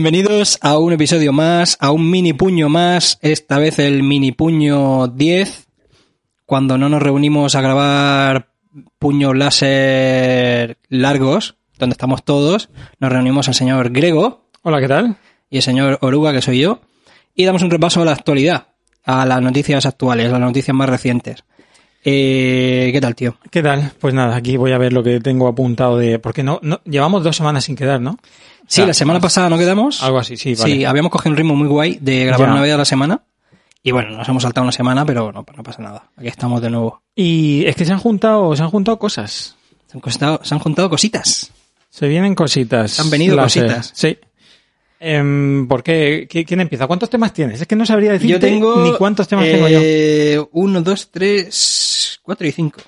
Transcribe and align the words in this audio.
Bienvenidos 0.00 0.60
a 0.62 0.78
un 0.78 0.92
episodio 0.92 1.32
más, 1.32 1.76
a 1.80 1.90
un 1.90 2.08
mini 2.08 2.32
puño 2.32 2.68
más, 2.68 3.18
esta 3.20 3.58
vez 3.58 3.80
el 3.80 4.04
mini 4.04 4.30
puño 4.30 5.08
10, 5.08 5.66
cuando 6.46 6.78
no 6.78 6.88
nos 6.88 7.02
reunimos 7.02 7.56
a 7.56 7.60
grabar 7.60 8.52
puños 9.00 9.36
láser 9.36 10.78
largos, 10.88 11.56
donde 11.80 11.94
estamos 11.94 12.24
todos, 12.24 12.70
nos 13.00 13.10
reunimos 13.10 13.48
al 13.48 13.54
señor 13.54 13.90
Grego 13.90 14.44
Hola, 14.62 14.80
¿qué 14.80 14.86
tal? 14.86 15.16
y 15.50 15.56
el 15.56 15.62
señor 15.64 15.98
Oruga, 16.00 16.32
que 16.32 16.42
soy 16.42 16.60
yo, 16.60 16.80
y 17.34 17.44
damos 17.44 17.62
un 17.62 17.70
repaso 17.72 18.00
a 18.00 18.04
la 18.04 18.12
actualidad, 18.12 18.68
a 19.02 19.26
las 19.26 19.42
noticias 19.42 19.84
actuales, 19.84 20.28
a 20.28 20.38
las 20.38 20.40
noticias 20.40 20.76
más 20.76 20.88
recientes. 20.88 21.42
Eh, 22.04 22.90
¿Qué 22.92 23.00
tal, 23.00 23.14
tío? 23.14 23.36
¿Qué 23.50 23.62
tal? 23.62 23.92
Pues 24.00 24.14
nada, 24.14 24.36
aquí 24.36 24.56
voy 24.56 24.72
a 24.72 24.78
ver 24.78 24.92
lo 24.92 25.02
que 25.02 25.20
tengo 25.20 25.48
apuntado 25.48 25.98
de... 25.98 26.18
Porque 26.18 26.42
no, 26.42 26.58
no 26.62 26.80
llevamos 26.84 27.22
dos 27.24 27.36
semanas 27.36 27.64
sin 27.64 27.76
quedar, 27.76 28.00
¿no? 28.00 28.18
Sí, 28.66 28.76
sea, 28.76 28.86
la 28.86 28.94
semana 28.94 29.20
pasada 29.20 29.48
no 29.50 29.58
quedamos. 29.58 30.02
Algo 30.02 30.18
así, 30.18 30.36
sí, 30.36 30.54
vale. 30.54 30.74
Sí, 30.74 30.84
habíamos 30.84 31.10
cogido 31.10 31.32
un 31.32 31.36
ritmo 31.36 31.54
muy 31.56 31.68
guay 31.68 31.98
de 32.00 32.24
grabar 32.26 32.48
Ya. 32.48 32.52
una 32.52 32.62
vez 32.62 32.74
a 32.74 32.78
la 32.78 32.84
semana. 32.84 33.22
Y 33.82 33.90
bueno, 33.92 34.10
nos 34.10 34.28
hemos 34.28 34.42
saltado 34.42 34.64
una 34.64 34.72
semana, 34.72 35.04
pero 35.06 35.32
no, 35.32 35.44
no 35.56 35.62
pasa 35.62 35.82
nada. 35.82 36.10
Aquí 36.16 36.28
estamos 36.28 36.60
de 36.60 36.70
nuevo. 36.70 37.02
Y 37.14 37.64
es 37.66 37.74
que 37.76 37.84
se 37.84 37.92
han 37.92 37.98
juntado, 37.98 38.54
se 38.54 38.62
han 38.62 38.70
juntado 38.70 38.98
cosas. 38.98 39.56
Se 39.86 39.96
han, 39.96 40.00
costado- 40.00 40.40
se 40.44 40.54
han 40.54 40.60
juntado 40.60 40.90
cositas. 40.90 41.50
Se 41.88 42.06
vienen 42.06 42.34
cositas. 42.34 42.90
Se 42.92 43.02
han 43.02 43.10
venido 43.10 43.34
láser. 43.36 43.64
cositas. 43.64 43.90
Sí. 43.94 44.18
Em, 45.00 45.68
¿Por 45.68 45.82
qué? 45.82 46.26
¿Qui- 46.28 46.44
¿Quién 46.46 46.60
empieza? 46.60 46.86
¿Cuántos 46.86 47.08
temas 47.10 47.32
tienes? 47.32 47.60
Es 47.60 47.66
que 47.68 47.76
no 47.76 47.86
sabría 47.86 48.12
decirte 48.12 48.32
yo 48.32 48.40
tengo. 48.40 48.82
ni 48.84 48.92
cuántos 48.96 49.28
temas 49.28 49.44
tengo 49.44 49.68
yo. 49.68 49.78
eh, 49.82 50.40
Uno, 50.52 50.82
dos, 50.82 51.10
tres, 51.10 52.18
cuatro 52.22 52.46
y 52.46 52.52
cinco. 52.52 52.80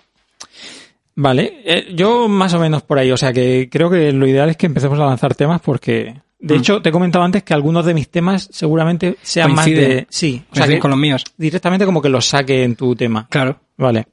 Vale, 1.14 1.60
eh, 1.64 1.86
yo 1.94 2.28
más 2.28 2.54
o 2.54 2.58
menos 2.58 2.82
por 2.82 2.98
ahí. 2.98 3.10
O 3.12 3.16
sea 3.16 3.32
que 3.32 3.68
creo 3.70 3.90
que 3.90 4.12
lo 4.12 4.26
ideal 4.26 4.48
es 4.50 4.56
que 4.56 4.66
empecemos 4.66 4.98
a 4.98 5.06
lanzar 5.06 5.34
temas 5.34 5.60
porque... 5.60 6.14
De 6.42 6.54
Mm. 6.54 6.58
hecho, 6.58 6.80
te 6.82 6.88
he 6.88 6.92
comentado 6.92 7.22
antes 7.24 7.42
que 7.42 7.52
algunos 7.52 7.84
de 7.84 7.92
mis 7.92 8.08
temas 8.08 8.48
seguramente 8.50 9.16
sean 9.20 9.52
más 9.54 9.66
Coinciden. 9.66 9.90
de... 9.90 10.06
Sí, 10.08 10.42
o 10.50 10.54
sea 10.56 10.66
que 10.66 10.78
con 10.78 10.90
los 10.90 10.98
míos. 10.98 11.22
directamente 11.36 11.84
como 11.84 12.00
que 12.00 12.08
los 12.08 12.24
saque 12.24 12.64
en 12.64 12.76
tu 12.76 12.96
tema. 12.96 13.26
Claro. 13.28 13.60
Vale. 13.76 14.06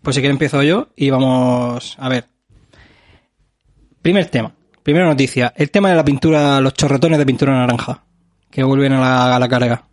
Pues 0.00 0.16
si 0.16 0.22
quieres 0.22 0.34
empiezo 0.34 0.62
yo 0.62 0.88
y 0.96 1.10
vamos 1.10 1.94
a 1.98 2.08
ver. 2.08 2.24
Primer 4.00 4.26
tema. 4.26 4.52
Primera 4.84 5.06
noticia. 5.06 5.52
El 5.56 5.70
tema 5.72 5.90
de 5.90 5.96
la 5.96 6.04
pintura, 6.04 6.60
los 6.60 6.74
chorretones 6.74 7.18
de 7.18 7.26
pintura 7.26 7.52
naranja. 7.54 8.04
Que 8.50 8.62
vuelven 8.62 8.92
a 8.92 9.00
la, 9.00 9.34
a 9.34 9.38
la 9.40 9.48
carga. 9.48 9.84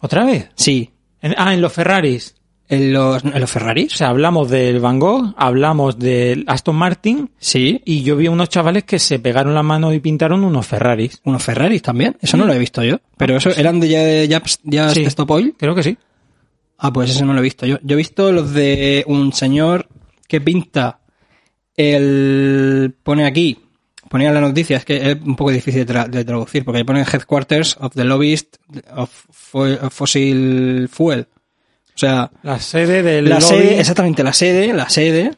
¿Otra 0.00 0.24
vez? 0.24 0.50
Sí. 0.54 0.90
En- 1.20 1.34
ah, 1.36 1.52
en 1.54 1.60
los 1.60 1.72
Ferraris. 1.72 2.36
¿En 2.68 2.92
los, 2.92 3.24
en 3.24 3.32
los 3.40 3.44
O 3.44 3.46
Ferraris? 3.54 3.92
sea, 3.94 4.08
hablamos 4.10 4.50
del 4.50 4.78
Van 4.78 4.98
Gogh, 4.98 5.32
hablamos 5.38 5.98
del 5.98 6.44
Aston 6.46 6.76
Martin 6.76 7.30
Sí. 7.38 7.80
y 7.86 8.02
yo 8.02 8.14
vi 8.14 8.26
a 8.26 8.30
unos 8.30 8.50
chavales 8.50 8.84
que 8.84 8.98
se 8.98 9.18
pegaron 9.18 9.54
la 9.54 9.62
mano 9.62 9.92
y 9.94 10.00
pintaron 10.00 10.44
unos 10.44 10.66
Ferraris. 10.66 11.18
Unos 11.24 11.42
Ferraris 11.42 11.80
también. 11.80 12.16
Eso 12.20 12.36
no 12.36 12.44
lo 12.44 12.52
he 12.52 12.58
visto 12.58 12.84
yo. 12.84 13.00
Pero 13.16 13.38
eso 13.38 13.48
eran 13.56 13.80
de 13.80 13.88
ya 13.88 14.38
Japs- 14.38 14.60
ya 14.64 14.90
Sí. 14.90 15.02
Stop 15.04 15.30
Oil. 15.30 15.54
Creo 15.58 15.74
que 15.74 15.82
sí. 15.82 15.96
Ah, 16.76 16.92
pues 16.92 17.08
ese 17.10 17.24
no 17.24 17.32
lo 17.32 17.38
he 17.40 17.42
visto 17.42 17.64
yo. 17.64 17.78
Yo 17.82 17.94
he 17.94 17.96
visto 17.96 18.30
los 18.30 18.52
de 18.52 19.02
un 19.08 19.32
señor 19.32 19.88
que 20.28 20.40
pinta 20.42 21.00
el... 21.74 22.94
Pone 23.02 23.24
aquí, 23.24 23.58
ponía 24.08 24.28
en 24.28 24.34
la 24.34 24.40
noticia, 24.40 24.76
es 24.78 24.84
que 24.84 25.10
es 25.10 25.16
un 25.22 25.36
poco 25.36 25.50
difícil 25.50 25.84
de, 25.86 25.92
tra- 25.94 26.08
de 26.08 26.24
traducir, 26.24 26.64
porque 26.64 26.84
pone 26.84 27.00
Headquarters 27.02 27.76
of 27.80 27.92
the 27.94 28.04
Lobbyist 28.04 28.56
of, 28.94 29.10
Fo- 29.30 29.78
of 29.86 29.92
Fossil 29.94 30.88
Fuel. 30.90 31.26
O 31.94 31.98
sea, 31.98 32.30
La 32.42 32.60
sede 32.60 33.02
del 33.02 33.28
la 33.28 33.40
lobby. 33.40 33.46
sede, 33.48 33.80
exactamente, 33.80 34.22
la 34.22 34.32
sede, 34.32 34.72
la 34.72 34.88
sede. 34.88 35.32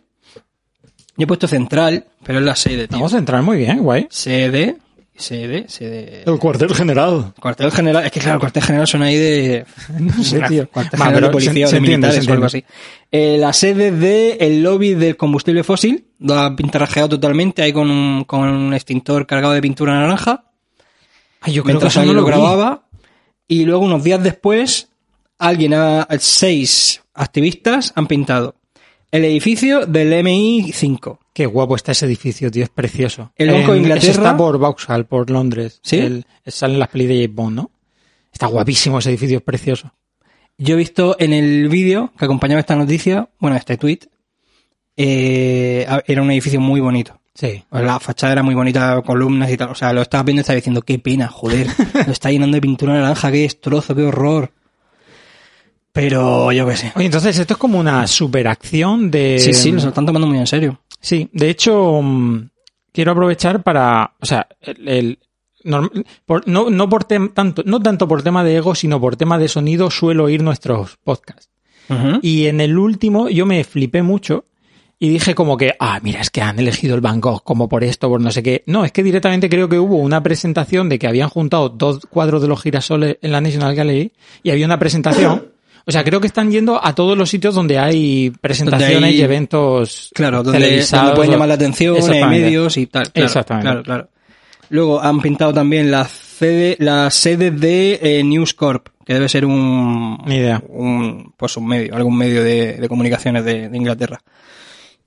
Yo 1.17 1.25
he 1.25 1.27
puesto 1.27 1.49
central, 1.49 2.07
pero 2.25 2.39
es 2.39 2.45
la 2.45 2.55
sede, 2.57 2.87
tío. 2.89 2.99
Vamos 2.99 3.15
a 3.15 3.19
entrar 3.19 3.43
muy 3.43 3.59
bien, 3.59 3.79
guay. 3.79 4.07
Sede, 4.11 4.77
sede, 5.21 5.67
sede. 5.69 6.23
El 6.27 6.39
cuartel 6.39 6.75
general. 6.75 7.33
Cuartel 7.41 7.71
general, 7.71 8.05
es 8.07 8.11
que 8.13 8.21
claro, 8.21 8.35
el 8.35 8.41
cuartel 8.41 8.63
general 8.63 8.87
son 8.87 9.03
ahí 9.03 9.17
de. 9.17 9.65
No 10.01 10.25
sé, 10.25 10.41
tío. 10.49 10.69
Cuartel 10.69 10.99
general 11.01 11.23
de 11.23 11.31
policía 11.31 11.67
se- 11.67 11.77
o 11.77 11.77
de 11.77 11.81
militares 11.81 12.29
o 12.29 12.33
algo 12.33 12.47
así. 12.47 12.65
Eh, 13.13 13.37
la 13.39 13.53
sede 13.53 13.91
del 13.93 14.63
lobby 14.63 14.95
del 14.95 15.17
combustible 15.17 15.63
fósil, 15.65 16.07
lo 16.19 16.35
ha 16.35 16.57
pintarrajeado 16.57 17.11
totalmente 17.11 17.63
ahí 17.63 17.73
con 17.73 17.91
un, 17.91 18.25
con 18.25 18.41
un 18.49 18.75
extintor 18.75 19.27
cargado 19.27 19.53
de 19.55 19.61
pintura 19.63 19.95
naranja. 19.95 20.45
Ay, 21.41 21.53
yo 21.55 21.63
creo 21.63 21.79
que 21.79 21.85
mientras 21.85 21.93
eso 21.93 22.01
no 22.01 22.03
alguien 22.11 22.17
lo 22.17 22.25
grababa. 22.25 22.87
Y 23.49 23.65
luego, 23.65 23.85
unos 23.85 24.05
días 24.05 24.23
después, 24.23 24.89
alguien, 25.39 25.75
ha, 25.75 26.07
seis 26.19 27.03
activistas 27.15 27.93
han 27.97 28.07
pintado 28.07 28.55
el 29.11 29.25
edificio 29.25 29.87
del 29.87 30.13
MI5. 30.25 31.19
Qué 31.33 31.47
guapo 31.47 31.77
está 31.77 31.93
ese 31.93 32.07
edificio, 32.07 32.51
tío, 32.51 32.65
es 32.65 32.71
precioso. 32.71 33.33
El 33.37 33.51
Banco 33.53 33.73
de 33.73 33.79
Inglaterra- 33.79 34.11
está 34.13 34.37
por 34.37 34.59
Vauxhall, 34.59 35.07
por 35.07 35.31
Londres. 35.31 35.81
¿Sí? 35.83 35.99
El- 35.99 36.27
salen 36.47 36.79
las 36.79 36.89
pelis 36.89 37.09
de 37.09 37.15
James 37.15 37.35
Bond, 37.35 37.57
¿no? 37.57 37.71
Está 38.33 38.47
guapísimo 38.47 38.99
ese 38.99 39.11
edificio, 39.11 39.39
es 39.39 39.45
precioso. 39.45 39.93
Yo 40.59 40.75
he 40.75 40.79
visto 40.79 41.17
en 41.19 41.33
el 41.33 41.69
vídeo 41.69 42.13
que 42.19 42.25
acompañaba 42.25 42.61
esta 42.61 42.77
noticia, 42.77 43.29
bueno, 43.39 43.57
este 43.57 43.77
tweet, 43.77 44.01
eh, 44.97 45.87
era 46.07 46.23
un 46.23 46.31
edificio 46.31 46.61
muy 46.61 46.81
bonito. 46.81 47.21
Sí. 47.35 47.63
La 47.71 47.99
fachada 48.01 48.33
era 48.35 48.43
muy 48.43 48.55
bonita, 48.55 49.01
columnas 49.03 49.51
y 49.51 49.57
tal. 49.57 49.71
O 49.71 49.75
sea, 49.75 49.93
lo 49.93 50.03
estabas 50.03 50.27
viendo 50.27 50.41
y 50.41 50.43
estabas 50.43 50.59
diciendo, 50.59 50.83
qué 50.83 50.99
pena, 50.99 51.29
joder. 51.29 51.67
lo 52.07 52.13
está 52.13 52.31
llenando 52.31 52.57
de 52.57 52.61
pintura 52.61 52.93
naranja, 52.95 53.31
qué 53.31 53.39
destrozo, 53.39 53.95
qué 53.95 54.03
horror. 54.03 54.53
Pero 55.93 56.53
yo 56.53 56.67
qué 56.67 56.77
sé. 56.77 56.93
Oye, 56.95 57.06
entonces 57.06 57.39
esto 57.39 57.55
es 57.55 57.59
como 57.59 57.78
una 57.78 58.06
superacción 58.06 59.11
de... 59.11 59.39
Sí, 59.39 59.53
sí, 59.53 59.73
lo 59.73 59.78
están 59.89 60.06
tomando 60.06 60.27
muy 60.27 60.39
en 60.39 60.47
serio. 60.47 60.81
Sí, 61.01 61.28
de 61.33 61.51
hecho, 61.51 62.01
mm, 62.03 62.49
quiero 62.93 63.12
aprovechar 63.12 63.62
para, 63.62 64.12
o 64.21 64.27
sea, 64.27 64.47
el, 64.61 64.89
el- 64.89 65.19
por- 66.27 66.47
no, 66.49 66.71
no 66.71 66.89
por 66.89 67.05
tem- 67.05 67.33
tanto, 67.34 67.62
no 67.67 67.81
tanto 67.81 68.06
por 68.09 68.23
tema 68.23 68.45
de 68.45 68.56
ego, 68.56 68.75
sino 68.75 69.01
por 69.01 69.17
tema 69.17 69.39
de 69.39 69.49
sonido 69.49 69.91
suelo 69.91 70.25
oír 70.25 70.43
nuestros 70.43 70.97
podcasts. 71.03 71.48
Y 72.22 72.47
en 72.47 72.60
el 72.60 72.78
último 72.78 73.28
yo 73.28 73.47
me 73.47 73.65
flipé 73.65 74.03
mucho 74.04 74.45
y 75.01 75.09
dije 75.09 75.34
como 75.34 75.57
que, 75.57 75.75
ah, 75.81 75.98
mira, 76.03 76.21
es 76.21 76.31
que 76.31 76.41
han 76.41 76.57
elegido 76.60 76.95
el 76.95 77.01
Gogh 77.01 77.42
como 77.42 77.69
por 77.69 77.83
esto, 77.83 78.09
por 78.09 78.21
no 78.21 78.31
sé 78.31 78.45
qué. 78.45 78.63
No, 78.66 78.84
es 78.84 78.92
que 78.92 79.03
directamente 79.03 79.48
creo 79.48 79.69
que 79.69 79.78
hubo 79.81 79.97
una 79.97 80.22
presentación 80.22 80.89
de 80.89 81.01
que 81.01 81.09
habían 81.09 81.28
juntado 81.31 81.69
dos 81.69 82.07
cuadros 82.09 82.42
de 82.42 82.48
los 82.48 82.63
girasoles 82.63 83.16
en 83.22 83.33
la 83.33 83.41
National 83.41 83.75
Gallery 83.75 84.13
y 84.45 84.51
había 84.51 84.66
una 84.66 84.78
presentación. 84.78 85.48
O 85.86 85.92
sea, 85.92 86.04
creo 86.04 86.21
que 86.21 86.27
están 86.27 86.50
yendo 86.50 86.84
a 86.84 86.94
todos 86.94 87.16
los 87.16 87.28
sitios 87.30 87.54
donde 87.54 87.78
hay 87.78 88.30
presentaciones 88.41 88.94
Donde 88.94 89.09
hay- 89.09 89.18
y 89.18 89.22
eventos 89.22 90.10
Claro, 90.15 90.42
donde, 90.42 90.59
televisados. 90.60 91.04
donde 91.06 91.16
pueden 91.16 91.32
llamar 91.32 91.48
la 91.48 91.54
atención, 91.54 91.97
hay 92.12 92.24
medios 92.24 92.77
y 92.77 92.86
tal. 92.86 93.10
Claro, 93.10 93.27
Exactamente. 93.27 93.66
Claro, 93.66 93.82
claro. 93.82 94.09
Luego 94.68 95.00
han 95.03 95.21
pintado 95.21 95.53
también 95.53 95.91
la 95.91 96.04
sede, 96.04 96.77
la 96.78 97.10
sede 97.10 97.50
de 97.50 97.98
eh, 98.03 98.22
News 98.22 98.54
Corp, 98.54 98.86
que 99.04 99.15
debe 99.15 99.28
ser 99.28 99.44
un, 99.44 100.22
idea. 100.28 100.62
un 100.68 101.34
pues 101.36 101.56
un 101.56 101.66
medio, 101.66 101.94
algún 101.97 102.16
medio 102.16 102.44
de, 102.44 102.74
de 102.74 102.88
comunicaciones 102.88 103.44
de, 103.44 103.68
de 103.68 103.77
Inglaterra. 103.77 104.22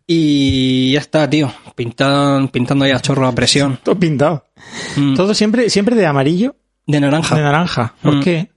Y 0.05 0.91
ya 0.91 0.99
está, 0.99 1.29
tío. 1.29 1.51
Pintan, 1.75 2.49
pintando 2.49 2.85
ya 2.85 2.99
chorro 2.99 3.25
a 3.27 3.33
presión. 3.33 3.79
Todo 3.83 3.97
pintado. 3.97 4.45
Mm. 4.97 5.15
Todo 5.15 5.33
siempre, 5.33 5.69
siempre 5.69 5.95
de 5.95 6.05
amarillo, 6.05 6.55
De 6.85 6.99
naranja. 6.99 7.35
de 7.35 7.41
naranja. 7.41 7.93
¿Por 8.01 8.15
Mm. 8.17 8.21
qué? 8.21 8.49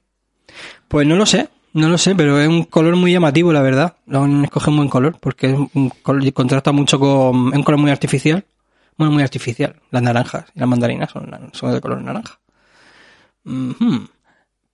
Pues 0.89 1.07
no 1.07 1.15
lo 1.17 1.25
sé. 1.27 1.49
No 1.77 1.89
lo 1.89 1.99
sé, 1.99 2.15
pero 2.15 2.41
es 2.41 2.49
un 2.49 2.65
color 2.65 2.97
muy 2.97 3.13
llamativo, 3.13 3.53
la 3.53 3.61
verdad. 3.63 3.97
Lo 4.07 4.23
han 4.25 4.45
escogido 4.45 4.71
un 4.73 4.77
buen 4.79 4.89
color, 4.89 5.17
porque 5.21 5.51
es 5.51 5.59
un 5.75 5.91
color 6.03 6.33
contrasta 6.33 6.73
mucho 6.73 6.99
con... 6.99 7.49
Es 7.49 7.57
un 7.59 7.63
color 7.63 7.79
muy 7.81 7.91
artificial. 7.91 8.45
Bueno, 8.97 9.13
muy 9.13 9.23
artificial. 9.23 9.77
Las 9.91 10.03
naranjas 10.03 10.47
y 10.55 10.59
las 10.61 10.69
mandarinas 10.69 11.11
son, 11.11 11.31
son 11.53 11.73
de 11.73 11.81
color 11.81 12.01
naranja. 12.03 12.39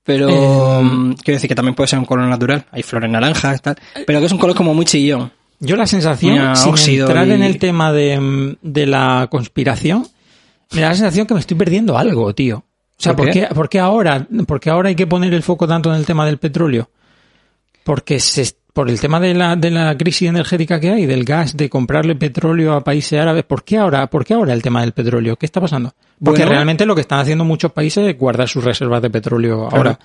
Pero 0.05 0.29
Eh, 0.29 0.81
mm, 0.83 1.13
quiero 1.15 1.37
decir 1.37 1.49
que 1.49 1.55
también 1.55 1.75
puede 1.75 1.89
ser 1.89 1.99
un 1.99 2.05
color 2.05 2.27
natural. 2.27 2.65
Hay 2.71 2.83
flores 2.83 3.11
naranjas, 3.11 3.61
tal. 3.63 3.77
Pero 4.07 4.21
que 4.21 4.27
es 4.27 4.33
un 4.33 4.39
color 4.39 4.57
como 4.57 4.75
muy 4.75 4.85
chillón. 4.85 5.33
Yo 5.61 5.77
la 5.77 5.87
sensación, 5.87 6.37
sin 6.57 6.77
entrar 7.09 7.29
y- 7.29 7.33
en 7.33 7.43
el 7.43 7.59
tema 7.59 7.93
de, 7.93 8.57
de 8.63 8.87
la 8.87 9.29
conspiración, 9.31 10.07
me 10.73 10.81
da 10.81 10.89
la 10.89 10.95
sensación 10.95 11.27
que 11.27 11.35
me 11.35 11.41
estoy 11.41 11.57
perdiendo 11.57 11.97
algo, 11.97 12.35
tío. 12.35 12.65
O 13.03 13.05
sea, 13.05 13.17
¿Por 13.17 13.27
¿por 13.27 13.35
qué? 13.35 13.41
qué, 13.49 13.55
por 13.55 13.69
qué 13.69 13.81
ahora, 13.81 14.27
por 14.47 14.61
qué 14.61 14.71
ahora 14.71 14.89
hay 14.91 14.95
que 14.95 15.09
poner 15.09 15.35
el 15.35 15.43
foco 15.43 15.67
tanto 15.67 15.91
en 15.93 15.97
el 15.99 16.07
tema 16.07 16.25
del 16.25 16.39
petróleo? 16.39 16.89
Porque 17.83 18.21
se, 18.21 18.49
por 18.73 18.89
el 18.89 19.01
tema 19.01 19.19
de 19.19 19.35
la, 19.35 19.57
de 19.57 19.73
la 19.73 19.97
crisis 19.99 20.29
energética 20.29 20.79
que 20.79 20.91
hay, 20.91 21.07
del 21.07 21.25
gas, 21.25 21.57
de 21.57 21.69
comprarle 21.69 22.15
petróleo 22.15 22.75
a 22.75 22.85
países 22.85 23.19
árabes, 23.21 23.43
¿por 23.43 23.65
qué 23.65 23.79
ahora, 23.79 24.07
por 24.07 24.25
qué 24.25 24.35
ahora 24.35 24.53
el 24.53 24.63
tema 24.63 24.83
del 24.83 24.93
petróleo? 24.93 25.35
¿Qué 25.37 25.47
está 25.47 25.61
pasando? 25.61 25.95
Porque 26.23 26.43
Bueno. 26.43 26.53
realmente 26.53 26.87
lo 26.87 26.95
que 26.95 27.01
están 27.01 27.19
haciendo 27.19 27.45
muchos 27.45 27.73
países 27.73 28.07
es 28.09 28.17
guardar 28.17 28.49
sus 28.49 28.63
reservas 28.63 29.03
de 29.03 29.11
petróleo 29.11 29.69
ahora. 29.69 29.99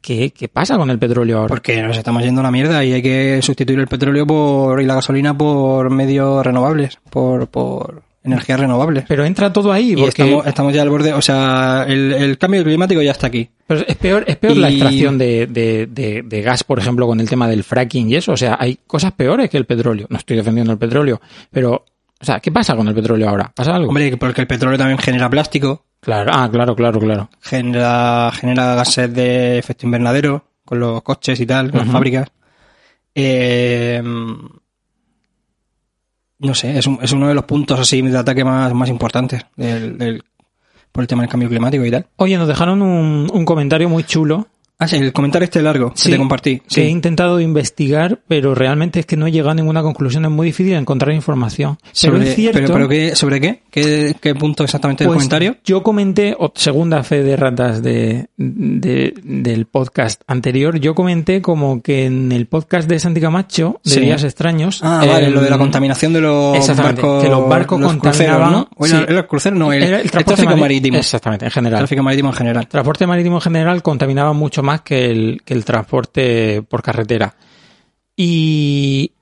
¿Qué, 0.00 0.30
¿Qué 0.30 0.46
pasa 0.46 0.76
con 0.76 0.88
el 0.90 1.00
petróleo 1.00 1.38
ahora? 1.38 1.48
Porque 1.48 1.82
nos 1.82 1.96
estamos 1.98 2.22
yendo 2.22 2.40
a 2.42 2.44
la 2.44 2.52
mierda 2.52 2.84
y 2.84 2.92
hay 2.92 3.02
que 3.02 3.40
sustituir 3.42 3.80
el 3.80 3.88
petróleo 3.88 4.24
por 4.24 4.80
y 4.80 4.86
la 4.86 4.94
gasolina 4.94 5.36
por 5.36 5.90
medios 5.90 6.46
renovables, 6.46 6.98
por, 7.10 7.48
por 7.48 8.02
energías 8.26 8.60
renovables. 8.60 9.04
Pero 9.08 9.24
entra 9.24 9.52
todo 9.52 9.72
ahí, 9.72 9.92
Y 9.92 9.96
porque 9.96 10.22
estamos, 10.22 10.46
estamos 10.46 10.74
ya 10.74 10.82
al 10.82 10.90
borde, 10.90 11.12
o 11.12 11.22
sea, 11.22 11.84
el, 11.88 12.12
el 12.12 12.38
cambio 12.38 12.62
climático 12.64 13.00
ya 13.02 13.12
está 13.12 13.28
aquí. 13.28 13.48
Pero 13.66 13.80
es 13.86 13.96
peor, 13.96 14.24
es 14.26 14.36
peor 14.36 14.56
la 14.56 14.68
extracción 14.68 15.18
de, 15.18 15.46
de, 15.46 15.86
de, 15.86 16.22
de 16.22 16.42
gas, 16.42 16.62
por 16.64 16.78
ejemplo, 16.78 17.06
con 17.06 17.20
el 17.20 17.28
tema 17.28 17.48
del 17.48 17.64
fracking 17.64 18.10
y 18.10 18.16
eso. 18.16 18.32
O 18.32 18.36
sea, 18.36 18.56
hay 18.60 18.78
cosas 18.86 19.12
peores 19.12 19.48
que 19.48 19.56
el 19.56 19.64
petróleo. 19.64 20.06
No 20.10 20.18
estoy 20.18 20.36
defendiendo 20.36 20.72
el 20.72 20.78
petróleo, 20.78 21.20
pero, 21.50 21.84
o 22.20 22.24
sea, 22.24 22.40
¿qué 22.40 22.52
pasa 22.52 22.76
con 22.76 22.86
el 22.88 22.94
petróleo 22.94 23.28
ahora? 23.28 23.50
¿Pasa 23.54 23.74
algo? 23.74 23.88
Hombre, 23.88 24.16
porque 24.16 24.40
el 24.42 24.46
petróleo 24.46 24.78
también 24.78 24.98
genera 24.98 25.30
plástico, 25.30 25.84
Claro, 26.00 26.30
ah, 26.34 26.48
claro, 26.52 26.76
claro, 26.76 27.00
claro. 27.00 27.30
genera, 27.40 28.30
genera 28.32 28.76
gases 28.76 29.12
de 29.12 29.58
efecto 29.58 29.86
invernadero 29.86 30.44
con 30.64 30.78
los 30.78 31.02
coches 31.02 31.40
y 31.40 31.46
tal, 31.46 31.70
con 31.70 31.80
las 31.80 31.88
fábricas. 31.88 32.28
Eh, 33.14 34.02
no 36.38 36.54
sé, 36.54 36.78
es, 36.78 36.86
un- 36.86 36.98
es 37.02 37.12
uno 37.12 37.28
de 37.28 37.34
los 37.34 37.44
puntos 37.44 37.78
así 37.80 38.02
de 38.02 38.16
ataque 38.18 38.44
más, 38.44 38.72
más 38.74 38.88
importantes 38.88 39.44
del, 39.56 39.98
del- 39.98 40.24
por 40.92 41.02
el 41.02 41.08
tema 41.08 41.22
del 41.22 41.30
cambio 41.30 41.48
climático 41.48 41.84
y 41.84 41.90
tal. 41.90 42.06
Oye, 42.16 42.36
nos 42.38 42.48
dejaron 42.48 42.80
un, 42.82 43.28
un 43.32 43.44
comentario 43.44 43.88
muy 43.88 44.04
chulo 44.04 44.46
Ah, 44.78 44.86
sí, 44.86 44.96
el 44.96 45.10
comentario 45.14 45.44
este 45.44 45.62
largo 45.62 45.92
Sí, 45.94 46.10
que 46.10 46.12
te 46.12 46.18
compartí. 46.18 46.60
que 46.68 46.82
he 46.82 46.88
intentado 46.90 47.40
investigar, 47.40 48.20
pero 48.28 48.54
realmente 48.54 49.00
es 49.00 49.06
que 49.06 49.16
no 49.16 49.26
he 49.26 49.32
llegado 49.32 49.52
a 49.52 49.54
ninguna 49.54 49.80
conclusión. 49.82 50.26
Es 50.26 50.30
muy 50.30 50.48
difícil 50.48 50.74
encontrar 50.74 51.14
información. 51.14 51.78
Pero 51.82 51.92
Sobre, 51.92 52.28
es 52.28 52.34
cierto. 52.34 52.58
pero, 52.60 52.72
pero 52.74 52.88
¿qué, 52.88 53.16
¿Sobre 53.16 53.40
qué? 53.40 53.62
qué? 53.70 54.14
qué 54.20 54.34
punto 54.34 54.64
exactamente 54.64 55.04
del 55.04 55.08
Pues 55.08 55.16
comentario? 55.16 55.56
Yo 55.64 55.82
comenté, 55.82 56.36
segunda 56.54 57.02
fe 57.04 57.22
de 57.22 57.36
ratas 57.36 57.82
de, 57.82 58.26
de- 58.36 59.14
del 59.24 59.64
podcast 59.64 60.20
anterior, 60.26 60.78
yo 60.78 60.94
comenté 60.94 61.40
como 61.40 61.80
que 61.80 62.04
en 62.04 62.30
el 62.32 62.44
podcast 62.46 62.86
de 62.86 62.98
Santi 62.98 63.22
Camacho, 63.22 63.80
de 63.82 63.90
Sí. 63.90 64.00
Días 64.00 64.24
Extraños. 64.24 64.80
Ah, 64.82 65.04
vale, 65.08 65.28
el- 65.28 65.32
lo 65.32 65.40
de 65.40 65.48
la 65.48 65.56
contaminación 65.56 66.12
de 66.12 66.20
los 66.20 66.76
barcos. 66.76 67.22
que 67.22 67.30
los 67.30 67.48
barcos 67.48 67.78
cruceros, 67.78 68.02
contaminaban- 68.02 68.52
¿no? 68.52 68.68
O 68.76 68.86
sí. 68.86 68.94
el 69.08 69.26
crucero, 69.26 69.56
no, 69.56 69.72
el, 69.72 69.82
Era 69.82 70.00
el 70.02 70.10
tráfico 70.10 70.54
marítimo. 70.54 70.98
Exactamente, 70.98 71.46
en 71.46 71.50
general. 71.50 71.78
Tráfico 71.80 72.02
marítimo 72.02 72.28
en 72.28 72.34
general. 72.36 72.68
transporte 72.68 73.06
marítimo 73.06 73.36
en 73.36 73.40
general 73.40 73.82
contaminaba 73.82 74.34
mucho 74.34 74.62
más 74.66 74.82
que 74.82 75.06
el, 75.10 75.42
que 75.44 75.54
el 75.54 75.64
transporte 75.64 76.62
por 76.62 76.82
carretera. 76.82 77.34
Y 78.16 79.12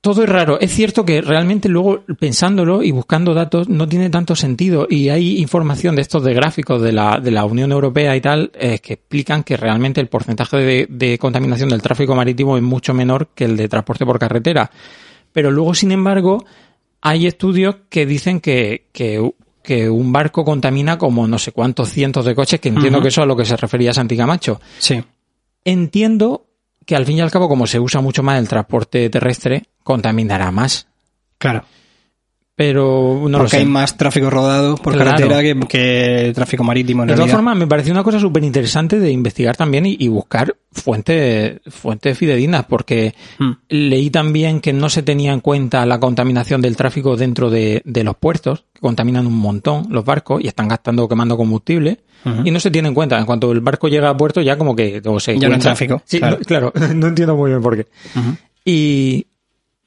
todo 0.00 0.22
es 0.22 0.28
raro. 0.28 0.60
Es 0.60 0.72
cierto 0.72 1.04
que 1.04 1.20
realmente 1.20 1.68
luego 1.68 2.04
pensándolo 2.20 2.82
y 2.82 2.92
buscando 2.92 3.34
datos 3.34 3.68
no 3.68 3.88
tiene 3.88 4.10
tanto 4.10 4.36
sentido. 4.36 4.86
Y 4.88 5.08
hay 5.08 5.38
información 5.38 5.96
de 5.96 6.02
estos 6.02 6.22
de 6.22 6.34
gráficos 6.34 6.80
de 6.80 6.92
la, 6.92 7.18
de 7.20 7.30
la 7.30 7.44
Unión 7.44 7.72
Europea 7.72 8.14
y 8.14 8.20
tal 8.20 8.52
eh, 8.54 8.78
que 8.78 8.94
explican 8.94 9.42
que 9.42 9.56
realmente 9.56 10.00
el 10.00 10.08
porcentaje 10.08 10.56
de, 10.56 10.86
de 10.88 11.18
contaminación 11.18 11.70
del 11.70 11.82
tráfico 11.82 12.14
marítimo 12.14 12.56
es 12.56 12.62
mucho 12.62 12.94
menor 12.94 13.28
que 13.34 13.44
el 13.44 13.56
de 13.56 13.68
transporte 13.68 14.06
por 14.06 14.18
carretera. 14.18 14.70
Pero 15.32 15.50
luego, 15.50 15.74
sin 15.74 15.92
embargo, 15.92 16.44
hay 17.00 17.26
estudios 17.26 17.76
que 17.88 18.06
dicen 18.06 18.40
que, 18.40 18.86
que, 18.92 19.32
que 19.68 19.90
un 19.90 20.14
barco 20.14 20.46
contamina 20.46 20.96
como 20.96 21.26
no 21.28 21.38
sé 21.38 21.52
cuántos 21.52 21.90
cientos 21.90 22.24
de 22.24 22.34
coches, 22.34 22.58
que 22.58 22.70
entiendo 22.70 23.02
que 23.02 23.08
eso 23.08 23.20
es 23.20 23.24
a 23.24 23.26
lo 23.26 23.36
que 23.36 23.44
se 23.44 23.54
refería 23.54 23.92
Santi 23.92 24.16
Camacho. 24.16 24.62
Sí. 24.78 25.04
Entiendo 25.62 26.46
que 26.86 26.96
al 26.96 27.04
fin 27.04 27.18
y 27.18 27.20
al 27.20 27.30
cabo, 27.30 27.50
como 27.50 27.66
se 27.66 27.78
usa 27.78 28.00
mucho 28.00 28.22
más 28.22 28.38
el 28.38 28.48
transporte 28.48 29.10
terrestre, 29.10 29.64
contaminará 29.84 30.50
más. 30.52 30.88
Claro. 31.36 31.66
Pero 32.58 33.20
no 33.22 33.28
lo 33.28 33.38
Porque 33.38 33.50
sé. 33.52 33.56
hay 33.58 33.66
más 33.66 33.96
tráfico 33.96 34.28
rodado 34.30 34.74
por 34.78 34.92
Claro. 34.92 35.12
carretera 35.12 35.42
que, 35.42 35.60
que 35.68 36.32
tráfico 36.34 36.64
marítimo 36.64 37.04
en 37.04 37.08
De 37.10 37.14
todas 37.14 37.30
formas, 37.30 37.56
me 37.56 37.68
pareció 37.68 37.92
una 37.92 38.02
cosa 38.02 38.18
súper 38.18 38.42
interesante 38.42 38.98
de 38.98 39.12
investigar 39.12 39.56
también 39.56 39.86
y, 39.86 39.96
y 39.96 40.08
buscar 40.08 40.56
fuentes, 40.72 41.60
fuentes 41.68 42.18
fidedignas, 42.18 42.64
porque 42.64 43.14
Hmm. 43.38 43.52
leí 43.68 44.10
también 44.10 44.60
que 44.60 44.72
no 44.72 44.88
se 44.88 45.04
tenía 45.04 45.32
en 45.32 45.38
cuenta 45.38 45.86
la 45.86 46.00
contaminación 46.00 46.60
del 46.60 46.74
tráfico 46.76 47.16
dentro 47.16 47.48
de, 47.48 47.80
de 47.84 48.02
los 48.02 48.16
puertos, 48.16 48.64
que 48.74 48.80
contaminan 48.80 49.28
un 49.28 49.36
montón 49.38 49.86
los 49.90 50.04
barcos 50.04 50.42
y 50.42 50.48
están 50.48 50.66
gastando, 50.66 51.08
quemando 51.08 51.36
combustible, 51.36 52.00
y 52.44 52.50
no 52.50 52.58
se 52.58 52.72
tiene 52.72 52.88
en 52.88 52.94
cuenta. 52.94 53.16
En 53.20 53.24
cuanto 53.24 53.52
el 53.52 53.60
barco 53.60 53.86
llega 53.86 54.10
a 54.10 54.16
puerto, 54.16 54.40
ya 54.40 54.58
como 54.58 54.74
que 54.74 55.00
como 55.00 55.20
se 55.20 55.38
Ya 55.38 55.48
no 55.48 55.54
hay 55.54 55.60
tráfico, 55.60 56.02
Sí, 56.04 56.18
claro. 56.18 56.38
no- 56.38 56.44
claro, 56.44 56.72
no 56.96 57.06
entiendo 57.06 57.36
muy 57.36 57.50
bien 57.50 57.62
por 57.62 57.76
qué. 57.76 57.86
Ujú. 58.18 58.36
Y 58.64 59.27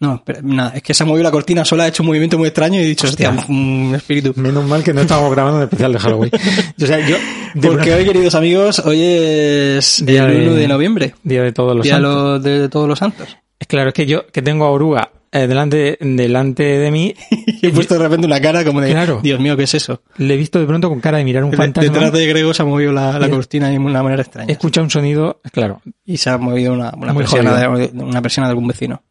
No, 0.01 0.21
pero 0.25 0.41
nada, 0.41 0.73
es 0.75 0.81
que 0.83 0.93
se 0.93 1.03
ha 1.03 1.05
movido 1.05 1.23
la 1.23 1.31
cortina 1.31 1.63
sola, 1.63 1.83
ha 1.83 1.87
hecho 1.87 2.03
un 2.03 2.07
movimiento 2.07 2.37
muy 2.37 2.47
extraño 2.47 2.79
y 2.81 2.83
he 2.83 2.87
dicho, 2.87 3.07
hostia, 3.07 3.29
Hostia. 3.29 3.45
un 3.47 3.93
espíritu. 3.95 4.33
menos 4.35 4.65
mal 4.67 4.83
que 4.83 4.93
no 4.93 5.01
estábamos 5.01 5.31
grabando 5.31 5.57
un 5.59 5.63
especial 5.63 5.93
de 5.93 5.99
Halloween. 5.99 6.31
o 6.81 6.85
sea, 6.85 7.07
yo... 7.07 7.15
Porque 7.61 7.93
hoy, 7.93 8.03
queridos 8.05 8.35
amigos, 8.35 8.79
hoy 8.79 8.99
es 9.01 10.03
Día 10.05 10.25
el 10.25 10.39
de- 10.39 10.47
1 10.47 10.53
de 10.55 10.67
noviembre. 10.67 11.15
Día 11.23 11.43
de 11.43 11.51
todos 11.53 11.75
los 11.75 11.83
Día 11.83 11.93
santos. 11.95 12.13
lo- 12.13 12.39
de, 12.39 12.59
de 12.61 12.69
todos 12.69 12.87
los 12.87 12.99
santos. 12.99 13.37
Es 13.59 13.67
claro, 13.67 13.89
es 13.89 13.93
que 13.93 14.05
yo 14.05 14.25
que 14.27 14.41
tengo 14.41 14.65
a 14.65 14.71
Oruga 14.71 15.11
eh, 15.31 15.45
delante, 15.47 15.97
delante 16.01 16.63
de 16.63 16.91
mí, 16.91 17.13
Y 17.61 17.67
he 17.67 17.69
puesto 17.69 17.93
de 17.93 17.99
repente 18.01 18.25
una 18.25 18.41
cara 18.41 18.65
como 18.65 18.81
de, 18.81 18.89
Claro. 18.91 19.19
Dios 19.21 19.39
mío, 19.39 19.55
¿qué 19.55 19.63
es 19.63 19.73
eso? 19.75 20.01
le 20.17 20.33
he 20.33 20.37
visto 20.37 20.59
de 20.59 20.65
pronto 20.65 20.89
con 20.89 20.99
cara 20.99 21.19
de 21.19 21.23
mirar 21.25 21.43
un 21.43 21.51
De- 21.51 21.57
fantasma. 21.57 21.91
Detrás 21.93 22.11
de 22.11 22.25
Grego 22.25 22.53
se 22.53 22.63
ha 22.63 22.65
movido 22.65 22.91
la, 22.91 23.19
la 23.19 23.27
Y- 23.27 23.29
cortina 23.29 23.69
de 23.69 23.77
una 23.77 24.01
manera 24.01 24.21
He 24.21 24.25
extraña. 24.25 24.51
escuchado 24.51 24.83
un 24.85 24.89
sonido, 24.89 25.41
claro. 25.51 25.81
Y 26.05 26.17
se 26.17 26.31
ha 26.31 26.37
movido 26.39 26.73
una, 26.73 26.91
una, 26.97 27.13
persiana 27.13 27.55
de, 27.57 27.91
una 27.93 28.21
persiana 28.21 28.47
de 28.47 28.51
algún 28.51 28.67
vecino. 28.67 29.03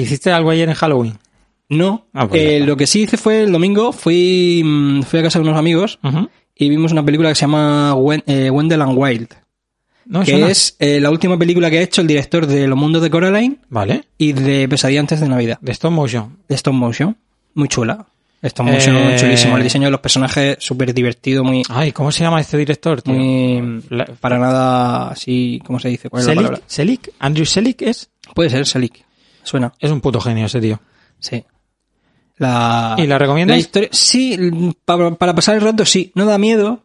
¿Hiciste 0.00 0.30
algo 0.32 0.50
ayer 0.50 0.68
en 0.68 0.74
Halloween? 0.74 1.18
No, 1.68 2.06
Ah, 2.12 2.28
pues 2.28 2.42
eh, 2.42 2.60
lo 2.60 2.76
que 2.76 2.86
sí 2.86 3.02
hice 3.02 3.16
fue 3.16 3.42
el 3.44 3.52
domingo, 3.52 3.92
fui, 3.92 4.62
mm, 4.64 5.02
fui 5.02 5.20
a 5.20 5.22
casa 5.22 5.38
de 5.38 5.44
unos 5.46 5.58
amigos 5.58 5.98
y 6.54 6.68
vimos 6.68 6.92
una 6.92 7.04
película 7.04 7.30
que 7.30 7.34
se 7.34 7.42
llama 7.42 7.94
Wen- 7.94 8.22
eh, 8.26 8.50
Wendell 8.50 8.82
and 8.82 8.92
Wild, 8.96 9.28
No, 10.06 10.22
que 10.22 10.50
es 10.50 10.76
eh, 10.78 11.00
la 11.00 11.10
última 11.10 11.38
película 11.38 11.70
que 11.70 11.78
ha 11.78 11.82
hecho 11.82 12.02
el 12.02 12.06
director 12.06 12.46
de 12.46 12.66
Los 12.66 12.78
Mundos 12.78 13.00
de 13.02 13.08
Coraline 13.10 13.56
Vale. 13.70 14.04
y 14.18 14.32
de 14.32 14.68
Pesadilla 14.68 15.00
antes 15.00 15.20
de 15.20 15.28
Navidad, 15.28 15.58
De 15.62 15.72
stop 15.72 15.90
motion. 15.92 16.36
de 16.48 16.54
Stop 16.54 16.74
Motion. 16.74 17.16
Muy 17.54 17.68
chula. 17.68 18.06
Stop 18.42 18.66
Motion, 18.66 19.16
chulísimo. 19.16 19.56
El 19.56 19.62
diseño 19.62 19.86
de 19.86 19.90
los 19.92 20.00
personajes 20.00 20.58
súper 20.60 20.92
divertido, 20.92 21.42
muy, 21.44 21.62
Ay, 21.70 21.92
¿cómo 21.92 22.12
se 22.12 22.22
llama 22.24 22.42
este 22.42 22.58
director, 22.58 23.00
tío? 23.00 23.14
muy 23.14 23.82
La- 23.88 24.04
para 24.04 24.38
nada 24.38 25.08
así, 25.12 25.62
¿cómo 25.64 25.78
se 25.80 25.88
dice? 25.88 26.10
¿Cuál 26.10 26.20
es 26.20 26.26
la 26.26 26.32
Selick, 26.34 26.46
palabra? 26.48 26.64
Selick, 26.68 27.10
Andrew 27.20 27.46
Selick 27.46 27.80
es, 27.82 28.10
Puede 28.34 28.50
ser 28.50 28.66
Selick. 28.66 29.03
Suena. 29.44 29.72
es 29.78 29.90
un 29.90 30.00
puto 30.00 30.20
genio 30.20 30.46
ese 30.46 30.60
tío. 30.60 30.80
Sí. 31.20 31.44
La, 32.36 32.96
¿Y 32.98 33.06
la 33.06 33.18
recomiendas? 33.18 33.54
la 33.56 33.60
historia, 33.60 33.88
sí, 33.92 34.36
para, 34.84 35.12
para 35.12 35.34
pasar 35.34 35.54
el 35.54 35.60
rato 35.60 35.84
sí, 35.84 36.10
no 36.14 36.24
da 36.26 36.36
miedo. 36.38 36.82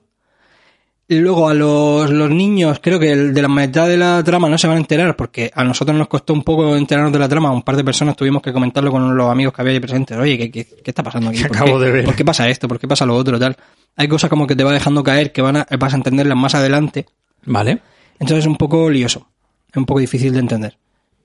Luego 1.11 1.49
a 1.49 1.55
los, 1.55 2.11
los 2.11 2.29
niños, 2.29 2.79
creo 2.83 2.99
que 2.99 3.11
el 3.11 3.33
de 3.33 3.41
la 3.41 3.47
mitad 3.47 3.87
de 3.87 3.97
la 3.97 4.23
trama 4.23 4.47
no 4.47 4.59
se 4.59 4.67
van 4.67 4.77
a 4.77 4.79
enterar, 4.79 5.15
porque 5.15 5.49
a 5.55 5.63
nosotros 5.63 5.97
nos 5.97 6.07
costó 6.07 6.33
un 6.33 6.43
poco 6.43 6.75
enterarnos 6.75 7.11
de 7.11 7.17
la 7.17 7.27
trama. 7.27 7.49
Un 7.49 7.63
par 7.63 7.75
de 7.75 7.83
personas 7.83 8.15
tuvimos 8.15 8.43
que 8.43 8.53
comentarlo 8.53 8.91
con 8.91 9.17
los 9.17 9.31
amigos 9.31 9.51
que 9.51 9.61
había 9.63 9.73
ahí 9.73 9.79
presentes. 9.79 10.15
Oye, 10.15 10.37
¿qué, 10.37 10.51
qué, 10.51 10.65
qué 10.65 10.91
está 10.91 11.01
pasando 11.01 11.31
aquí? 11.31 11.41
¿Por 11.47 11.57
acabo 11.57 11.79
qué, 11.79 11.85
de 11.85 11.91
ver. 11.91 12.05
¿Por 12.05 12.15
qué 12.15 12.23
pasa 12.23 12.47
esto? 12.47 12.67
¿Por 12.67 12.79
qué 12.79 12.87
pasa 12.87 13.07
lo 13.07 13.15
otro? 13.15 13.39
Tal. 13.39 13.57
Hay 13.95 14.07
cosas 14.07 14.29
como 14.29 14.45
que 14.45 14.55
te 14.55 14.63
va 14.63 14.71
dejando 14.71 15.01
caer 15.01 15.31
que 15.31 15.41
van 15.41 15.57
a, 15.57 15.67
vas 15.79 15.93
a 15.93 15.95
entenderlas 15.95 16.37
más 16.37 16.53
adelante. 16.53 17.07
Vale. 17.43 17.79
Entonces 18.19 18.39
es 18.39 18.45
un 18.45 18.57
poco 18.57 18.87
lioso, 18.87 19.29
es 19.67 19.77
un 19.77 19.87
poco 19.87 20.01
difícil 20.01 20.31
de 20.33 20.39
entender. 20.39 20.77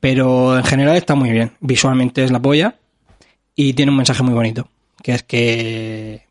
Pero 0.05 0.59
en 0.59 0.65
general 0.65 0.97
está 0.97 1.15
muy 1.15 1.31
bien. 1.31 1.53
Visualmente 1.61 2.23
es 2.23 2.31
la 2.31 2.39
polla 2.43 2.75
y 3.57 3.73
tiene 3.73 3.91
un 3.91 3.97
mensaje 3.97 4.23
muy 4.23 4.35
bonito, 4.35 4.69
que 5.03 5.13
es 5.13 5.23
que... 5.23 6.27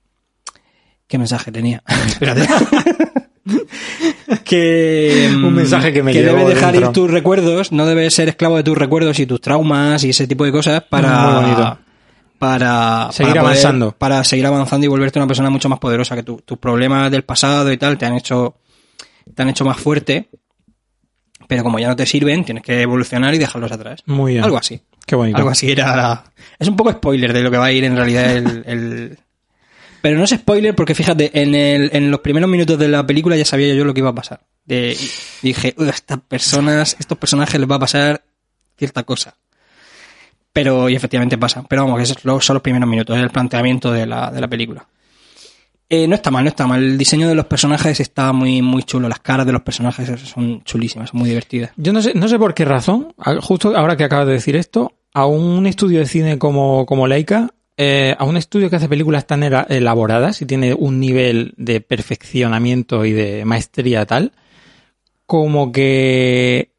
¿Qué 1.08 1.18
mensaje 1.18 1.52
tenía? 1.52 1.82
Espérate. 2.06 2.48
que, 4.46 5.30
mm, 5.36 5.46
Un 5.46 5.54
mensaje 5.56 5.92
que 5.92 6.04
me 6.04 6.12
que 6.14 6.22
debes 6.22 6.48
dejar 6.48 6.72
dentro. 6.74 6.90
ir 6.90 6.94
tus 6.94 7.10
recuerdos, 7.10 7.72
no 7.72 7.88
debes 7.88 8.14
ser 8.14 8.30
esclavo 8.30 8.58
de 8.58 8.64
tus 8.64 8.78
recuerdos 8.78 9.18
y 9.20 9.26
tus 9.26 9.42
traumas 9.42 10.04
y 10.04 10.12
ese 10.12 10.28
tipo 10.28 10.46
de 10.46 10.52
cosas 10.52 10.84
para... 10.84 11.80
Para 12.38 13.10
Seguir 13.12 13.32
para 13.32 13.42
poder- 13.42 13.58
avanzando. 13.58 13.92
Para 13.98 14.24
seguir 14.24 14.46
avanzando 14.46 14.86
y 14.86 14.90
volverte 14.90 15.18
una 15.18 15.28
persona 15.28 15.50
mucho 15.50 15.70
más 15.70 15.80
poderosa, 15.80 16.16
que 16.16 16.22
tu- 16.24 16.42
tus 16.46 16.58
problemas 16.60 17.10
del 17.10 17.24
pasado 17.24 17.72
y 17.72 17.78
tal 17.78 17.98
te 17.98 18.06
han 18.06 18.16
hecho 18.16 18.56
te 19.34 19.42
han 19.42 19.50
hecho 19.50 19.64
más 19.66 19.78
fuerte 19.78 20.28
Pero 21.54 21.64
como 21.64 21.80
ya 21.80 21.88
no 21.88 21.96
te 21.96 22.06
sirven, 22.06 22.44
tienes 22.44 22.64
que 22.64 22.82
evolucionar 22.82 23.34
y 23.34 23.38
dejarlos 23.38 23.72
atrás. 23.72 24.02
Muy 24.06 24.34
bien. 24.34 24.44
Algo 24.44 24.58
así. 24.58 24.82
Qué 25.06 25.16
bonito. 25.16 25.38
Algo 25.38 25.50
así 25.50 25.72
era. 25.72 26.24
Es 26.58 26.68
un 26.68 26.76
poco 26.76 26.92
spoiler 26.92 27.32
de 27.34 27.44
lo 27.44 27.52
que 27.52 27.58
va 27.58 27.66
a 27.66 27.72
ir 27.72 27.84
en 27.84 27.96
realidad 27.96 28.36
el. 28.36 28.64
el- 28.68 29.18
Pero 30.02 30.18
no 30.18 30.24
es 30.24 30.32
spoiler 30.32 30.74
porque 30.76 30.96
fíjate, 30.96 31.30
en, 31.42 31.54
el, 31.56 31.90
en 31.94 32.10
los 32.12 32.22
primeros 32.22 32.50
minutos 32.50 32.78
de 32.80 32.88
la 32.88 33.06
película 33.06 33.36
ya 33.36 33.46
sabía 33.46 33.74
yo 33.76 33.86
lo 33.86 33.94
que 33.94 34.00
iba 34.00 34.10
a 34.10 34.16
pasar. 34.16 34.42
De- 34.66 34.98
dije, 35.42 35.76
"Uy, 35.78 35.88
a 35.88 35.92
estas 35.92 36.20
personas, 36.22 36.96
estos 37.00 37.18
personajes 37.18 37.60
les 37.60 37.70
va 37.70 37.76
a 37.76 37.80
pasar 37.80 38.24
cierta 38.78 39.04
cosa. 39.04 39.36
Pero, 40.52 40.88
y 40.90 40.96
efectivamente 40.96 41.38
pasa. 41.38 41.64
Pero 41.68 41.84
vamos, 41.84 41.98
que 41.98 42.04
esos 42.04 42.18
son 42.46 42.54
los 42.56 42.62
primeros 42.64 42.88
minutos, 42.88 43.18
es 43.18 43.24
el 43.24 43.30
planteamiento 43.30 43.92
de 43.92 44.06
la, 44.06 44.30
de 44.32 44.40
la 44.42 44.48
película. 44.48 44.86
Eh, 45.96 46.08
no 46.08 46.16
está 46.16 46.32
mal, 46.32 46.44
no 46.44 46.50
está 46.50 46.66
mal. 46.66 46.82
El 46.82 46.98
diseño 46.98 47.28
de 47.28 47.36
los 47.36 47.46
personajes 47.46 48.00
está 48.00 48.34
muy, 48.34 48.64
muy 48.64 48.82
chulo. 48.82 49.08
Las 49.08 49.20
caras 49.20 49.46
de 49.46 49.52
los 49.52 49.62
personajes 49.62 50.10
son 50.22 50.64
chulísimas, 50.64 51.12
son 51.12 51.20
muy 51.20 51.30
divertidas. 51.30 51.70
Yo 51.78 51.94
no 51.94 52.02
sé, 52.02 52.16
no 52.16 52.28
sé 52.28 52.40
por 52.40 52.56
qué 52.56 52.66
razón, 52.66 53.14
justo 53.42 53.78
ahora 53.78 53.96
que 53.96 54.04
acabas 54.04 54.26
de 54.26 54.34
decir 54.34 54.56
esto, 54.56 54.94
a 55.14 55.28
un 55.28 55.68
estudio 55.68 56.00
de 56.00 56.08
cine 56.08 56.40
como, 56.40 56.88
como 56.88 57.06
Leica, 57.06 57.54
eh, 57.78 58.16
a 58.18 58.24
un 58.24 58.38
estudio 58.38 58.72
que 58.72 58.78
hace 58.78 58.90
películas 58.90 59.28
tan 59.28 59.44
elaboradas 59.44 60.42
y 60.42 60.48
tiene 60.48 60.74
un 60.74 61.00
nivel 61.00 61.54
de 61.58 61.80
perfeccionamiento 61.80 63.06
y 63.06 63.12
de 63.12 63.46
maestría 63.46 64.08
tal, 64.08 64.32
como 65.28 65.72
que 65.72 66.72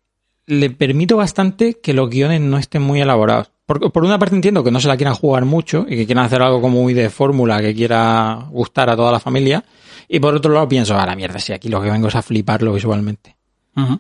le 0.47 0.71
permito 0.71 1.16
bastante 1.16 1.78
que 1.80 1.94
los 1.94 2.11
guiones 2.11 2.40
no 2.40 2.59
estén 2.59 2.83
muy 2.83 3.00
elaborados. 3.00 3.52
Por, 3.66 3.90
por 3.92 4.04
una 4.04 4.18
parte 4.18 4.35
entiendo 4.35 4.62
que 4.62 4.71
no 4.71 4.78
se 4.80 4.88
la 4.88 4.97
quieran 4.97 5.14
jugar 5.14 5.44
mucho 5.44 5.87
y 5.88 5.97
que 5.97 6.06
quieran 6.06 6.26
hacer 6.26 6.42
algo 6.42 6.61
como 6.61 6.83
muy 6.83 6.92
de 6.94 7.09
fórmula 7.09 7.61
que 7.61 7.75
quiera 7.75 8.47
gustar 8.50 8.90
a 8.90 8.97
toda 8.97 9.11
la 9.12 9.21
familia. 9.21 9.64
Y 10.09 10.21
por 10.21 10.35
otro 10.35 10.52
lado 10.52 10.68
pienso, 10.68 10.99
a 10.99 11.06
la 11.06 11.16
mierda, 11.16 11.38
si 11.38 11.52
aquí 11.54 11.68
lo 11.68 11.80
que 11.80 11.90
vengo 11.90 12.09
es 12.09 12.14
a 12.14 12.21
fliparlo 12.23 12.73
visualmente. 12.75 13.37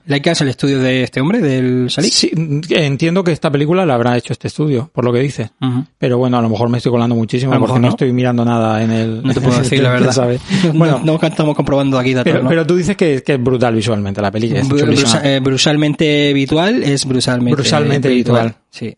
Laika 0.06 0.30
es 0.30 0.40
el 0.40 0.50
estudio 0.50 0.78
de 0.78 1.02
este 1.02 1.20
hombre, 1.20 1.40
del 1.40 1.90
Salik. 1.90 2.12
Sí, 2.12 2.30
entiendo 2.70 3.24
que 3.24 3.32
esta 3.32 3.50
película 3.50 3.84
la 3.84 3.94
habrá 3.94 4.16
hecho 4.16 4.32
este 4.32 4.46
estudio, 4.46 4.88
por 4.94 5.04
lo 5.04 5.12
que 5.12 5.18
dice. 5.18 5.50
Ujú. 5.60 5.84
Pero 5.98 6.16
bueno, 6.16 6.38
a 6.38 6.42
lo 6.42 6.48
mejor 6.48 6.68
me 6.68 6.76
estoy 6.78 6.92
colando 6.92 7.16
muchísimo 7.16 7.58
porque 7.58 7.72
no. 7.74 7.78
no. 7.80 7.88
estoy 7.88 8.12
mirando 8.12 8.44
nada 8.44 8.84
en 8.84 8.92
el. 8.92 9.22
No 9.24 9.34
te 9.34 9.40
puedo 9.40 9.58
decir 9.62 9.82
la 9.82 9.88
¿Quién 9.90 10.00
verdad. 10.00 10.12
sabe? 10.12 10.38
Bueno, 10.74 11.00
Bueno, 11.00 11.18
no, 11.20 11.26
estamos 11.26 11.56
comprobando 11.56 11.98
aquí 11.98 12.14
datos, 12.14 12.30
pero, 12.30 12.44
¿no? 12.44 12.48
pero 12.50 12.64
tú 12.64 12.76
dices 12.76 12.96
que, 12.96 13.20
que 13.26 13.32
es 13.34 13.42
brutal 13.42 13.74
visualmente 13.74 14.22
la 14.22 14.30
película. 14.30 14.60
Es 14.60 14.68
Bru- 14.68 14.84
brusa- 14.86 15.22
eh, 15.24 15.40
brutalmente 15.40 16.30
habitual 16.30 16.80
es 16.84 17.04
brutalmente, 17.04 17.60
Brutalmente 17.60 18.08
habitual. 18.08 18.54
Sí. 18.70 18.94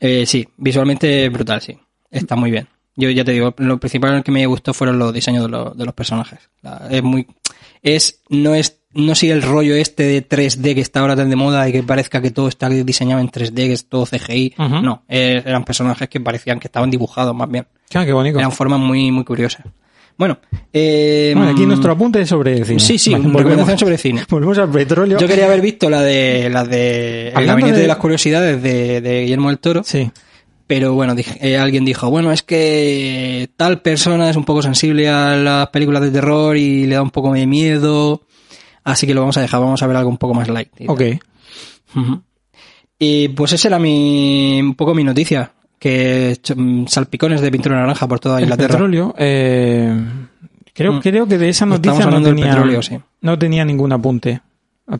Eh, 0.00 0.26
sí, 0.26 0.46
visualmente 0.56 1.28
brutal, 1.28 1.60
sí. 1.60 1.78
Está 2.10 2.36
muy 2.36 2.50
bien. 2.50 2.68
Yo 2.96 3.10
ya 3.10 3.24
te 3.24 3.32
digo, 3.32 3.54
lo 3.58 3.78
principal 3.78 4.22
que 4.24 4.30
me 4.32 4.46
gustó 4.46 4.72
fueron 4.72 4.98
los 4.98 5.12
diseños 5.12 5.42
de, 5.44 5.48
los- 5.50 5.76
de 5.76 5.84
los 5.84 5.94
personajes. 5.94 6.38
La- 6.62 6.86
es 6.90 7.02
muy, 7.02 7.26
es, 7.82 8.22
no 8.30 8.54
es, 8.54 8.80
no 8.94 9.14
sigue 9.14 9.32
el 9.34 9.42
rollo 9.42 9.74
este 9.74 10.04
de 10.04 10.26
3D 10.26 10.74
que 10.74 10.80
está 10.80 11.00
ahora 11.00 11.14
tan 11.14 11.28
de 11.28 11.36
moda 11.36 11.68
y 11.68 11.72
que 11.72 11.82
parezca 11.82 12.22
que 12.22 12.30
todo 12.30 12.48
está 12.48 12.68
diseñado 12.70 13.20
en 13.20 13.28
3D, 13.28 13.54
que 13.54 13.72
es 13.74 13.88
todo 13.88 14.06
CGI. 14.06 14.54
No, 14.82 15.02
eh, 15.08 15.42
eran 15.44 15.64
personajes 15.64 16.08
que 16.08 16.20
parecían 16.20 16.58
que 16.58 16.68
estaban 16.68 16.90
dibujados 16.90 17.34
más 17.34 17.50
bien. 17.50 17.66
Ah, 17.94 18.04
qué 18.06 18.12
bonito. 18.14 18.38
Eran 18.38 18.52
formas 18.52 18.80
muy, 18.80 19.10
muy 19.12 19.24
curiosas. 19.24 19.66
Bueno, 20.18 20.38
eh, 20.72 21.32
Bueno, 21.36 21.50
aquí 21.52 21.66
nuestro 21.66 21.92
apunte 21.92 22.20
es 22.22 22.28
sobre 22.28 22.64
cine. 22.64 22.80
Sí, 22.80 22.96
sí, 22.98 23.12
Vale, 23.12 23.28
recomendación 23.36 23.78
sobre 23.78 23.98
cine. 23.98 24.24
Volvemos 24.30 24.56
al 24.58 24.70
petróleo. 24.70 25.18
Yo 25.18 25.28
quería 25.28 25.44
haber 25.46 25.60
visto 25.60 25.90
la 25.90 26.00
de 26.02 26.48
la 26.50 26.64
de 26.64 27.28
El 27.28 27.46
gabinete 27.46 27.76
de... 27.76 27.82
de- 27.82 27.88
las 27.88 27.98
curiosidades 27.98 28.62
de, 28.62 29.00
de 29.02 29.22
Guillermo 29.22 29.48
del 29.50 29.58
Toro, 29.58 29.82
Sí. 29.84 30.10
pero 30.66 30.94
bueno, 30.94 31.14
dije- 31.14 31.38
eh, 31.42 31.58
alguien 31.58 31.84
dijo, 31.84 32.08
bueno, 32.08 32.32
es 32.32 32.42
que 32.42 33.50
tal 33.56 33.82
persona 33.82 34.30
es 34.30 34.36
un 34.36 34.44
poco 34.44 34.62
sensible 34.62 35.08
a 35.10 35.36
las 35.36 35.68
películas 35.68 36.00
de 36.02 36.10
terror 36.10 36.56
y 36.56 36.86
le 36.86 36.94
da 36.94 37.02
un 37.02 37.10
poco 37.10 37.34
de 37.34 37.46
miedo, 37.46 38.22
así 38.84 39.06
que 39.06 39.12
lo 39.12 39.20
vamos 39.20 39.36
a 39.36 39.42
dejar, 39.42 39.60
vamos 39.60 39.82
a 39.82 39.86
ver 39.86 39.96
algo 39.96 40.08
un 40.08 40.16
poco 40.18 40.32
más 40.32 40.48
light. 40.48 40.70
y. 40.78 40.86
Ok. 40.88 41.02
Y 42.98 43.28
pues 43.28 43.52
esa 43.52 43.68
era 43.68 43.78
mi 43.78 44.60
un 44.62 44.74
poco 44.74 44.94
mi 44.94 45.04
noticia, 45.04 45.52
que 45.78 46.38
mm, 46.54 46.86
salpicones 46.86 47.40
de 47.40 47.50
pintura 47.50 47.76
naranja 47.76 48.06
por 48.08 48.20
toda 48.20 48.38
El 48.38 48.44
Inglaterra. 48.44 48.68
petróleo, 48.74 49.14
eh, 49.18 49.94
creo, 50.72 50.92
Mm. 50.94 51.00
creo 51.00 51.26
que 51.28 51.38
de 51.38 51.48
esa 51.48 51.66
noticia 51.66 52.06
no 52.06 52.22
tenía, 52.22 52.46
petróleo, 52.50 52.82
sí. 52.82 52.98
no 53.20 53.38
tenía 53.38 53.64
ningún 53.64 53.92
apunte 53.92 54.40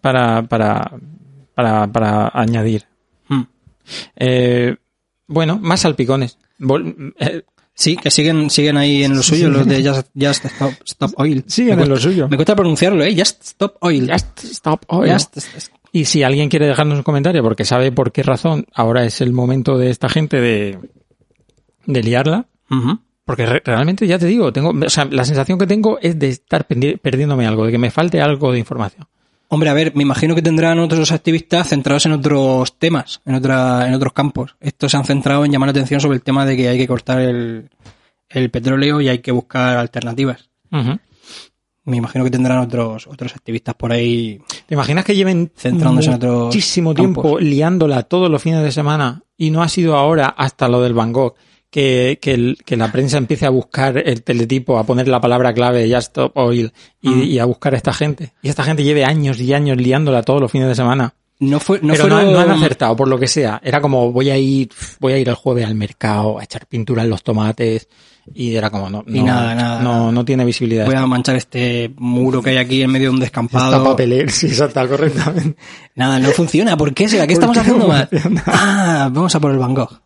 para, 0.01 0.43
para, 0.43 0.91
para, 1.55 1.87
para 1.87 2.31
añadir. 2.35 2.85
Mm. 3.29 3.43
Eh, 4.17 4.77
bueno, 5.29 5.59
más 5.61 5.81
salpicones. 5.81 6.39
Vol- 6.61 7.15
eh, 7.19 7.43
Sí, 7.79 7.95
que 7.99 8.11
siguen, 8.11 8.49
siguen 8.49 8.79
ahí 8.79 9.05
en 9.05 9.15
lo 9.15 9.23
suyo, 9.23 9.51
los 9.51 9.67
de 9.67 9.87
Just, 9.87 10.09
Just 10.19 10.47
Stop, 10.47 10.73
Stop 10.87 11.13
Oil. 11.19 11.45
Siguen 11.47 11.79
en 11.79 11.91
lo 11.91 11.99
suyo. 11.99 12.27
Me 12.27 12.37
cuesta 12.37 12.57
pronunciarlo, 12.57 13.05
¿eh? 13.05 13.15
Just 13.15 13.43
Stop 13.45 13.77
Oil. 13.81 14.11
Just 14.11 14.45
stop 14.45 14.85
oil. 14.87 15.13
Just- 15.13 15.37
Y 15.97 16.05
si 16.05 16.23
alguien 16.23 16.51
quiere 16.51 16.67
dejarnos 16.67 16.99
un 16.99 17.05
comentario 17.05 17.43
porque 17.43 17.65
sabe 17.65 17.91
por 17.91 18.13
qué 18.13 18.23
razón 18.23 18.67
ahora 18.75 19.05
es 19.07 19.23
el 19.23 19.33
momento 19.33 19.79
de 19.79 19.89
esta 19.89 20.11
gente 20.11 20.41
de, 20.41 20.79
de 21.87 22.03
liarla, 22.03 22.45
porque 23.25 23.47
re- 23.47 23.63
realmente 23.65 24.07
ya 24.07 24.19
te 24.19 24.27
digo, 24.27 24.53
tengo, 24.53 24.71
o 24.71 24.91
sea, 24.91 25.07
la 25.07 25.25
sensación 25.25 25.59
que 25.59 25.67
tengo 25.67 25.99
es 26.03 26.19
de 26.19 26.29
estar 26.29 26.67
perdiéndome 26.67 27.47
algo, 27.47 27.65
de 27.65 27.73
que 27.73 27.79
me 27.79 27.91
falte 27.91 28.21
algo 28.21 28.53
de 28.53 28.59
información. 28.59 29.07
Hombre, 29.49 29.71
a 29.71 29.75
ver, 29.75 29.93
me 29.95 30.03
imagino 30.03 30.35
que 30.35 30.43
tendrán 30.43 30.79
otros 30.81 31.13
activistas 31.13 31.69
centrados 31.69 32.05
en 32.05 32.13
otros 32.13 32.79
temas, 32.79 33.23
en 33.25 33.35
otra, 33.37 33.89
en 33.89 33.95
otros 33.95 34.13
campos. 34.13 34.55
Estos 34.61 34.91
se 34.91 34.97
han 34.99 35.05
centrado 35.05 35.45
en 35.47 35.53
llamar 35.53 35.69
la 35.69 35.71
atención 35.71 36.01
sobre 36.01 36.17
el 36.17 36.23
tema 36.23 36.45
de 36.45 36.57
que 36.59 36.69
hay 36.69 36.77
que 36.79 36.87
cortar 36.89 37.21
el, 37.23 37.71
el 38.29 38.51
petróleo 38.51 39.01
y 39.01 39.09
hay 39.09 39.21
que 39.21 39.33
buscar 39.33 39.79
alternativas. 39.79 40.51
Me 41.87 41.97
imagino 41.97 42.25
que 42.25 42.31
tendrán 42.31 42.59
otros, 42.59 43.07
otros 43.07 43.35
activistas 43.35 43.75
por 43.75 43.93
ahí. 43.93 44.39
¿Te 44.67 44.75
imaginas 44.75 45.05
que 45.05 45.15
lleven 45.17 45.51
Centrándose 45.57 46.11
en 46.11 46.21
muchísimo 46.21 46.93
campos. 46.95 47.23
tiempo 47.25 47.39
liándola 47.41 48.03
todos 48.03 48.31
los 48.31 48.43
fines 48.43 48.63
de 48.63 48.73
semana 48.73 49.23
y 49.39 49.51
no 49.51 49.63
ha 49.63 49.69
sido 49.69 49.97
ahora 49.97 50.29
hasta 50.29 50.69
lo 50.69 50.83
del 50.83 50.95
Van 50.95 51.13
Gogh 51.13 51.35
que, 51.71 52.19
que, 52.21 52.35
el- 52.35 52.59
que 52.65 52.77
la 52.77 52.91
prensa 52.93 53.19
empiece 53.19 53.47
a 53.47 53.51
buscar 53.51 53.99
el 53.99 54.23
teletipo, 54.23 54.79
a 54.79 54.85
poner 54.85 55.09
la 55.09 55.21
palabra 55.21 55.53
clave 55.55 55.85
Just 55.89 56.09
Stop 56.09 56.37
Oil 56.37 56.73
y, 57.01 57.09
Mm. 57.09 57.23
y 57.25 57.39
a 57.39 57.45
buscar 57.45 57.75
a 57.75 57.77
esta 57.77 57.93
gente? 57.93 58.33
Y 58.43 58.49
esta 58.49 58.65
gente 58.65 58.83
lleve 58.85 59.05
años 59.05 59.41
y 59.41 59.53
años 59.53 59.77
liándola 59.77 60.23
todos 60.23 60.41
los 60.41 60.51
fines 60.51 60.69
de 60.69 60.75
semana. 60.75 61.15
No 61.39 61.61
fue, 61.61 61.81
no 61.83 61.93
pero 61.93 62.09
no 62.09 62.17
han 62.41 62.51
acertado, 62.51 62.97
por 62.97 63.09
lo 63.09 63.19
que 63.19 63.29
sea. 63.29 63.61
Era 63.63 63.81
como, 63.83 64.11
voy 64.11 64.31
a 64.31 64.39
ir, 64.39 64.71
voy 65.01 65.13
a 65.13 65.19
ir 65.19 65.29
el 65.29 65.35
jueves 65.35 65.67
al 65.67 65.75
mercado 65.75 66.39
a 66.39 66.45
echar 66.45 66.65
pintura 66.67 67.03
en 67.03 67.11
los 67.11 67.23
tomates. 67.23 67.89
Y 68.35 68.55
era 68.55 68.71
como, 68.71 68.91
no, 68.91 69.05
Y 69.07 69.21
no, 69.21 69.27
nada, 69.27 69.55
nada, 69.55 69.83
no, 69.83 70.13
no 70.13 70.25
tiene 70.25 70.45
visibilidad. 70.45 70.85
Voy 70.87 70.95
a 70.95 71.07
manchar 71.07 71.37
este 71.37 71.93
muro 71.97 72.43
que 72.43 72.51
hay 72.51 72.57
aquí 72.59 72.83
en 72.83 72.91
medio 72.91 73.09
de 73.09 73.15
un 73.15 73.21
descampado. 73.21 73.83
papelera, 73.85 74.31
sí, 74.31 74.47
exacta, 74.47 74.87
correctamente. 74.87 75.57
Nada, 75.95 76.19
no 76.19 76.29
funciona. 76.31 76.77
¿Por 76.77 76.93
qué 76.93 77.09
será? 77.09 77.27
¿Qué 77.27 77.35
¿Por 77.37 77.45
estamos 77.45 77.55
qué 77.57 77.61
haciendo 77.61 77.89
mal? 77.89 78.09
Ah, 78.47 79.09
vamos 79.13 79.35
a 79.35 79.41
por 79.41 79.53
el 79.53 79.59
Van 79.59 79.75
Gogh. 79.75 80.01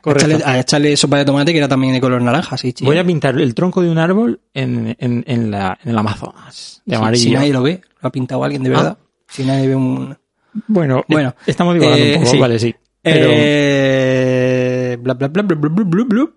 Correcto. 0.00 0.42
A 0.44 0.58
echarle 0.58 0.96
sopa 0.96 1.18
de 1.18 1.24
tomate 1.24 1.52
que 1.52 1.58
era 1.58 1.68
también 1.68 1.92
de 1.92 2.00
color 2.00 2.20
naranja, 2.20 2.56
sí. 2.56 2.74
Voy 2.82 2.98
a 2.98 3.04
pintar 3.04 3.40
el 3.40 3.54
tronco 3.54 3.80
de 3.80 3.90
un 3.90 3.98
árbol 3.98 4.40
en, 4.52 4.96
en, 4.98 5.22
en, 5.26 5.50
la, 5.52 5.78
en 5.84 5.90
el 5.90 5.98
Amazonas, 5.98 6.82
de 6.84 6.96
amarillo. 6.96 7.22
Si, 7.22 7.30
nadie 7.30 7.52
lo 7.52 7.62
ve, 7.62 7.80
lo 8.00 8.08
ha 8.08 8.12
pintado 8.12 8.42
alguien 8.42 8.64
de 8.64 8.70
verdad. 8.70 8.98
Si 9.28 9.44
nadie 9.44 9.68
ve 9.68 9.76
un... 9.76 10.16
Bueno, 10.66 11.04
Bueno, 11.08 11.28
eh, 11.30 11.42
estamos 11.46 11.74
divagando 11.74 12.04
eh, 12.04 12.14
un 12.16 12.18
poco, 12.22 12.30
sí. 12.32 12.38
vale, 12.38 12.58
sí. 12.58 12.74
Pero 13.00 13.28
Eh, 13.30 14.98
bla, 15.00 15.14
bla, 15.14 15.28
bla, 15.28 15.42
bla, 15.42 15.56
bla, 15.56 15.68
bla, 15.70 15.84
bla, 15.84 16.04
bla. 16.04 16.30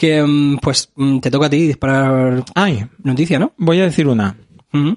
Que, 0.00 0.22
mm, 0.22 0.56
pues, 0.62 0.90
mm, 0.96 1.18
te 1.18 1.30
toca 1.30 1.46
a 1.46 1.50
ti 1.50 1.66
disparar 1.66 2.42
ay, 2.54 2.86
noticia, 3.02 3.38
¿no? 3.38 3.52
voy 3.58 3.80
a 3.80 3.84
decir 3.84 4.08
una. 4.08 4.34
Ujú. 4.72 4.96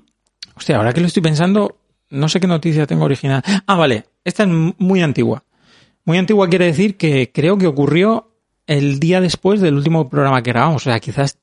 Hostia, 0.55 0.77
ahora 0.77 0.93
que 0.93 1.01
lo 1.01 1.07
estoy 1.07 1.21
pensando, 1.21 1.75
no 2.09 2.29
sé 2.29 2.39
qué 2.39 2.47
noticia 2.47 2.87
tengo 2.87 3.03
original. 3.03 3.43
Ah, 3.67 3.75
vale, 3.75 4.05
esta 4.23 4.43
es 4.43 4.49
muy 4.77 5.01
antigua. 5.01 5.43
Muy 6.05 6.17
antigua 6.17 6.47
quiere 6.47 6.67
decir 6.67 6.95
que 6.95 7.31
creo 7.33 7.57
que 7.57 7.67
ocurrió 7.67 8.31
el 8.65 9.01
día 9.01 9.19
después 9.19 9.59
del 9.59 9.75
último 9.75 10.09
programa 10.09 10.41
que 10.41 10.51
grabamos, 10.51 10.83
o 10.83 10.85
sea, 10.85 11.01
quizás 11.01 11.37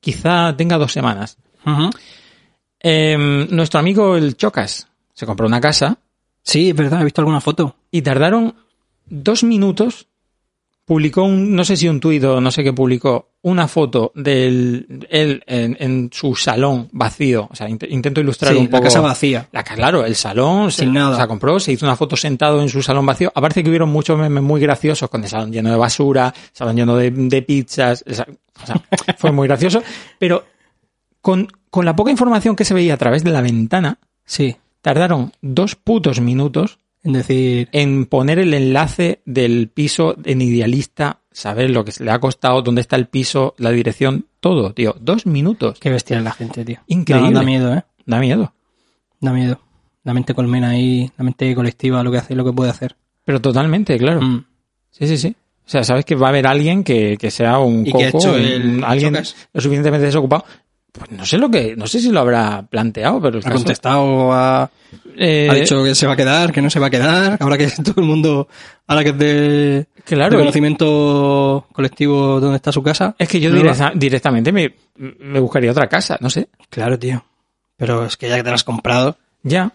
quizá 0.00 0.54
tenga 0.54 0.76
dos 0.76 0.92
semanas. 0.92 1.38
Em, 2.80 3.46
nuestro 3.50 3.80
amigo 3.80 4.16
el 4.16 4.36
Chocas 4.36 4.86
se 5.14 5.24
compró 5.24 5.46
una 5.46 5.60
casa 5.60 5.98
Sí, 6.42 6.70
es 6.70 6.76
verdad, 6.76 7.00
he 7.00 7.04
visto 7.04 7.22
alguna 7.22 7.40
foto. 7.40 7.76
y 7.90 8.02
tardaron 8.02 8.54
dos 9.06 9.44
minutos. 9.44 10.08
Publicó 10.92 11.22
un, 11.24 11.56
no 11.56 11.64
sé 11.64 11.74
si 11.78 11.88
un 11.88 12.00
tuit 12.00 12.22
o 12.24 12.38
no 12.38 12.50
sé 12.50 12.62
qué 12.62 12.74
publicó, 12.74 13.30
una 13.40 13.66
foto 13.66 14.12
del 14.14 15.06
él 15.08 15.42
en, 15.46 15.74
en 15.80 16.10
su 16.12 16.34
salón 16.36 16.90
vacío. 16.92 17.48
O 17.50 17.56
sea, 17.56 17.66
int- 17.66 17.86
intento 17.88 18.20
ilustrar 18.20 18.52
Sí, 18.52 18.58
un 18.58 18.64
la 18.66 18.70
poco. 18.72 18.82
casa 18.84 19.00
vacía. 19.00 19.48
La 19.52 19.62
claro, 19.62 20.04
el 20.04 20.14
salón 20.16 20.70
se, 20.70 20.82
Sin 20.82 20.92
nada. 20.92 21.14
se 21.14 21.22
la 21.22 21.26
compró, 21.28 21.58
se 21.60 21.72
hizo 21.72 21.86
una 21.86 21.96
foto 21.96 22.14
sentado 22.14 22.60
en 22.60 22.68
su 22.68 22.82
salón 22.82 23.06
vacío. 23.06 23.32
Aparte 23.34 23.62
que 23.62 23.70
hubieron 23.70 23.88
muchos 23.88 24.18
memes 24.18 24.42
muy 24.42 24.60
graciosos 24.60 25.08
con 25.08 25.22
el 25.22 25.30
salón 25.30 25.50
lleno 25.50 25.70
de 25.70 25.76
basura, 25.76 26.34
salón 26.52 26.76
lleno 26.76 26.94
de, 26.94 27.10
de 27.10 27.40
pizzas. 27.40 28.04
o 28.06 28.12
sea, 28.14 28.26
fue 29.16 29.32
muy 29.32 29.48
gracioso. 29.48 29.82
Pero 30.18 30.44
con, 31.22 31.48
con 31.70 31.86
la 31.86 31.96
poca 31.96 32.10
información 32.10 32.54
que 32.54 32.66
se 32.66 32.74
veía 32.74 32.92
a 32.92 32.98
través 32.98 33.24
de 33.24 33.30
la 33.30 33.40
ventana, 33.40 33.98
Sí. 34.26 34.56
tardaron 34.82 35.32
dos 35.40 35.74
putos 35.74 36.20
minutos 36.20 36.78
En 37.04 37.12
decir... 37.12 37.68
en 37.72 38.06
poner 38.06 38.38
el 38.38 38.54
enlace 38.54 39.20
del 39.24 39.68
piso 39.68 40.16
en 40.24 40.40
Idealista, 40.40 41.18
saber 41.32 41.70
lo 41.70 41.84
que 41.84 41.92
se 41.92 42.04
le 42.04 42.10
ha 42.10 42.18
costado, 42.20 42.62
dónde 42.62 42.80
está 42.80 42.96
el 42.96 43.06
piso, 43.06 43.54
la 43.58 43.70
dirección, 43.70 44.26
todo, 44.40 44.72
tío. 44.72 44.94
Dos 45.00 45.26
minutos. 45.26 45.78
Qué 45.80 45.90
bestia 45.90 46.18
es 46.18 46.24
la 46.24 46.32
gente, 46.32 46.64
tío. 46.64 46.78
Increíble. 46.86 47.32
Da, 47.32 47.40
da 47.40 47.46
miedo, 47.46 47.74
¿eh? 47.74 47.82
Da 48.06 48.18
miedo. 48.20 48.52
Da 49.20 49.32
miedo. 49.32 49.60
La 50.04 50.14
mente 50.14 50.34
colmena 50.34 50.70
ahí, 50.70 51.10
la 51.16 51.24
mente 51.24 51.54
colectiva, 51.54 52.02
lo 52.02 52.10
que 52.10 52.18
hace, 52.18 52.34
lo 52.34 52.44
que 52.44 52.52
puede 52.52 52.70
hacer. 52.70 52.96
Pero 53.24 53.40
totalmente, 53.40 53.96
claro. 53.98 54.20
Mm. 54.20 54.44
Sí, 54.90 55.06
sí, 55.06 55.16
sí. 55.16 55.36
O 55.64 55.68
sea, 55.72 55.84
sabes 55.84 56.04
que 56.04 56.16
va 56.16 56.26
a 56.26 56.30
haber 56.30 56.46
alguien 56.46 56.82
que, 56.82 57.16
que 57.16 57.30
sea 57.30 57.60
un 57.60 57.86
¿Y 57.86 57.92
que 57.92 58.06
ha 58.06 58.10
coco, 58.10 58.26
hecho 58.26 58.36
el 58.36 58.82
alguien 58.84 59.14
Chocas? 59.14 59.36
lo 59.52 59.60
suficientemente 59.60 60.06
desocupado. 60.06 60.44
Pues 60.92 61.10
no 61.10 61.24
sé 61.24 61.38
lo 61.38 61.50
que, 61.50 61.74
no 61.74 61.86
sé 61.86 62.00
si 62.00 62.10
lo 62.10 62.20
habrá 62.20 62.66
planteado, 62.68 63.20
pero 63.20 63.38
el 63.38 63.40
Ha 63.40 63.48
caso- 63.48 63.54
contestado, 63.56 64.32
ha, 64.32 64.70
Eh, 65.16 65.48
ha 65.50 65.54
dicho 65.54 65.82
que 65.82 65.94
se 65.94 66.06
va 66.06 66.12
a 66.12 66.16
quedar, 66.16 66.52
que 66.52 66.60
no 66.60 66.68
se 66.68 66.78
va 66.78 66.88
a 66.88 66.90
quedar, 66.90 67.38
ahora 67.40 67.56
que 67.56 67.66
todo 67.84 67.94
el 67.96 68.06
mundo, 68.06 68.46
ahora 68.86 69.02
que 69.02 69.10
es 69.10 69.18
de, 69.18 69.86
Claro. 70.04 70.32
de 70.36 70.38
conocimiento 70.42 71.66
colectivo 71.72 72.40
donde 72.40 72.56
está 72.56 72.72
su 72.72 72.82
casa. 72.82 73.14
es 73.18 73.26
que 73.28 73.40
yo 73.40 73.48
no 73.50 73.56
va. 73.56 73.62
directa- 73.62 73.92
directamente 73.94 74.52
me, 74.52 74.74
me 74.96 75.40
buscaría 75.40 75.70
otra 75.70 75.88
casa, 75.88 76.18
no 76.20 76.28
sé. 76.28 76.48
Claro, 76.68 76.98
tío. 76.98 77.24
Pero 77.76 78.04
es 78.04 78.16
que 78.18 78.28
ya 78.28 78.36
que 78.36 78.42
te 78.42 78.50
la 78.50 78.56
has 78.56 78.64
comprado, 78.64 79.16
Ya. 79.42 79.72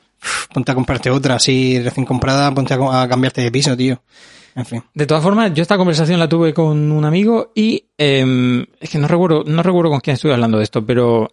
ponte 0.53 0.71
a 0.71 0.75
comprarte 0.75 1.09
otra 1.09 1.36
así 1.36 1.79
recién 1.81 2.05
comprada, 2.05 2.53
ponte 2.53 2.75
a, 2.75 3.01
a 3.01 3.07
cambiarte 3.07 3.41
de 3.41 3.51
piso, 3.51 3.75
tío. 3.75 4.01
En 4.58 4.66
fin. 4.66 4.84
De 4.94 5.06
todas 5.06 5.24
formas, 5.24 5.54
yo 5.54 5.62
esta 5.62 5.78
conversación 5.78 6.20
la 6.20 6.28
tuve 6.28 6.52
con 6.54 6.92
un 6.92 7.06
amigo 7.06 7.52
y 7.56 7.86
eh, 7.98 8.66
es 8.80 8.90
que 8.90 8.98
no 8.98 9.08
recuerdo, 9.08 9.44
no 9.46 9.62
recuerdo 9.64 9.92
con 9.92 10.00
quién 10.00 10.16
estuve 10.16 10.34
hablando 10.34 10.58
de 10.58 10.64
esto, 10.64 10.84
pero 10.86 11.30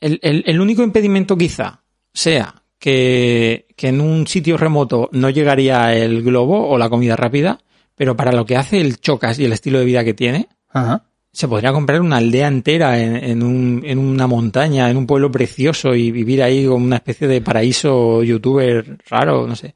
el, 0.00 0.18
el- 0.22 0.42
el 0.46 0.60
único 0.60 0.82
impedimento 0.82 1.36
quizá 1.36 1.82
sea 2.12 2.62
que, 2.78 3.66
que 3.76 3.88
en 3.88 4.00
un 4.00 4.26
sitio 4.26 4.56
remoto 4.56 5.10
no 5.12 5.28
llegaría 5.30 5.94
el 5.94 6.22
globo 6.22 6.68
o 6.68 6.78
la 6.78 6.88
comida 6.88 7.14
rápida, 7.14 7.58
pero 7.94 8.16
para 8.16 8.32
lo 8.32 8.46
que 8.46 8.56
hace 8.56 8.80
el 8.80 8.98
chocas 9.00 9.38
y 9.38 9.44
el 9.44 9.52
estilo 9.52 9.78
de 9.78 9.84
vida 9.84 10.04
que 10.04 10.14
tiene, 10.14 10.48
Ajá. 10.70 11.04
se 11.32 11.46
podría 11.48 11.72
comprar 11.72 12.00
una 12.00 12.16
aldea 12.16 12.46
entera 12.48 12.98
en, 13.00 13.16
en, 13.16 13.42
un- 13.42 13.82
en 13.84 13.98
una 13.98 14.26
montaña, 14.26 14.88
en 14.88 14.96
un 14.96 15.06
pueblo 15.06 15.30
precioso 15.30 15.94
y 15.94 16.10
vivir 16.10 16.42
ahí 16.42 16.64
como 16.64 16.84
una 16.86 16.96
especie 16.96 17.28
de 17.28 17.40
paraíso 17.42 18.22
youtuber 18.22 18.98
raro, 19.10 19.46
no 19.46 19.56
sé. 19.56 19.74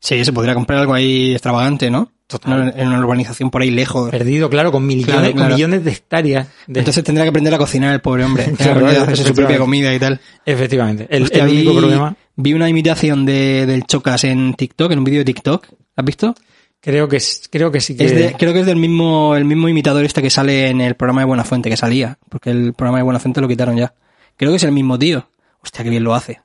Sí, 0.00 0.24
se 0.24 0.32
podría 0.32 0.54
comprar 0.54 0.78
algo 0.80 0.94
ahí 0.94 1.32
extravagante, 1.32 1.90
¿no? 1.90 2.12
Total. 2.26 2.74
En 2.76 2.88
una 2.88 2.98
urbanización 2.98 3.50
por 3.50 3.62
ahí 3.62 3.70
lejos. 3.70 4.10
Perdido, 4.10 4.50
claro, 4.50 4.70
con 4.70 4.86
millones, 4.86 5.06
Claro, 5.14 5.32
claro. 5.32 5.48
con 5.48 5.54
millones 5.56 5.84
de 5.84 5.90
hectáreas. 5.92 6.48
de- 6.66 6.80
Entonces 6.80 7.02
tendrá 7.02 7.24
que 7.24 7.30
aprender 7.30 7.54
a 7.54 7.58
cocinar 7.58 7.94
el 7.94 8.00
pobre 8.02 8.24
hombre. 8.24 8.44
Claro, 8.58 8.86
a 8.86 8.90
hacerse 8.90 9.24
su 9.24 9.34
propia 9.34 9.56
comida 9.58 9.94
y 9.94 9.98
tal. 9.98 10.20
Efectivamente. 10.44 11.06
El, 11.10 11.22
Hostia, 11.24 11.44
el 11.44 11.50
único 11.50 11.70
vi- 11.72 11.78
problema, 11.78 12.16
Vi 12.36 12.52
una 12.54 12.68
imitación 12.68 13.24
de, 13.26 13.64
del 13.66 13.84
Chocas 13.84 14.22
en 14.24 14.54
TikTok, 14.54 14.92
en 14.92 14.98
un 14.98 15.04
vídeo 15.04 15.20
de 15.20 15.24
TikTok. 15.24 15.66
¿Has 15.96 16.04
visto? 16.04 16.34
creo 16.80 17.08
que 17.08 17.16
es- 17.16 17.48
creo 17.50 17.72
que 17.72 17.80
sí 17.80 17.96
que 17.96 18.04
Es 18.04 18.14
de- 18.14 18.34
creo 18.38 18.52
que 18.52 18.60
es 18.60 18.66
del 18.66 18.76
mismo, 18.76 19.34
el 19.34 19.44
mismo 19.44 19.68
imitador 19.68 20.04
este 20.04 20.22
que 20.22 20.30
sale 20.30 20.68
en 20.68 20.80
el 20.80 20.94
programa 20.94 21.22
de 21.22 21.26
Buenafuente, 21.26 21.68
que 21.70 21.76
salía. 21.76 22.18
Porque 22.28 22.50
el 22.50 22.72
programa 22.74 22.98
de 22.98 23.04
Buenafuente 23.04 23.40
lo 23.40 23.48
quitaron 23.48 23.76
ya. 23.76 23.94
Creo 24.36 24.50
que 24.52 24.56
es 24.58 24.62
el 24.64 24.70
mismo 24.72 24.96
tío. 24.98 25.28
Hostia, 25.62 25.82
qué 25.82 25.90
bien 25.90 26.04
lo 26.04 26.14
hace. 26.14 26.40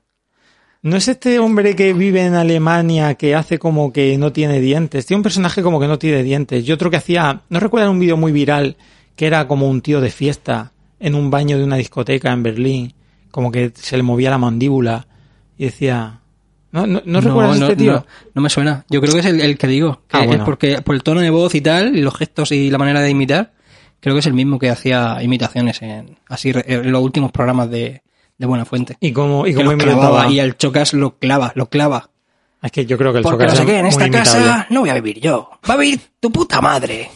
No 0.84 0.98
es 0.98 1.08
este 1.08 1.38
hombre 1.38 1.74
que 1.74 1.94
vive 1.94 2.26
en 2.26 2.34
Alemania 2.34 3.14
que 3.14 3.34
hace 3.34 3.58
como 3.58 3.90
que 3.90 4.18
no 4.18 4.32
tiene 4.34 4.60
dientes. 4.60 5.06
Tiene 5.06 5.20
un 5.20 5.22
personaje 5.22 5.62
como 5.62 5.80
que 5.80 5.88
no 5.88 5.98
tiene 5.98 6.22
dientes. 6.22 6.68
Y 6.68 6.72
otro 6.72 6.90
que 6.90 6.98
hacía, 6.98 7.40
no 7.48 7.58
recuerdan 7.58 7.90
un 7.90 7.98
vídeo 7.98 8.18
muy 8.18 8.32
viral 8.32 8.76
que 9.16 9.26
era 9.26 9.48
como 9.48 9.66
un 9.66 9.80
tío 9.80 10.02
de 10.02 10.10
fiesta 10.10 10.72
en 11.00 11.14
un 11.14 11.30
baño 11.30 11.56
de 11.56 11.64
una 11.64 11.76
discoteca 11.76 12.30
en 12.32 12.42
Berlín, 12.42 12.92
como 13.30 13.50
que 13.50 13.72
se 13.74 13.96
le 13.96 14.02
movía 14.02 14.28
la 14.28 14.36
mandíbula 14.36 15.06
y 15.56 15.64
decía, 15.64 16.20
¿no, 16.70 16.86
no, 16.86 17.00
no 17.02 17.20
recuerdas 17.22 17.58
no, 17.60 17.64
este 17.68 17.76
tío? 17.76 17.92
No, 17.94 18.06
no 18.34 18.42
me 18.42 18.50
suena. 18.50 18.84
Yo 18.90 19.00
creo 19.00 19.14
que 19.14 19.20
es 19.20 19.26
el, 19.26 19.40
el 19.40 19.56
que 19.56 19.66
digo. 19.66 20.02
Que 20.06 20.18
Ah, 20.18 20.20
es 20.20 20.26
bueno. 20.26 20.44
porque 20.44 20.82
por 20.82 20.94
el 20.94 21.02
tono 21.02 21.22
de 21.22 21.30
voz 21.30 21.54
y 21.54 21.62
tal, 21.62 21.96
y 21.96 22.02
los 22.02 22.14
gestos 22.14 22.52
y 22.52 22.70
la 22.70 22.76
manera 22.76 23.00
de 23.00 23.08
imitar, 23.08 23.54
creo 24.00 24.14
que 24.14 24.20
es 24.20 24.26
el 24.26 24.34
mismo 24.34 24.58
que 24.58 24.68
hacía 24.68 25.16
imitaciones 25.22 25.80
en, 25.80 26.18
así, 26.28 26.52
en 26.54 26.92
los 26.92 27.02
últimos 27.02 27.32
programas 27.32 27.70
de, 27.70 28.02
de 28.38 28.46
Buenafuente. 28.46 28.96
Y 29.00 29.12
como, 29.12 29.46
y 29.46 29.54
como 29.54 29.72
y 30.30 30.38
el 30.40 30.56
Chocas 30.56 30.92
lo 30.94 31.16
clava, 31.18 31.52
lo 31.54 31.66
clava. 31.68 32.10
Es 32.62 32.72
que 32.72 32.86
yo 32.86 32.96
creo 32.96 33.12
que 33.12 33.18
el 33.18 33.24
Porque 33.24 33.44
Chocas 33.44 33.60
no 33.60 33.60
sé 33.60 33.66
qué, 33.72 33.78
en 33.78 33.86
esta 33.86 34.06
imitable. 34.06 34.30
casa 34.44 34.66
no 34.70 34.80
voy 34.80 34.90
a 34.90 34.94
vivir 34.94 35.20
yo. 35.20 35.50
Va 35.68 35.74
a 35.74 35.76
vivir 35.76 36.00
tu 36.18 36.32
puta 36.32 36.60
madre. 36.60 37.10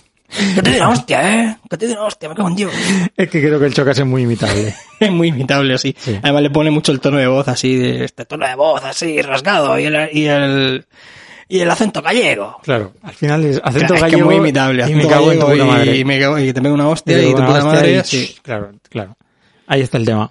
Que 0.55 0.61
te 0.61 0.71
dé 0.73 0.77
una 0.77 0.91
hostia, 0.91 1.35
eh. 1.45 1.57
Que 1.71 1.77
te 1.79 1.87
dé 1.87 1.95
una 1.95 2.05
hostia, 2.05 2.29
me 2.29 2.35
cago 2.35 2.49
en 2.49 2.57
Dios. 2.57 2.73
Es 3.17 3.31
que 3.31 3.41
creo 3.41 3.59
que 3.59 3.65
el 3.65 3.73
Chocas 3.73 3.99
es 3.99 4.05
muy 4.05 4.23
imitable. 4.25 4.75
Es 5.01 5.11
muy 5.11 5.29
imitable 5.29 5.73
así. 5.75 5.97
Sí. 5.99 6.19
Además 6.23 6.43
le 6.43 6.51
pone 6.51 6.71
mucho 6.71 6.93
el 6.93 7.01
tono 7.01 7.17
de 7.17 7.27
voz 7.27 7.49
así, 7.49 7.77
de 7.77 8.05
este 8.05 8.27
tono 8.27 8.47
de 8.47 8.55
voz 8.55 8.85
así, 8.85 9.23
rasgado, 9.23 9.79
y 9.79 9.85
el, 9.87 10.11
y 10.13 10.27
el, 10.27 10.87
y 11.49 11.61
el 11.61 11.71
acento 11.71 12.03
gallego. 12.03 12.59
Claro, 12.63 12.93
al 13.03 13.15
final 13.15 13.43
es 13.47 13.59
acento 13.65 13.95
es 13.95 14.03
que 14.03 14.11
gallego 14.11 14.27
muy 14.27 14.35
imitable. 14.37 14.85
y 14.91 14.95
me 14.95 15.07
cago 15.07 15.33
en 15.33 15.39
tu 15.41 15.47
puta 15.47 15.65
madre. 15.65 15.97
Y, 15.97 16.05
me 16.05 16.21
cago- 16.21 16.39
y 16.39 16.53
te 16.53 16.61
pega 16.61 16.75
una 16.75 16.89
hostia 16.89 17.19
Y 17.23 17.31
tu 17.31 17.37
puta 17.45 17.65
madre. 17.65 17.97
y- 17.99 18.05
sí. 18.05 18.37
Claro, 18.43 18.71
claro. 18.91 19.17
Ahí 19.67 19.81
está 19.81 19.97
el 19.97 20.05
tema. 20.05 20.31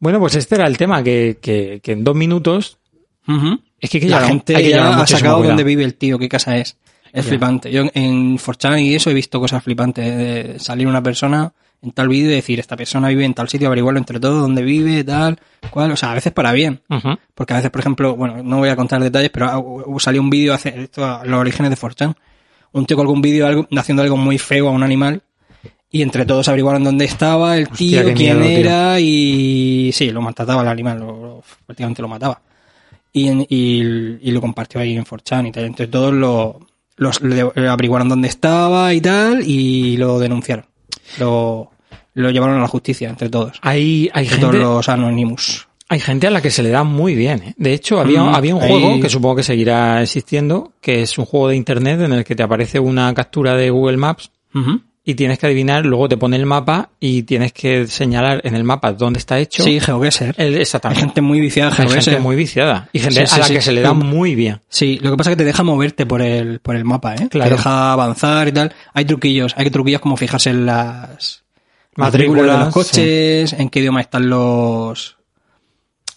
Bueno, 0.00 0.18
pues 0.20 0.34
este 0.36 0.54
era 0.54 0.66
el 0.66 0.76
tema, 0.78 1.02
que, 1.02 1.38
que, 1.40 1.80
que 1.82 1.92
en 1.92 2.04
dos 2.04 2.14
minutos 2.14 2.78
es 3.80 3.90
que 3.90 4.00
La 4.08 4.22
gente 4.26 4.56
hay 4.56 4.62
que 4.64 4.70
ya 4.70 4.88
ha 5.00 5.06
sacado 5.06 5.42
dónde 5.42 5.64
vive 5.64 5.84
el 5.84 5.94
tío, 5.94 6.18
qué 6.18 6.28
casa 6.28 6.56
es. 6.56 6.76
Es 7.12 7.24
Ya. 7.24 7.28
flipante. 7.30 7.70
Yo 7.72 7.84
en 7.94 8.38
Forchan 8.38 8.78
y 8.80 8.94
eso 8.94 9.10
he 9.10 9.14
visto 9.14 9.40
cosas 9.40 9.62
flipantes. 9.62 10.04
De 10.16 10.58
salir 10.58 10.86
una 10.86 11.02
persona 11.02 11.52
en 11.80 11.92
tal 11.92 12.08
vídeo 12.08 12.30
y 12.30 12.34
decir, 12.34 12.58
esta 12.60 12.76
persona 12.76 13.08
vive 13.08 13.24
en 13.24 13.34
tal 13.34 13.48
sitio, 13.48 13.66
averiguarlo 13.68 13.98
entre 13.98 14.20
todos, 14.20 14.40
dónde 14.42 14.62
vive, 14.62 15.04
tal, 15.04 15.38
cual. 15.70 15.90
O 15.92 15.96
sea, 15.96 16.12
a 16.12 16.14
veces 16.14 16.32
para 16.32 16.52
bien. 16.52 16.80
Porque 17.34 17.52
a 17.54 17.56
veces, 17.56 17.70
por 17.70 17.80
ejemplo, 17.80 18.14
bueno, 18.16 18.42
no 18.42 18.58
voy 18.58 18.68
a 18.68 18.76
contar 18.76 19.02
detalles, 19.02 19.30
pero 19.30 19.46
ah, 19.46 19.62
salió 20.00 20.20
un 20.20 20.28
vídeo 20.30 20.52
hace 20.54 20.82
esto 20.82 21.04
a 21.04 21.24
los 21.24 21.40
orígenes 21.40 21.70
de 21.70 21.76
Forchan. 21.76 22.14
Un 22.72 22.84
tío 22.84 22.96
colgó 22.96 23.12
un 23.12 23.22
vídeo 23.22 23.46
algo- 23.46 23.68
haciendo 23.76 24.02
algo 24.02 24.16
muy 24.16 24.36
feo 24.38 24.68
a 24.68 24.72
un 24.72 24.82
animal 24.82 25.22
y 25.90 26.02
entre 26.02 26.26
todos 26.26 26.48
averiguaron 26.48 26.84
dónde 26.84 27.04
estaba, 27.06 27.56
el 27.56 27.68
tío, 27.68 28.02
quién 28.14 28.38
miedo, 28.38 28.40
tío. 28.40 28.58
era 28.58 29.00
y 29.00 29.90
sí, 29.92 30.10
lo 30.10 30.20
maltrataba 30.20 30.62
el 30.62 30.68
animal, 30.68 30.98
lo, 31.00 31.06
lo- 31.06 31.42
prácticamente 31.66 32.02
lo 32.02 32.08
mataba. 32.08 32.40
Y, 33.12 33.28
en- 33.28 33.46
y, 33.48 33.80
y 34.28 34.30
lo 34.30 34.40
compartió 34.40 34.80
ahí 34.80 34.96
en 34.96 35.06
Forchan 35.06 35.46
y 35.46 35.52
tal. 35.52 35.64
Entonces 35.64 35.90
todos 35.90 36.12
lo, 36.12 36.60
los, 36.96 37.20
le- 37.22 37.50
le 37.54 37.68
averiguaron 37.68 38.08
dónde 38.08 38.28
estaba 38.28 38.92
y 38.92 39.00
tal 39.00 39.42
y 39.48 39.96
lo 39.96 40.18
denunciaron. 40.18 40.66
Lo, 41.18 41.70
lo 42.14 42.30
llevaron 42.30 42.56
a 42.58 42.60
la 42.60 42.68
justicia 42.68 43.08
entre 43.08 43.28
todos. 43.30 43.58
Hay, 43.62 44.10
hay, 44.12 44.24
Entre 44.24 44.38
todos 44.38 44.52
gente, 44.52 44.64
los 44.66 44.88
Anonymous. 44.90 45.68
hay 45.88 46.00
gente 46.00 46.26
a 46.26 46.30
la 46.30 46.42
que 46.42 46.50
se 46.50 46.62
le 46.62 46.68
da 46.68 46.84
muy 46.84 47.14
bien. 47.14 47.42
¿eh? 47.42 47.54
De 47.56 47.72
hecho, 47.72 47.98
había, 47.98 48.22
Mm, 48.24 48.34
había 48.34 48.54
un 48.54 48.62
ahí- 48.62 48.68
juego 48.70 49.00
que 49.00 49.08
supongo 49.08 49.36
que 49.36 49.42
seguirá 49.42 50.02
existiendo, 50.02 50.72
que 50.82 51.00
es 51.02 51.16
un 51.16 51.24
juego 51.24 51.48
de 51.48 51.56
internet 51.56 52.00
en 52.02 52.12
el 52.12 52.24
que 52.24 52.34
te 52.36 52.42
aparece 52.42 52.78
una 52.78 53.12
captura 53.14 53.54
de 53.54 53.70
Google 53.70 53.96
Maps 53.96 54.30
Ujú. 54.54 54.82
Y 55.08 55.14
tienes 55.14 55.38
que 55.38 55.46
adivinar, 55.46 55.86
luego 55.86 56.06
te 56.06 56.18
pone 56.18 56.36
el 56.36 56.44
mapa 56.44 56.90
y 57.00 57.22
tienes 57.22 57.54
que 57.54 57.86
señalar 57.86 58.42
en 58.44 58.54
el 58.54 58.62
mapa 58.62 58.92
dónde 58.92 59.18
está 59.18 59.38
hecho. 59.38 59.62
Sí, 59.64 59.80
GeoGuessr. 59.80 60.34
Hay 60.36 60.56
exactamente. 60.56 61.00
gente 61.00 61.22
muy 61.22 61.40
viciada 61.40 61.74
Hay 61.78 61.88
gente 61.88 62.18
muy 62.18 62.36
viciada. 62.36 62.90
Y 62.92 62.98
gente 62.98 63.20
Sí, 63.20 63.26
sí, 63.26 63.34
a 63.34 63.38
la 63.38 63.44
sí. 63.46 63.54
que 63.54 63.62
se 63.62 63.72
le 63.72 63.80
da 63.80 63.94
muy 63.94 64.34
bien. 64.34 64.60
Sí, 64.68 64.98
lo 65.00 65.10
que 65.10 65.16
pasa 65.16 65.30
es 65.30 65.36
que 65.36 65.38
te 65.38 65.46
deja 65.46 65.62
moverte 65.62 66.04
por 66.04 66.20
el, 66.20 66.60
por 66.60 66.76
el 66.76 66.84
mapa, 66.84 67.14
¿eh? 67.14 67.26
Claro. 67.30 67.48
Te 67.48 67.56
deja 67.56 67.94
avanzar 67.94 68.48
y 68.48 68.52
tal. 68.52 68.74
Hay 68.92 69.06
truquillos, 69.06 69.54
hay 69.56 69.70
truquillos 69.70 70.02
como 70.02 70.18
fijarse 70.18 70.50
en 70.50 70.66
las 70.66 71.42
Matrículas, 71.96 71.96
matrículas 71.96 72.58
de 72.58 72.64
los 72.66 72.74
coches, 72.74 73.52
en 73.54 73.70
qué 73.70 73.80
idioma 73.80 74.02
están 74.02 74.28
los, 74.28 75.16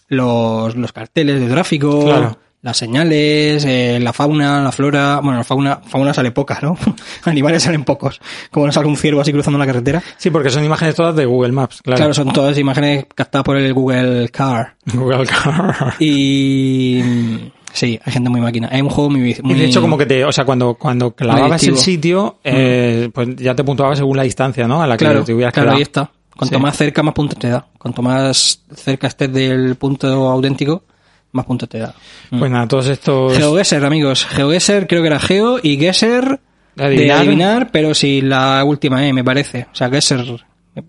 los, 0.08 0.76
los 0.76 0.92
carteles 0.92 1.40
de 1.40 1.46
tráfico, 1.48 2.04
Claro. 2.04 2.38
Las 2.62 2.76
señales, 2.76 3.64
eh, 3.64 3.98
la 4.00 4.12
fauna, 4.12 4.62
la 4.62 4.72
flora. 4.72 5.20
Bueno, 5.20 5.38
la 5.38 5.44
fauna, 5.44 5.80
fauna 5.84 6.14
sale 6.14 6.30
poca, 6.30 6.58
¿no? 6.62 6.78
Animales 7.24 7.64
salen 7.64 7.82
pocos. 7.84 8.20
Como 8.50 8.66
no 8.66 8.72
sale 8.72 8.86
un 8.86 8.96
ciervo 8.96 9.20
así 9.20 9.32
cruzando 9.32 9.58
la 9.58 9.66
carretera. 9.66 10.02
Sí, 10.16 10.30
porque 10.30 10.48
son 10.48 10.64
imágenes 10.64 10.94
todas 10.94 11.14
de 11.16 11.26
Google 11.26 11.52
Maps. 11.52 11.82
Claro. 11.82 11.96
Claro, 11.98 12.14
son 12.14 12.32
todas 12.32 12.56
imágenes 12.58 13.06
captadas 13.14 13.44
por 13.44 13.56
el 13.56 13.74
Google 13.74 14.28
Car. 14.28 14.76
Google 14.94 15.26
Car. 15.26 15.94
Y 15.98 17.02
mm, 17.04 17.36
sí, 17.72 17.98
hay 18.04 18.12
gente 18.12 18.30
muy 18.30 18.40
máquina. 18.40 18.68
Hay 18.70 18.80
un 18.80 18.90
juego 18.90 19.10
muy, 19.10 19.36
muy 19.42 19.54
Y 19.54 19.58
de 19.58 19.64
hecho, 19.64 19.80
como 19.80 19.98
que 19.98 20.06
te, 20.06 20.24
o 20.24 20.30
sea, 20.30 20.44
cuando, 20.44 20.74
cuando 20.74 21.10
clavabas 21.16 21.64
el 21.64 21.76
sitio, 21.76 22.38
eh, 22.44 23.10
pues 23.12 23.34
ya 23.36 23.56
te 23.56 23.64
puntuaba 23.64 23.96
según 23.96 24.16
la 24.16 24.22
distancia, 24.22 24.68
¿no? 24.68 24.80
A 24.80 24.86
la 24.86 24.96
que 24.96 25.04
claro, 25.04 25.24
te 25.24 25.34
hubieras 25.34 25.52
claro, 25.52 25.66
quedado. 25.66 25.76
ahí 25.78 25.82
está. 25.82 26.10
Cuanto 26.36 26.56
Sí. 26.56 26.62
más 26.62 26.76
cerca, 26.76 27.02
más 27.02 27.12
puntos 27.14 27.38
te 27.38 27.48
da. 27.48 27.66
Cuanto 27.76 28.02
más 28.02 28.62
cerca 28.74 29.08
estés 29.08 29.32
del 29.32 29.74
punto 29.76 30.06
auténtico, 30.30 30.84
más 31.32 31.46
puntos 31.46 31.68
te 31.68 31.78
da. 31.78 31.94
Pues 32.30 32.50
nada, 32.50 32.68
todos 32.68 32.88
estos. 32.88 33.36
GeoGuessr, 33.36 33.84
amigos. 33.84 34.24
GeoGuessr 34.26 34.86
creo 34.86 35.02
que 35.02 35.08
era 35.08 35.18
Geo 35.18 35.58
y 35.62 35.76
Gesser 35.78 36.40
De 36.76 36.84
adivinar. 36.84 37.16
de 37.16 37.22
adivinar, 37.22 37.70
pero 37.72 37.94
sin 37.94 38.28
la 38.28 38.62
última 38.64 39.06
E, 39.06 39.12
me 39.12 39.24
parece. 39.24 39.66
O 39.72 39.74
sea, 39.74 39.88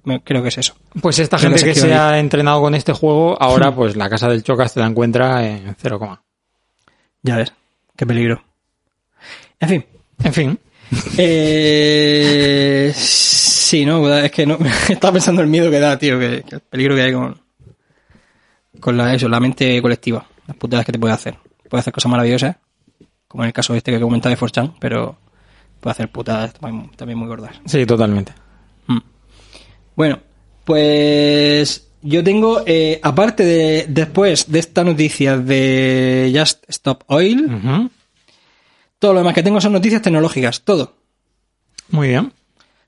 me- 0.03 0.21
creo 0.23 0.41
que 0.41 0.49
es 0.49 0.57
eso. 0.57 0.75
Pues 1.01 1.19
esta 1.19 1.37
Creo 1.37 1.49
gente 1.49 1.63
que 1.65 1.73
que 1.73 1.79
se 1.79 1.93
ha 1.93 2.17
entrenado 2.19 2.61
con 2.61 2.73
este 2.75 2.93
juego, 2.93 3.35
ahora 3.41 3.71
pues 3.75 3.95
la 3.95 4.09
casa 4.09 4.29
del 4.29 4.43
Chocas 4.43 4.73
te 4.73 4.79
la 4.79 4.87
encuentra 4.87 5.45
en 5.47 5.75
cero 5.79 5.99
coma. 5.99 6.21
Ya 7.21 7.37
ves, 7.37 7.53
qué 7.95 8.05
peligro. 8.05 8.43
En 9.59 9.69
fin. 9.69 9.85
En 10.23 10.33
fin. 10.33 10.59
Eh, 11.17 12.91
sí, 12.95 13.85
no, 13.85 14.13
es 14.15 14.31
que 14.31 14.45
no, 14.45 14.57
estaba 14.89 15.13
pensando 15.13 15.41
el 15.41 15.47
miedo 15.47 15.69
que 15.71 15.79
da, 15.79 15.97
tío, 15.97 16.19
que, 16.19 16.43
que 16.47 16.55
el 16.55 16.61
peligro 16.61 16.95
que 16.95 17.01
hay 17.01 17.13
con, 17.13 17.39
con 18.79 18.97
la, 18.97 19.13
eso, 19.13 19.27
la 19.29 19.39
mente 19.39 19.81
colectiva, 19.81 20.25
las 20.47 20.57
putadas 20.57 20.85
que 20.85 20.91
te 20.91 20.99
puede 20.99 21.13
hacer. 21.13 21.37
Puede 21.69 21.79
hacer 21.79 21.93
cosas 21.93 22.11
maravillosas, 22.11 22.57
como 23.27 23.43
en 23.43 23.47
el 23.47 23.53
caso 23.53 23.73
este 23.75 23.91
que 23.91 23.99
comentaba 23.99 24.31
de 24.31 24.37
Forchan, 24.37 24.73
pero 24.79 25.17
puede 25.79 25.91
hacer 25.91 26.11
putadas 26.11 26.53
también, 26.53 27.17
muy 27.17 27.27
gordas. 27.27 27.55
Sí, 27.65 27.85
totalmente. 27.85 28.33
Mm. 28.87 28.99
Bueno, 29.95 30.19
pues 30.63 31.89
Yo 32.05 32.21
tengo, 32.21 32.63
eh, 32.65 32.99
aparte 33.01 33.45
de 33.45 33.85
después 33.87 34.51
de 34.51 34.59
esta 34.59 34.83
noticia 34.83 35.37
de 35.37 36.33
Just 36.37 36.65
Stop 36.67 37.05
Oil, 37.07 37.89
todo 38.99 39.13
lo 39.13 39.19
demás 39.19 39.33
que 39.33 39.41
tengo 39.41 39.61
son 39.61 39.71
noticias 39.71 40.01
tecnológicas, 40.01 40.61
todo. 40.63 40.95
Muy 41.89 42.09
bien. 42.09 42.33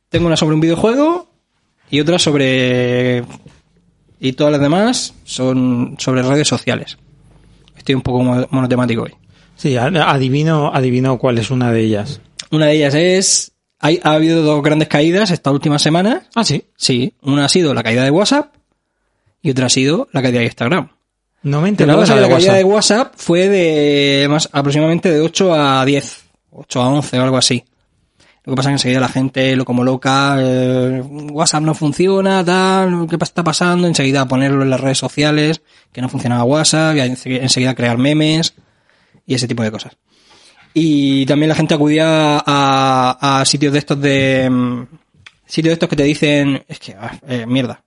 Tengo 0.09 0.27
una 0.27 0.35
sobre 0.35 0.55
un 0.55 0.61
videojuego 0.61 1.29
y 1.89 2.01
otra 2.01 2.19
sobre... 2.19 3.23
Y 4.19 4.33
todas 4.33 4.51
las 4.51 4.61
demás 4.61 5.13
son 5.23 5.95
sobre 5.97 6.21
redes 6.21 6.47
sociales. 6.47 6.97
Estoy 7.77 7.95
un 7.95 8.01
poco 8.01 8.23
mo- 8.23 8.47
monotemático 8.49 9.03
hoy. 9.03 9.13
Sí, 9.55 9.77
adivino, 9.77 10.71
adivino 10.73 11.17
cuál 11.17 11.37
es 11.37 11.49
una 11.51 11.71
de 11.71 11.81
ellas. 11.81 12.21
Una 12.51 12.67
de 12.67 12.73
ellas 12.73 12.93
es... 12.95 13.51
Hay, 13.79 13.99
ha 14.03 14.13
habido 14.13 14.41
dos 14.41 14.63
grandes 14.63 14.87
caídas 14.87 15.31
esta 15.31 15.51
última 15.51 15.77
semana. 15.79 16.23
Ah, 16.33 16.43
sí. 16.43 16.63
Sí, 16.75 17.13
una 17.21 17.45
ha 17.45 17.49
sido 17.49 17.73
la 17.73 17.83
caída 17.83 18.03
de 18.03 18.11
WhatsApp 18.11 18.53
y 19.41 19.51
otra 19.51 19.67
ha 19.67 19.69
sido 19.69 20.07
la 20.11 20.21
caída 20.21 20.39
de 20.39 20.45
Instagram. 20.45 20.89
No 21.43 21.61
me 21.61 21.69
enterado 21.69 22.01
de 22.01 22.07
la, 22.21 22.27
caída 22.29 22.53
de 22.55 22.63
WhatsApp 22.63 23.13
fue 23.17 23.47
de 23.47 24.27
más 24.27 24.49
aproximadamente 24.51 25.11
de 25.11 25.21
8 25.21 25.53
a 25.53 25.85
10, 25.85 26.23
8 26.51 26.81
a 26.81 26.89
11 26.89 27.19
o 27.19 27.23
algo 27.23 27.37
así. 27.37 27.63
Lo 28.45 28.53
que 28.53 28.55
pasa 28.57 28.69
es 28.69 28.71
que 28.71 28.75
enseguida 28.75 28.99
la 28.99 29.09
gente 29.09 29.55
lo 29.55 29.65
como 29.65 29.83
loca, 29.83 30.37
eh, 30.39 31.01
WhatsApp 31.31 31.63
no 31.63 31.73
funciona, 31.73 32.45
tal, 32.45 33.07
¿qué 33.09 33.17
está 33.19 33.43
pasando? 33.43 33.87
Enseguida 33.87 34.27
ponerlo 34.27 34.61
en 34.61 34.69
las 34.69 34.79
redes 34.79 34.99
sociales, 34.99 35.61
que 35.91 36.01
no 36.01 36.09
funcionaba 36.09 36.43
WhatsApp, 36.43 36.95
y 36.95 36.99
enseguida 36.99 37.41
enseguida 37.41 37.73
crear 37.75 37.97
memes 37.97 38.53
y 39.25 39.33
ese 39.33 39.47
tipo 39.47 39.63
de 39.63 39.71
cosas. 39.71 39.97
Y 40.73 41.25
también 41.25 41.49
la 41.49 41.55
gente 41.55 41.73
acudía 41.73 42.43
a, 42.45 43.39
a 43.41 43.45
sitios 43.45 43.73
de 43.73 43.79
estos 43.79 43.99
de... 43.99 44.49
mm, 44.49 44.83
Sitios 45.47 45.69
de 45.69 45.73
estos 45.73 45.89
que 45.89 45.95
te 45.95 46.03
dicen, 46.03 46.63
es 46.67 46.79
que, 46.79 46.95
ah, 46.99 47.19
eh, 47.27 47.45
mierda. 47.45 47.84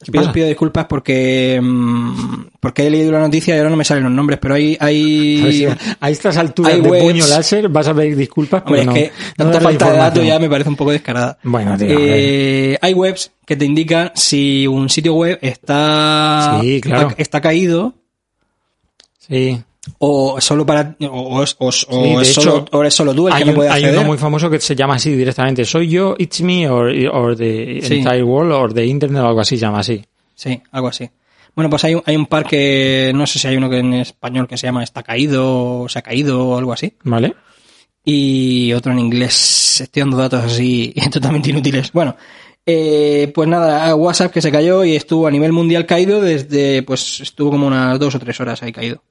¿Qué 0.00 0.12
Pido, 0.12 0.22
pasa? 0.24 0.32
pido 0.32 0.46
disculpas 0.46 0.86
porque 0.86 1.58
mm, 1.60 2.46
porque 2.60 2.86
he 2.86 2.90
leído 2.90 3.10
la 3.10 3.18
noticia 3.18 3.54
y 3.54 3.58
ahora 3.58 3.70
no 3.70 3.76
me 3.76 3.84
salen 3.84 4.04
los 4.04 4.12
nombres, 4.12 4.38
pero 4.40 4.54
hay 4.54 4.76
hay 4.78 5.52
si 5.52 5.66
a 5.66 6.10
estas 6.10 6.36
alturas 6.36 6.72
hay 6.74 6.80
de 6.80 6.88
webs- 6.88 7.02
puño 7.02 7.26
láser 7.26 7.68
vas 7.68 7.88
a 7.88 7.94
pedir 7.94 8.14
disculpas, 8.16 8.62
Hombre, 8.64 8.82
pero 8.82 8.92
no, 8.92 8.96
es 8.96 9.02
que 9.10 9.12
no 9.38 9.44
tanta 9.50 9.60
falta 9.60 9.90
de 9.90 9.98
datos 9.98 10.24
ya 10.24 10.38
me 10.38 10.48
parece 10.48 10.70
un 10.70 10.76
poco 10.76 10.92
descarada. 10.92 11.38
Bueno, 11.42 11.76
tío, 11.76 11.88
Eh, 11.90 12.78
hay 12.80 12.94
webs 12.94 13.32
que 13.44 13.56
te 13.56 13.64
indican 13.64 14.12
si 14.14 14.68
un 14.68 14.88
sitio 14.88 15.14
web 15.14 15.36
está 15.42 16.58
Sí, 16.60 16.80
claro. 16.80 17.08
está, 17.08 17.20
está 17.22 17.40
caído 17.40 17.94
Sí. 19.18 19.60
O 19.98 20.40
solo 20.40 20.64
para 20.66 20.96
o, 21.02 21.06
o 21.06 21.42
es- 21.42 21.56
o- 21.58 21.66
o 21.68 21.72
Sí, 21.72 22.14
es 22.20 22.34
solo, 22.34 22.64
o 22.70 22.90
solo 22.90 23.14
tú 23.14 23.28
el 23.28 23.34
hay, 23.34 23.42
que 23.44 23.50
no 23.50 23.54
puede 23.56 23.68
hay 23.70 23.82
acceder. 23.84 23.98
uno 23.98 24.06
muy 24.08 24.18
famoso 24.18 24.50
que 24.50 24.60
se 24.60 24.74
llama 24.76 24.94
así 24.96 25.12
directamente. 25.14 25.64
Soy 25.64 25.88
yo, 25.88 26.14
it's 26.18 26.40
me, 26.40 26.68
or, 26.68 26.92
or 27.12 27.36
the 27.36 27.80
Sí. 27.82 27.94
entire 27.98 28.22
world, 28.22 28.52
or 28.52 28.72
the 28.72 28.84
internet, 28.84 29.22
o 29.22 29.26
algo 29.28 29.40
así 29.40 29.56
se 29.56 29.62
llama 29.62 29.80
así. 29.80 30.04
Sí, 30.34 30.60
algo 30.72 30.88
así. 30.88 31.08
Bueno, 31.54 31.68
pues 31.70 31.82
hay, 31.84 31.94
un- 31.96 32.02
hay 32.06 32.14
un 32.16 32.26
par 32.26 32.46
que 32.46 33.10
no 33.14 33.26
sé 33.26 33.38
si 33.40 33.48
hay 33.48 33.56
uno 33.56 33.68
que 33.68 33.78
en 33.78 33.94
español 33.94 34.46
que 34.46 34.56
se 34.56 34.66
llama 34.68 34.84
está 34.84 35.02
caído 35.02 35.80
o 35.82 35.88
se 35.88 35.98
ha 35.98 36.02
caído 36.02 36.46
o 36.48 36.58
algo 36.58 36.72
así. 36.72 36.92
¿Vale? 37.04 37.34
y 38.10 38.72
otro 38.72 38.92
en 38.92 39.00
inglés. 39.00 39.80
Estoy 39.82 40.00
dando 40.00 40.16
datos 40.16 40.42
así 40.44 40.94
totalmente 41.12 41.50
inútiles. 41.50 41.92
Bueno, 41.92 42.16
eh, 42.64 43.30
pues 43.34 43.46
nada, 43.48 43.94
WhatsApp 43.94 44.32
que 44.32 44.40
se 44.40 44.50
cayó 44.50 44.82
y 44.84 44.96
estuvo 44.96 45.26
a 45.26 45.30
nivel 45.30 45.52
mundial 45.52 45.84
caído 45.84 46.20
desde, 46.20 46.82
pues 46.84 47.20
estuvo 47.20 47.50
como 47.50 47.66
unas 47.66 47.98
dos 47.98 48.14
o 48.14 48.18
tres 48.18 48.40
horas 48.40 48.62
ahí 48.62 48.72
caído. 48.72 49.02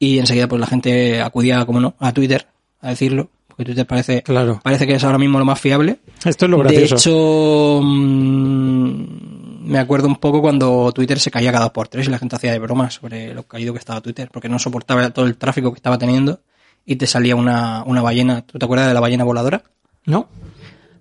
Y 0.00 0.18
enseguida 0.18 0.48
pues 0.48 0.58
la 0.60 0.66
gente 0.66 1.20
acudía, 1.20 1.64
como 1.66 1.78
no, 1.78 1.94
a 2.00 2.12
Twitter 2.12 2.46
a 2.80 2.88
decirlo, 2.88 3.28
porque 3.46 3.66
Twitter 3.66 3.86
parece, 3.86 4.22
Claro. 4.22 4.58
parece 4.64 4.86
que 4.86 4.94
es 4.94 5.04
ahora 5.04 5.18
mismo 5.18 5.38
lo 5.38 5.44
más 5.44 5.60
fiable. 5.60 5.98
Esto 6.24 6.46
es 6.46 6.50
lo 6.50 6.56
De 6.62 6.62
gracioso. 6.74 6.96
hecho, 6.96 7.80
mm, 7.84 9.68
me 9.70 9.78
acuerdo 9.78 10.08
un 10.08 10.16
poco 10.16 10.40
cuando 10.40 10.90
Twitter 10.92 11.18
se 11.20 11.30
caía 11.30 11.52
cada 11.52 11.64
dos 11.66 11.72
por 11.72 11.88
tres 11.88 12.06
y 12.08 12.10
la 12.10 12.18
gente 12.18 12.36
hacía 12.36 12.52
de 12.52 12.58
bromas 12.58 12.94
sobre 12.94 13.34
lo 13.34 13.42
caído 13.44 13.72
que 13.72 13.78
estaba 13.78 14.00
Twitter, 14.00 14.30
porque 14.32 14.48
no 14.48 14.58
soportaba 14.58 15.10
todo 15.10 15.26
el 15.26 15.36
tráfico 15.36 15.70
que 15.72 15.76
estaba 15.76 15.98
teniendo 15.98 16.40
y 16.86 16.96
te 16.96 17.06
salía 17.06 17.36
una, 17.36 17.84
una 17.84 18.00
ballena. 18.02 18.42
¿Tú 18.46 18.58
te 18.58 18.64
acuerdas 18.64 18.88
de 18.88 18.94
la 18.94 19.00
ballena 19.00 19.24
voladora? 19.24 19.62
¿No? 20.06 20.28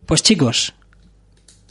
Pues 0.05 0.21
chicos, 0.23 0.73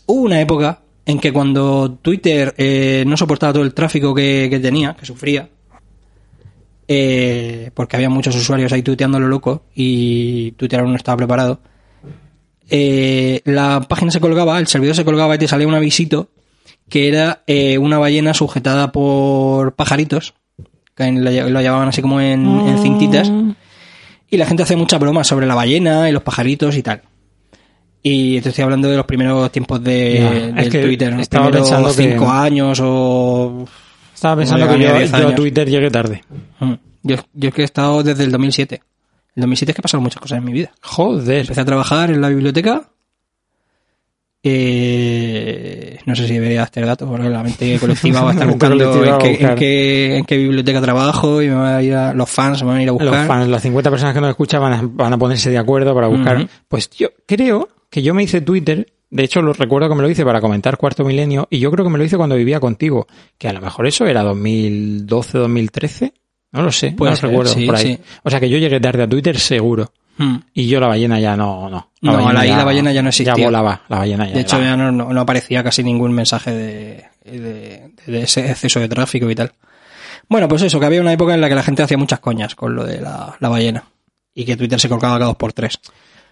hubo 0.06 0.22
una 0.22 0.40
época 0.40 0.80
en 1.04 1.18
que 1.20 1.32
cuando 1.32 1.98
Twitter 2.00 2.54
eh, 2.56 3.04
no 3.06 3.16
soportaba 3.16 3.52
todo 3.52 3.62
el 3.64 3.74
tráfico 3.74 4.14
que, 4.14 4.46
que 4.50 4.58
tenía, 4.60 4.94
que 4.94 5.04
sufría, 5.06 5.48
eh, 6.88 7.70
porque 7.74 7.96
había 7.96 8.10
muchos 8.10 8.34
usuarios 8.34 8.72
ahí 8.72 8.82
tuiteando 8.82 9.20
lo 9.20 9.28
loco 9.28 9.62
y 9.74 10.52
Twitter 10.52 10.80
aún 10.80 10.90
no 10.90 10.96
estaba 10.96 11.18
preparado, 11.18 11.60
eh, 12.70 13.40
la 13.44 13.80
página 13.88 14.10
se 14.10 14.20
colgaba, 14.20 14.58
el 14.58 14.66
servidor 14.66 14.94
se 14.96 15.04
colgaba 15.04 15.34
y 15.34 15.38
te 15.38 15.48
salía 15.48 15.66
un 15.68 15.74
avisito 15.74 16.28
que 16.88 17.08
era 17.08 17.42
eh, 17.46 17.78
una 17.78 17.98
ballena 17.98 18.32
sujetada 18.34 18.92
por 18.92 19.74
pajaritos, 19.74 20.34
que 20.94 21.12
lo, 21.12 21.30
lo 21.50 21.60
llevaban 21.60 21.88
así 21.88 22.00
como 22.02 22.20
en, 22.20 22.46
en 22.46 22.78
cintitas, 22.82 23.30
y 24.30 24.36
la 24.36 24.46
gente 24.46 24.62
hacía 24.62 24.76
muchas 24.76 24.98
bromas 25.00 25.26
sobre 25.26 25.46
la 25.46 25.54
ballena 25.54 26.08
y 26.08 26.12
los 26.12 26.22
pajaritos 26.22 26.76
y 26.76 26.82
tal. 26.82 27.02
Y 28.02 28.40
te 28.40 28.50
estoy 28.50 28.64
hablando 28.64 28.88
de 28.88 28.96
los 28.96 29.04
primeros 29.06 29.50
tiempos 29.52 29.82
de, 29.82 30.50
del 30.54 30.58
es 30.58 30.68
que 30.70 30.82
Twitter, 30.82 31.12
los 31.12 31.22
primeros 31.28 31.96
que- 31.96 32.10
cinco 32.12 32.30
años 32.30 32.80
o... 32.82 33.66
Estaba 34.18 34.36
pensando 34.36 34.66
No 34.66 34.72
que 34.72 34.80
yo, 34.80 34.90
a 34.94 34.98
10 34.98 35.10
yo 35.12 35.28
a. 35.28 35.34
Twitter 35.36 35.68
llegué 35.70 35.90
tarde. 35.90 36.24
Mm. 36.58 36.72
Yo, 37.04 37.16
yo 37.34 37.48
es 37.50 37.54
que 37.54 37.62
he 37.62 37.64
estado 37.64 38.02
desde 38.02 38.24
el 38.24 38.32
2007. 38.32 38.82
El 39.36 39.40
2007 39.42 39.70
es 39.70 39.76
que 39.76 39.82
pasaron 39.82 40.02
muchas 40.02 40.20
cosas 40.20 40.38
en 40.38 40.44
mi 40.44 40.52
vida. 40.52 40.72
Joder. 40.82 41.42
Empecé 41.42 41.60
a 41.60 41.64
trabajar 41.64 42.10
en 42.10 42.20
la 42.20 42.28
biblioteca. 42.28 42.88
Eh, 44.42 45.98
no 46.06 46.14
sé 46.16 46.26
si 46.26 46.34
debería 46.34 46.62
este 46.62 46.80
dato, 46.80 47.06
porque 47.08 47.28
la 47.28 47.42
mente 47.42 47.78
colectiva 47.78 48.22
va 48.22 48.30
a 48.30 48.32
estar 48.34 48.48
buscando 48.48 49.04
en 49.04 49.18
qué, 49.18 49.38
en, 49.44 49.54
qué, 49.56 50.16
en 50.18 50.24
qué 50.24 50.36
biblioteca 50.36 50.80
trabajo 50.80 51.42
y 51.42 51.48
me 51.48 51.54
van 51.54 51.74
a 51.74 51.82
ir 51.82 51.94
a- 51.94 52.12
los 52.14 52.28
fans 52.30 52.62
me 52.62 52.68
van 52.68 52.78
a 52.78 52.82
ir 52.82 52.88
a 52.88 52.92
buscar. 52.92 53.12
Los 53.12 53.26
fans, 53.26 53.48
las 53.48 53.62
50 53.62 53.90
personas 53.90 54.14
que 54.14 54.20
nos 54.20 54.30
escuchan 54.30 54.60
van 54.60 54.72
a, 54.72 54.80
van 54.82 55.12
a 55.12 55.18
ponerse 55.18 55.50
de 55.50 55.58
acuerdo 55.58 55.94
para 55.94 56.06
buscar. 56.08 56.48
Pues 56.68 56.88
yo 56.90 57.08
creo 57.26 57.68
que 57.90 58.02
yo 58.02 58.14
me 58.14 58.22
hice 58.22 58.40
Twitter. 58.40 58.86
De 59.10 59.24
hecho, 59.24 59.40
lo 59.40 59.52
recuerdo 59.54 59.88
que 59.88 59.94
me 59.94 60.02
lo 60.02 60.10
hice 60.10 60.24
para 60.24 60.40
comentar 60.40 60.76
Cuarto 60.76 61.04
Milenio. 61.04 61.46
Y 61.50 61.58
yo 61.60 61.70
creo 61.70 61.84
que 61.84 61.90
me 61.90 61.98
lo 61.98 62.04
hice 62.04 62.16
cuando 62.16 62.36
vivía 62.36 62.60
contigo. 62.60 63.06
Que 63.38 63.48
a 63.48 63.52
lo 63.52 63.60
mejor 63.60 63.86
eso 63.86 64.06
era 64.06 64.22
2012, 64.22 65.38
2013. 65.38 66.12
No 66.52 66.62
lo 66.62 66.72
sé. 66.72 66.92
Puede 66.92 67.12
no 67.12 67.16
ser, 67.16 67.30
recuerdo. 67.30 67.52
sí, 67.54 67.66
por 67.66 67.76
ahí. 67.76 67.82
sí. 67.96 68.00
O 68.22 68.30
sea 68.30 68.40
que 68.40 68.48
yo 68.50 68.58
llegué 68.58 68.80
tarde 68.80 69.02
a 69.02 69.08
Twitter 69.08 69.38
seguro. 69.38 69.92
Mm. 70.18 70.36
Y 70.52 70.66
yo 70.66 70.80
la 70.80 70.88
ballena 70.88 71.20
ya 71.20 71.36
no, 71.36 71.68
no. 71.70 71.90
No, 72.00 72.32
la- 72.32 72.40
ahí 72.40 72.48
la 72.50 72.64
ballena 72.64 72.92
ya 72.92 73.02
no 73.02 73.08
existía. 73.10 73.34
Ya 73.36 73.44
volaba, 73.44 73.82
la 73.88 73.98
ballena 73.98 74.26
ya. 74.26 74.34
De 74.34 74.40
hecho, 74.40 74.58
ya 74.60 74.76
no, 74.76 74.90
no- 74.90 75.12
no 75.12 75.20
aparecía 75.20 75.62
casi 75.62 75.82
ningún 75.84 76.12
mensaje 76.12 76.50
de, 76.50 77.04
de- 77.24 77.92
de 78.06 78.22
ese 78.22 78.50
exceso 78.50 78.80
de 78.80 78.88
tráfico 78.88 79.30
y 79.30 79.34
tal. 79.34 79.52
Bueno, 80.28 80.48
pues 80.48 80.62
eso, 80.62 80.78
que 80.80 80.86
había 80.86 81.00
una 81.00 81.12
época 81.12 81.34
en 81.34 81.40
la 81.40 81.48
que 81.48 81.54
la 81.54 81.62
gente 81.62 81.82
hacía 81.82 81.96
muchas 81.96 82.18
coñas 82.20 82.54
con 82.54 82.74
lo 82.74 82.84
de 82.84 83.00
la, 83.00 83.36
la 83.38 83.48
ballena. 83.48 83.84
Y 84.34 84.44
que 84.44 84.56
Twitter 84.56 84.78
se 84.80 84.88
colgaba 84.88 85.14
cada 85.18 85.26
dos 85.28 85.36
por 85.36 85.52
tres. 85.52 85.78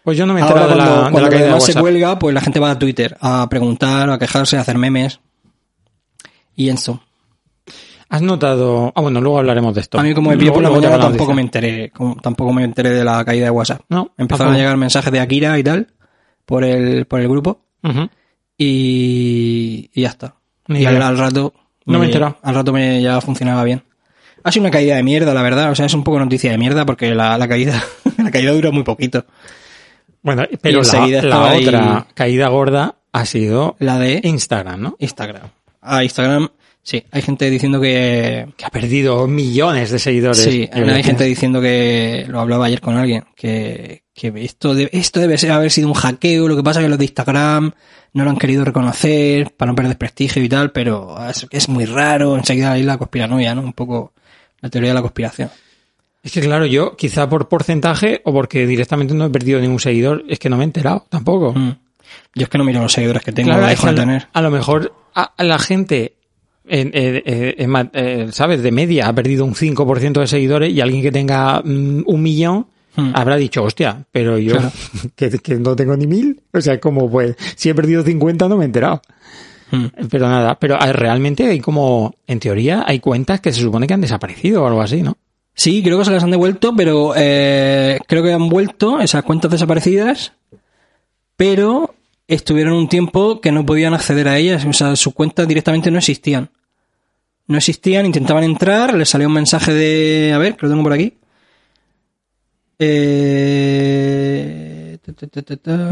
Pues 0.06 0.16
yo 0.16 0.24
no 0.24 0.34
me 0.34 0.40
he 0.40 0.42
enterado 0.44 0.68
de 0.68 0.74
cuando, 0.76 0.84
la, 0.92 1.04
de 1.06 1.10
cuando 1.10 1.20
la 1.20 1.28
caída 1.30 1.40
de 1.46 1.46
demás 1.48 1.64
se 1.64 1.72
cuelga, 1.80 2.18
pues 2.20 2.32
la 2.32 2.40
gente 2.40 2.60
va 2.60 2.70
a 2.70 2.78
Twitter 2.78 3.16
a 3.20 3.48
preguntar, 3.48 4.08
a 4.08 4.18
quejarse, 4.20 4.56
a 4.56 4.60
hacer 4.60 4.78
memes. 4.78 5.18
Y 6.54 6.68
eso. 6.68 7.02
¿Has 8.08 8.22
notado? 8.22 8.92
Ah, 8.94 9.00
bueno, 9.00 9.20
luego 9.20 9.38
hablaremos 9.40 9.74
de 9.74 9.80
esto. 9.80 9.98
A 9.98 10.04
mí 10.04 10.14
como 10.14 10.30
me 10.30 10.36
pilló 10.38 10.52
por 10.54 10.62
la 10.62 10.70
mañana 10.70 10.96
la 10.96 11.02
tampoco 11.08 11.34
me 11.34 11.42
enteré, 11.42 11.90
como- 11.90 12.14
tampoco 12.20 12.52
me 12.52 12.62
enteré 12.62 12.90
de 12.90 13.02
la 13.02 13.24
caída 13.24 13.46
de 13.46 13.50
WhatsApp. 13.50 13.80
No, 13.88 14.12
Empezaron 14.16 14.52
a 14.54 14.56
llegar 14.58 14.76
mensajes 14.76 15.12
de 15.12 15.18
Akira 15.18 15.58
y 15.58 15.64
tal 15.64 15.88
por 16.44 16.62
el, 16.62 17.06
por 17.06 17.20
el 17.20 17.28
grupo 17.28 17.62
y, 18.56 19.90
y 19.92 20.00
ya 20.02 20.08
está. 20.10 20.36
Ni 20.68 20.82
y 20.82 20.86
al, 20.86 21.02
al 21.02 21.18
rato 21.18 21.52
No 21.84 21.98
me 21.98 22.06
enterado. 22.06 22.38
Al 22.42 22.54
rato 22.54 22.72
me 22.72 23.02
ya 23.02 23.20
funcionaba 23.20 23.64
bien. 23.64 23.82
Ha 24.44 24.52
sido 24.52 24.62
una 24.62 24.70
caída 24.70 24.94
de 24.94 25.02
mierda, 25.02 25.34
la 25.34 25.42
verdad. 25.42 25.72
O 25.72 25.74
sea, 25.74 25.86
es 25.86 25.94
un 25.94 26.04
poco 26.04 26.20
noticia 26.20 26.52
de 26.52 26.58
mierda 26.58 26.86
porque 26.86 27.14
la, 27.14 27.36
la 27.38 27.48
caída 27.48 27.82
la 28.18 28.30
caída 28.30 28.52
dura 28.52 28.70
muy 28.70 28.84
poquito. 28.84 29.24
Bueno, 30.26 30.42
pero 30.60 30.82
la, 30.82 31.02
ahí- 31.52 31.64
otra 31.64 32.06
caída 32.14 32.48
gorda 32.48 32.96
ha 33.12 33.24
sido 33.24 33.76
La 33.78 33.98
de 33.98 34.20
Instagram, 34.24 34.80
¿no? 34.80 34.96
Instagram. 34.98 35.48
Ah, 35.80 36.02
Instagram, 36.02 36.48
sí. 36.82 37.04
Hay 37.12 37.22
gente 37.22 37.48
diciendo 37.48 37.80
que... 37.80 38.48
Que 38.56 38.64
ha 38.64 38.70
perdido 38.70 39.28
millones 39.28 39.92
de 39.92 40.00
seguidores. 40.00 40.42
Sí, 40.42 40.68
hay 40.72 41.02
gente 41.04 41.22
diciendo 41.22 41.60
que... 41.60 42.24
Lo 42.28 42.40
hablaba 42.40 42.66
ayer 42.66 42.80
con 42.80 42.96
alguien. 42.96 43.22
Que, 43.36 44.02
que 44.12 44.32
esto, 44.44 44.74
debe, 44.74 44.90
esto 44.92 45.20
debe 45.20 45.38
ser, 45.38 45.52
haber 45.52 45.70
sido 45.70 45.86
un 45.86 45.94
hackeo. 45.94 46.48
Lo 46.48 46.56
que 46.56 46.64
pasa 46.64 46.80
es 46.80 46.86
que 46.86 46.90
los 46.90 46.98
de 46.98 47.04
Instagram 47.04 47.72
no 48.12 48.24
lo 48.24 48.30
han 48.30 48.36
querido 48.36 48.64
reconocer 48.64 49.52
para 49.56 49.70
no 49.70 49.76
perder 49.76 49.96
prestigio 49.96 50.42
y 50.42 50.48
tal. 50.48 50.72
Pero 50.72 51.16
es, 51.30 51.46
es 51.52 51.68
muy 51.68 51.84
raro. 51.84 52.36
Enseguida 52.36 52.72
hay 52.72 52.82
la 52.82 52.98
conspiranoia, 52.98 53.54
¿no? 53.54 53.62
Un 53.62 53.72
poco 53.74 54.12
la 54.60 54.68
teoría 54.70 54.90
de 54.90 54.94
la 54.94 55.02
conspiración. 55.02 55.50
Es 56.26 56.32
que 56.32 56.40
claro, 56.40 56.66
yo 56.66 56.96
quizá 56.96 57.28
por 57.28 57.48
porcentaje 57.48 58.20
o 58.24 58.32
porque 58.32 58.66
directamente 58.66 59.14
no 59.14 59.26
he 59.26 59.30
perdido 59.30 59.60
ningún 59.60 59.78
seguidor, 59.78 60.24
es 60.28 60.38
que 60.40 60.50
no 60.50 60.56
me 60.56 60.64
he 60.64 60.66
enterado 60.66 61.06
tampoco. 61.08 61.52
Mm. 61.54 61.76
Yo 62.34 62.42
es 62.44 62.48
que 62.48 62.58
no 62.58 62.64
miro 62.64 62.82
los 62.82 62.92
seguidores 62.92 63.22
que 63.22 63.30
tengo, 63.32 63.50
Claro, 63.50 63.66
dejo 63.66 63.86
de 63.86 63.94
tener. 63.94 64.26
a 64.32 64.42
lo 64.42 64.50
mejor 64.50 64.92
a, 65.14 65.32
a 65.36 65.44
la 65.44 65.58
gente, 65.58 66.14
en- 66.66 66.88
eh, 66.94 67.22
eh, 67.24 67.54
en 67.58 67.70
ma- 67.70 67.90
eh, 67.92 68.26
¿sabes? 68.32 68.60
De 68.62 68.72
media 68.72 69.06
ha 69.08 69.12
perdido 69.14 69.44
un 69.44 69.54
5% 69.54 70.20
de 70.20 70.26
seguidores 70.26 70.72
y 70.72 70.80
alguien 70.80 71.00
que 71.02 71.12
tenga 71.12 71.62
mm, 71.64 72.02
un 72.06 72.22
millón 72.22 72.66
Hmm. 72.98 73.10
habrá 73.14 73.36
dicho, 73.36 73.62
hostia, 73.62 74.04
pero 74.10 74.38
yo 74.38 74.52
Claro. 74.54 74.72
que, 75.14 75.28
que 75.38 75.54
no 75.56 75.76
tengo 75.76 75.94
ni 75.98 76.06
mil, 76.06 76.40
o 76.52 76.60
sea, 76.62 76.80
como 76.80 77.10
pues, 77.10 77.36
si 77.54 77.68
he 77.68 77.74
perdido 77.74 78.02
50 78.02 78.48
no 78.48 78.56
me 78.56 78.64
he 78.64 78.66
enterado. 78.66 79.02
Mm. 79.70 79.84
Pero 80.10 80.28
nada, 80.28 80.58
pero 80.58 80.78
realmente 80.78 81.44
hay 81.46 81.60
como, 81.60 82.14
en 82.26 82.40
teoría, 82.40 82.84
hay 82.86 82.98
cuentas 83.00 83.40
que 83.40 83.52
se 83.52 83.60
supone 83.60 83.86
que 83.86 83.92
han 83.94 84.00
desaparecido 84.00 84.62
o 84.64 84.66
algo 84.66 84.80
así, 84.80 85.02
¿no? 85.02 85.18
Sí, 85.58 85.82
creo 85.82 85.98
que 85.98 86.04
se 86.04 86.10
las 86.12 86.22
han 86.22 86.30
devuelto, 86.30 86.74
pero 86.76 87.14
eh, 87.16 87.98
creo 88.06 88.22
que 88.22 88.32
han 88.32 88.48
vuelto 88.50 89.00
esas 89.00 89.24
cuentas 89.24 89.50
desaparecidas, 89.50 90.32
pero 91.36 91.94
estuvieron 92.28 92.74
un 92.74 92.88
tiempo 92.88 93.40
que 93.40 93.52
no 93.52 93.64
podían 93.64 93.94
acceder 93.94 94.28
a 94.28 94.36
ellas, 94.36 94.66
o 94.66 94.72
sea, 94.74 94.94
sus 94.96 95.14
cuentas 95.14 95.48
directamente 95.48 95.90
no 95.90 95.96
existían. 95.98 96.50
No 97.46 97.56
existían, 97.56 98.04
intentaban 98.04 98.44
entrar, 98.44 98.92
les 98.94 99.08
salía 99.08 99.28
un 99.28 99.32
mensaje 99.32 99.72
de... 99.72 100.32
A 100.34 100.38
ver, 100.38 100.56
que 100.56 100.66
lo 100.66 100.72
tengo 100.72 100.82
por 100.82 100.92
aquí. 100.92 101.14
Eh. 102.78 104.98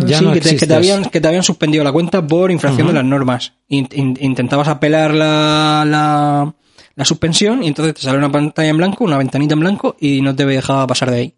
Ya 0.06 0.18
sí, 0.18 0.24
no 0.24 0.32
que, 0.32 0.40
te, 0.40 0.40
que 0.40 0.48
te 0.48 0.54
existes. 0.56 0.76
habían, 0.76 1.04
que 1.04 1.20
te 1.20 1.28
habían 1.28 1.42
suspendido 1.44 1.84
la 1.84 1.92
cuenta 1.92 2.26
por 2.26 2.50
infracción 2.50 2.88
de 2.88 2.92
las 2.92 3.04
normas. 3.04 3.52
In- 3.68 3.88
in- 3.92 4.18
intentabas 4.20 4.66
apelar 4.68 5.14
la, 5.14 5.84
la, 5.86 6.52
la 6.96 7.04
suspensión 7.04 7.62
y 7.62 7.68
entonces 7.68 7.94
te 7.94 8.02
sale 8.02 8.18
una 8.18 8.30
pantalla 8.30 8.68
en 8.68 8.76
blanco, 8.76 9.04
una 9.04 9.18
ventanita 9.18 9.54
en 9.54 9.60
blanco 9.60 9.96
y 10.00 10.20
no 10.20 10.34
te 10.34 10.44
dejaba 10.46 10.86
pasar 10.86 11.10
de 11.10 11.16
ahí. 11.16 11.34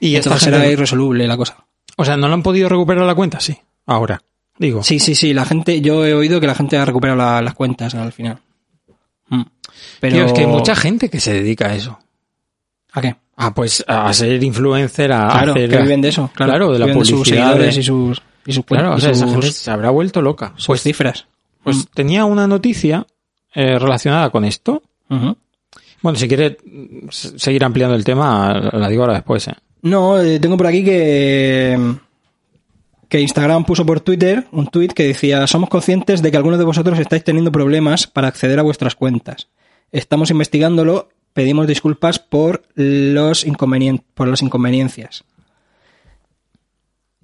Y 0.00 0.16
entonces 0.16 0.42
gente- 0.44 0.58
era 0.58 0.68
irresoluble 0.68 1.26
la 1.26 1.36
cosa. 1.36 1.64
O 1.96 2.04
sea, 2.04 2.16
¿no 2.16 2.28
lo 2.28 2.34
han 2.34 2.42
podido 2.42 2.68
recuperar 2.68 3.04
la 3.06 3.14
cuenta? 3.14 3.40
Sí. 3.40 3.56
Ahora. 3.86 4.20
Digo. 4.58 4.82
Sí, 4.82 4.98
sí, 4.98 5.14
sí, 5.14 5.32
la 5.34 5.44
gente, 5.44 5.80
yo 5.80 6.04
he 6.06 6.14
oído 6.14 6.40
que 6.40 6.46
la 6.46 6.54
gente 6.54 6.76
ha 6.76 6.84
recuperado 6.84 7.16
la- 7.18 7.42
las 7.42 7.54
cuentas 7.54 7.94
al 7.94 8.12
final. 8.12 8.38
Mm. 9.28 9.42
Pero 10.00 10.16
Tío, 10.16 10.26
es 10.26 10.32
que 10.32 10.40
hay 10.40 10.46
mucha 10.46 10.74
gente 10.74 11.08
que 11.10 11.20
se 11.20 11.32
dedica 11.34 11.68
a 11.68 11.74
eso. 11.74 11.98
¿A 12.92 13.00
qué? 13.02 13.16
Ah, 13.36 13.52
pues 13.54 13.84
a 13.86 14.10
ser 14.14 14.42
influencer, 14.42 15.12
a 15.12 15.28
Claro, 15.28 15.52
hacer... 15.52 15.68
que 15.70 15.76
viven 15.82 16.00
de 16.00 16.08
eso. 16.08 16.30
Claro, 16.34 16.52
Claro, 16.52 16.72
de 16.72 16.78
la 16.78 16.86
sus 16.86 16.94
publicidad. 17.12 17.24
seguidores 17.48 17.74
de- 17.74 17.80
y 17.80 17.84
sus, 17.84 18.22
y 18.46 18.52
sus, 18.54 18.64
Claro, 18.64 18.94
o 18.94 19.00
sea, 19.00 19.10
esa 19.10 19.24
sus- 19.24 19.32
gente 19.32 19.52
se 19.52 19.70
habrá 19.70 19.90
vuelto 19.90 20.22
loca. 20.22 20.52
sus 20.56 20.66
Pues, 20.68 20.82
cifras. 20.82 21.26
pues 21.62 21.86
tenía 21.92 22.24
una 22.24 22.46
noticia 22.46 23.06
eh, 23.54 23.78
relacionada 23.78 24.30
con 24.30 24.44
esto. 24.44 24.82
Bueno, 25.08 26.18
si 26.18 26.28
quiere 26.28 26.58
seguir 27.10 27.64
ampliando 27.64 27.94
el 27.96 28.04
tema, 28.04 28.70
la 28.72 28.88
digo 28.88 29.02
ahora 29.02 29.14
después. 29.14 29.48
¿eh? 29.48 29.54
No, 29.82 30.20
eh, 30.20 30.38
tengo 30.40 30.56
por 30.56 30.66
aquí 30.66 30.84
que 30.84 31.94
que 33.08 33.20
Instagram 33.20 33.64
puso 33.64 33.86
por 33.86 34.00
Twitter 34.00 34.46
un 34.50 34.66
tweet 34.66 34.88
que 34.88 35.04
decía 35.06 35.46
somos 35.46 35.68
conscientes 35.68 36.22
de 36.22 36.30
que 36.32 36.36
algunos 36.36 36.58
de 36.58 36.64
vosotros 36.64 36.98
estáis 36.98 37.22
teniendo 37.22 37.52
problemas 37.52 38.06
para 38.08 38.26
acceder 38.28 38.58
a 38.58 38.62
vuestras 38.62 38.96
cuentas. 38.96 39.48
Estamos 39.92 40.30
investigándolo, 40.32 41.08
pedimos 41.32 41.68
disculpas 41.68 42.18
por 42.18 42.64
los 42.74 43.46
inconvenien- 43.46 44.02
por 44.14 44.26
las 44.26 44.42
inconveniencias. 44.42 45.24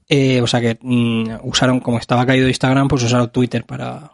Eh, 0.08 0.40
o 0.40 0.46
sea 0.46 0.60
que 0.60 0.78
mm, 0.80 1.24
usaron, 1.44 1.80
como 1.80 1.98
estaba 1.98 2.26
caído 2.26 2.46
Instagram, 2.48 2.86
pues 2.88 3.02
usaron 3.02 3.30
Twitter 3.30 3.64
para... 3.64 4.12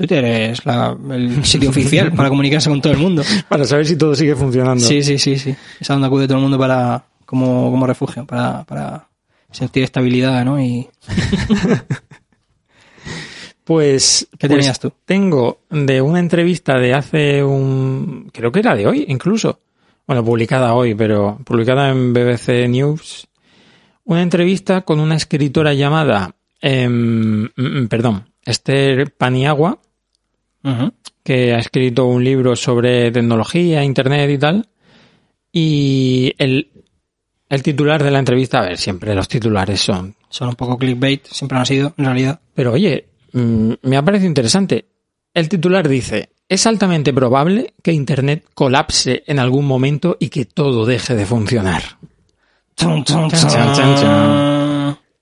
Twitter 0.00 0.24
es 0.24 0.64
la- 0.64 0.96
el 1.10 1.44
sitio 1.44 1.68
oficial 1.74 2.10
para 2.12 2.30
comunicarse 2.30 2.70
con 2.70 2.80
todo 2.80 2.94
el 2.94 2.98
mundo. 2.98 3.22
Para 3.50 3.64
saber 3.66 3.84
si 3.86 3.96
todo 3.96 4.14
sigue 4.14 4.34
funcionando. 4.34 4.82
Sí, 4.82 5.02
sí, 5.02 5.18
sí, 5.18 5.38
sí. 5.38 5.54
Es 5.78 5.90
a 5.90 5.92
donde 5.92 6.06
acude 6.08 6.26
todo 6.26 6.38
el 6.38 6.42
mundo 6.42 6.58
para 6.58 7.04
como, 7.26 7.70
como 7.70 7.86
refugio, 7.86 8.24
para, 8.26 8.64
para 8.64 9.08
sentir 9.50 9.84
estabilidad, 9.84 10.42
¿no? 10.44 10.58
Y 10.58 10.88
Pues, 13.64 14.26
¿Qué 14.38 14.48
pues 14.48 14.58
tenías 14.58 14.80
tú? 14.80 14.92
tengo 15.04 15.60
de 15.70 16.00
una 16.02 16.18
entrevista 16.18 16.78
de 16.78 16.94
hace 16.94 17.44
un... 17.44 18.28
Creo 18.32 18.50
que 18.50 18.60
era 18.60 18.74
de 18.74 18.86
hoy, 18.86 19.04
incluso. 19.08 19.60
Bueno, 20.06 20.24
publicada 20.24 20.74
hoy, 20.74 20.94
pero 20.94 21.38
publicada 21.44 21.90
en 21.90 22.12
BBC 22.12 22.68
News. 22.68 23.28
Una 24.04 24.22
entrevista 24.22 24.80
con 24.80 24.98
una 24.98 25.14
escritora 25.14 25.72
llamada... 25.74 26.34
mm, 26.62 27.86
perdón, 27.88 28.24
Esther 28.44 29.12
Paniagua, 29.14 29.78
Que 31.22 31.54
ha 31.54 31.58
escrito 31.58 32.06
un 32.06 32.24
libro 32.24 32.56
sobre 32.56 33.10
tecnología, 33.10 33.84
internet 33.84 34.30
y 34.30 34.38
tal. 34.38 34.68
Y 35.52 36.32
el, 36.38 36.70
el 37.48 37.62
titular 37.62 38.02
de 38.02 38.10
la 38.10 38.18
entrevista, 38.18 38.60
a 38.60 38.66
ver, 38.66 38.78
siempre 38.78 39.14
los 39.14 39.28
titulares 39.28 39.80
son 39.80 40.14
son 40.30 40.48
un 40.48 40.54
poco 40.54 40.78
clickbait, 40.78 41.26
siempre 41.26 41.58
han 41.58 41.66
sido, 41.66 41.92
en 41.98 42.04
realidad. 42.04 42.40
Pero 42.54 42.72
oye, 42.72 43.08
mm, 43.32 43.72
me 43.82 43.96
ha 43.96 44.02
parecido 44.02 44.28
interesante. 44.28 44.86
El 45.34 45.48
titular 45.48 45.88
dice, 45.88 46.30
es 46.48 46.66
altamente 46.66 47.12
probable 47.12 47.74
que 47.82 47.92
Internet 47.92 48.46
colapse 48.54 49.24
en 49.26 49.38
algún 49.38 49.66
momento 49.66 50.16
y 50.18 50.28
que 50.28 50.44
todo 50.44 50.86
deje 50.86 51.14
de 51.14 51.26
funcionar. 51.26 51.82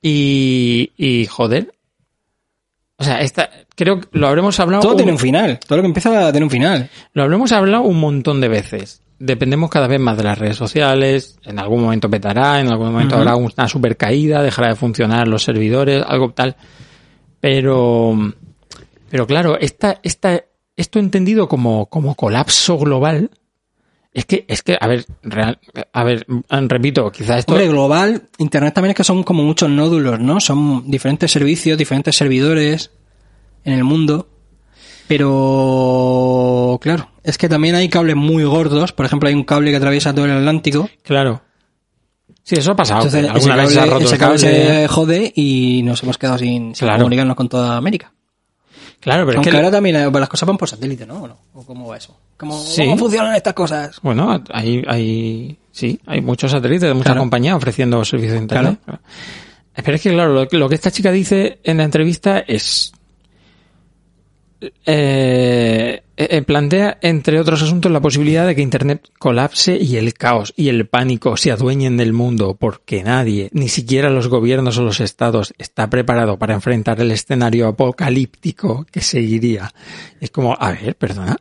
Y, 0.01 0.93
y 0.97 1.27
joder. 1.27 1.73
O 3.01 3.05
sea, 3.05 3.21
esta, 3.21 3.49
creo 3.77 4.01
que 4.01 4.09
lo 4.13 4.27
habremos 4.27 4.59
hablado, 4.59 4.83
Todo 4.83 4.93
un- 4.93 4.97
tiene 4.99 5.13
un 5.13 5.19
final, 5.19 5.59
todo 5.67 5.77
lo 5.79 5.83
que 5.83 5.87
empieza 5.89 6.31
tiene 6.33 6.45
un 6.45 6.51
final. 6.51 6.91
lo 7.15 7.23
habremos 7.23 7.53
hablado 7.53 7.85
un 7.85 8.01
montón 8.01 8.41
de 8.41 8.49
veces. 8.49 9.03
Dependemos 9.21 9.71
cada 9.71 9.87
vez 9.89 9.99
más 10.01 10.17
de 10.17 10.25
las 10.25 10.39
redes 10.39 10.57
sociales. 10.57 11.39
En 11.45 11.59
algún 11.59 11.83
momento 11.83 12.09
petará, 12.11 12.61
en 12.61 12.69
algún 12.69 12.93
momento 12.93 13.17
habrá 13.17 13.35
una 13.37 13.69
super 13.69 13.97
caída, 13.97 14.43
dejará 14.43 14.69
de 14.69 14.75
funcionar 14.77 15.27
los 15.29 15.43
servidores, 15.43 16.03
algo 16.07 16.31
tal. 16.33 16.55
Pero, 17.41 18.17
pero 19.11 19.27
claro, 19.27 19.59
esta, 19.59 19.99
esta, 20.03 20.43
esto 20.77 20.99
entendido 20.99 21.49
como, 21.49 21.87
como 21.87 22.15
colapso 22.15 22.79
global, 22.79 23.31
es 24.13 24.25
que, 24.25 24.45
es 24.49 24.63
que, 24.63 24.77
a 24.81 24.87
ver, 24.87 25.05
real, 25.23 25.59
a 25.93 26.05
ver, 26.05 26.27
repito, 26.69 27.11
quizás 27.13 27.41
esto, 27.41 27.53
Hombre, 27.53 27.69
global, 27.69 28.23
Internet 28.39 28.75
también 28.75 28.91
es 28.91 28.97
que 28.97 29.05
son 29.05 29.23
como 29.23 29.43
muchos 29.43 29.69
nódulos, 29.71 30.19
¿no? 30.19 30.41
Son 30.41 30.91
diferentes 30.91 31.31
servicios, 31.31 31.77
diferentes 31.79 32.17
servidores 32.17 32.91
en 33.65 33.75
el 33.75 33.85
mundo. 33.85 34.29
Pero, 35.09 36.79
claro, 36.83 37.09
es 37.23 37.39
que 37.39 37.49
también 37.49 37.75
hay 37.75 37.89
cables 37.89 38.17
muy 38.17 38.45
gordos. 38.45 38.93
Por 38.93 39.07
ejemplo, 39.07 39.29
hay 39.29 39.35
un 39.35 39.45
cable 39.45 39.71
que 39.71 39.77
atraviesa 39.77 40.15
todo 40.15 40.25
el 40.27 40.33
Atlántico. 40.33 40.89
claro. 41.03 41.43
Sí, 42.43 42.55
eso 42.57 42.71
ha 42.73 42.77
pasado. 42.77 43.03
Entonces, 43.03 43.21
que 43.21 43.27
ese 43.27 43.51
alguna 43.51 43.57
vez 43.57 43.73
se 43.75 43.79
ha 43.79 43.83
cable, 43.83 43.93
roto 43.93 44.07
ese 44.07 44.19
cable 44.19 44.39
cable. 44.41 44.57
se 44.81 44.89
jode 44.89 45.33
y 45.37 45.83
nos 45.83 46.03
hemos 46.03 46.17
quedado 46.17 46.39
sin, 46.39 46.75
sin 46.75 46.87
Claro. 46.87 47.01
comunicarnos 47.01 47.37
con 47.37 47.47
toda 47.51 47.77
América. 47.77 48.15
Claro, 49.01 49.21
pero 49.27 49.31
es 49.33 49.37
Aunque 49.37 49.51
que, 49.51 49.57
ahora 49.57 49.71
también 49.71 50.13
las 50.13 50.29
cosas 50.29 50.47
van 50.47 50.59
por 50.59 50.69
satélite, 50.69 51.07
¿no? 51.07 51.23
¿O 51.23 51.29
no? 51.29 51.39
¿O 51.55 51.65
cómo 51.65 51.89
va 51.89 51.97
eso? 51.97 52.17
¿Cómo, 52.37 52.59
Sí. 52.59 52.83
¿Cómo 52.85 52.99
funcionan 52.99 53.35
estas 53.37 53.55
cosas? 53.55 53.99
Bueno, 54.03 54.43
hay, 54.53 54.83
hay, 54.89 55.57
sí, 55.71 56.01
hay 56.07 56.21
muchos 56.21 56.51
satélites 56.51 56.89
de 56.89 56.95
muchas 56.95 57.07
Claro. 57.13 57.21
compañías 57.21 57.55
ofreciendo 57.55 58.05
servicios 58.05 58.35
de 58.35 58.41
internet. 58.41 58.79
Pero 59.75 59.95
es 59.95 60.03
que, 60.03 60.11
claro, 60.11 60.33
lo, 60.33 60.49
lo 60.51 60.69
que 60.69 60.75
esta 60.75 60.91
chica 60.91 61.13
dice 61.13 61.61
en 61.63 61.77
la 61.77 61.85
entrevista 61.85 62.41
es, 62.41 62.93
eh, 64.61 66.03
eh, 66.17 66.43
plantea, 66.43 66.99
entre 67.01 67.39
otros 67.39 67.63
asuntos, 67.63 67.93
la 67.93 68.01
posibilidad 68.01 68.47
de 68.47 68.57
que 68.57 68.63
Internet 68.63 69.09
colapse 69.19 69.77
y 69.77 69.97
el 69.97 70.15
caos 70.15 70.53
y 70.57 70.69
el 70.69 70.87
pánico 70.87 71.37
se 71.37 71.53
adueñen 71.53 71.97
del 71.97 72.13
mundo 72.13 72.57
porque 72.59 73.05
nadie, 73.05 73.51
ni 73.53 73.69
siquiera 73.69 74.11
los 74.11 74.29
gobiernos 74.29 74.79
o 74.79 74.83
los 74.83 75.01
estados, 75.01 75.55
está 75.59 75.89
preparado 75.89 76.39
para 76.39 76.55
enfrentar 76.55 77.01
el 77.01 77.13
escenario 77.13 77.69
apocalíptico 77.69 78.85
que 78.91 79.01
seguiría. 79.01 79.73
Es 80.21 80.31
como, 80.31 80.57
a 80.59 80.73
ver, 80.73 80.97
perdona. 80.97 81.37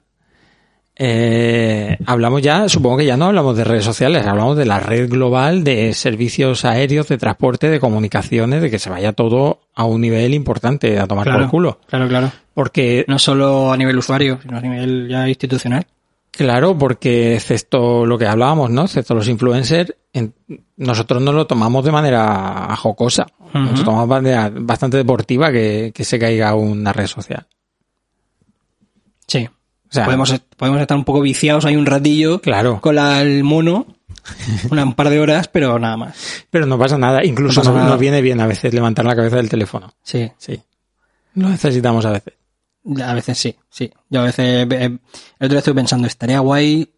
Eh, 1.00 1.96
hablamos 2.08 2.42
ya, 2.42 2.68
supongo 2.70 2.98
que 2.98 3.06
ya 3.06 3.18
no 3.18 3.26
hablamos 3.26 3.56
de 3.56 3.64
redes 3.64 3.86
sociales, 3.86 4.26
hablamos 4.26 4.58
de 4.58 4.66
la 4.66 4.80
red 4.80 5.08
global 5.08 5.64
de 5.64 5.94
servicios 5.94 6.66
aéreos, 6.66 7.08
de 7.08 7.20
transporte, 7.20 7.70
de 7.70 7.80
comunicaciones, 7.80 8.64
de 8.64 8.72
que 8.72 8.80
se 8.80 8.90
vaya 8.90 9.14
todo 9.14 9.60
a 9.76 9.86
un 9.86 10.02
nivel 10.02 10.34
importante 10.34 10.98
a 11.00 11.06
tomar 11.06 11.32
por 11.32 11.50
culo. 11.50 11.80
Claro, 11.88 12.08
claro. 12.08 12.32
Porque, 12.58 13.06
No 13.08 13.20
solo 13.20 13.72
a 13.72 13.78
nivel 13.78 14.00
usuario, 14.00 14.40
sino 14.42 14.58
a 14.58 14.62
nivel 14.62 15.08
ya 15.08 15.30
institucional. 15.30 15.86
claro, 16.32 16.76
porque 16.76 17.36
excepto 17.36 18.04
lo 18.04 18.18
que 18.18 18.26
hablábamos, 18.26 18.72
¿no? 18.72 18.86
Excepto 18.86 19.14
los 19.14 19.28
influencers, 19.28 19.94
en- 20.12 20.34
nosotros 20.76 21.22
no 21.22 21.32
lo 21.34 21.46
tomamos 21.46 21.86
de 21.86 21.92
manera 21.92 22.76
jocosa. 22.76 23.28
Nos 23.54 23.78
lo 23.78 23.86
tomamos 23.86 24.08
de 24.10 24.16
manera 24.16 24.52
bastante 24.56 24.98
deportiva 24.98 25.52
que, 25.52 25.92
que 25.94 26.04
se 26.04 26.18
caiga 26.18 26.56
una 26.56 26.92
red 26.94 27.06
social. 27.06 27.46
Sí. 29.28 29.48
O 29.48 29.94
sea, 29.94 30.06
podemos, 30.06 30.34
podemos 30.58 30.82
estar 30.82 30.98
un 30.98 31.06
poco 31.06 31.22
viciados 31.22 31.64
ahí 31.66 31.76
un 31.76 31.86
ratillo 31.86 32.42
Claro. 32.42 32.82
con 32.82 32.96
la- 32.96 33.22
el 33.22 33.44
mono, 33.44 33.86
una, 34.72 34.84
un 34.84 34.94
par 34.94 35.10
de 35.12 35.20
horas, 35.20 35.48
pero 35.48 35.78
nada 35.78 35.96
más. 35.96 36.46
Pero 36.50 36.66
no 36.66 36.78
pasa 36.80 36.98
nada. 36.98 37.24
Incluso 37.24 37.60
No 37.60 37.62
pasa 37.62 37.70
nos, 37.72 37.78
nada. 37.82 37.90
nos 37.92 38.00
viene 38.00 38.22
bien 38.22 38.42
a 38.42 38.48
veces 38.48 38.74
levantar 38.74 39.06
la 39.06 39.16
cabeza 39.16 39.36
del 39.38 39.50
teléfono. 39.50 39.94
Sí, 40.02 40.32
Sí. 40.40 40.60
Lo 41.36 41.50
necesitamos 41.50 42.04
a 42.06 42.14
veces. 42.14 42.34
A 43.04 43.14
veces 43.14 43.38
sí, 43.38 43.56
sí. 43.70 43.92
Yo 44.10 44.22
a 44.22 44.24
veces, 44.24 44.68
eh, 44.70 44.84
el 44.84 45.00
otro 45.40 45.50
día 45.50 45.60
estuve 45.60 45.76
pensando, 45.76 46.08
estaría 46.08 46.40
guay, 46.40 46.90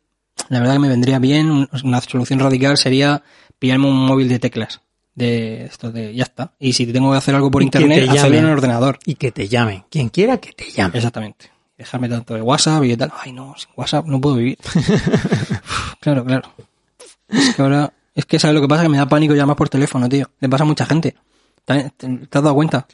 la 0.50 0.60
verdad 0.60 0.74
que 0.74 0.80
me 0.80 0.90
vendría 0.90 1.20
bien, 1.20 1.50
un- 1.52 1.70
una 1.84 2.02
solución 2.02 2.40
radical 2.40 2.78
sería 2.78 3.24
pillarme 3.60 3.88
un 3.88 4.06
móvil 4.06 4.30
de 4.30 4.40
teclas. 4.40 4.82
De 5.16 5.66
esto 5.66 5.92
de, 5.92 6.14
ya 6.16 6.24
está. 6.24 6.54
Y 6.60 6.72
si 6.74 6.86
tengo 6.88 7.12
que 7.12 7.18
hacer 7.18 7.36
algo 7.36 7.52
por 7.52 7.62
Y 7.62 7.66
internet, 7.66 8.06
te 8.06 8.10
hacerlo 8.18 8.38
en 8.38 8.46
el 8.46 8.52
ordenador. 8.52 9.00
Y 9.06 9.16
que 9.16 9.32
te 9.34 9.50
llamen. 9.50 9.84
Quien 9.90 10.08
quiera 10.10 10.38
que 10.38 10.54
te 10.54 10.70
llame. 10.72 10.96
Exactamente. 10.98 11.50
Dejarme 11.78 12.08
tanto 12.08 12.36
de 12.36 12.42
WhatsApp 12.42 12.84
y 12.86 12.96
tal. 12.96 13.12
Ay, 13.22 13.34
no, 13.34 13.54
sin 13.58 13.70
WhatsApp 13.76 14.06
no 14.06 14.22
puedo 14.22 14.36
vivir. 14.38 14.58
claro, 16.00 16.24
claro. 16.26 16.50
Es 17.28 17.56
que 17.56 17.62
ahora, 17.62 17.94
es 18.16 18.26
que 18.26 18.40
sabes 18.40 18.56
lo 18.56 18.62
que 18.62 18.68
pasa, 18.68 18.84
que 18.84 18.90
me 18.90 18.98
da 18.98 19.08
pánico 19.08 19.34
llamar 19.36 19.56
por 19.56 19.70
teléfono, 19.70 20.08
tío. 20.10 20.30
Le 20.40 20.50
pasa 20.50 20.64
a 20.64 20.68
mucha 20.68 20.86
gente. 20.86 21.16
¿Te, 21.98 22.08
has 22.08 22.44
dado 22.44 22.56
cuenta? 22.56 22.88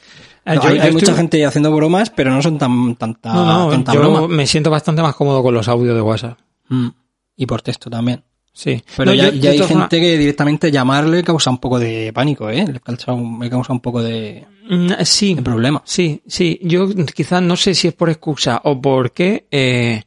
Ah, 0.44 0.54
No, 0.54 0.62
yo- 0.62 0.68
hay 0.68 0.76
yo 0.76 0.82
hay 0.82 0.88
estoy- 0.88 0.92
mucha 1.00 1.14
gente 1.14 1.44
haciendo 1.46 1.70
bromas, 1.74 2.10
pero 2.10 2.30
no 2.30 2.40
son 2.42 2.58
tan 2.58 2.94
tanta, 2.96 3.32
No, 3.32 3.44
no, 3.66 3.70
tanta 3.70 3.92
yo 3.94 4.00
broma. 4.00 4.28
me 4.28 4.46
siento 4.46 4.70
bastante 4.70 5.02
más 5.02 5.14
cómodo 5.14 5.42
con 5.42 5.54
los 5.54 5.66
audios 5.68 5.94
de 5.94 6.00
WhatsApp. 6.02 6.38
Mm. 6.68 6.88
Y 7.36 7.46
por 7.46 7.62
texto 7.62 7.90
también. 7.90 8.22
Sí. 8.52 8.82
Pero 8.96 9.12
ya, 9.12 9.28
yo- 9.30 9.40
ya 9.40 9.50
hay 9.50 9.58
gente 9.62 10.00
que 10.00 10.16
directamente 10.16 10.70
llamarle 10.70 11.22
causa 11.22 11.50
un 11.50 11.58
poco 11.58 11.78
de 11.78 12.10
pánico, 12.14 12.48
¿eh? 12.48 12.64
Le 12.66 12.80
causa 12.80 13.12
un, 13.12 13.38
le 13.38 13.50
causa 13.50 13.72
un 13.72 13.80
poco 13.80 14.02
de, 14.02 14.46
Mm, 14.68 14.92
Sí, 15.04 15.34
de 15.34 15.42
problema. 15.42 15.82
sí, 15.84 16.22
sí. 16.26 16.58
Yo 16.62 16.88
quizás 17.14 17.42
no 17.42 17.54
sé 17.56 17.74
si 17.74 17.88
es 17.88 17.94
por 17.94 18.08
excusa 18.10 18.60
o 18.64 18.80
por 18.80 19.12
qué. 19.12 19.46
eh, 19.50 20.02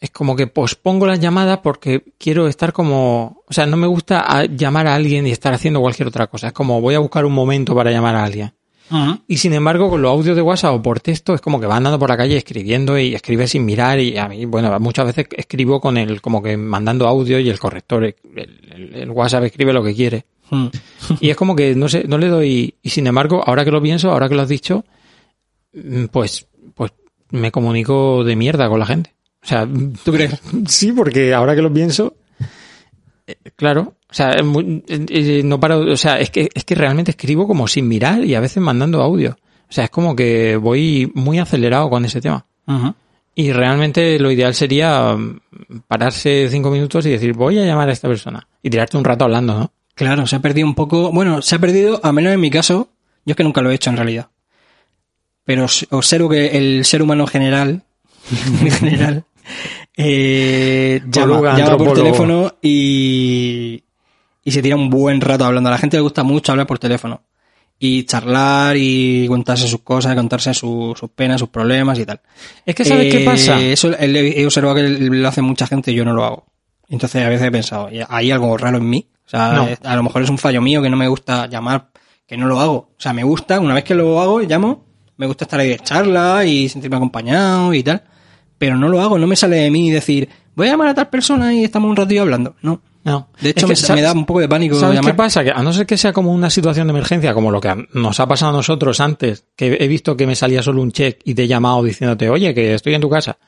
es 0.00 0.10
como 0.10 0.34
que 0.34 0.46
pospongo 0.46 1.06
las 1.06 1.20
llamadas 1.20 1.58
porque 1.58 2.02
quiero 2.18 2.48
estar 2.48 2.72
como... 2.72 3.42
O 3.46 3.52
sea, 3.52 3.66
no 3.66 3.76
me 3.76 3.86
gusta 3.86 4.20
a- 4.20 4.46
llamar 4.46 4.86
a 4.86 4.94
alguien 4.94 5.26
y 5.26 5.30
estar 5.30 5.52
haciendo 5.52 5.80
cualquier 5.80 6.08
otra 6.08 6.26
cosa. 6.26 6.46
Es 6.48 6.52
como 6.54 6.80
voy 6.80 6.94
a 6.94 6.98
buscar 7.00 7.24
un 7.26 7.32
momento 7.34 7.74
para 7.74 7.90
llamar 7.90 8.14
a 8.16 8.24
alguien. 8.24 8.52
Y 9.28 9.36
sin 9.36 9.52
embargo, 9.52 9.88
con 9.88 10.02
los 10.02 10.10
audios 10.10 10.34
de 10.34 10.42
WhatsApp 10.42 10.74
o 10.74 10.82
por 10.82 10.98
texto 10.98 11.32
es 11.34 11.40
como 11.40 11.60
que 11.60 11.66
va 11.66 11.76
andando 11.76 11.96
por 11.98 12.08
la 12.08 12.16
calle 12.16 12.36
escribiendo 12.36 12.98
y 12.98 13.14
escribe 13.14 13.46
sin 13.46 13.64
mirar 13.64 14.00
y 14.00 14.18
a 14.18 14.26
mí, 14.26 14.46
bueno, 14.46 14.76
muchas 14.80 15.06
veces 15.06 15.26
escribo 15.36 15.80
con 15.80 15.96
el, 15.96 16.20
como 16.20 16.42
que 16.42 16.56
mandando 16.56 17.06
audio 17.06 17.38
y 17.38 17.48
el 17.50 17.60
corrector, 17.60 18.02
el, 18.04 18.16
el- 18.34 18.94
el 18.94 19.10
WhatsApp 19.10 19.44
escribe 19.44 19.72
lo 19.72 19.84
que 19.84 19.94
quiere. 19.94 20.24
Mm. 20.50 20.66
Y 21.20 21.30
es 21.30 21.36
como 21.36 21.54
que 21.54 21.76
no 21.76 21.88
sé, 21.88 22.02
no 22.08 22.18
le 22.18 22.26
doy, 22.26 22.74
y 22.82 22.90
sin 22.90 23.06
embargo, 23.06 23.44
ahora 23.46 23.64
que 23.64 23.70
lo 23.70 23.80
pienso, 23.80 24.10
ahora 24.10 24.28
que 24.28 24.34
lo 24.34 24.42
has 24.42 24.48
dicho, 24.48 24.84
mm, 25.72 26.06
pues, 26.06 26.48
pues 26.74 26.90
me 27.30 27.52
comunico 27.52 28.24
de 28.24 28.34
mierda 28.34 28.68
con 28.68 28.80
la 28.80 28.86
gente. 28.86 29.14
O 29.42 29.46
sea, 29.46 29.66
¿Tú 30.04 30.12
crees? 30.12 30.40
Sí, 30.68 30.92
porque 30.92 31.32
ahora 31.34 31.54
que 31.54 31.62
lo 31.62 31.72
pienso, 31.72 32.14
eh, 33.26 33.36
claro, 33.56 33.94
o 34.10 34.14
sea, 34.14 34.32
es 34.32 34.44
muy- 34.44 34.84
eh, 34.88 35.06
eh, 35.08 35.42
no 35.44 35.58
paro, 35.58 35.80
o 35.92 35.96
sea, 35.96 36.18
es 36.20 36.30
que, 36.30 36.48
es 36.52 36.64
que 36.64 36.74
realmente 36.74 37.12
escribo 37.12 37.46
como 37.46 37.66
sin 37.68 37.88
mirar 37.88 38.24
y 38.24 38.34
a 38.34 38.40
veces 38.40 38.62
mandando 38.62 39.02
audio. 39.02 39.36
O 39.68 39.72
sea, 39.72 39.84
es 39.84 39.90
como 39.90 40.16
que 40.16 40.56
voy 40.56 41.10
muy 41.14 41.38
acelerado 41.38 41.88
con 41.88 42.04
ese 42.04 42.20
tema. 42.20 42.44
Y 43.34 43.52
realmente 43.52 44.18
lo 44.18 44.30
ideal 44.30 44.54
sería 44.54 45.14
mm, 45.16 45.40
pararse 45.88 46.48
cinco 46.50 46.70
minutos 46.70 47.06
y 47.06 47.10
decir, 47.10 47.32
voy 47.32 47.58
a 47.58 47.64
llamar 47.64 47.88
a 47.88 47.92
esta 47.92 48.08
persona. 48.08 48.46
Y 48.62 48.68
tirarte 48.70 48.96
un 48.96 49.04
rato 49.04 49.24
hablando, 49.24 49.54
¿no? 49.54 49.72
Claro, 49.94 50.26
se 50.26 50.36
ha 50.36 50.40
perdido 50.40 50.66
un 50.66 50.74
poco. 50.74 51.12
Bueno, 51.12 51.40
se 51.40 51.54
ha 51.54 51.58
perdido, 51.58 52.00
a 52.02 52.12
menos 52.12 52.32
en 52.32 52.40
mi 52.40 52.50
caso, 52.50 52.90
yo 53.24 53.32
es 53.32 53.36
que 53.36 53.44
nunca 53.44 53.60
lo 53.62 53.70
he 53.70 53.74
hecho 53.74 53.90
en 53.90 53.96
realidad. 53.96 54.28
Pero 55.44 55.66
observo 55.90 56.28
que 56.28 56.58
el 56.58 56.84
ser 56.84 57.02
humano 57.02 57.22
en 57.26 57.28
general, 57.28 57.82
en 58.60 58.70
general, 58.70 59.24
eh, 60.02 61.02
llama, 61.10 61.76
por 61.76 61.92
teléfono 61.94 62.54
y, 62.62 63.84
y 64.44 64.50
se 64.50 64.62
tira 64.62 64.76
un 64.76 64.90
buen 64.90 65.20
rato 65.20 65.44
hablando. 65.44 65.68
A 65.68 65.72
la 65.72 65.78
gente 65.78 65.96
le 65.96 66.02
gusta 66.02 66.22
mucho 66.22 66.52
hablar 66.52 66.66
por 66.66 66.78
teléfono. 66.78 67.22
Y 67.82 68.04
charlar 68.04 68.76
y 68.76 69.26
contarse 69.26 69.66
sus 69.66 69.80
cosas, 69.80 70.14
contarse 70.14 70.52
su- 70.52 70.94
sus 70.98 71.08
penas, 71.10 71.40
sus 71.40 71.48
problemas 71.48 71.98
y 71.98 72.04
tal. 72.04 72.20
Es 72.66 72.74
que 72.74 72.84
¿sabes 72.84 73.10
qué 73.10 73.22
Eh, 73.22 73.24
pasa? 73.24 73.58
Eso 73.58 73.90
he 73.98 74.44
observado 74.44 74.74
que 74.76 74.82
lo 74.86 75.26
hace 75.28 75.40
mucha 75.40 75.66
gente 75.66 75.90
y 75.90 75.94
yo 75.94 76.04
no 76.04 76.12
lo 76.12 76.24
hago. 76.24 76.46
Entonces 76.90 77.24
a 77.24 77.28
veces 77.30 77.46
he 77.46 77.50
pensado, 77.50 77.88
"¿Y 77.90 78.00
¿hay 78.06 78.30
algo 78.32 78.54
raro 78.58 78.76
en 78.76 78.90
mí? 78.90 79.08
O 79.26 79.30
sea, 79.30 79.52
No. 79.54 79.68
a 79.82 79.96
lo 79.96 80.02
mejor 80.02 80.22
es 80.22 80.28
un 80.28 80.36
fallo 80.36 80.60
mío 80.60 80.82
que 80.82 80.90
no 80.90 80.96
me 80.98 81.08
gusta 81.08 81.46
llamar, 81.46 81.88
que 82.26 82.36
no 82.36 82.46
lo 82.48 82.60
hago. 82.60 82.74
O 82.74 82.94
sea, 82.98 83.14
me 83.14 83.24
gusta, 83.24 83.58
una 83.60 83.72
vez 83.72 83.84
que 83.84 83.94
lo 83.94 84.20
hago, 84.20 84.40
llamo, 84.40 84.84
me 85.16 85.26
gusta 85.26 85.44
estar 85.46 85.58
ahí 85.60 85.68
de 85.68 85.78
charla 85.78 86.44
y 86.44 86.68
sentirme 86.68 86.96
acompañado 86.96 87.72
y 87.72 87.82
tal. 87.82 88.02
Pero 88.60 88.76
no 88.76 88.88
lo 88.90 89.00
hago, 89.00 89.18
no 89.18 89.26
me 89.26 89.36
sale 89.36 89.56
de 89.56 89.70
mí 89.70 89.90
decir, 89.90 90.28
voy 90.54 90.68
a 90.68 90.72
llamar 90.72 90.88
a 90.88 90.94
tal 90.94 91.08
persona 91.08 91.52
y 91.54 91.64
estamos 91.64 91.88
un 91.88 91.96
ratillo 91.96 92.20
hablando. 92.22 92.54
No. 92.60 92.82
No. 93.02 93.30
De 93.40 93.48
Es 93.48 93.56
hecho, 93.56 93.66
que, 93.66 93.70
me, 93.72 93.76
¿sabes- 93.76 94.02
me 94.02 94.06
da 94.06 94.12
un 94.12 94.26
poco 94.26 94.40
de 94.40 94.48
pánico 94.48 94.78
¿Sabes 94.78 94.96
llamar. 94.96 95.12
qué 95.12 95.16
pasa? 95.16 95.42
Que 95.42 95.50
a 95.50 95.62
no 95.62 95.72
ser 95.72 95.86
que 95.86 95.96
sea 95.96 96.12
como 96.12 96.30
una 96.34 96.50
situación 96.50 96.86
de 96.86 96.90
emergencia, 96.90 97.32
como 97.32 97.50
lo 97.50 97.58
que 97.58 97.86
nos 97.94 98.20
ha 98.20 98.28
pasado 98.28 98.50
a 98.52 98.56
nosotros 98.56 99.00
antes, 99.00 99.46
que 99.56 99.78
he 99.80 99.88
visto 99.88 100.14
que 100.18 100.26
me 100.26 100.36
salía 100.36 100.62
solo 100.62 100.82
un 100.82 100.92
check 100.92 101.18
y 101.24 101.32
te 101.34 101.44
he 101.44 101.48
llamado 101.48 101.82
diciéndote, 101.82 102.28
oye, 102.28 102.52
que 102.54 102.74
estoy 102.74 102.92
en 102.94 103.00
tu 103.00 103.08
casa. 103.08 103.38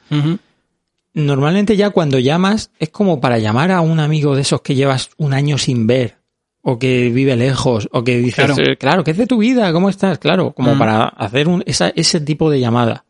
Normalmente 1.14 1.77
ya 1.77 1.90
cuando 1.90 2.18
llamas 2.18 2.70
es 2.79 2.88
como 2.88 3.20
para 3.20 3.38
llamar 3.38 3.70
a 3.70 3.83
un 3.83 4.01
amigo 4.01 4.35
de 4.35 4.40
esos 4.42 4.62
que 4.62 4.75
llevas 4.75 5.11
un 5.18 5.35
año 5.35 5.59
sin 5.59 5.87
ver, 5.87 6.16
o 6.62 6.79
que 6.79 7.11
vive 7.11 7.37
lejos, 7.37 7.88
o 7.92 8.03
que 8.03 8.16
dices, 8.16 8.37
Claro. 8.37 8.55
claro, 8.55 8.79
claro 8.79 9.05
¿qué 9.05 9.11
es 9.11 9.18
de 9.18 9.27
tu 9.27 9.37
vida? 9.38 9.70
¿Cómo 9.75 9.90
estás? 9.90 10.18
Claro, 10.18 10.53
como 10.53 10.75
Mm. 10.75 10.79
para 10.79 11.05
hacer 11.09 11.48
un, 11.48 11.62
esa, 11.66 11.88
ese 11.90 12.20
tipo 12.22 12.48
de 12.51 12.61
llamada. 12.61 13.05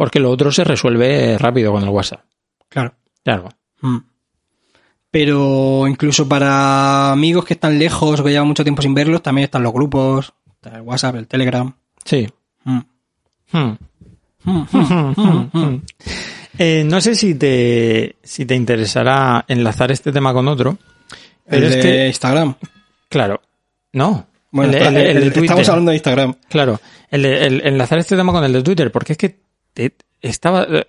Porque 0.00 0.18
lo 0.18 0.30
otro 0.30 0.50
se 0.50 0.64
resuelve 0.64 1.36
rápido 1.36 1.72
con 1.72 1.82
el 1.82 1.90
WhatsApp. 1.90 2.22
Claro. 2.70 2.94
Claro. 3.22 3.50
Mm. 3.82 3.98
Pero 5.10 5.86
incluso 5.86 6.26
para 6.26 7.12
amigos 7.12 7.44
que 7.44 7.52
están 7.52 7.78
lejos 7.78 8.18
o 8.18 8.24
que 8.24 8.30
llevan 8.30 8.48
mucho 8.48 8.62
tiempo 8.62 8.80
sin 8.80 8.94
verlos, 8.94 9.22
también 9.22 9.44
están 9.44 9.62
los 9.62 9.74
grupos, 9.74 10.32
está 10.54 10.76
el 10.76 10.80
WhatsApp, 10.80 11.16
el 11.16 11.26
Telegram. 11.26 11.70
Sí. 12.02 12.26
Mm. 12.64 12.80
Mm. 13.52 13.76
Eh, 16.58 16.82
no 16.84 17.00
sé 17.02 17.14
si 17.14 17.34
te, 17.34 18.16
si 18.22 18.46
te 18.46 18.54
interesará 18.54 19.44
enlazar 19.48 19.92
este 19.92 20.12
tema 20.12 20.32
con 20.32 20.48
otro. 20.48 20.78
El 21.46 21.68
de 21.82 22.06
Instagram. 22.08 22.54
claro, 23.10 23.42
no. 23.92 24.26
Bueno, 24.50 24.72
el, 24.72 24.96
el 24.96 25.22
estamos 25.24 25.68
hablando 25.68 25.90
de 25.90 25.96
Instagram. 25.98 26.34
Claro, 26.48 26.80
el, 27.10 27.26
enlazar 27.66 27.98
este 27.98 28.16
tema 28.16 28.32
con 28.32 28.44
el 28.44 28.52
de 28.54 28.62
Twitter, 28.62 28.90
porque 28.90 29.12
es 29.12 29.18
que 29.18 29.49
estaba, 30.22 30.66
eh, 30.68 30.84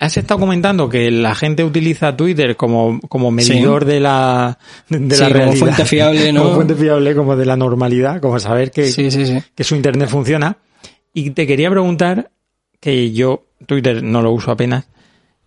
has 0.00 0.16
estado 0.16 0.40
comentando 0.40 0.88
que 0.88 1.10
la 1.10 1.34
gente 1.34 1.64
utiliza 1.64 2.16
Twitter 2.16 2.56
como, 2.56 3.00
como 3.08 3.30
medidor 3.30 3.84
de 3.84 4.00
la, 4.00 4.58
de 4.88 5.14
Sí, 5.14 5.20
la 5.22 5.28
como 5.28 5.38
realidad. 5.38 5.58
fuente 5.58 5.84
fiable, 5.84 6.32
¿no? 6.32 6.42
Como 6.42 6.54
fuente 6.56 6.74
fiable, 6.74 7.14
como 7.14 7.36
de 7.36 7.46
la 7.46 7.56
normalidad, 7.56 8.20
como 8.20 8.38
saber 8.38 8.70
que, 8.70 8.86
sí. 8.86 9.08
que 9.54 9.64
su 9.64 9.76
internet 9.76 10.08
funciona. 10.08 10.56
Y 11.12 11.30
te 11.30 11.46
quería 11.46 11.70
preguntar, 11.70 12.30
que 12.80 13.12
yo 13.12 13.44
Twitter 13.66 14.02
no 14.02 14.22
lo 14.22 14.32
uso 14.32 14.50
apenas, 14.50 14.88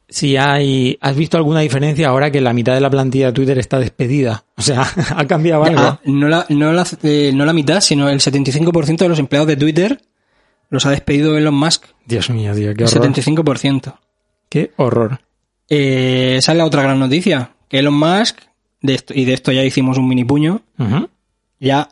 si 0.10 0.38
hay, 0.38 0.98
¿has 1.02 1.16
visto 1.16 1.38
alguna 1.38 1.62
diferencia 1.62 2.10
ahora 2.10 2.30
que 2.30 2.40
la 2.42 2.54
mitad 2.54 2.76
de 2.76 2.82
la 2.82 2.90
plantilla 2.90 3.28
de 3.28 3.34
Twitter 3.34 3.58
está 3.58 3.80
despedida? 3.80 4.44
O 4.58 4.62
sea, 4.62 4.86
¿ha 5.16 5.26
cambiado 5.26 5.64
algo? 5.64 5.82
Ah, 5.82 6.00
no, 6.06 6.28
la, 6.28 6.46
no, 6.50 6.72
la, 6.72 6.86
eh, 7.02 7.32
no 7.34 7.46
la 7.46 7.54
mitad, 7.54 7.82
sino 7.82 8.10
el 8.10 8.20
75% 8.20 8.98
de 8.98 9.10
los 9.10 9.20
empleados 9.20 9.48
de 9.48 9.58
Twitter 9.58 10.00
los 10.74 10.88
ha 10.88 10.90
despedido 10.90 11.38
Elon 11.38 11.54
Musk. 11.54 11.86
Dios 12.08 12.32
mío, 12.32 12.56
tío, 12.56 12.74
qué 12.74 12.86
horror. 12.86 13.14
75%. 13.14 13.94
Qué 14.50 14.72
horror. 14.78 15.22
Eh, 15.70 16.38
esa 16.40 16.52
es 16.52 16.58
la 16.58 16.66
otra 16.66 16.82
gran 16.82 17.00
noticia. 17.00 17.52
Que 17.70 17.78
Elon 17.78 17.94
Musk, 17.94 18.40
de 18.82 18.96
esto, 18.96 19.14
y 19.14 19.26
de 19.26 19.34
esto 19.34 19.52
ya 19.52 19.64
hicimos 19.64 20.00
un 20.00 20.08
mini 20.08 20.26
puño, 20.26 20.64
ya 21.60 21.90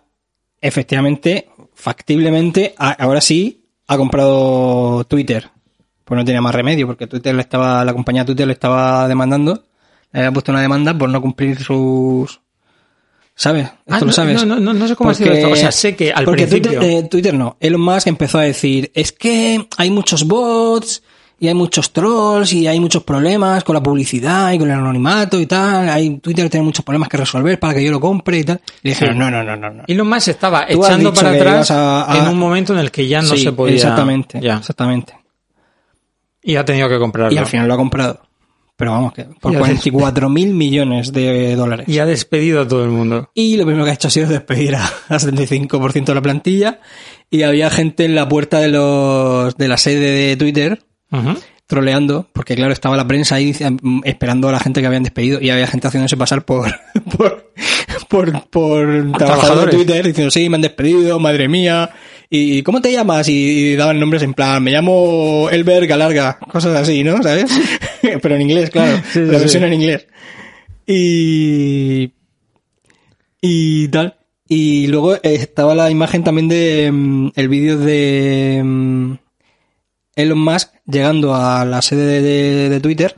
efectivamente, 0.60 1.48
factiblemente, 1.76 2.74
ahora 2.78 3.22
sí 3.22 3.66
ha 3.86 3.98
comprado 3.98 5.04
Twitter. 5.04 5.52
Pues 6.04 6.18
no 6.18 6.26
tenía 6.26 6.42
más 6.42 6.56
remedio, 6.56 6.88
porque 6.88 7.06
Twitter 7.06 7.36
le 7.36 7.42
estaba, 7.42 7.86
la 7.86 7.94
compañía 7.94 8.26
Twitter 8.26 8.48
le 8.48 8.54
estaba 8.54 9.08
demandando, 9.08 9.64
le 10.12 10.22
había 10.22 10.32
puesto 10.32 10.52
una 10.52 10.62
demanda 10.62 10.98
por 10.98 11.08
no 11.08 11.22
cumplir 11.22 11.60
sus... 11.64 12.42
¿Sabes? 13.42 13.64
Esto 13.66 13.76
Ah, 13.88 14.00
lo 14.02 14.06
no, 14.06 14.12
sabes. 14.12 14.46
No, 14.46 14.60
no, 14.60 14.72
no 14.74 14.88
sé 14.88 14.96
cómo 14.96 15.10
ha 15.10 15.14
sido 15.16 15.34
esto. 15.34 15.50
O 15.50 15.56
sea, 15.56 15.72
sé 15.72 15.96
que 15.96 16.12
al 16.14 16.26
porque 16.26 16.46
principio... 16.46 16.80
Twitter, 16.80 17.04
eh, 17.06 17.08
Twitter 17.10 17.34
no. 17.34 17.58
Elon 17.60 17.82
Musk 17.82 18.06
empezó 18.06 18.38
a 18.38 18.44
decir, 18.44 18.92
es 18.94 19.12
que 19.12 19.66
hay 19.78 19.90
muchos 19.90 20.28
bots 20.28 21.02
y 21.40 21.48
hay 21.48 21.56
muchos 21.56 21.92
trolls 21.92 22.54
y 22.54 22.68
hay 22.68 22.80
muchos 22.80 23.02
problemas 23.02 23.64
con 23.64 23.74
la 23.74 23.82
publicidad 23.82 24.52
y 24.52 24.60
con 24.60 24.70
el 24.70 24.78
anonimato 24.78 25.40
y 25.40 25.48
tal. 25.48 25.90
Hay, 25.90 26.18
Twitter 26.20 26.52
tiene 26.52 26.64
muchos 26.64 26.86
problemas 26.86 27.10
que 27.10 27.18
resolver 27.18 27.58
para 27.60 27.74
que 27.74 27.84
yo 27.84 27.90
lo 27.90 28.00
compre 28.00 28.38
y 28.38 28.44
tal. 28.44 28.62
Y 28.84 28.90
dijeron, 28.90 29.16
Sí. 29.16 29.20
no, 29.20 29.32
no, 29.32 29.44
no, 29.44 29.56
no. 29.56 29.70
no. 29.72 29.84
Elon 29.88 30.08
Musk 30.08 30.28
estaba 30.28 30.66
echando 30.70 31.12
para 31.12 31.32
atrás 31.32 31.56
ibas 31.70 31.72
a- 31.72 32.12
a- 32.14 32.18
en 32.20 32.28
un 32.28 32.38
momento 32.38 32.74
en 32.74 32.80
el 32.80 32.92
que 32.92 33.08
ya 33.08 33.24
no 33.24 33.30
Sí, 33.36 33.40
se 33.40 33.52
podía... 33.54 33.74
Exactamente, 33.74 34.40
Ya. 34.40 34.58
exactamente. 34.58 35.18
Y 36.44 36.58
ha 36.58 36.64
tenido 36.66 36.88
que 36.90 37.00
comprarlo. 37.00 37.34
Y 37.34 37.40
al 37.40 37.48
final 37.48 37.68
lo 37.68 37.74
ha 37.74 37.78
comprado. 37.78 38.22
Pero 38.82 38.94
vamos, 38.94 39.14
que 39.14 39.26
por 39.40 39.54
Y 39.54 39.58
ha 39.58 39.60
44 39.60 40.28
mil 40.28 40.56
millones 40.56 41.14
de 41.14 41.56
dólares. 41.56 41.88
Y 41.88 42.00
ha 42.00 42.06
despedido 42.08 42.62
a 42.62 42.68
todo 42.68 42.84
el 42.84 42.90
mundo. 42.90 43.30
Y 43.36 43.56
lo 43.56 43.66
primero 43.68 43.86
que 43.86 43.92
ha 43.92 43.94
hecho 43.94 44.08
ha 44.08 44.12
sido 44.12 44.28
despedir 44.28 44.76
a, 44.76 44.84
a 45.08 45.20
75% 45.20 46.04
de 46.04 46.16
la 46.16 46.22
plantilla. 46.24 46.80
Y 47.30 47.44
había 47.44 47.70
gente 47.70 48.06
en 48.06 48.16
la 48.16 48.28
puerta 48.28 48.58
de 48.58 48.70
los 48.70 49.56
de 49.56 49.68
la 49.68 49.78
sede 49.78 50.10
de 50.10 50.36
Twitter 50.36 50.82
Ujú. 51.12 51.38
troleando, 51.68 52.28
porque 52.34 52.56
claro, 52.56 52.74
estaba 52.74 52.98
la 52.98 53.06
prensa 53.06 53.36
ahí 53.36 53.56
mm, 53.84 54.02
esperando 54.04 54.50
a 54.50 54.52
la 54.52 54.60
gente 54.60 54.82
que 54.82 54.88
habían 54.88 55.04
despedido 55.04 55.40
y 55.40 55.52
había 55.52 55.68
gente 55.68 55.88
haciéndose 55.88 56.18
pasar 56.18 56.44
por 56.44 56.74
por, 57.18 57.52
por, 58.10 58.50
por 58.50 59.12
trabajador 59.16 59.66
de. 59.70 59.78
Twitter 59.78 60.08
diciendo, 60.08 60.32
sí, 60.32 60.50
me 60.50 60.56
han 60.56 60.62
despedido, 60.64 61.20
madre 61.20 61.48
mía. 61.48 61.92
¿Y 62.34 62.64
cómo 62.64 62.82
te 62.82 62.94
llamas? 62.94 63.28
Y, 63.28 63.76
daban 63.76 64.00
nombres 64.00 64.24
en 64.24 64.34
plan, 64.34 64.64
me 64.64 64.72
llamo 64.72 65.50
Elber 65.52 65.86
Galarga, 65.86 66.40
cosas 66.52 66.78
así, 66.78 67.04
¿no? 67.04 67.22
¿Sabes? 67.22 67.52
Pero 68.22 68.36
en 68.36 68.42
inglés, 68.42 68.70
claro. 68.70 68.98
Sí, 69.12 69.12
sí, 69.14 69.20
la 69.20 69.38
versión 69.40 69.64
sí. 69.64 69.68
en 69.68 69.74
inglés. 69.74 70.08
Y... 70.88 72.14
Y 73.42 73.88
tal. 73.90 74.18
Y 74.48 74.88
luego 74.88 75.16
estaba 75.24 75.76
la 75.76 75.90
imagen 75.90 76.24
también 76.24 76.48
de 76.48 76.90
mm, 76.92 77.30
el 77.36 77.50
vídeo 77.50 77.78
de 77.78 78.62
mm, 78.64 79.14
Elon 80.16 80.40
Musk 80.40 80.70
llegando 80.86 81.34
a 81.36 81.66
la 81.66 81.82
sede 81.82 82.06
de, 82.06 82.22
de- 82.22 82.70
de 82.70 82.80
Twitter 82.80 83.16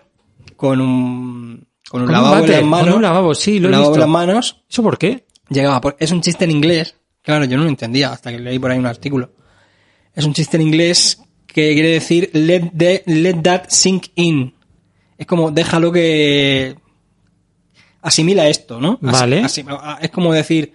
con 0.55 0.79
un, 0.79 1.67
con 1.89 2.01
un 2.01 2.07
Con 2.07 2.15
un 2.15 2.21
lavabo 2.23 2.35
en 2.35 2.41
váter, 2.41 2.55
las 2.61 2.65
manos. 2.69 2.87
con 2.87 2.95
un 2.95 3.01
lavabo, 3.01 3.35
sí, 3.35 3.59
lo 3.59 3.67
he 3.67 3.71
lavabo 3.71 3.89
visto. 3.91 3.95
en 3.95 3.99
las 4.01 4.09
manos. 4.09 4.63
¿Eso 4.69 4.83
por 4.83 4.97
qué? 4.97 5.25
Llegaba 5.49 5.81
por, 5.81 5.95
es 5.99 6.11
un 6.11 6.21
chiste 6.21 6.45
en 6.45 6.51
inglés, 6.51 6.95
Claro, 7.23 7.45
yo 7.45 7.57
no 7.57 7.63
lo 7.63 7.69
entendía 7.69 8.11
hasta 8.11 8.31
que 8.31 8.37
leí 8.39 8.59
por 8.59 8.69
ahí 8.69 8.77
un 8.77 8.85
artículo. 8.85 9.31
Es 10.13 10.25
un 10.25 10.33
chiste 10.33 10.57
en 10.57 10.63
inglés 10.63 11.19
que 11.47 11.73
quiere 11.73 11.89
decir 11.89 12.29
let, 12.33 12.71
the- 12.77 13.03
let 13.07 13.41
that 13.41 13.63
sink 13.69 14.07
in. 14.15 14.53
Es 15.17 15.25
como 15.25 15.49
déjalo 15.51 15.91
que 15.91 16.75
asimila 18.01 18.47
esto, 18.47 18.79
¿no? 18.79 18.97
Vale. 19.01 19.41
asim- 19.43 19.67
es 20.01 20.09
como 20.11 20.33
decir 20.33 20.73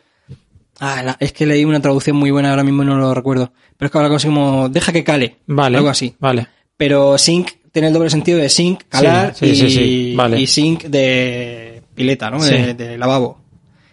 ah, 0.80 1.02
la- 1.02 1.16
es 1.20 1.32
que 1.32 1.46
leí 1.46 1.64
una 1.64 1.80
traducción 1.80 2.16
muy 2.16 2.30
buena 2.30 2.50
ahora 2.50 2.64
mismo 2.64 2.82
y 2.82 2.86
no 2.86 2.96
lo 2.96 3.14
recuerdo. 3.14 3.52
Pero 3.76 3.86
es 3.86 3.92
que 4.10 4.14
así 4.16 4.26
como 4.28 4.68
deja 4.68 4.92
que 4.92 5.04
cale. 5.04 5.36
Vale. 5.46 5.76
Algo 5.76 5.90
así. 5.90 6.14
Vale. 6.18 6.46
Pero 6.76 7.18
sink 7.18 7.50
tiene 7.72 7.88
el 7.88 7.94
doble 7.94 8.08
sentido 8.10 8.38
de 8.38 8.48
sink, 8.48 8.84
calar 8.88 9.34
Sí, 9.34 9.54
sí, 9.54 9.66
y, 9.66 9.70
sí, 9.70 10.14
vale. 10.16 10.40
y 10.40 10.46
sink 10.46 10.84
de 10.84 11.82
pileta, 11.94 12.30
¿no? 12.30 12.42
De, 12.42 12.74
de 12.74 12.96
lavabo. 12.98 13.40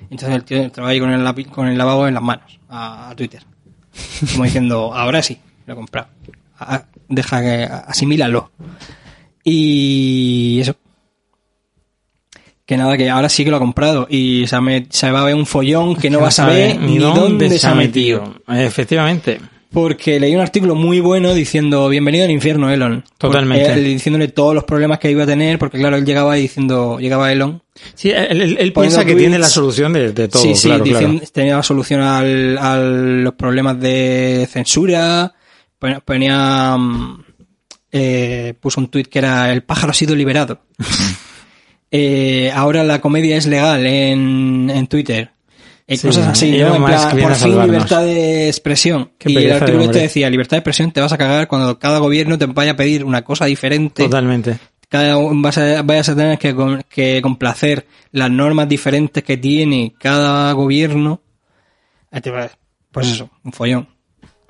Entonces 0.09 0.35
el 0.35 0.43
tío 0.43 0.57
entraba 0.57 0.89
ahí 0.89 0.99
con 0.99 1.11
el, 1.11 1.21
lapi- 1.25 1.47
con 1.49 1.67
el 1.67 1.77
lavabo 1.77 2.07
en 2.07 2.13
las 2.13 2.23
manos 2.23 2.59
a, 2.69 3.09
a 3.09 3.15
Twitter. 3.15 3.41
Como 4.31 4.43
diciendo, 4.43 4.93
ahora 4.93 5.21
sí, 5.23 5.39
lo 5.65 5.73
he 5.73 5.75
comprado. 5.75 6.07
A- 6.59 6.83
deja 7.09 7.41
que 7.41 7.63
asimílalo. 7.63 8.51
Y 9.43 10.59
eso. 10.61 10.75
Que 12.65 12.77
nada, 12.77 12.97
que 12.97 13.09
ahora 13.09 13.29
sí 13.29 13.43
que 13.43 13.51
lo 13.51 13.57
ha 13.57 13.59
comprado. 13.59 14.07
Y 14.09 14.47
se, 14.47 14.57
se 14.89 15.11
va 15.11 15.21
a 15.21 15.25
ver 15.25 15.35
un 15.35 15.45
follón 15.45 15.95
que 15.95 16.09
no 16.09 16.19
va 16.21 16.29
a 16.29 16.31
saber 16.31 16.79
ni 16.79 16.97
dónde 17.15 17.45
se 17.59 17.67
ha 17.67 17.75
metido. 17.75 18.35
Efectivamente. 18.47 19.39
Porque 19.75 20.19
leí 20.19 20.33
un 20.33 20.41
artículo 20.41 20.73
muy 20.73 20.99
bueno 21.01 21.33
diciendo 21.33 21.87
bienvenido 21.89 22.23
al 22.25 22.31
infierno, 22.31 22.71
Elon. 22.71 23.03
Totalmente. 23.17 23.73
Él 23.73 23.83
diciéndole 23.83 24.29
todos 24.29 24.55
los 24.55 24.63
problemas 24.63 24.99
que 24.99 25.11
iba 25.11 25.23
a 25.23 25.27
tener, 25.27 25.59
porque 25.59 25.77
claro, 25.77 25.97
él 25.97 26.05
llegaba 26.05 26.33
diciendo, 26.35 26.97
llegaba 26.99 27.31
Elon. 27.31 27.61
Sí, 27.93 28.09
él, 28.09 28.41
él- 28.41 28.57
él 28.57 28.71
Poniendo 28.71 28.81
piensa 28.81 28.99
que 29.05 29.11
tweets. 29.11 29.19
tiene 29.19 29.37
la 29.37 29.47
solución 29.49 29.91
de, 29.93 30.13
de 30.13 30.27
todo, 30.29 30.41
sí, 30.41 30.55
sí, 30.55 30.69
claro, 30.69 30.83
claro. 30.85 30.99
diciendo- 31.07 31.25
tenía 31.33 31.55
la 31.57 31.63
solución 31.63 31.99
al, 32.01 32.57
a 32.57 32.77
los 32.77 33.33
problemas 33.33 33.77
de 33.79 34.47
censura. 34.49 35.33
Pon- 35.77 36.01
Ponía, 36.05 36.77
mm, 36.77 37.23
eh, 37.91 38.53
puso 38.59 38.79
un 38.79 38.87
tuit 38.87 39.07
que 39.07 39.19
era 39.19 39.51
el 39.51 39.61
pájaro 39.63 39.91
ha 39.91 39.93
sido 39.93 40.15
liberado. 40.15 40.61
Eh, 41.97 42.51
ahora 42.53 42.83
la 42.83 42.99
comedia 42.99 43.37
es 43.37 43.45
legal 43.45 43.85
en, 43.85 44.69
en 44.73 44.87
Twitter. 44.87 45.31
Eh, 45.87 45.97
Sí, 45.97 46.07
cosas 46.07 46.27
así, 46.27 46.57
¿no? 46.57 46.75
En 46.75 46.83
plan, 46.83 47.17
por 47.17 47.35
fin 47.35 47.61
libertad 47.61 48.03
de 48.03 48.47
expresión. 48.47 49.11
Qué 49.19 49.31
y 49.31 49.37
el 49.37 49.51
artículo 49.51 49.79
este 49.79 49.87
hombre. 49.87 50.01
decía, 50.01 50.29
libertad 50.29 50.57
de 50.57 50.59
expresión 50.59 50.91
te 50.91 51.01
vas 51.01 51.13
a 51.13 51.17
cagar 51.17 51.47
cuando 51.47 51.77
cada 51.77 51.99
gobierno 51.99 52.37
te 52.37 52.47
vaya 52.47 52.71
a 52.71 52.75
pedir 52.75 53.03
una 53.03 53.23
cosa 53.23 53.45
diferente. 53.45 54.03
Totalmente. 54.03 54.57
Cada, 54.89 55.15
vas 55.17 55.57
a, 55.57 55.83
vayas 55.83 56.09
a 56.09 56.15
tener 56.15 56.39
que, 56.39 56.55
que 56.89 57.21
complacer 57.21 57.85
las 58.11 58.31
normas 58.31 58.67
diferentes 58.67 59.23
que 59.23 59.37
tiene 59.37 59.93
cada 59.99 60.51
gobierno. 60.53 61.21
Eh, 62.11 62.21
te 62.21 62.31
Pues 62.91 63.07
eso, 63.07 63.29
un 63.43 63.51
follón. 63.51 63.87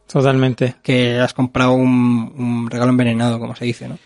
Totalmente. 0.08 0.76
Que 0.82 1.20
has 1.20 1.34
comprado 1.34 1.74
un, 1.74 2.34
un 2.38 2.70
regalo 2.70 2.92
envenenado, 2.92 3.40
como 3.40 3.56
se 3.56 3.66
dice, 3.66 3.90
¿no? 3.90 3.98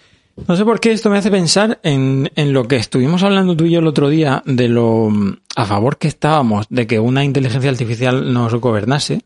No 0.47 0.55
sé 0.55 0.65
por 0.65 0.79
qué 0.79 0.91
esto 0.91 1.09
me 1.09 1.17
hace 1.17 1.29
pensar 1.31 1.79
en, 1.83 2.31
en 2.35 2.53
lo 2.53 2.67
que 2.67 2.75
estuvimos 2.77 3.23
hablando 3.23 3.55
tú 3.55 3.65
y 3.65 3.71
yo 3.71 3.79
el 3.79 3.87
otro 3.87 4.09
día 4.09 4.41
de 4.45 4.67
lo 4.67 5.09
mm, 5.09 5.33
a 5.55 5.65
favor 5.65 5.97
que 5.97 6.07
estábamos 6.07 6.65
de 6.69 6.87
que 6.87 6.99
una 6.99 7.23
inteligencia 7.23 7.69
artificial 7.69 8.33
nos 8.33 8.53
gobernase. 8.55 9.21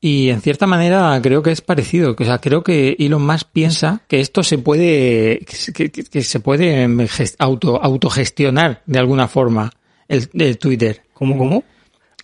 Y 0.00 0.28
en 0.30 0.40
cierta 0.40 0.66
manera 0.66 1.18
creo 1.22 1.42
que 1.42 1.50
es 1.50 1.60
parecido. 1.60 2.14
O 2.18 2.24
sea, 2.24 2.38
creo 2.38 2.62
que 2.62 2.94
Elon 2.98 3.24
Musk 3.26 3.48
piensa 3.52 4.00
que 4.06 4.20
esto 4.20 4.42
se 4.42 4.58
puede, 4.58 5.40
que, 5.74 5.90
que- 5.90 6.04
que 6.04 6.22
se 6.22 6.40
puede 6.40 6.82
em, 6.82 7.06
auto, 7.38 7.82
autogestionar 7.82 8.82
de 8.86 8.98
alguna 8.98 9.26
forma 9.28 9.72
el, 10.06 10.28
el 10.34 10.56
Twitter. 10.58 11.02
¿Cómo, 11.14 11.36
cómo? 11.36 11.64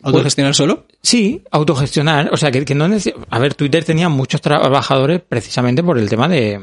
¿Autogestionar 0.03 0.55
solo? 0.55 0.87
Sí, 1.03 1.43
autogestionar. 1.51 2.31
O 2.33 2.37
sea, 2.37 2.51
que, 2.51 2.65
que 2.65 2.75
no 2.75 2.87
neces- 2.87 3.15
A 3.31 3.39
ver, 3.39 3.55
Twitter 3.55 3.85
tenía 3.85 4.09
muchos 4.09 4.41
trabajadores 4.41 5.21
precisamente 5.27 5.83
por 5.83 5.99
el 5.99 6.09
tema 6.09 6.29
de, 6.29 6.61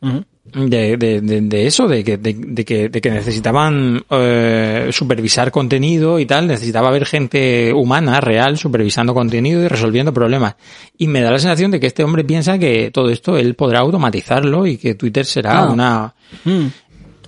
de, 0.00 0.96
de, 0.96 1.20
de- 1.20 1.40
de 1.42 1.66
eso, 1.66 1.86
de 1.86 2.02
que, 2.02 2.16
de, 2.16 2.34
de 2.34 2.64
que, 2.64 2.88
de 2.88 3.00
que 3.00 3.10
necesitaban 3.10 4.02
eh, 4.10 4.88
supervisar 4.92 5.50
contenido 5.50 6.18
y 6.18 6.26
tal, 6.26 6.46
necesitaba 6.46 6.88
haber 6.88 7.06
gente 7.06 7.72
humana, 7.72 8.20
real, 8.20 8.56
supervisando 8.58 9.14
contenido 9.14 9.62
y 9.62 9.68
resolviendo 9.68 10.12
problemas. 10.12 10.56
Y 10.98 11.06
me 11.06 11.20
da 11.20 11.30
la 11.30 11.38
sensación 11.38 11.70
de 11.70 11.78
que 11.78 11.86
este 11.86 12.02
hombre 12.02 12.24
piensa 12.24 12.58
que 12.58 12.90
todo 12.90 13.10
esto 13.10 13.36
él 13.36 13.54
podrá 13.54 13.80
automatizarlo 13.80 14.66
y 14.66 14.76
que 14.78 14.94
Twitter 14.94 15.24
será 15.26 15.60
Ah. 15.64 15.70
una... 15.70 16.14
Mm. 16.44 16.66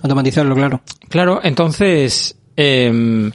Automatizarlo, 0.02 0.54
claro. 0.56 0.80
Claro, 1.08 1.40
entonces, 1.44 2.36
eh, 2.56 3.30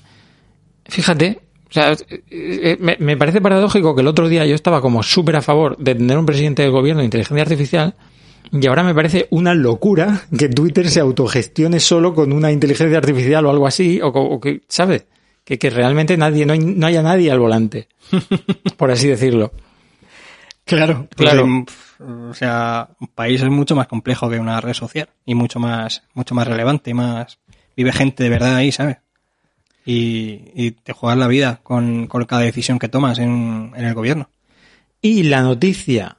fíjate, 0.86 1.40
o 1.70 1.74
sea, 1.74 1.96
eh, 2.30 2.78
me, 2.80 2.98
me 3.00 3.16
parece 3.18 3.42
paradójico 3.42 3.96
que 3.96 4.02
el 4.02 4.08
otro 4.08 4.28
día 4.28 4.46
yo 4.46 4.56
estaba 4.56 4.82
como 4.82 5.04
súper 5.04 5.38
a 5.38 5.42
favor 5.42 5.78
de 5.78 5.96
tener 5.96 6.18
un 6.18 6.26
presidente 6.26 6.64
del 6.64 6.72
gobierno 6.72 7.00
de 7.00 7.06
inteligencia 7.06 7.42
artificial 7.44 7.94
y 8.52 8.68
ahora 8.68 8.84
me 8.84 8.94
parece 8.96 9.28
una 9.32 9.54
locura 9.54 10.24
que 10.38 10.50
Twitter 10.50 10.90
se 10.90 11.00
autogestione 11.00 11.80
solo 11.80 12.14
con 12.14 12.32
una 12.34 12.52
inteligencia 12.52 12.98
artificial 12.98 13.46
o 13.46 13.50
algo 13.50 13.68
así, 13.68 14.00
o, 14.02 14.40
que, 14.40 14.62
¿sabes? 14.68 15.06
Que, 15.44 15.58
que 15.58 15.70
realmente 15.70 16.18
nadie, 16.18 16.46
no, 16.46 16.54
hay- 16.54 16.60
no 16.60 16.88
haya 16.88 17.02
nadie 17.02 17.32
al 17.32 17.40
volante, 17.40 17.88
por 18.78 18.92
así 18.92 19.08
decirlo. 19.08 19.52
Claro, 20.66 21.08
Claro. 21.16 21.48
o 22.30 22.34
sea, 22.34 22.90
un 23.00 23.08
país 23.08 23.42
es 23.42 23.50
mucho 23.50 23.76
más 23.76 23.88
complejo 23.88 24.30
que 24.30 24.38
una 24.40 24.60
red 24.60 24.74
social 24.74 25.08
y 25.26 25.34
mucho 25.34 25.60
más, 25.60 26.04
mucho 26.14 26.36
más 26.36 26.46
relevante 26.48 26.90
y 26.90 26.94
más 26.94 27.40
vive 27.76 27.94
gente 27.94 28.24
de 28.24 28.30
verdad 28.30 28.56
ahí, 28.56 28.72
¿sabes? 28.74 28.98
Y, 29.86 30.52
y 30.54 30.72
te 30.72 30.92
juegas 30.92 31.18
la 31.18 31.28
vida 31.28 31.62
con, 31.64 32.08
con 32.08 32.26
cada 32.26 32.42
decisión 32.42 32.80
que 32.80 32.90
tomas 32.90 33.20
en, 33.20 33.72
en 33.76 33.86
el 33.86 33.94
gobierno. 33.94 34.30
Y 35.02 35.24
la 35.24 35.42
noticia 35.42 36.18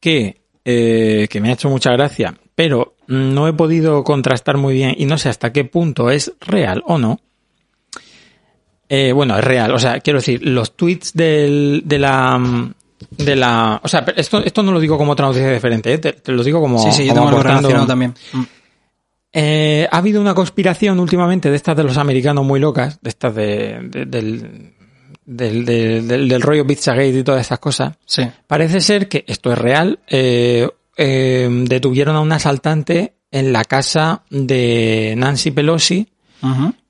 que, 0.00 0.42
eh, 0.70 1.28
que 1.30 1.40
me 1.40 1.48
ha 1.48 1.54
hecho 1.54 1.70
mucha 1.70 1.90
gracia, 1.92 2.34
pero 2.54 2.94
no 3.06 3.48
he 3.48 3.54
podido 3.54 4.04
contrastar 4.04 4.58
muy 4.58 4.74
bien 4.74 4.94
y 4.98 5.06
no 5.06 5.16
sé 5.16 5.30
hasta 5.30 5.50
qué 5.50 5.64
punto 5.64 6.10
es 6.10 6.34
real 6.40 6.82
o 6.86 6.98
no. 6.98 7.20
Eh, 8.90 9.12
bueno, 9.12 9.38
es 9.38 9.44
real. 9.44 9.72
O 9.72 9.78
sea, 9.78 10.00
quiero 10.00 10.18
decir, 10.18 10.46
los 10.46 10.76
tweets 10.76 11.14
del, 11.14 11.82
de 11.86 11.98
la... 11.98 12.70
De 13.10 13.36
la, 13.36 13.80
o 13.82 13.88
sea, 13.88 14.04
esto, 14.16 14.44
esto 14.44 14.62
no 14.62 14.72
lo 14.72 14.80
digo 14.80 14.98
como 14.98 15.12
otra 15.12 15.26
noticia 15.26 15.50
diferente, 15.52 15.92
¿eh? 15.94 15.98
te, 15.98 16.12
te 16.14 16.32
lo 16.32 16.42
digo 16.42 16.60
como, 16.60 16.78
sí, 16.82 16.90
sí, 16.92 17.06
yo 17.06 17.14
como 17.14 17.14
tengo 17.14 17.28
algo 17.28 17.40
aportando- 17.40 17.68
relacionado 17.68 17.86
también. 17.86 18.14
Mm. 18.32 19.84
ha 19.92 19.96
habido 19.96 20.20
una 20.20 20.34
conspiración 20.34 20.98
últimamente 20.98 21.48
de 21.48 21.54
estas 21.56 21.76
de 21.76 21.84
los 21.84 21.96
americanos 21.96 22.44
muy 22.44 22.58
locas, 22.58 23.00
de 23.00 23.08
estas 23.08 23.34
de, 23.36 23.78
de- 23.84 24.04
del, 24.04 24.74
del, 25.28 25.64
del, 25.64 26.08
del- 26.08 26.28
del 26.28 26.42
rollo 26.42 26.66
Pizzagate 26.66 27.10
y 27.18 27.22
todas 27.22 27.42
esas 27.42 27.58
cosas. 27.58 27.94
Sí. 28.06 28.22
Parece 28.46 28.80
ser 28.80 29.08
que 29.08 29.24
esto 29.28 29.52
es 29.52 29.58
real. 29.58 29.98
eh, 30.08 30.68
eh, 30.96 31.48
detuvieron 31.68 32.16
a 32.16 32.20
un 32.20 32.32
asaltante 32.32 33.14
en 33.30 33.52
la 33.52 33.64
casa 33.64 34.22
de 34.30 35.14
Nancy 35.16 35.50
Pelosi 35.52 36.08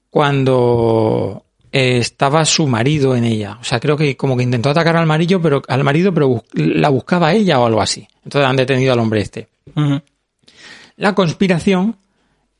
cuando 0.08 1.44
eh, 1.72 1.98
estaba 1.98 2.44
su 2.44 2.66
marido 2.66 3.14
en 3.16 3.24
ella. 3.24 3.58
O 3.60 3.64
sea, 3.64 3.80
creo 3.80 3.96
que 3.96 4.16
como 4.16 4.36
que 4.36 4.42
intentó 4.42 4.70
atacar 4.70 4.96
al 4.96 5.06
marido, 5.06 5.40
pero 5.42 5.62
al 5.68 5.84
marido, 5.84 6.12
pero 6.14 6.28
bus- 6.28 6.42
la 6.54 6.88
buscaba 6.88 7.32
ella 7.34 7.60
o 7.60 7.66
algo 7.66 7.80
así. 7.82 8.06
Entonces 8.24 8.48
han 8.48 8.56
detenido 8.56 8.92
al 8.92 9.00
hombre 9.00 9.20
este. 9.20 9.48
La 10.96 11.14
conspiración 11.14 11.96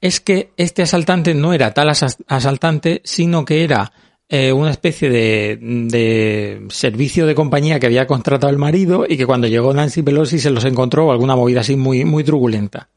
es 0.00 0.20
que 0.20 0.52
este 0.56 0.82
asaltante 0.82 1.34
no 1.34 1.52
era 1.52 1.72
tal 1.74 1.88
asa- 1.88 2.14
asaltante, 2.28 3.00
sino 3.04 3.44
que 3.44 3.64
era 3.64 3.90
eh, 4.30 4.52
una 4.52 4.70
especie 4.70 5.08
de, 5.08 5.58
de 5.60 6.66
servicio 6.68 7.26
de 7.26 7.34
compañía 7.34 7.80
que 7.80 7.86
había 7.86 8.06
contratado 8.06 8.50
el 8.50 8.58
marido 8.58 9.06
y 9.08 9.16
que 9.16 9.24
cuando 9.24 9.46
llegó 9.46 9.72
Nancy 9.72 10.02
Pelosi 10.02 10.38
se 10.38 10.50
los 10.50 10.64
encontró 10.64 11.06
o 11.06 11.12
alguna 11.12 11.34
movida 11.34 11.60
así 11.60 11.76
muy, 11.76 12.04
muy 12.04 12.24
truculenta. 12.24 12.88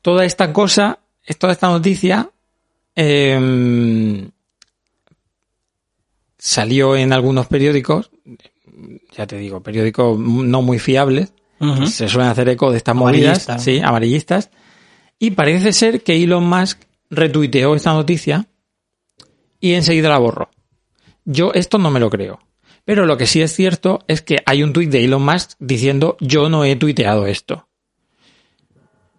Toda 0.00 0.24
esta 0.24 0.52
cosa, 0.52 1.00
toda 1.38 1.52
esta 1.52 1.68
noticia, 1.68 2.30
eh, 2.94 4.28
salió 6.38 6.96
en 6.96 7.12
algunos 7.12 7.46
periódicos, 7.46 8.10
ya 9.16 9.26
te 9.26 9.36
digo, 9.36 9.62
periódicos 9.62 10.18
no 10.18 10.62
muy 10.62 10.78
fiables, 10.78 11.32
se 11.86 12.08
suelen 12.08 12.30
hacer 12.30 12.48
eco 12.50 12.70
de 12.70 12.76
estas 12.76 12.94
movidas, 12.94 13.48
sí, 13.58 13.80
amarillistas. 13.80 14.50
Y 15.18 15.32
parece 15.32 15.72
ser 15.72 16.02
que 16.04 16.22
Elon 16.22 16.48
Musk 16.48 16.78
retuiteó 17.10 17.74
esta 17.74 17.92
noticia 17.92 18.46
y 19.60 19.74
enseguida 19.74 20.08
la 20.08 20.18
borró. 20.18 20.50
Yo 21.24 21.52
esto 21.54 21.78
no 21.78 21.90
me 21.90 22.00
lo 22.00 22.10
creo. 22.10 22.40
Pero 22.84 23.04
lo 23.04 23.18
que 23.18 23.26
sí 23.26 23.42
es 23.42 23.54
cierto 23.54 24.02
es 24.08 24.22
que 24.22 24.38
hay 24.46 24.62
un 24.62 24.72
tuit 24.72 24.90
de 24.90 25.04
Elon 25.04 25.22
Musk 25.22 25.52
diciendo 25.58 26.16
yo 26.20 26.48
no 26.48 26.64
he 26.64 26.74
tuiteado 26.76 27.26
esto. 27.26 27.68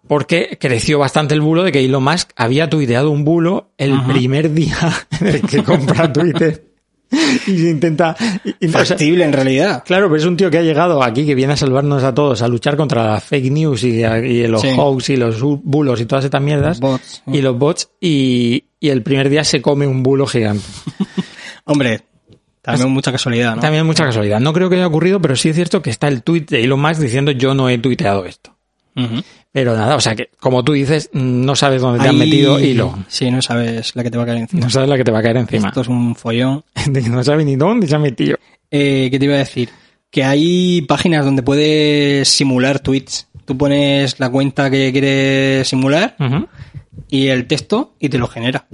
Porque 0.08 0.58
creció 0.60 0.98
bastante 0.98 1.34
el 1.34 1.40
bulo 1.40 1.62
de 1.62 1.70
que 1.70 1.84
Elon 1.84 2.02
Musk 2.02 2.30
había 2.34 2.68
tuiteado 2.68 3.10
un 3.12 3.24
bulo 3.24 3.70
el 3.78 4.02
primer 4.02 4.52
día 4.52 5.06
en 5.20 5.26
el 5.28 5.42
que 5.42 5.62
compra 5.62 6.12
Twitter. 6.12 6.69
Y 7.46 7.58
se 7.58 7.70
intenta... 7.70 8.16
o 8.16 8.68
sea, 8.68 8.84
Factible 8.84 9.24
en 9.24 9.32
realidad. 9.32 9.82
Claro, 9.84 10.06
pero 10.08 10.16
es 10.16 10.24
un 10.26 10.36
tío 10.36 10.50
que 10.50 10.58
ha 10.58 10.62
llegado 10.62 11.02
aquí, 11.02 11.26
que 11.26 11.34
viene 11.34 11.52
a 11.54 11.56
salvarnos 11.56 12.02
a 12.04 12.14
todos, 12.14 12.42
a 12.42 12.48
luchar 12.48 12.76
contra 12.76 13.04
las 13.12 13.24
fake 13.24 13.50
news 13.50 13.82
y, 13.84 14.02
y 14.04 14.46
los 14.46 14.60
Sí. 14.62 14.68
hoax 14.76 15.10
y 15.10 15.16
los 15.16 15.42
bu- 15.42 15.60
bulos 15.62 16.00
y 16.00 16.06
todas 16.06 16.24
estas 16.24 16.40
mierdas. 16.42 16.80
Los 16.80 16.90
bots. 16.92 17.22
Y 17.26 17.40
los 17.42 17.58
bots, 17.58 17.90
y, 18.00 18.64
y 18.78 18.88
el 18.90 19.02
primer 19.02 19.28
día 19.28 19.44
se 19.44 19.60
come 19.62 19.86
un 19.86 20.02
bulo 20.02 20.26
gigante. 20.26 20.64
Hombre, 21.64 22.02
También 22.62 22.90
mucha 22.90 23.10
casualidad, 23.12 23.56
¿no? 23.56 23.60
También 23.62 23.86
mucha 23.86 24.04
casualidad. 24.04 24.40
No 24.40 24.52
creo 24.52 24.68
que 24.68 24.76
haya 24.76 24.86
ocurrido, 24.86 25.20
pero 25.20 25.36
sí 25.36 25.48
es 25.48 25.56
cierto 25.56 25.82
que 25.82 25.90
está 25.90 26.08
el 26.08 26.22
tweet 26.22 26.46
de 26.48 26.62
Elon 26.64 26.80
Musk 26.80 27.00
diciendo 27.00 27.32
yo 27.32 27.54
no 27.54 27.68
he 27.68 27.78
tuiteado 27.78 28.24
esto. 28.24 28.56
Pero 29.52 29.76
nada, 29.76 29.96
o 29.96 30.00
sea 30.00 30.14
que, 30.14 30.30
como 30.38 30.62
tú 30.62 30.72
dices, 30.74 31.10
no 31.12 31.56
sabes 31.56 31.82
dónde 31.82 31.98
te 32.00 32.08
han 32.08 32.14
Ahí- 32.14 32.20
metido 32.20 32.58
Elon. 32.58 33.04
Sí, 33.08 33.30
no 33.32 33.42
sabes 33.42 33.96
la 33.96 34.02
que 34.04 34.10
te 34.10 34.16
va 34.16 34.22
a 34.22 34.26
caer 34.26 34.38
encima. 34.38 34.62
No 34.62 34.70
sabes 34.70 34.88
la 34.88 34.96
que 34.96 35.04
te 35.04 35.10
va 35.10 35.18
a 35.18 35.22
caer 35.22 35.36
encima. 35.38 35.68
Esto 35.68 35.80
es 35.80 35.88
un 35.88 36.14
follón. 36.14 36.62
no 37.10 37.24
sabes 37.24 37.44
ni 37.46 37.56
dónde 37.56 37.86
se 37.88 37.94
ha 37.96 37.98
metido. 37.98 38.36
Eh, 38.70 39.08
¿Qué 39.10 39.18
te 39.18 39.24
iba 39.24 39.34
a 39.34 39.38
decir? 39.38 39.68
Que 40.10 40.22
hay 40.24 40.82
páginas 40.82 41.24
donde 41.24 41.42
puedes 41.42 42.28
simular 42.28 42.78
tweets. 42.80 43.26
Tú 43.44 43.56
pones 43.58 44.20
la 44.20 44.30
cuenta 44.30 44.70
que 44.70 44.92
quieres 44.92 45.66
simular 45.66 46.14
y 47.08 47.26
el 47.26 47.46
texto 47.48 47.94
y 47.98 48.08
te 48.08 48.18
lo 48.18 48.28
genera. 48.28 48.66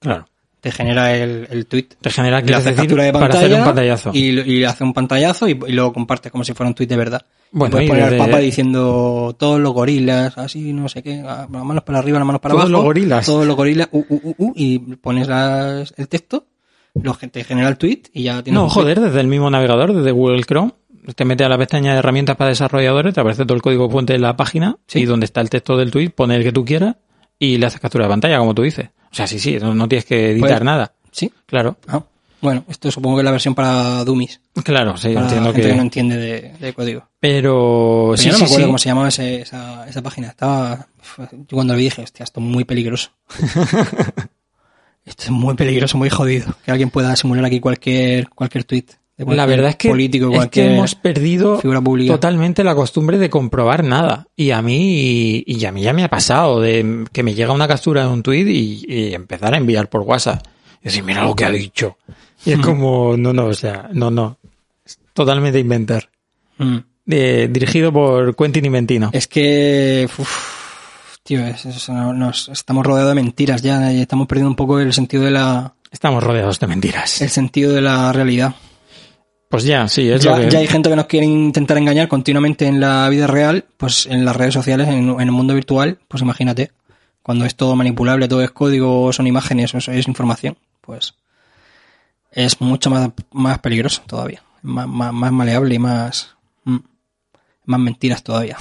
Claro. 0.00 0.26
Te 0.60 0.70
genera 0.70 1.16
el, 1.16 1.48
el 1.50 1.66
tweet. 1.66 1.86
Te 2.00 2.10
genera 2.10 2.38
haces 2.38 2.64
decir, 2.64 2.76
captura 2.76 3.04
de 3.04 3.12
para 3.12 3.28
pantalla 3.28 3.46
hacer 3.46 3.58
un 3.58 3.64
pantallazo. 3.64 4.10
Y, 4.12 4.40
y 4.40 4.64
hace 4.64 4.84
un 4.84 4.92
pantallazo 4.92 5.48
y, 5.48 5.52
y 5.68 5.72
lo 5.72 5.92
compartes 5.92 6.30
como 6.30 6.44
si 6.44 6.52
fuera 6.52 6.68
un 6.68 6.74
tweet 6.74 6.86
de 6.86 6.96
verdad. 6.96 7.22
Bueno, 7.52 7.72
puedes 7.72 7.86
y 7.86 7.90
poner 7.90 8.04
al 8.04 8.16
Papa 8.18 8.38
diciendo 8.38 9.34
todos 9.38 9.58
los 9.58 9.72
gorilas, 9.72 10.36
así, 10.38 10.72
no 10.72 10.88
sé 10.88 11.02
qué, 11.02 11.16
las 11.22 11.48
manos 11.50 11.82
para 11.82 11.98
arriba, 11.98 12.18
las 12.18 12.26
manos 12.26 12.40
para 12.40 12.52
Todos 12.52 12.64
abajo. 12.66 12.72
los 12.76 12.84
gorilas. 12.84 13.26
Todos 13.26 13.46
los 13.46 13.56
gorilas, 13.56 13.88
uh, 13.90 13.98
uh, 14.08 14.20
uh, 14.22 14.34
uh, 14.38 14.52
y 14.54 14.78
pones 14.78 15.26
las- 15.26 15.92
el 15.96 16.06
texto, 16.08 16.46
lo, 16.94 17.14
que 17.18 17.26
te 17.28 17.42
genera 17.42 17.68
el 17.68 17.76
tweet 17.78 18.02
y 18.12 18.24
ya 18.24 18.42
tienes 18.42 18.60
No, 18.60 18.66
tweet. 18.68 18.74
joder, 18.74 19.00
desde 19.00 19.20
el 19.20 19.26
mismo 19.26 19.50
navegador, 19.50 19.92
desde 19.94 20.12
Google 20.12 20.44
Chrome, 20.44 20.72
te 21.16 21.24
metes 21.24 21.44
a 21.46 21.48
la 21.48 21.58
pestaña 21.58 21.92
de 21.94 21.98
herramientas 21.98 22.36
para 22.36 22.50
desarrolladores, 22.50 23.14
te 23.14 23.20
aparece 23.20 23.44
todo 23.44 23.54
el 23.56 23.62
código 23.62 23.90
fuente 23.90 24.12
de 24.12 24.18
la 24.20 24.36
página 24.36 24.76
y 24.94 25.04
donde 25.06 25.24
está 25.24 25.40
el 25.40 25.50
texto 25.50 25.76
del 25.76 25.90
tweet, 25.90 26.10
pone 26.10 26.36
el 26.36 26.44
que 26.44 26.52
tú 26.52 26.64
quieras 26.64 26.96
y 27.38 27.56
le 27.58 27.66
haces 27.66 27.80
captura 27.80 28.04
de 28.04 28.10
pantalla, 28.10 28.38
como 28.38 28.54
tú 28.54 28.62
dices. 28.62 28.90
O 29.10 29.14
sea, 29.14 29.26
sí, 29.26 29.38
sí, 29.38 29.56
no, 29.60 29.74
no 29.74 29.88
tienes 29.88 30.04
que 30.04 30.30
editar 30.32 30.48
Pues- 30.50 30.62
nada. 30.62 30.92
Sí. 31.12 31.32
Claro, 31.46 31.76
Ah, 31.88 32.02
bueno, 32.40 32.64
esto 32.68 32.90
supongo 32.90 33.16
que 33.16 33.20
es 33.20 33.24
la 33.24 33.32
versión 33.32 33.54
para 33.54 34.02
dummies. 34.04 34.40
claro, 34.64 34.96
sí, 34.96 35.08
Para 35.12 35.26
entiendo 35.26 35.52
gente 35.52 35.62
que... 35.62 35.68
que... 35.68 35.74
no 35.76 35.82
entiende 35.82 36.16
de, 36.16 36.40
de 36.58 36.72
código. 36.72 37.00
Pero 37.18 38.12
Pero 38.12 38.16
sí, 38.16 38.26
yo 38.26 38.32
no 38.32 38.36
sí, 38.38 38.40
me 38.42 38.46
acuerdo 38.46 38.64
sí. 38.64 38.66
cómo 38.68 38.78
se 38.78 38.88
llamaba 38.88 39.08
ese- 39.08 39.40
esa, 39.42 39.88
esa 39.88 40.02
página. 40.02 40.28
Estaba. 40.28 40.86
Yo 41.18 41.46
cuando 41.50 41.74
lo 41.74 41.78
vi 41.78 41.84
dije, 41.84 42.02
hostia, 42.02 42.24
esto 42.24 42.40
es 42.40 42.46
muy 42.46 42.64
peligroso. 42.64 43.10
esto 45.04 45.24
es 45.24 45.30
muy 45.30 45.54
peligroso, 45.54 45.98
muy 45.98 46.10
jodido. 46.10 46.54
Que 46.64 46.70
alguien 46.70 46.90
pueda 46.90 47.14
simular 47.16 47.44
aquí 47.44 47.60
cualquier, 47.60 48.28
cualquier 48.30 48.64
tweet. 48.64 48.84
La 49.26 49.46
verdad 49.46 49.70
es 49.70 49.76
que, 49.76 49.88
Político, 49.88 50.30
es 50.42 50.48
que 50.48 50.74
hemos 50.74 50.94
perdido 50.94 51.58
totalmente 52.12 52.64
la 52.64 52.74
costumbre 52.74 53.18
de 53.18 53.28
comprobar 53.30 53.84
nada. 53.84 54.26
Y 54.36 54.50
a 54.50 54.62
mí, 54.62 55.42
y 55.46 55.64
a 55.64 55.72
mí 55.72 55.82
ya 55.82 55.92
me 55.92 56.04
ha 56.04 56.08
pasado 56.08 56.60
de 56.60 57.04
que 57.12 57.22
me 57.22 57.34
llega 57.34 57.52
una 57.52 57.68
captura 57.68 58.02
de 58.02 58.08
un 58.08 58.22
tweet 58.22 58.46
y, 58.48 58.84
y 58.88 59.14
empezar 59.14 59.54
a 59.54 59.56
enviar 59.58 59.88
por 59.88 60.02
WhatsApp. 60.02 60.44
Y 60.80 60.84
decir, 60.84 61.02
mira 61.04 61.24
lo 61.24 61.34
que 61.36 61.44
ha 61.44 61.50
dicho. 61.50 61.98
Y 62.44 62.52
es 62.52 62.58
como, 62.60 63.16
no, 63.18 63.32
no, 63.34 63.46
o 63.46 63.54
sea, 63.54 63.90
no, 63.92 64.10
no. 64.10 64.38
Es 64.84 64.98
totalmente 65.12 65.58
inventar. 65.58 66.08
Mm. 66.58 66.78
Dirigido 67.04 67.92
por 67.92 68.34
Quentin 68.36 68.64
Inventino. 68.64 69.10
Es 69.12 69.26
que. 69.26 70.08
uf, 70.18 70.38
tío, 71.22 71.44
es- 71.44 71.66
es- 71.66 71.88
no- 71.88 72.12
nos, 72.14 72.48
estamos 72.48 72.86
rodeados 72.86 73.10
de 73.10 73.22
mentiras 73.22 73.62
ya. 73.62 73.92
y 73.92 74.00
estamos 74.00 74.26
perdiendo 74.26 74.48
un 74.50 74.56
poco 74.56 74.78
el 74.80 74.92
sentido 74.92 75.24
de 75.24 75.32
la. 75.32 75.74
Estamos 75.90 76.22
rodeados 76.22 76.60
de 76.60 76.66
mentiras. 76.68 77.20
El 77.20 77.30
sentido 77.30 77.72
de 77.74 77.80
la 77.82 78.12
realidad. 78.12 78.54
Pues 79.50 79.64
ya, 79.64 79.86
sí, 79.88 80.08
es 80.08 80.22
ya, 80.22 80.30
lo 80.38 80.44
que... 80.44 80.50
ya 80.50 80.60
hay 80.60 80.66
gente 80.68 80.88
que 80.88 80.96
nos 80.96 81.06
quiere 81.06 81.26
intentar 81.26 81.76
engañar 81.76 82.06
continuamente 82.08 82.66
en 82.66 82.78
la 82.80 83.08
vida 83.08 83.26
real, 83.26 83.64
pues 83.76 84.06
en 84.06 84.24
las 84.24 84.34
redes 84.36 84.54
sociales, 84.54 84.86
en, 84.88 85.10
en 85.10 85.20
el 85.20 85.32
mundo 85.32 85.54
virtual, 85.54 85.98
pues 86.08 86.22
imagínate, 86.22 86.70
cuando 87.22 87.44
es 87.44 87.56
todo 87.56 87.74
manipulable, 87.74 88.28
todo 88.28 88.42
es 88.42 88.52
código, 88.52 89.12
son 89.12 89.26
imágenes, 89.26 89.74
es, 89.74 89.88
es 89.88 90.06
información, 90.06 90.56
pues 90.80 91.14
es 92.30 92.60
mucho 92.60 92.90
más, 92.90 93.10
más 93.32 93.58
peligroso 93.58 94.02
todavía, 94.06 94.40
más, 94.62 94.86
más, 94.86 95.12
más 95.12 95.32
maleable 95.32 95.74
y 95.74 95.78
más, 95.80 96.36
mm, 96.62 96.76
más 97.64 97.80
mentiras 97.80 98.22
todavía. 98.22 98.56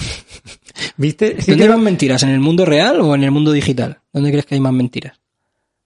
¿Viste? 0.98 1.40
Sí 1.40 1.52
¿Dónde 1.52 1.66
que- 1.66 1.72
hay 1.72 1.76
más 1.78 1.86
mentiras? 1.86 2.24
¿En 2.24 2.30
el 2.30 2.40
mundo 2.40 2.66
real 2.66 3.00
o 3.02 3.14
en 3.14 3.24
el 3.24 3.30
mundo 3.32 3.52
digital? 3.52 4.00
¿Dónde 4.12 4.32
crees 4.32 4.48
que 4.48 4.56
hay 4.56 4.62
más 4.62 4.74
mentiras? 4.74 5.20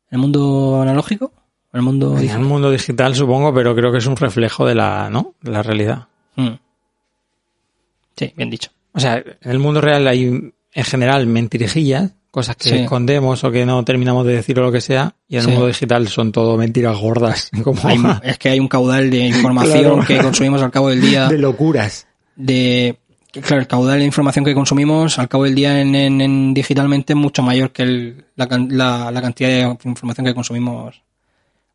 ¿En 0.09 0.15
el 0.15 0.19
mundo 0.19 0.81
analógico? 0.81 1.33
¿O 1.73 1.77
en 1.77 1.79
el 1.79 1.81
mundo 1.83 2.07
En 2.11 2.15
el 2.17 2.21
digital? 2.21 2.41
mundo 2.45 2.71
digital 2.71 3.15
supongo, 3.15 3.53
pero 3.53 3.75
creo 3.75 3.91
que 3.91 3.97
es 3.97 4.05
un 4.05 4.15
reflejo 4.15 4.65
de 4.65 4.75
la, 4.75 5.09
¿no? 5.09 5.33
De 5.41 5.51
la 5.51 5.63
realidad. 5.63 6.07
Mm. 6.35 6.49
Sí, 8.15 8.33
bien 8.35 8.49
dicho. 8.49 8.69
O 8.93 8.99
sea, 8.99 9.17
en 9.17 9.51
el 9.51 9.59
mundo 9.59 9.81
real 9.81 10.07
hay 10.07 10.25
en 10.75 10.83
general 10.83 11.25
mentirijillas, 11.27 12.13
cosas 12.31 12.55
que 12.55 12.69
Sí. 12.69 12.75
escondemos 12.77 13.43
o 13.43 13.51
que 13.51 13.65
no 13.65 13.83
terminamos 13.85 14.25
de 14.25 14.33
decir 14.35 14.59
o 14.59 14.63
lo 14.63 14.71
que 14.71 14.81
sea, 14.81 15.15
y 15.27 15.35
en 15.37 15.41
el 15.43 15.47
mundo 15.49 15.67
digital 15.67 16.07
son 16.07 16.31
todo 16.31 16.57
mentiras 16.57 16.97
gordas, 16.97 17.49
como 17.63 17.79
Hay- 17.87 17.97
es 18.23 18.37
que 18.37 18.49
hay 18.49 18.59
un 18.59 18.67
caudal 18.67 19.09
de 19.09 19.19
información 19.27 19.81
Claro. 19.81 20.05
que 20.07 20.17
consumimos 20.19 20.61
al 20.61 20.71
cabo 20.71 20.89
del 20.89 21.01
día 21.01 21.27
de 21.27 21.37
locuras. 21.37 22.07
de 22.35 22.97
claro 23.31 23.61
el 23.61 23.67
caudal 23.67 23.97
de 23.99 24.05
información 24.05 24.45
que 24.45 24.53
consumimos 24.53 25.17
al 25.17 25.27
cabo 25.27 25.43
del 25.45 25.55
día 25.55 25.79
en, 25.81 25.93
en- 25.95 26.21
en 26.21 26.53
digitalmente 26.53 27.13
es 27.13 27.17
mucho 27.17 27.41
mayor 27.43 27.71
que 27.71 27.81
el- 27.83 28.25
la, 28.35 28.47
can- 28.47 28.67
la- 28.77 29.09
la 29.11 29.21
cantidad 29.21 29.49
de 29.49 29.77
información 29.85 30.25
que 30.25 30.33
consumimos 30.35 31.01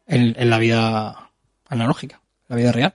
en, 0.09 0.35
en 0.39 0.51
la 0.51 0.59
vida 0.59 1.31
analógica 1.69 2.21
la 2.49 2.57
vida 2.57 2.73
real 2.73 2.93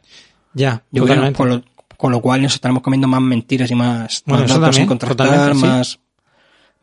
Ya, 0.53 0.84
Yo 0.91 1.03
creo, 1.03 1.16
totalmente. 1.16 1.38
con, 1.38 1.49
lo, 1.49 1.64
con 1.95 2.11
lo 2.11 2.20
cual 2.22 2.41
nos 2.41 2.55
estaremos 2.55 2.84
comiendo 2.84 3.07
más 3.07 3.22
mentiras 3.22 3.72
y 3.72 3.76
más, 3.76 4.24
Bueno, 4.26 4.45
más 4.59 4.76
sin 4.76 4.88
contrastar 4.88 5.55
sí. 5.55 5.61
más 5.61 5.99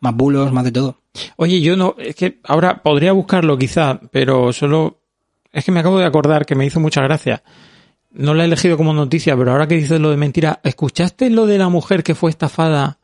más 0.01 0.15
bulos 0.17 0.51
más 0.53 0.65
de 0.65 0.73
todo 0.73 0.97
Oye, 1.37 1.61
yo 1.61 1.77
no, 1.77 1.97
es 1.99 2.15
que 2.15 2.39
ahora 2.45 2.83
podría 2.83 3.11
buscarlo 3.13 3.59
quizá, 3.59 3.99
pero 4.13 4.53
solo 4.53 5.01
es 5.53 5.65
que 5.65 5.73
me 5.73 5.81
acabo 5.81 5.99
de 5.99 6.05
acordar 6.07 6.47
que 6.47 6.55
me 6.55 6.65
hizo 6.65 6.79
mucha 6.79 7.03
gracia. 7.03 7.43
No 8.13 8.33
la 8.33 8.45
he 8.45 8.47
elegido 8.47 8.77
como 8.77 8.95
noticia, 8.95 9.37
pero 9.37 9.51
ahora 9.51 9.67
que 9.67 9.75
dices 9.75 9.99
lo 10.01 10.11
de 10.11 10.17
mentira, 10.17 10.61
¿escuchaste 10.63 11.29
lo 11.29 11.47
de 11.47 11.59
la 11.59 11.69
mujer 11.69 12.05
que 12.05 12.15
fue 12.15 12.31
estafada 12.31 13.00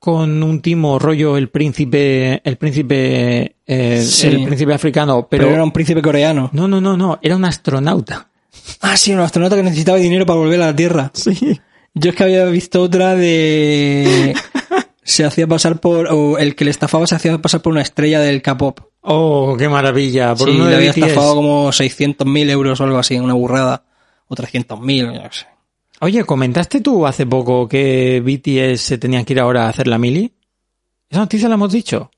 con 0.00 0.42
un 0.42 0.60
timo 0.62 0.98
rollo 0.98 1.36
el 1.36 1.48
príncipe, 1.50 2.40
el 2.42 2.56
príncipe, 2.56 3.54
eh, 3.66 4.02
Sí. 4.04 4.26
el 4.26 4.44
príncipe 4.44 4.74
africano, 4.74 5.28
pero, 5.30 5.44
pero, 5.44 5.54
era 5.54 5.62
un 5.62 5.70
príncipe 5.70 6.02
coreano 6.02 6.50
no, 6.52 6.66
no, 6.66 6.80
no, 6.80 6.96
no, 6.96 7.18
era 7.22 7.36
un 7.36 7.44
astronauta. 7.44 8.28
ah 8.80 8.96
sí 8.96 9.12
un 9.12 9.20
astronauta 9.20 9.54
que 9.56 9.62
necesitaba 9.62 9.98
dinero 9.98 10.26
para 10.26 10.38
volver 10.40 10.60
a 10.62 10.66
la 10.66 10.74
tierra 10.76 11.10
Sí. 11.14 11.60
Yo 11.94 12.10
es 12.10 12.16
que 12.16 12.22
había 12.24 12.44
visto 12.46 12.82
otra 12.82 13.14
de... 13.16 14.34
Se 15.02 15.24
hacía 15.24 15.48
pasar 15.48 15.80
por... 15.80 16.06
O 16.12 16.38
el 16.38 16.54
que 16.54 16.64
le 16.64 16.70
estafaba 16.70 17.04
se 17.06 17.16
hacía 17.16 17.36
pasar 17.38 17.62
por 17.62 17.72
una 17.72 17.80
estrella 17.82 18.20
del 18.20 18.42
K-pop. 18.42 18.78
Oh, 19.00 19.56
qué 19.58 19.68
maravilla. 19.68 20.36
Por 20.36 20.48
Sí, 20.48 20.54
uno 20.54 20.68
le 20.70 20.76
había 20.76 20.92
BTS. 20.92 20.98
estafado 20.98 21.34
como 21.34 21.68
600.000 21.72 22.48
euros 22.50 22.80
o 22.80 22.84
algo 22.84 22.98
así, 22.98 23.18
una 23.18 23.34
burrada. 23.34 23.82
O 24.28 24.36
300.000, 24.36 25.14
yo 25.16 25.22
no 25.24 25.32
sé. 25.32 25.46
Oye, 26.00 26.24
¿comentaste 26.24 26.80
tú 26.80 27.06
hace 27.06 27.26
poco 27.26 27.68
que 27.68 28.20
BTS 28.20 28.80
se 28.80 28.98
tenían 28.98 29.24
que 29.24 29.34
ir 29.34 29.40
ahora 29.40 29.66
a 29.66 29.68
hacer 29.68 29.86
la 29.86 29.98
mili? 29.98 30.32
¿Esa 31.08 31.20
noticia 31.20 31.48
la 31.48 31.56
hemos 31.56 31.72
dicho? 31.72 32.10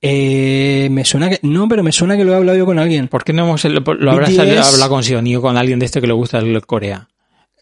Eh, 0.00 0.88
me 0.90 1.04
suena 1.04 1.28
que... 1.28 1.40
No, 1.42 1.68
pero 1.68 1.82
me 1.82 1.90
suena 1.90 2.16
que 2.16 2.24
lo 2.24 2.32
he 2.32 2.36
hablado 2.36 2.56
yo 2.56 2.64
con 2.66 2.78
alguien. 2.78 3.08
¿Por 3.08 3.24
qué 3.24 3.32
no 3.32 3.44
hemos 3.44 3.64
lo, 3.64 3.80
lo 3.80 4.10
habrás 4.12 4.30
BTS 4.30 4.74
hablado 4.74 4.88
con 4.88 5.02
Xioni 5.02 5.34
o 5.34 5.42
con 5.42 5.56
alguien 5.56 5.80
de 5.80 5.86
este 5.86 6.00
que 6.00 6.06
le 6.06 6.12
gusta 6.12 6.38
el 6.38 6.64
Corea? 6.64 7.08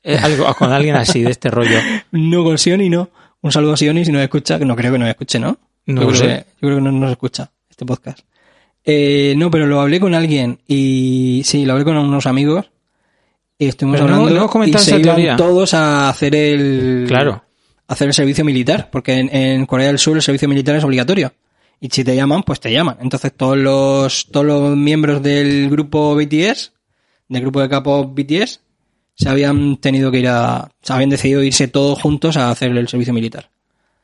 Eh, 0.03 0.19
algo, 0.23 0.53
con 0.55 0.71
alguien 0.71 0.97
así, 0.97 1.23
de 1.23 1.31
este 1.31 1.51
rollo. 1.51 1.79
No 2.13 2.45
con 2.45 2.59
Sioni, 2.59 2.91
no. 2.91 3.09
Un 3.41 3.51
saludo 3.51 3.73
a 3.73 3.77
Sioni 3.79 4.05
si 4.05 4.13
nos 4.13 4.23
escucha, 4.23 4.59
que 4.59 4.67
no 4.67 4.77
creo 4.77 4.93
que 4.93 4.99
nos 4.99 5.09
escuche, 5.09 5.39
¿no? 5.39 5.57
No 5.87 6.03
yo, 6.03 6.09
lo 6.09 6.15
creo 6.15 6.21
sé. 6.21 6.27
que, 6.27 6.37
yo 6.61 6.69
creo 6.69 6.77
que 6.77 6.83
no 6.83 6.93
nos 6.93 7.11
escucha 7.11 7.51
este 7.71 7.87
podcast. 7.87 8.21
Eh, 8.85 9.35
no, 9.39 9.51
pero 9.51 9.67
lo 9.67 9.81
hablé 9.81 9.99
con 10.01 10.13
alguien 10.15 10.59
y 10.69 11.41
sí, 11.47 11.65
lo 11.65 11.73
hablé 11.73 11.87
con 11.87 11.97
unos 11.97 12.27
amigos 12.27 12.67
y 13.59 13.67
estuvimos 13.69 14.01
Pero 14.01 14.09
no- 14.09 14.17
hablando 14.23 14.41
no 14.41 14.49
comentado 14.49 14.83
y 14.83 14.87
se 14.87 14.91
iban 14.99 15.03
teoría. 15.17 15.37
todos 15.37 15.75
a 15.75 16.09
hacer 16.09 16.35
el 16.35 17.05
Claro. 17.09 17.43
hacer 17.87 18.09
el 18.09 18.15
servicio 18.15 18.45
militar, 18.45 18.89
porque 18.91 19.15
en, 19.19 19.35
en 19.35 19.67
Corea 19.67 19.89
del 19.89 19.99
Sur 19.99 20.17
el 20.17 20.23
servicio 20.23 20.49
militar 20.49 20.77
es 20.77 20.85
obligatorio. 20.85 21.33
Y 21.81 21.89
si 21.91 22.03
te 22.05 22.17
llaman, 22.17 22.43
pues 22.43 22.61
te 22.61 22.73
llaman. 22.73 22.97
Entonces 23.01 23.33
todos 23.37 23.57
los 23.59 24.27
todos 24.31 24.47
los 24.47 24.77
miembros 24.77 25.23
del 25.23 25.69
grupo 25.71 26.15
BTS, 26.15 26.73
del 27.29 27.43
grupo 27.43 27.61
de 27.61 27.69
capos 27.69 28.07
BTS, 28.15 28.61
se 29.15 29.29
habían 29.29 29.77
tenido 29.77 30.11
que 30.11 30.19
ir 30.21 30.29
a, 30.29 30.71
se 30.83 30.93
habían 30.93 31.11
decidido 31.11 31.43
irse 31.43 31.69
todos 31.69 32.01
juntos 32.01 32.37
a 32.37 32.51
hacer 32.51 32.71
el 32.77 32.89
servicio 32.89 33.13
militar. 33.13 33.51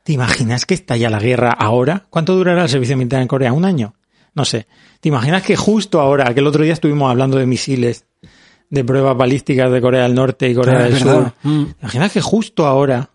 ¿Te 0.03 0.13
imaginas 0.13 0.65
que 0.65 0.73
está 0.73 0.95
ya 0.97 1.09
la 1.09 1.19
guerra 1.19 1.51
ahora? 1.51 2.05
¿Cuánto 2.09 2.35
durará 2.35 2.63
el 2.63 2.69
servicio 2.69 2.95
militar 2.97 3.21
en 3.21 3.27
Corea? 3.27 3.51
¿Un 3.53 3.65
año? 3.65 3.93
No 4.33 4.45
sé. 4.45 4.65
¿Te 4.99 5.09
imaginas 5.09 5.43
que 5.43 5.55
justo 5.55 5.99
ahora, 5.99 6.33
que 6.33 6.39
el 6.39 6.47
otro 6.47 6.63
día 6.63 6.73
estuvimos 6.73 7.09
hablando 7.11 7.37
de 7.37 7.45
misiles, 7.45 8.05
de 8.71 8.83
pruebas 8.83 9.15
balísticas 9.15 9.71
de 9.71 9.79
Corea 9.81 10.03
del 10.03 10.15
Norte 10.15 10.49
y 10.49 10.55
Corea 10.55 10.79
Ah, 10.79 10.83
del 10.83 10.97
Sur? 10.97 11.33
Mm. 11.43 11.63
¿Te 11.65 11.75
imaginas 11.81 12.11
que 12.11 12.21
justo 12.21 12.65
ahora 12.65 13.09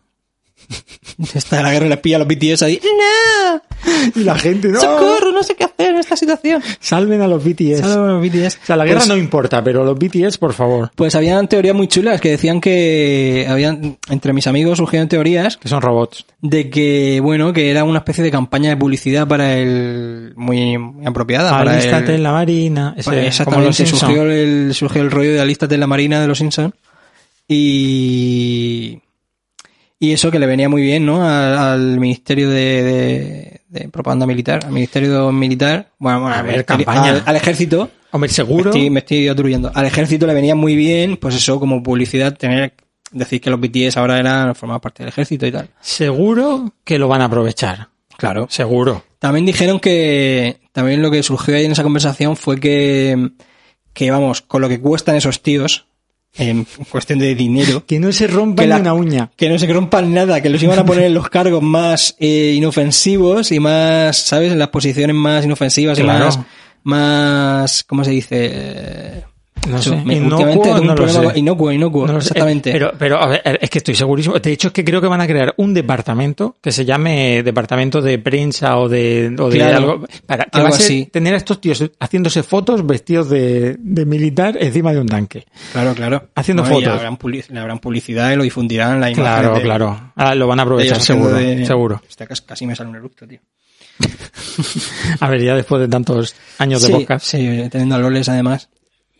Está 1.34 1.62
la 1.62 1.70
guerra 1.72 1.86
y 1.86 1.88
les 1.90 1.98
pilla 1.98 2.18
los 2.18 2.28
BTS 2.28 2.62
ahí. 2.62 2.80
¡No! 2.82 3.62
y 4.14 4.20
la 4.24 4.36
gente 4.38 4.68
no? 4.68 4.80
¡Socorro! 4.80 5.32
No 5.32 5.42
sé 5.42 5.54
qué 5.54 5.64
hacer 5.64 5.90
en 5.90 5.96
esta 5.98 6.16
situación. 6.16 6.62
Salven 6.80 7.20
a 7.22 7.28
los 7.28 7.42
BTS. 7.44 7.80
Salven 7.80 8.10
a 8.10 8.12
los 8.14 8.22
BTS. 8.22 8.58
O 8.62 8.66
sea, 8.66 8.76
la 8.76 8.84
guerra 8.84 8.98
Pues- 8.98 9.08
no 9.08 9.16
importa, 9.16 9.62
pero 9.62 9.84
los 9.84 9.98
BTS, 9.98 10.38
por 10.38 10.52
favor, 10.54 10.90
Pues 10.94 11.14
habían 11.14 11.48
teorías 11.48 11.74
muy 11.74 11.88
chulas 11.88 12.20
que 12.20 12.30
decían 12.30 12.60
que 12.60 13.46
habían, 13.48 13.98
entre 14.08 14.32
mis 14.32 14.46
amigos 14.46 14.78
surgieron 14.78 15.08
teorías 15.08 15.56
que 15.56 15.68
son 15.68 15.82
robots. 15.82 16.24
de 16.40 16.70
que, 16.70 17.20
bueno, 17.22 17.52
que 17.52 17.70
era 17.70 17.84
una 17.84 17.98
especie 17.98 18.22
de 18.24 18.30
campaña 18.30 18.70
de 18.70 18.76
publicidad 18.76 19.26
para 19.28 19.56
el, 19.56 20.32
muy, 20.36 20.78
muy 20.78 21.06
apropiada. 21.06 21.50
para 21.50 21.72
Alístate 21.72 22.10
el, 22.10 22.14
en 22.16 22.22
la 22.22 22.32
marina. 22.32 22.94
Ese, 22.96 23.10
Pues 23.10 23.26
exactamente, 23.26 23.86
surgió 23.86 24.22
el, 24.30 24.72
surgió 24.74 25.02
el 25.02 25.10
rollo 25.10 25.32
de 25.32 25.40
Alístate 25.40 25.74
en 25.74 25.80
la 25.80 25.86
Marina 25.86 26.20
de 26.20 26.26
los 26.26 26.38
Simpsons. 26.38 26.72
Y, 27.48 29.00
y 29.98 30.12
eso 30.12 30.30
que 30.30 30.38
le 30.38 30.46
venía 30.46 30.68
muy 30.68 30.82
bien, 30.82 31.06
¿no? 31.06 31.22
Al, 31.26 31.56
al 31.56 32.00
Ministerio 32.00 32.48
de, 32.50 32.82
de- 32.82 33.55
de 33.80 33.88
Propaganda 33.88 34.26
Militar, 34.26 34.64
al 34.64 34.72
Ministerio 34.72 35.30
Militar, 35.32 35.90
bueno, 35.98 36.20
bueno, 36.22 36.36
A 36.36 36.42
ver, 36.42 36.64
campaña. 36.64 37.10
al- 37.10 37.22
al 37.26 37.36
Ejército. 37.36 37.90
Hombre, 38.12 38.30
seguro. 38.30 38.72
Me 38.90 39.00
estoy, 39.00 39.28
aturuyendo. 39.28 39.70
Al 39.74 39.84
Ejército 39.86 40.26
le 40.26 40.34
venía 40.34 40.54
muy 40.54 40.74
bien, 40.76 41.16
pues 41.16 41.34
eso, 41.34 41.60
como 41.60 41.82
publicidad, 41.82 42.36
tener, 42.36 42.74
decir 43.12 43.40
que 43.40 43.50
los 43.50 43.60
BTS 43.60 43.96
ahora 43.98 44.18
eran, 44.18 44.54
formaban 44.54 44.80
parte 44.80 45.02
del 45.02 45.08
Ejército 45.10 45.46
y 45.46 45.52
tal. 45.52 45.68
Seguro 45.80 46.72
que 46.84 46.98
lo 46.98 47.08
van 47.08 47.20
a 47.20 47.26
aprovechar. 47.26 47.88
Claro. 48.16 48.46
Seguro. 48.48 49.04
También 49.18 49.44
dijeron 49.44 49.78
que 49.80 50.60
también 50.72 51.02
lo 51.02 51.10
que 51.10 51.22
surgió 51.22 51.54
ahí 51.56 51.64
en 51.64 51.72
esa 51.72 51.82
conversación 51.82 52.36
fue 52.36 52.58
que, 52.58 53.30
que 53.92 54.10
vamos, 54.10 54.40
con 54.42 54.62
lo 54.62 54.68
que 54.68 54.80
cuestan 54.80 55.16
esos 55.16 55.42
tíos, 55.42 55.86
en 56.38 56.66
cuestión 56.90 57.18
de 57.18 57.34
dinero, 57.34 57.84
Que 57.86 57.98
no 58.00 58.12
se 58.12 58.26
rompa 58.26 58.62
Que 58.62 58.66
ni 58.66 58.74
la- 58.74 58.80
una 58.80 58.94
uña. 58.94 59.30
que 59.36 59.48
no 59.48 59.58
se 59.58 59.66
rompan 59.66 60.12
nada, 60.12 60.40
que 60.40 60.48
los 60.48 60.62
iban 60.62 60.78
a 60.78 60.84
poner 60.84 61.04
en 61.04 61.14
los 61.14 61.28
cargos 61.28 61.62
más 61.62 62.14
eh, 62.18 62.54
inofensivos 62.56 63.52
y 63.52 63.60
más, 63.60 64.16
¿sabes? 64.18 64.52
En 64.52 64.58
las 64.58 64.68
posiciones 64.68 65.14
más 65.16 65.44
inofensivas 65.44 65.98
Claro. 65.98 66.18
y 66.18 66.26
más, 66.26 66.38
más, 66.84 67.84
¿cómo 67.84 68.04
se 68.04 68.10
dice? 68.10 69.24
Eh, 69.66 69.70
No 69.70 69.82
sé. 69.82 69.90
me- 70.04 70.20
últimamente 70.20 70.68
no 70.84 70.94
lo 70.94 71.08
sé. 71.08 71.38
inocuo, 71.38 71.72
inocuo, 71.72 72.06
No 72.06 72.18
exactamente. 72.18 72.70
Eh, 72.70 72.72
Pero, 72.74 72.92
pero, 72.98 73.20
a 73.22 73.26
ver, 73.26 73.58
es 73.60 73.68
que 73.70 73.78
estoy 73.78 73.94
segurísimo. 73.94 74.38
De 74.38 74.52
hecho, 74.52 74.68
es 74.68 74.72
que 74.72 74.84
creo 74.84 75.00
que 75.00 75.08
van 75.08 75.20
a 75.20 75.26
crear 75.26 75.54
un 75.56 75.74
departamento 75.74 76.56
que 76.60 76.70
se 76.72 76.84
llame 76.84 77.42
departamento 77.42 78.00
de 78.00 78.18
prensa 78.18 78.78
o 78.78 78.88
de, 78.88 79.34
o 79.38 79.50
de 79.50 79.56
Claro. 79.58 79.76
algo. 79.76 80.06
Para 80.26 80.44
que 80.44 80.50
Algo 80.58 80.68
va 80.70 80.74
a 80.74 80.78
ser 80.78 80.84
así. 80.86 81.06
tener 81.06 81.34
a 81.34 81.36
estos 81.38 81.60
tíos 81.60 81.84
haciéndose 81.98 82.42
fotos 82.42 82.86
vestidos 82.86 83.28
de, 83.28 83.76
de 83.78 84.06
militar 84.06 84.56
encima 84.60 84.92
de 84.92 85.00
un 85.00 85.08
tanque. 85.08 85.46
claro, 85.72 85.94
claro. 85.94 86.28
haciendo 86.34 86.64
fotos. 86.64 86.82
le 86.84 87.58
habrán 87.58 87.78
publicidad 87.78 88.32
y 88.32 88.36
lo 88.36 88.42
difundirán 88.44 89.00
la 89.00 89.10
imagen. 89.10 89.24
Claro, 89.24 89.54
de- 89.56 89.62
claro. 89.62 90.12
Ahora 90.14 90.34
lo 90.34 90.46
van 90.46 90.60
a 90.60 90.62
aprovechar, 90.62 91.00
seguro. 91.00 91.36
Seguro. 91.66 92.02
Hostia, 92.08 92.26
casi- 92.26 92.66
me 92.66 92.76
sale 92.76 92.90
un 92.90 92.96
eructo, 92.96 93.26
tío. 93.26 93.40
A 95.20 95.28
ver, 95.30 95.42
ya 95.42 95.54
después 95.54 95.80
de 95.80 95.88
tantos 95.88 96.34
años 96.58 96.82
de 96.82 96.92
podcast. 96.92 97.26
sí, 97.26 97.38
teniendo 97.70 97.94
a 97.94 97.98
Loles 97.98 98.28
además. 98.28 98.68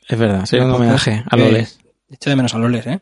Es 0.08 0.18
verdad, 0.18 0.44
sería 0.46 0.64
un 0.66 0.72
homenaje 0.72 1.24
a 1.28 1.36
Loles. 1.36 1.78
Echo 2.10 2.30
de 2.30 2.36
menos 2.36 2.54
a 2.54 2.58
Loles, 2.58 2.86
¿eh? 2.86 3.00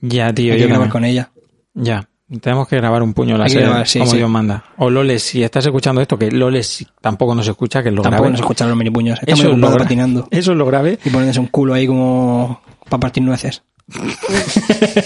Ya, 0.00 0.32
tío. 0.32 0.52
Hay 0.54 0.58
yo 0.60 0.66
que 0.66 0.70
grabar 0.72 0.88
con 0.88 1.04
ella. 1.04 1.30
Ya. 1.74 2.08
Tenemos 2.40 2.66
que 2.66 2.74
grabar 2.76 3.04
un 3.04 3.14
puño 3.14 3.36
grabar, 3.38 3.86
sí, 3.86 4.00
como 4.00 4.10
sí. 4.10 4.16
Dios 4.16 4.28
manda. 4.28 4.64
O 4.78 4.90
Loles, 4.90 5.22
si 5.22 5.44
estás 5.44 5.64
escuchando 5.66 6.00
esto, 6.00 6.18
que 6.18 6.28
Loles 6.32 6.84
tampoco 7.00 7.36
nos 7.36 7.46
escucha, 7.46 7.84
que 7.84 7.92
lo 7.92 8.02
Tampoco 8.02 8.22
grabe. 8.24 8.32
nos 8.32 8.40
escuchan 8.40 8.68
los 8.68 8.76
minipuños. 8.76 9.20
Está 9.20 9.32
Eso 9.32 9.52
es, 9.52 9.58
lo 9.58 9.78
patinando. 9.78 10.26
eso 10.32 10.50
es 10.50 10.58
lo 10.58 10.66
grave. 10.66 10.98
Y 11.04 11.10
poniéndose 11.10 11.38
un 11.38 11.46
culo 11.46 11.74
ahí 11.74 11.86
como 11.86 12.60
para 12.88 12.98
partir 13.00 13.22
nueces. 13.22 13.62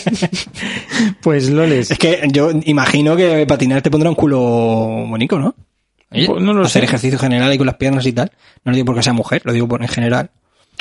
Pues 1.22 1.50
Loles, 1.50 1.90
Es 1.90 1.98
que 1.98 2.22
yo 2.32 2.50
imagino 2.64 3.16
que 3.16 3.44
patinar 3.46 3.82
te 3.82 3.90
pondrá 3.90 4.08
un 4.08 4.16
culo 4.16 4.38
bonito, 4.40 5.38
¿no? 5.38 5.54
Oye, 6.12 6.26
Pues 6.26 6.42
no 6.42 6.52
lo 6.54 6.62
hacer 6.62 6.82
sé. 6.82 6.86
ejercicio 6.86 7.18
general 7.18 7.52
y 7.52 7.58
con 7.58 7.66
las 7.66 7.76
piernas 7.76 8.06
y 8.06 8.12
tal. 8.12 8.32
No 8.64 8.72
lo 8.72 8.76
digo 8.76 8.86
porque 8.86 9.02
sea 9.02 9.12
mujer, 9.12 9.42
lo 9.44 9.52
digo 9.52 9.68
por 9.68 9.82
en 9.82 9.88
general. 9.88 10.30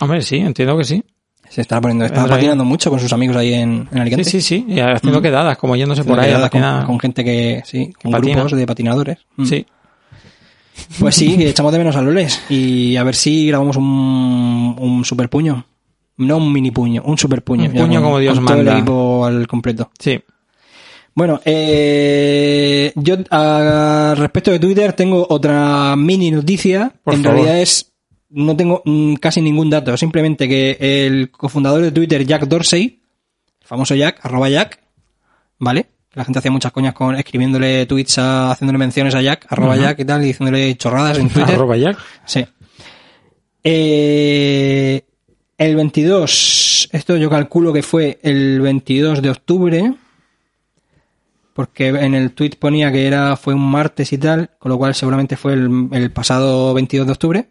Hombre, 0.02 0.22
sí, 0.22 0.38
entiendo 0.38 0.78
que 0.78 0.84
sí. 0.84 1.04
Se 1.50 1.62
está 1.62 1.82
poniendo, 1.82 2.06
está 2.06 2.28
patinando 2.28 2.64
mucho 2.64 2.92
con 2.92 3.00
sus 3.00 3.12
amigos 3.12 3.36
ahí 3.38 3.56
en, 3.56 3.72
en 3.72 3.90
Sí, 3.92 4.00
Alicante. 4.00 4.24
sí, 4.26 4.42
sí. 4.42 4.66
Y 4.68 4.80
haciendo 4.80 5.20
Mm. 5.20 5.24
quedadas, 5.24 5.58
como 5.58 5.76
yéndose 5.76 6.04
por 6.04 6.20
ahí 6.20 6.32
a 6.32 6.50
Con- 6.86 7.00
gente 7.00 7.24
que, 7.24 7.64
sí, 7.66 7.92
con 8.02 8.12
grupos 8.12 8.52
de 8.52 8.68
patinadores. 8.68 9.18
Mm. 9.36 9.46
Sí. 9.46 9.66
Pues 11.00 11.16
sí, 11.16 11.36
echamos 11.44 11.72
de 11.72 11.80
menos 11.80 11.96
a 11.96 12.02
Loles. 12.04 12.40
Y 12.50 12.96
a 12.98 13.04
ver 13.04 13.16
si 13.16 13.48
grabamos 13.48 13.78
un, 13.78 14.76
un 14.80 15.04
super 15.06 15.28
puño. 15.30 15.66
No 16.18 16.38
un 16.38 16.52
mini 16.54 16.70
puño, 16.70 17.02
un 17.06 17.18
super 17.18 17.42
puño. 17.44 17.70
Un 17.70 17.74
puño 17.76 18.02
como 18.02 18.20
Dios 18.20 18.36
con 18.36 18.46
todo 18.46 18.56
manda. 18.58 18.72
el 18.74 18.78
equipo 18.78 19.26
al 19.26 19.48
completo. 19.48 19.90
Sí. 19.98 20.20
Bueno, 21.16 21.42
eh, 21.46 22.92
yo 22.96 23.16
a 23.32 24.14
respecto 24.18 24.52
de 24.52 24.60
Twitter 24.60 24.94
tengo 24.94 25.26
otra 25.30 25.96
mini 25.96 26.30
noticia. 26.32 26.94
Por 27.04 27.16
en 27.16 27.24
favor. 27.24 27.40
realidad 27.40 27.62
es 27.62 27.89
no 28.32 28.56
tengo 28.56 28.82
mm, 28.86 29.16
casi 29.16 29.42
ningún 29.42 29.70
dato, 29.70 29.96
simplemente 29.98 30.48
que 30.48 30.78
el 31.08 31.32
cofundador 31.32 31.82
de 31.82 31.92
Twitter, 31.92 32.26
Jack 32.26 32.48
Dorsey, 32.48 33.02
el 33.62 33.68
famoso 33.68 33.96
Jack, 33.96 34.20
arroba 34.24 34.50
Jack, 34.50 34.80
¿vale? 35.58 35.88
La 36.14 36.26
gente 36.26 36.40
hacía 36.40 36.52
muchas 36.52 36.72
coñas 36.72 36.94
con 36.94 37.16
escribiéndole 37.16 37.86
tweets, 37.86 38.18
a- 38.18 38.52
haciéndole 38.52 38.78
menciones 38.80 39.14
a 39.16 39.22
Jack, 39.22 39.46
arroba 39.50 39.76
Jack 39.78 40.00
y 40.00 40.06
tal, 40.06 40.24
y 40.24 40.28
diciéndole 40.28 40.76
chorradas 40.76 41.18
en 41.20 41.30
Twitter. 41.30 41.56
Arroba 41.56 41.78
Jack. 41.78 41.98
Sí. 42.26 42.46
Eh, 43.64 45.04
el 45.58 45.76
22, 45.76 46.90
esto 46.92 47.18
yo 47.18 47.30
calculo 47.30 47.72
que 47.74 47.84
fue 47.84 48.20
el 48.24 48.62
22 48.62 49.22
de 49.22 49.30
octubre, 49.30 49.94
porque 51.54 51.88
en 51.90 52.16
el 52.16 52.32
tweet 52.32 52.52
ponía 52.58 52.92
que 52.92 53.06
era 53.06 53.36
fue 53.36 53.54
un 53.54 53.70
martes 53.70 54.12
y 54.14 54.18
tal, 54.18 54.52
con 54.58 54.70
lo 54.72 54.78
cual 54.78 54.96
seguramente 54.96 55.36
fue 55.36 55.54
el, 55.54 55.90
el 55.92 56.12
pasado 56.12 56.74
22 56.74 57.06
de 57.08 57.12
octubre. 57.14 57.50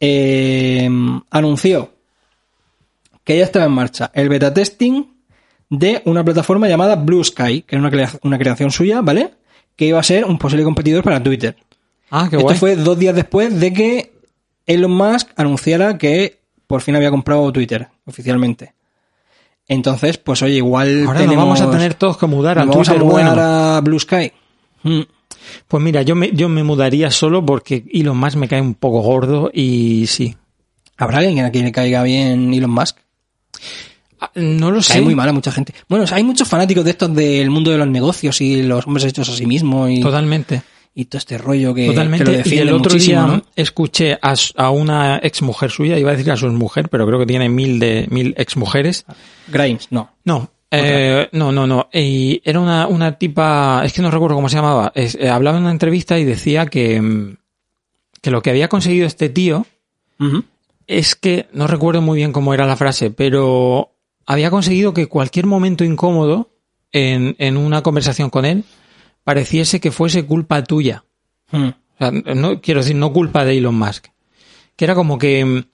Eh, 0.00 0.88
anunció 1.30 1.90
que 3.24 3.38
ya 3.38 3.44
estaba 3.44 3.64
en 3.66 3.72
marcha 3.72 4.10
el 4.14 4.28
beta 4.28 4.52
testing 4.52 5.04
de 5.70 6.02
una 6.04 6.22
plataforma 6.24 6.68
llamada 6.68 6.96
Blue 6.96 7.24
Sky, 7.24 7.62
que 7.62 7.76
era 7.76 7.80
una, 7.80 7.90
crea- 7.90 8.18
una 8.22 8.38
creación 8.38 8.70
suya, 8.70 9.00
¿vale? 9.00 9.34
Que 9.76 9.86
iba 9.86 9.98
a 9.98 10.02
ser 10.02 10.24
un 10.26 10.38
posible 10.38 10.62
competidor 10.64 11.02
para 11.02 11.22
Twitter. 11.22 11.56
Ah, 12.10 12.26
qué 12.28 12.36
Esto 12.36 12.46
guay. 12.48 12.58
fue 12.58 12.76
dos 12.76 12.98
días 12.98 13.14
después 13.16 13.58
de 13.58 13.72
que 13.72 14.12
Elon 14.66 14.92
Musk 14.92 15.28
anunciara 15.36 15.96
que 15.98 16.38
por 16.66 16.80
fin 16.82 16.96
había 16.96 17.10
comprado 17.10 17.50
Twitter 17.52 17.88
oficialmente. 18.06 18.74
Entonces, 19.66 20.18
pues 20.18 20.42
oye, 20.42 20.56
igual 20.56 21.04
Ahora 21.06 21.20
tenemos, 21.20 21.36
nos 21.48 21.58
vamos 21.58 21.60
a 21.62 21.70
tener 21.78 21.94
todos 21.94 22.18
que 22.18 22.26
mudar 22.26 22.58
vamos 22.58 22.88
a 22.88 22.92
Twitter 22.92 22.98
mudar 23.04 23.34
bueno. 23.34 23.42
a 23.42 23.80
Blue 23.80 23.98
Sky. 23.98 24.30
Mm. 24.82 25.00
Pues 25.68 25.82
mira, 25.82 26.02
yo 26.02 26.14
me, 26.14 26.30
yo 26.32 26.48
me 26.48 26.62
mudaría 26.62 27.10
solo 27.10 27.44
porque 27.44 27.84
Elon 27.92 28.16
Musk 28.16 28.36
me 28.36 28.48
cae 28.48 28.60
un 28.60 28.74
poco 28.74 29.00
gordo 29.00 29.50
y 29.52 30.06
sí. 30.06 30.34
¿Habrá 30.96 31.18
alguien 31.18 31.44
a 31.44 31.50
quien 31.50 31.64
le 31.64 31.72
caiga 31.72 32.02
bien 32.02 32.52
Elon 32.54 32.70
Musk? 32.70 32.96
Ah, 34.20 34.30
No 34.34 34.70
lo 34.70 34.80
sé. 34.82 34.94
Cae 34.94 35.02
muy 35.02 35.14
mal 35.14 35.28
a 35.28 35.32
mucha 35.32 35.50
gente. 35.52 35.74
Bueno, 35.88 36.04
o 36.04 36.06
sea, 36.06 36.16
hay 36.18 36.24
muchos 36.24 36.48
fanáticos 36.48 36.84
de 36.84 36.90
estos 36.92 37.14
del 37.14 37.50
mundo 37.50 37.70
de 37.70 37.78
los 37.78 37.88
negocios 37.88 38.40
y 38.40 38.62
los 38.62 38.86
hombres 38.86 39.04
hechos 39.06 39.28
a 39.28 39.32
sí 39.36 39.46
mismos 39.46 39.90
y, 39.90 40.00
Totalmente. 40.00 40.62
y 40.94 41.06
todo 41.06 41.18
este 41.18 41.36
rollo 41.36 41.74
que, 41.74 41.86
Totalmente. 41.86 42.42
que 42.42 42.48
lo 42.50 42.54
y 42.54 42.58
el 42.58 42.72
otro 42.72 42.96
día 42.96 43.26
¿no? 43.26 43.42
escuché 43.56 44.14
a, 44.22 44.34
a 44.56 44.70
una 44.70 45.18
ex 45.22 45.42
mujer 45.42 45.70
suya, 45.70 45.98
iba 45.98 46.10
a 46.10 46.16
decir 46.16 46.30
a 46.30 46.36
su 46.36 46.46
mujer, 46.52 46.88
pero 46.88 47.06
creo 47.06 47.18
que 47.18 47.26
tiene 47.26 47.48
mil 47.48 47.78
de 47.80 48.06
mil 48.10 48.34
ex 48.38 48.56
mujeres. 48.56 49.04
Grimes, 49.48 49.88
no. 49.90 50.10
No, 50.24 50.50
eh, 50.82 51.28
no, 51.32 51.52
no, 51.52 51.66
no. 51.66 51.88
Y 51.92 52.40
era 52.44 52.60
una, 52.60 52.86
una 52.86 53.18
tipa, 53.18 53.82
es 53.84 53.92
que 53.92 54.02
no 54.02 54.10
recuerdo 54.10 54.36
cómo 54.36 54.48
se 54.48 54.56
llamaba. 54.56 54.92
Es- 54.94 55.14
eh, 55.20 55.28
hablaba 55.28 55.56
en 55.58 55.64
una 55.64 55.72
entrevista 55.72 56.18
y 56.18 56.24
decía 56.24 56.66
que, 56.66 57.00
mm, 57.00 57.36
que 58.20 58.30
lo 58.30 58.42
que 58.42 58.50
había 58.50 58.68
conseguido 58.68 59.06
este 59.06 59.28
tío 59.28 59.66
es 60.86 61.14
que, 61.14 61.48
no 61.52 61.66
recuerdo 61.66 62.00
muy 62.02 62.16
bien 62.18 62.32
cómo 62.32 62.54
era 62.54 62.66
la 62.66 62.76
frase, 62.76 63.10
pero 63.10 63.90
había 64.26 64.50
conseguido 64.50 64.94
que 64.94 65.06
cualquier 65.06 65.46
momento 65.46 65.84
incómodo 65.84 66.50
en, 66.92 67.34
en 67.38 67.56
una 67.56 67.82
conversación 67.82 68.30
con 68.30 68.44
él 68.44 68.64
pareciese 69.24 69.80
que 69.80 69.90
fuese 69.90 70.24
culpa 70.26 70.62
tuya. 70.64 71.04
O 71.94 71.98
sea, 71.98 72.10
no, 72.10 72.60
quiero 72.60 72.80
decir, 72.80 72.96
no 72.96 73.12
culpa 73.12 73.44
de 73.44 73.56
Elon 73.58 73.74
Musk. 73.74 74.06
Que 74.76 74.84
era 74.84 74.94
como 74.94 75.18
que, 75.18 75.44
mm, 75.44 75.64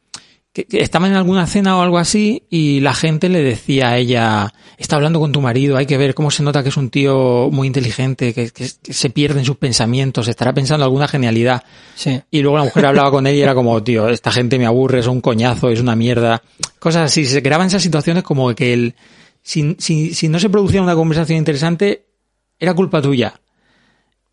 que, 0.53 0.65
que 0.65 0.81
estaba 0.83 1.07
en 1.07 1.15
alguna 1.15 1.47
cena 1.47 1.77
o 1.79 1.83
algo 1.83 1.99
así 1.99 2.43
y 2.51 2.81
la 2.81 2.93
gente 2.93 3.29
le 3.29 3.41
decía 3.43 3.91
a 3.91 3.99
ella, 3.99 4.53
está 4.79 4.97
hablando 4.97 5.21
con 5.21 5.31
tu 5.31 5.41
marido, 5.41 5.77
hay 5.77 5.87
que 5.87 5.97
ver 5.97 6.13
cómo 6.15 6.31
se 6.33 6.43
nota 6.43 6.63
que 6.63 6.71
es 6.71 6.77
un 6.77 6.91
tío 6.91 7.49
muy 7.53 7.69
inteligente, 7.69 8.35
que, 8.35 8.51
que- 8.51 8.69
que 8.83 8.93
se 8.93 9.11
pierde 9.11 9.39
en 9.41 9.47
sus 9.47 9.57
pensamientos, 9.59 10.27
estará 10.27 10.53
pensando 10.53 10.85
alguna 10.85 11.07
genialidad. 11.07 11.63
Sí. 11.95 12.21
Y 12.33 12.43
luego 12.43 12.59
la 12.59 12.65
mujer 12.65 12.87
hablaba 12.87 13.11
con 13.13 13.27
él 13.29 13.37
y 13.37 13.43
era 13.43 13.55
como, 13.55 13.81
tío, 13.85 14.09
esta 14.09 14.33
gente 14.33 14.59
me 14.59 14.67
aburre, 14.67 14.99
es 15.01 15.07
un 15.07 15.21
coñazo, 15.21 15.69
es 15.71 15.81
una 15.81 15.95
mierda. 15.95 16.43
Cosas 16.81 17.05
así. 17.07 17.25
Se 17.27 17.43
creaban 17.43 17.69
esas 17.69 17.83
situaciones 17.83 18.25
como 18.25 18.53
que 18.55 18.73
el, 18.73 18.95
si, 19.43 19.77
si, 19.79 20.15
si 20.15 20.29
no 20.29 20.41
se 20.41 20.51
producía 20.51 20.83
una 20.83 20.95
conversación 20.97 21.39
interesante, 21.39 22.07
era 22.59 22.75
culpa 22.75 23.01
tuya. 23.01 23.41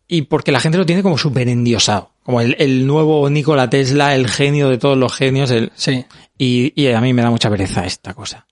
Y 0.08 0.22
porque 0.22 0.50
la 0.52 0.58
gente 0.60 0.78
lo 0.78 0.86
tiene 0.86 1.02
como 1.02 1.18
súper 1.18 1.48
endiosado. 1.48 2.10
Como 2.28 2.42
el, 2.42 2.56
el 2.58 2.86
nuevo 2.86 3.30
Nikola 3.30 3.70
Tesla, 3.70 4.14
el 4.14 4.28
genio 4.28 4.68
de 4.68 4.76
todos 4.76 4.98
los 4.98 5.14
genios. 5.14 5.50
El, 5.50 5.72
Sí. 5.74 6.04
y, 6.36 6.74
y 6.78 6.88
a 6.88 7.00
mí 7.00 7.14
me 7.14 7.22
da 7.22 7.30
mucha 7.30 7.48
pereza 7.48 7.86
esta 7.86 8.12
cosa. 8.12 8.46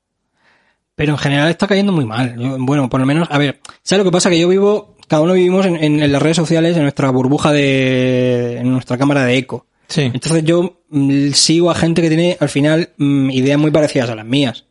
Pero 0.95 1.13
en 1.13 1.19
general 1.19 1.51
está 1.51 1.67
cayendo 1.67 1.93
muy 1.93 2.07
mal. 2.07 2.35
Bueno, 2.61 2.89
por 2.89 3.01
lo 3.01 3.05
menos, 3.07 3.29
a 3.31 3.37
ver, 3.37 3.61
¿sabes 3.83 4.03
lo 4.03 4.11
que 4.11 4.15
pasa? 4.15 4.31
Que 4.31 4.39
yo 4.39 4.49
vivo, 4.49 4.97
cada 5.09 5.21
uno 5.21 5.35
vivimos 5.35 5.67
en, 5.67 5.77
en- 5.77 6.03
en 6.03 6.11
las 6.11 6.23
redes 6.23 6.39
sociales, 6.39 6.75
en 6.75 6.85
nuestra 6.85 7.11
burbuja 7.11 7.53
de, 7.53 8.57
en 8.61 8.73
nuestra 8.73 8.97
cámara 8.97 9.27
de 9.27 9.37
eco. 9.37 9.67
Sí. 9.89 10.05
Entonces 10.11 10.43
yo 10.45 10.81
mm, 10.89 11.33
sigo 11.33 11.71
a 11.71 11.75
gente 11.75 12.01
que 12.01 12.09
tiene 12.09 12.39
al 12.41 12.49
final 12.49 12.89
mm, 12.97 13.29
ideas 13.29 13.59
muy 13.59 13.73
parecidas 13.73 14.09
a 14.09 14.15
las 14.15 14.25
mías. 14.25 14.65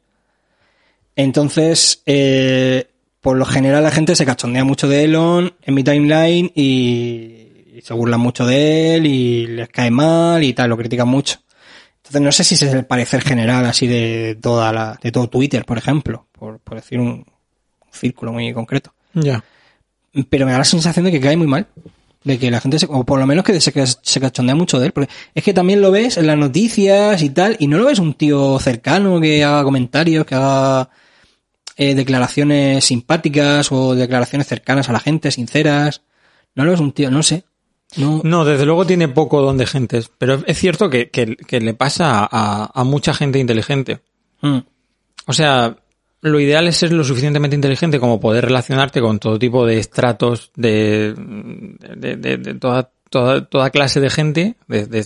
Entonces, 1.15 2.01
eh, 2.07 2.87
por 3.21 3.37
lo 3.37 3.45
general 3.45 3.83
la 3.83 3.91
gente 3.91 4.15
se 4.15 4.25
cachondea 4.25 4.63
mucho 4.63 4.87
de 4.87 5.03
Elon 5.03 5.53
en 5.61 5.73
mi 5.75 5.83
timeline 5.83 6.51
y, 6.55 7.44
y 7.75 7.81
se 7.81 7.93
burlan 7.93 8.21
mucho 8.21 8.45
de 8.45 8.95
él 8.95 9.05
y 9.05 9.47
les 9.47 9.67
cae 9.69 9.91
mal 9.91 10.43
y 10.43 10.53
tal, 10.53 10.69
lo 10.69 10.77
critican 10.77 11.07
mucho. 11.07 11.39
Entonces 11.97 12.21
no 12.21 12.31
sé 12.31 12.43
si 12.43 12.55
ese 12.55 12.67
es 12.67 12.73
el 12.73 12.85
parecer 12.85 13.21
general 13.21 13.65
así 13.65 13.87
de 13.87 14.37
toda 14.41 14.71
la, 14.71 14.97
de 15.01 15.11
todo 15.11 15.27
Twitter, 15.27 15.65
por 15.65 15.77
ejemplo, 15.77 16.27
por, 16.31 16.59
por 16.59 16.75
decir 16.75 16.99
un, 16.99 17.07
un 17.07 17.25
círculo 17.91 18.31
muy 18.31 18.53
concreto. 18.53 18.93
Ya. 19.13 19.43
Pero 20.29 20.45
me 20.45 20.53
da 20.53 20.59
la 20.59 20.65
sensación 20.65 21.05
de 21.05 21.11
que 21.11 21.19
cae 21.19 21.35
muy 21.35 21.47
mal. 21.47 21.67
De 22.23 22.39
que 22.39 22.49
la 22.49 22.61
gente 22.61 22.79
se, 22.79 22.87
o 22.89 23.03
por 23.03 23.19
lo 23.19 23.27
menos 23.27 23.43
que 23.43 23.59
se, 23.59 23.71
se 24.01 24.19
cachondea 24.19 24.55
mucho 24.55 24.79
de 24.79 24.87
él. 24.87 24.91
Porque 24.93 25.11
es 25.33 25.43
que 25.43 25.53
también 25.53 25.81
lo 25.81 25.91
ves 25.91 26.17
en 26.17 26.27
las 26.27 26.37
noticias 26.37 27.21
y 27.21 27.29
tal, 27.29 27.57
y 27.59 27.67
no 27.67 27.77
lo 27.77 27.85
ves 27.85 27.99
un 27.99 28.13
tío 28.13 28.57
cercano 28.59 29.19
que 29.19 29.43
haga 29.43 29.63
comentarios, 29.63 30.25
que 30.25 30.35
haga 30.35 30.89
eh, 31.75 31.93
declaraciones 31.93 32.85
simpáticas 32.85 33.71
o 33.71 33.95
declaraciones 33.95 34.47
cercanas 34.47 34.89
a 34.89 34.93
la 34.93 34.99
gente, 34.99 35.29
sinceras. 35.31 36.01
No 36.55 36.63
lo 36.63 36.71
ves 36.71 36.79
un 36.79 36.93
tío, 36.93 37.11
no 37.11 37.21
sé. 37.21 37.43
No, 37.97 38.21
No, 38.23 38.45
desde 38.45 38.65
luego 38.65 38.85
tiene 38.85 39.07
poco 39.07 39.41
don 39.41 39.57
de 39.57 39.65
gentes, 39.65 40.09
pero 40.17 40.43
es 40.45 40.57
cierto 40.57 40.89
que, 40.89 41.09
que- 41.09 41.35
que 41.35 41.59
le 41.59 41.73
pasa 41.73 42.27
a, 42.29 42.69
a 42.73 42.83
mucha 42.83 43.13
gente 43.13 43.39
inteligente. 43.39 43.99
Mm, 44.41 44.59
O 45.27 45.33
sea, 45.33 45.77
lo 46.21 46.39
ideal 46.39 46.67
es 46.67 46.77
ser 46.77 46.91
lo 46.91 47.03
suficientemente 47.03 47.55
inteligente 47.55 47.99
como 47.99 48.19
poder 48.19 48.45
relacionarte 48.45 48.99
con 49.01 49.19
todo 49.19 49.37
tipo 49.39 49.65
de 49.65 49.79
estratos 49.79 50.51
de, 50.55 51.13
de, 51.15 52.15
de- 52.17 52.37
de 52.37 52.53
toda, 52.55 52.91
toda, 53.09 53.45
toda 53.45 53.69
clase 53.69 53.99
de 53.99 54.09
gente, 54.09 54.55
de, 54.67 54.85
de, 54.87 55.03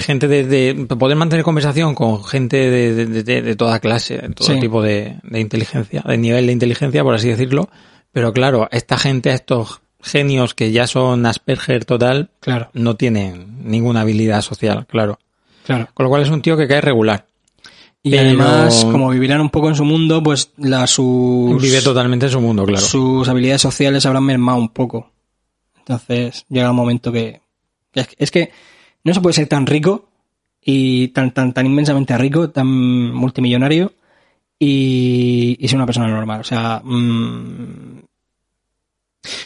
gente 0.00 0.26
de, 0.28 0.44
de 0.44 0.86
poder 0.96 1.16
mantener 1.16 1.44
conversación 1.44 1.94
con 1.94 2.24
gente 2.24 2.56
de, 2.70 3.06
de- 3.06 3.42
de- 3.42 3.56
toda 3.56 3.78
clase, 3.80 4.18
de 4.18 4.28
todo 4.30 4.48
Sí. 4.48 4.58
tipo 4.60 4.82
de, 4.82 5.18
de 5.22 5.40
inteligencia, 5.40 6.02
de 6.06 6.18
nivel 6.18 6.46
de 6.46 6.52
inteligencia, 6.52 7.02
por 7.04 7.14
así 7.14 7.28
decirlo. 7.28 7.68
Pero 8.12 8.32
claro, 8.32 8.68
esta 8.72 8.96
gente, 8.98 9.30
estos 9.32 9.80
genios 10.06 10.54
que 10.54 10.72
ya 10.72 10.86
son 10.86 11.26
Asperger 11.26 11.84
total, 11.84 12.30
claro, 12.40 12.70
no 12.72 12.96
tienen 12.96 13.58
ninguna 13.64 14.00
habilidad 14.02 14.40
social, 14.42 14.86
claro. 14.86 15.18
claro. 15.64 15.88
Con 15.92 16.04
lo 16.04 16.10
cual 16.10 16.22
es 16.22 16.30
un 16.30 16.42
tío 16.42 16.56
que 16.56 16.68
cae 16.68 16.80
regular. 16.80 17.26
Y 18.02 18.10
Pero- 18.10 18.22
además, 18.22 18.84
como 18.84 19.10
vivirán 19.10 19.40
un 19.40 19.50
poco 19.50 19.68
en 19.68 19.74
su 19.74 19.84
mundo, 19.84 20.22
pues 20.22 20.52
la, 20.58 20.86
sus, 20.86 21.60
Vive 21.60 21.82
totalmente 21.82 22.26
en 22.26 22.32
su 22.32 22.40
mundo, 22.40 22.64
claro. 22.64 22.80
sus 22.80 23.28
habilidades 23.28 23.62
sociales 23.62 24.06
habrán 24.06 24.24
mermado 24.24 24.58
un 24.58 24.68
poco. 24.68 25.10
Entonces 25.78 26.44
llega 26.48 26.70
un 26.70 26.76
momento 26.76 27.10
que, 27.10 27.40
es, 27.94 28.30
que 28.30 28.50
no 29.04 29.12
se 29.12 29.20
puede 29.20 29.34
ser 29.34 29.48
tan 29.48 29.66
rico 29.66 30.08
y 30.62 31.08
tan 31.08 31.32
tan 31.32 31.52
tan 31.52 31.66
inmensamente 31.66 32.16
rico, 32.18 32.50
tan 32.50 32.66
multimillonario 33.12 33.92
y, 34.58 35.56
y 35.60 35.68
ser 35.68 35.76
una 35.76 35.86
persona 35.86 36.08
normal. 36.08 36.40
O 36.40 36.44
sea, 36.44 36.80
mm, 36.84 38.00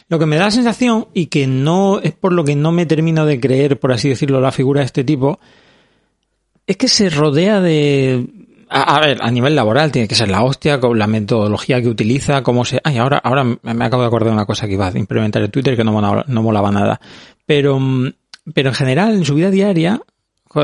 Lo 0.09 0.19
que 0.19 0.27
me 0.27 0.37
da 0.37 0.45
la 0.47 0.51
sensación, 0.51 1.09
y 1.15 1.27
que 1.27 1.47
no 1.47 2.01
es 2.01 2.13
por 2.13 2.33
lo 2.33 2.45
que 2.45 2.57
no 2.57 2.73
me 2.73 2.87
termino 2.87 3.27
de 3.27 3.41
creer, 3.41 3.79
por 3.79 3.93
así 3.93 4.09
decirlo, 4.09 4.41
la 4.41 4.53
figura 4.53 4.81
de 4.81 4.87
este 4.87 5.05
tipo, 5.05 5.39
es 6.67 6.77
que 6.77 6.89
se 6.89 7.11
rodea 7.11 7.61
de... 7.61 8.27
A, 8.73 9.01
ver, 9.01 9.19
a 9.21 9.31
nivel 9.33 9.57
laboral 9.57 9.91
tiene 9.91 10.07
que 10.07 10.15
ser 10.15 10.29
la 10.31 10.45
hostia, 10.45 10.79
con 10.79 10.97
la 10.97 11.09
metodología 11.09 11.83
que 11.83 11.89
utiliza, 11.89 12.43
cómo 12.45 12.65
se... 12.65 12.81
Ay, 12.85 12.99
ahora, 12.99 13.19
ahora 13.19 13.43
me 13.45 13.85
acabo 13.85 14.03
de 14.03 14.07
acordar 14.07 14.29
de 14.29 14.35
una 14.35 14.47
cosa 14.47 14.69
que 14.69 14.75
iba 14.75 14.87
a 14.87 14.97
implementar 14.97 15.43
en 15.43 15.51
Twitter 15.51 15.77
que 15.77 15.83
no, 15.83 15.91
mola- 15.93 16.25
no 16.29 16.43
molaba 16.43 16.71
nada. 16.71 17.01
Pero, 17.47 17.81
pero 18.55 18.69
en 18.69 18.75
general, 18.77 19.15
en 19.15 19.25
su 19.25 19.35
vida 19.35 19.51
diaria, 19.51 20.01
co- 20.47 20.63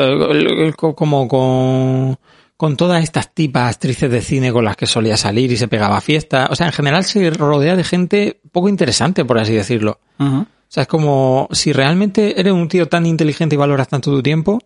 co- 0.76 0.94
como 0.94 1.26
con, 1.26 2.16
con 2.56 2.76
todas 2.76 3.02
estas 3.02 3.34
tipas 3.34 3.74
actrices 3.74 4.10
de 4.10 4.22
cine 4.22 4.52
con 4.52 4.64
las 4.64 4.76
que 4.76 4.86
solía 4.86 5.16
salir 5.16 5.52
y 5.52 5.56
se 5.56 5.68
pegaba 5.68 5.98
a 5.98 6.00
fiesta. 6.00 6.48
O 6.50 6.56
sea, 6.56 6.66
en 6.66 6.72
general 6.72 7.04
se 7.04 7.30
rodea 7.30 7.76
de 7.76 7.84
gente 7.84 8.40
poco 8.50 8.68
interesante, 8.68 9.24
por 9.24 9.38
así 9.38 9.52
decirlo. 9.52 10.00
O 10.18 10.46
sea, 10.68 10.82
es 10.82 10.88
como 10.88 11.48
si 11.52 11.72
realmente 11.72 12.40
eres 12.40 12.52
un 12.52 12.68
tío 12.68 12.88
tan 12.88 13.06
inteligente 13.06 13.54
y 13.54 13.58
valoras 13.58 13.88
tanto 13.88 14.10
tu 14.10 14.22
tiempo, 14.22 14.58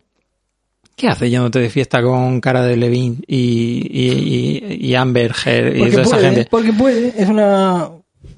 ¿qué 0.96 1.08
haces 1.08 1.30
yéndote 1.30 1.58
de 1.58 1.70
fiesta 1.70 2.02
con 2.02 2.40
cara 2.40 2.62
de 2.62 2.76
Levine 2.76 3.16
y, 3.26 3.86
y, 3.90 4.62
y, 4.62 4.88
y 4.88 4.94
Amber 4.94 5.34
Heard 5.44 5.76
y 5.76 5.78
porque 5.80 5.90
toda 5.92 6.02
esa 6.02 6.16
puede, 6.16 6.26
gente? 6.30 6.48
porque 6.50 6.72
puede, 6.72 7.22
es 7.22 7.28
una 7.28 7.90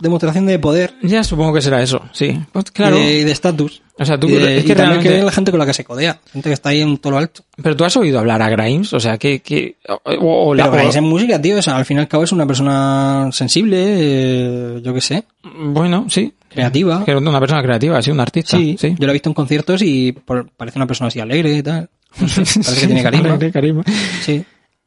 demostración 0.03 0.45
de 0.47 0.59
poder 0.59 0.95
Ya 1.03 1.25
supongo 1.25 1.55
que 1.55 1.63
será 1.63 1.83
eso, 1.83 2.03
sí. 2.13 2.39
Pues 2.53 2.71
claro. 2.71 2.99
y 2.99 3.23
de- 3.23 3.29
y 3.29 3.31
estatus. 3.31 3.81
O 3.99 4.05
sea, 4.05 4.19
tú- 4.19 4.29
y, 4.29 4.33
de- 4.33 4.59
es 4.59 4.65
y 4.65 4.67
que 4.67 4.75
también 4.75 5.01
realmente- 5.01 5.19
que 5.21 5.25
la 5.25 5.33
gente 5.33 5.51
con 5.51 5.61
la 5.61 5.67
que 5.67 5.75
se 5.75 5.85
codea, 5.85 6.21
gente 6.33 6.49
que 6.49 6.55
está 6.55 6.71
ahí 6.71 6.81
en 6.81 6.99
todo 6.99 7.13
lo 7.13 7.19
alto. 7.19 7.45
Pero 7.63 7.77
tú 7.77 7.85
has 7.85 7.97
oído 7.97 8.19
hablar 8.19 8.43
a 8.43 8.49
Grimes, 8.51 8.93
o 8.93 9.01
sea, 9.01 9.17
que... 9.19 9.41
que 9.41 9.77
o, 9.89 10.01
o 10.49 10.55
la- 10.55 10.65
Pero 10.65 10.75
o- 10.75 10.77
Grimes 10.79 10.97
en 10.97 11.05
música, 11.05 11.41
tío, 11.41 11.59
o 11.59 11.63
sea, 11.63 11.77
al 11.77 11.85
fin 11.85 11.99
y 11.99 12.01
al 12.01 12.09
cabo 12.09 12.25
es 12.25 12.33
una 12.33 12.47
persona 12.47 13.29
sensible, 13.33 13.77
eh, 13.81 14.81
yo 14.83 14.93
qué 14.95 15.01
sé, 15.01 15.25
Bueno, 15.43 16.07
sí. 16.09 16.33
creativa. 16.49 17.05
Una 17.07 17.41
persona 17.41 17.63
creativa, 17.63 18.03
sí, 18.03 18.11
un 18.11 18.21
artista. 18.21 18.57
Sí, 18.57 18.77
sí. 18.79 18.95
yo 18.99 19.07
lo 19.07 19.13
he 19.13 19.15
visto 19.15 19.31
en 19.31 19.35
conciertos 19.35 19.83
y 19.83 20.13
por- 20.13 20.51
parece 20.51 20.79
una 20.79 20.87
persona 20.87 21.09
así 21.09 21.21
alegre 21.21 21.53
y 21.57 21.63
tal. 21.63 21.89
No 22.21 22.29
sé, 22.29 22.43
parece 22.61 22.81
que 22.81 22.87
tiene 22.87 23.03
carisma. 23.03 23.29
Alegre, 23.29 23.53
carisma. 23.53 23.85
Sí. 24.23 24.45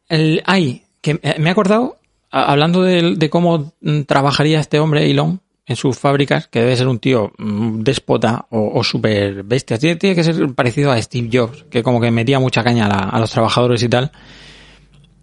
El, 0.09 0.41
ay, 0.45 0.83
que 1.01 1.19
me 1.39 1.49
he 1.49 1.51
acordado, 1.51 1.97
hablando 2.43 2.81
de, 2.83 3.15
de 3.15 3.29
cómo 3.29 3.73
mm, 3.81 4.01
trabajaría 4.01 4.59
este 4.59 4.79
hombre, 4.79 5.09
Elon, 5.09 5.41
en 5.67 5.75
sus 5.75 5.97
fábricas, 5.97 6.47
que 6.47 6.59
debe 6.59 6.75
ser 6.75 6.87
un 6.87 6.99
tío 6.99 7.31
mm, 7.37 7.81
déspota 7.81 8.45
o, 8.51 8.71
o 8.79 8.83
súper 8.83 9.43
bestia. 9.43 9.77
Tiene, 9.79 9.95
tiene 9.95 10.15
que 10.15 10.23
ser 10.23 10.53
parecido 10.53 10.91
a 10.91 11.01
Steve 11.01 11.29
Jobs, 11.31 11.63
que 11.69 11.81
como 11.83 11.99
que 12.01 12.11
metía 12.11 12.39
mucha 12.39 12.63
caña 12.63 12.85
a, 12.85 12.89
la- 12.89 13.09
a 13.09 13.19
los 13.19 13.31
trabajadores 13.31 13.81
y 13.83 13.89
tal. 13.89 14.11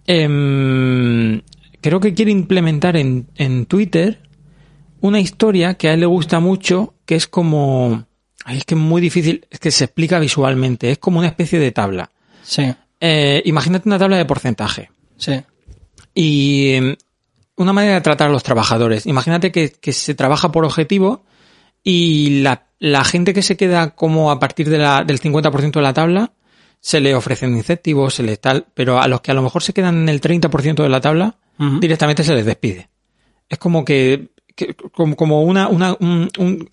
Em, 0.07 1.41
creo 1.81 2.01
que 2.01 2.15
quiere 2.15 2.31
implementar 2.31 2.97
en, 2.97 3.29
en 3.37 3.67
Twitter 3.67 4.21
una 5.01 5.21
historia 5.21 5.75
que 5.75 5.89
a 5.89 5.95
él 5.95 6.01
le 6.01 6.07
gusta 6.07 6.41
mucho, 6.41 6.95
que 7.07 7.15
es 7.17 7.27
como... 7.27 8.05
Es 8.49 8.65
que 8.65 8.75
es 8.75 8.81
muy 8.81 9.01
difícil, 9.01 9.47
es 9.51 9.61
que 9.61 9.71
se 9.71 9.85
explica 9.85 10.19
visualmente, 10.19 10.91
es 10.91 10.99
como 10.99 11.21
una 11.21 11.29
especie 11.29 11.59
de 11.61 11.71
tabla. 11.71 12.11
Sí, 12.43 12.73
Eh, 13.01 13.41
imagínate 13.45 13.89
una 13.89 13.99
tabla 13.99 14.17
de 14.17 14.25
porcentaje. 14.25 14.91
sí. 15.17 15.41
Y 16.15 16.73
em, 16.75 16.97
una 17.63 17.73
manera 17.73 17.95
de 17.95 18.01
tratar 18.01 18.29
a 18.29 18.33
los 18.33 18.43
trabajadores. 18.43 19.07
Imagínate 19.07 19.51
que, 19.53 19.71
que 19.73 19.93
se 19.93 20.15
trabaja 20.15 20.53
por 20.53 20.65
objetivo 20.65 21.25
y 21.83 22.41
la, 22.43 22.67
la 22.79 23.05
gente 23.05 23.33
que 23.35 23.43
se 23.43 23.57
queda 23.57 23.91
como 23.91 24.31
a 24.31 24.39
partir 24.39 24.69
de 24.69 24.79
la, 24.79 25.05
del 25.05 25.21
50% 25.21 25.73
de 25.73 25.83
la 25.83 25.93
tabla 25.93 26.33
se 26.81 27.01
le 27.01 27.15
ofrecen 27.15 27.57
incentivos, 27.57 28.15
se 28.15 28.23
les 28.25 28.41
tal, 28.41 28.67
pero 28.75 29.01
a 29.01 29.07
los 29.09 29.21
que 29.21 29.31
a 29.31 29.35
lo 29.35 29.43
mejor 29.43 29.63
se 29.63 29.73
quedan 29.73 30.03
en 30.03 30.09
el 30.09 30.21
30% 30.21 30.83
de 30.83 30.89
la 30.89 31.01
tabla, 31.01 31.37
directamente 31.81 32.25
se 32.25 32.35
les 32.35 32.45
despide. 32.45 32.89
Es 33.49 33.59
como 33.59 33.85
que, 33.85 34.31
que- 34.57 34.75
como, 34.75 35.15
como 35.15 35.43
una, 35.43 35.69
una 35.69 35.97
un- 36.01 36.29
un- 36.39 36.69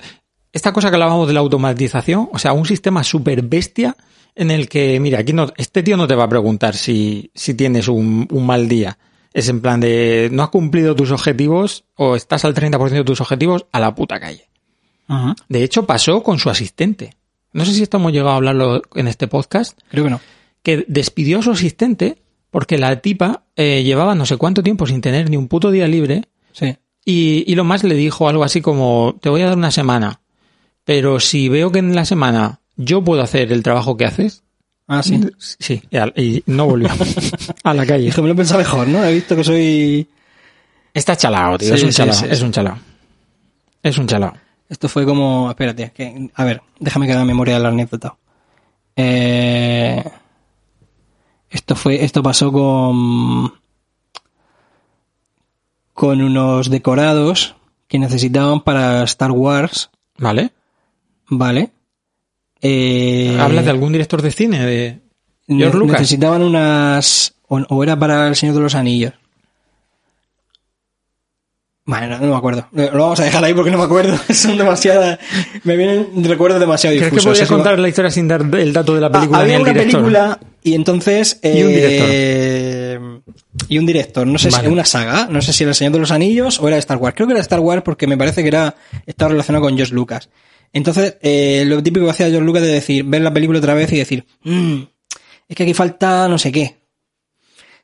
esta 0.52 0.74
cosa 0.74 0.90
que 0.90 0.96
hablábamos 0.96 1.28
de 1.28 1.34
la 1.36 1.42
automatización, 1.42 2.30
o 2.34 2.40
sea, 2.40 2.54
un 2.54 2.66
sistema 2.66 3.04
súper 3.04 3.44
bestia 3.44 3.96
en 4.36 4.50
el 4.50 4.68
que, 4.68 5.00
mira, 5.00 5.20
aquí 5.20 5.32
no, 5.34 5.52
este 5.58 5.84
tío 5.84 5.96
no 5.98 6.08
te 6.08 6.16
va 6.16 6.24
a 6.24 6.30
preguntar 6.30 6.76
si, 6.76 7.30
si 7.36 7.54
tienes 7.54 7.88
un, 7.88 8.28
un 8.32 8.46
mal 8.48 8.68
día. 8.68 8.98
Es 9.34 9.48
en 9.50 9.62
plan 9.62 9.80
de, 9.80 10.30
no 10.32 10.44
has 10.44 10.50
cumplido 10.50 10.96
tus 10.96 11.12
objetivos 11.12 11.84
o 11.96 12.16
estás 12.16 12.46
al 12.46 12.56
30% 12.56 12.90
de 12.90 13.04
tus 13.04 13.22
objetivos 13.22 13.66
a 13.72 13.80
la 13.80 13.94
puta 13.94 14.20
calle. 14.20 14.50
Ajá. 15.08 15.36
De 15.48 15.64
hecho, 15.64 15.86
pasó 15.86 16.24
con 16.24 16.40
su 16.40 16.50
asistente. 16.50 17.16
No 17.54 17.66
sé 17.66 17.74
si 17.74 17.84
esto 17.84 17.98
hemos 17.98 18.12
llegado 18.12 18.32
a 18.32 18.36
hablarlo 18.36 18.82
en 18.96 19.08
este 19.08 19.28
podcast, 19.28 19.80
Creo 19.90 20.04
que 20.04 20.10
no. 20.12 20.22
que 20.64 20.86
despidió 20.88 21.40
a 21.40 21.44
su 21.44 21.52
asistente 21.52 22.18
porque 22.52 22.78
la 22.78 23.02
tipa 23.02 23.44
eh, 23.56 23.84
llevaba 23.84 24.16
no 24.16 24.26
sé 24.26 24.38
cuánto 24.38 24.64
tiempo 24.64 24.86
sin 24.88 25.02
tener 25.02 25.30
ni 25.30 25.38
un 25.38 25.48
puto 25.48 25.70
día 25.72 25.88
libre 25.88 26.24
Sí. 26.52 26.76
y, 27.06 27.44
y 27.52 27.56
lo 27.56 27.64
más 27.64 27.84
le 27.84 27.96
dijo 27.96 28.28
algo 28.30 28.44
así 28.44 28.62
como, 28.62 29.18
te 29.22 29.30
voy 29.30 29.42
a 29.42 29.48
dar 29.48 29.58
una 29.58 29.72
semana, 29.72 30.22
pero 30.84 31.20
si 31.20 31.50
veo 31.50 31.72
que 31.72 31.80
en 31.80 31.94
la 31.96 32.06
semana 32.06 32.60
yo 32.76 33.04
puedo 33.04 33.22
hacer 33.22 33.52
el 33.52 33.62
trabajo 33.64 33.98
que 33.98 34.06
haces, 34.06 34.44
Ah, 34.92 35.04
sí. 35.04 35.22
sí, 35.38 35.82
y, 36.16 36.44
no 36.48 36.66
volvió 36.66 36.90
a 37.64 37.74
la 37.76 37.86
calle. 37.86 38.06
Dije, 38.06 38.22
me 38.24 38.28
lo 38.28 38.34
he 38.34 38.38
pensado 38.38 38.60
mejor, 38.60 38.88
¿no? 38.88 39.04
He 39.06 39.14
visto 39.14 39.36
que 39.36 39.44
soy... 39.44 40.08
Está 40.92 41.16
chalado, 41.16 41.60
tío, 41.60 41.70
Sí, 41.70 41.76
es 41.76 41.84
un 41.84 41.92
sí, 41.92 41.98
chalao, 41.98 42.16
sí, 42.16 42.26
es 42.28 42.42
un 42.42 42.52
chalao. 42.52 42.78
Es 43.84 43.98
un 44.00 44.08
chalao. 44.08 44.34
Esto 44.68 44.90
fue 44.90 45.06
como... 45.06 45.48
Espérate, 45.52 45.92
que... 45.92 46.32
a 46.34 46.44
ver, 46.44 46.64
déjame 46.80 47.06
que 47.06 47.14
haga 47.14 47.24
memoria 47.24 47.54
de 47.54 47.60
la 47.60 47.70
anécdota. 47.70 48.16
Eh... 48.96 50.04
Esto 51.52 51.76
fue... 51.76 52.04
Esto 52.04 52.24
pasó 52.24 52.52
con... 52.52 53.54
Con 55.94 56.20
unos 56.20 56.72
decorados 56.72 57.56
que 57.88 58.00
necesitaban 58.00 58.62
para 58.62 59.04
Star 59.04 59.32
Wars, 59.32 59.92
¿Vale? 60.18 60.52
¿vale? 61.30 61.70
Eh, 62.62 63.38
¿Hablas 63.40 63.66
de 63.66 63.72
algún 63.72 63.92
director 63.92 64.22
de 64.22 64.32
cine? 64.32 64.66
De... 64.66 65.00
ne- 65.48 65.70
Lucas? 65.74 66.00
Necesitaban 66.02 66.42
unas... 66.42 67.34
O, 67.48 67.58
o 67.70 67.84
era 67.84 67.98
para 67.98 68.28
El 68.28 68.36
Señor 68.36 68.56
de 68.56 68.62
los 68.62 68.76
Anillos. 68.76 69.14
Bueno, 71.86 72.08
no, 72.08 72.20
no 72.20 72.28
me 72.34 72.36
acuerdo. 72.38 72.68
Lo 72.72 72.84
lo 72.92 73.04
vamos 73.06 73.20
a 73.20 73.24
dejar 73.24 73.44
ahí 73.44 73.54
porque 73.56 73.72
no 73.72 73.80
me 73.80 73.86
acuerdo. 73.86 74.16
Son 74.34 74.56
demasiadas. 74.56 75.18
Me 75.64 75.76
vienen 75.76 76.24
recuerdos 76.24 76.60
demasiado 76.60 76.96
¿Crees 76.96 77.10
que 77.10 77.16
difusos. 77.16 77.26
podrías 77.32 77.44
Es 77.46 77.50
igual- 77.50 77.62
contar 77.64 77.80
la 77.80 77.90
historia 77.90 78.12
sin 78.12 78.28
dar 78.28 78.42
el 78.42 78.74
dato 78.74 78.94
de 78.94 79.02
la 79.02 79.08
Ah, 79.08 79.12
película 79.12 79.38
ni 79.40 79.44
había 79.46 79.56
el 79.56 79.62
una 79.64 79.72
director? 79.74 80.02
película 80.02 80.40
y 80.62 80.74
entonces 80.76 81.40
Y 81.42 81.64
un 81.64 81.72
eh, 81.74 83.00
y 83.70 83.78
un 83.80 83.86
director 83.88 84.28
no 84.28 84.38
sé 84.38 84.50
Vale. 84.52 84.68
si 84.68 84.72
una 84.74 84.86
saga 84.86 85.28
no 85.32 85.42
sé 85.42 85.52
si 85.54 85.64
era 85.64 85.72
el 85.72 85.76
Señor 85.76 85.94
de 85.94 86.00
los 86.00 86.12
Anillos 86.12 86.60
o 86.60 86.68
era 86.68 86.78
Star 86.78 86.98
Wars 86.98 87.16
creo 87.16 87.26
que 87.28 87.34
era 87.34 87.42
Star 87.42 87.62
Wars 87.62 87.82
porque 87.84 88.06
me 88.06 88.18
parece 88.18 88.42
que 88.44 88.50
era 88.50 88.76
estaba 89.08 89.30
relacionado 89.32 89.64
con 89.66 89.76
George 89.76 89.94
Lucas 89.96 90.30
entonces 90.74 91.18
eh, 91.22 91.64
lo 91.66 91.82
típico 91.82 92.06
que 92.06 92.12
hacía 92.12 92.28
George 92.30 92.46
Lucas 92.46 92.62
de 92.62 92.70
decir 92.70 93.04
ver 93.04 93.22
la 93.22 93.34
película 93.34 93.60
otra 93.60 93.74
vez 93.74 93.92
y 93.94 93.98
decir 93.98 94.26
"Mm, 94.44 94.82
es 95.48 95.56
que 95.56 95.64
aquí 95.64 95.74
falta 95.74 96.28
no 96.28 96.38
sé 96.38 96.52
qué 96.52 96.76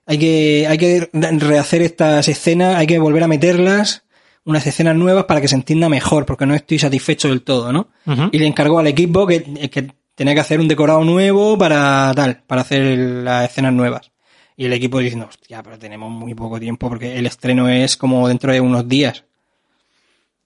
hay 0.05 0.17
que 0.19 0.67
hay 0.67 0.77
que 0.77 1.09
rehacer 1.39 1.81
estas 1.81 2.27
escenas 2.27 2.75
hay 2.75 2.87
que 2.87 2.99
volver 2.99 3.23
a 3.23 3.27
meterlas 3.27 4.03
unas 4.43 4.65
escenas 4.67 4.95
nuevas 4.95 5.25
para 5.25 5.41
que 5.41 5.47
se 5.47 5.55
entienda 5.55 5.89
mejor 5.89 6.25
porque 6.25 6.45
no 6.45 6.53
estoy 6.53 6.77
satisfecho 6.79 7.29
del 7.29 7.41
todo 7.41 7.71
no 7.73 7.89
y 8.31 8.37
le 8.37 8.45
encargó 8.45 8.77
al 8.79 8.87
equipo 8.87 9.25
que, 9.25 9.41
que 9.69 9.89
tenía 10.15 10.33
que 10.33 10.39
hacer 10.39 10.59
un 10.59 10.67
decorado 10.67 11.03
nuevo 11.03 11.57
para 11.57 12.11
tal, 12.15 12.41
para 12.47 12.61
hacer 12.61 12.97
las 12.97 13.49
escenas 13.51 13.73
nuevas. 13.73 14.11
Y 14.57 14.65
el 14.65 14.71
equipo 14.73 14.99
diciendo, 14.99 15.27
hostia, 15.27 15.61
pero 15.61 15.77
tenemos 15.77 16.09
muy 16.09 16.33
poco 16.33 16.57
tiempo 16.57 16.87
porque 16.87 17.17
el 17.17 17.25
estreno 17.25 17.67
es 17.67 17.97
como 17.97 18.25
dentro 18.29 18.53
de 18.53 18.61
unos 18.61 18.87
días. 18.87 19.25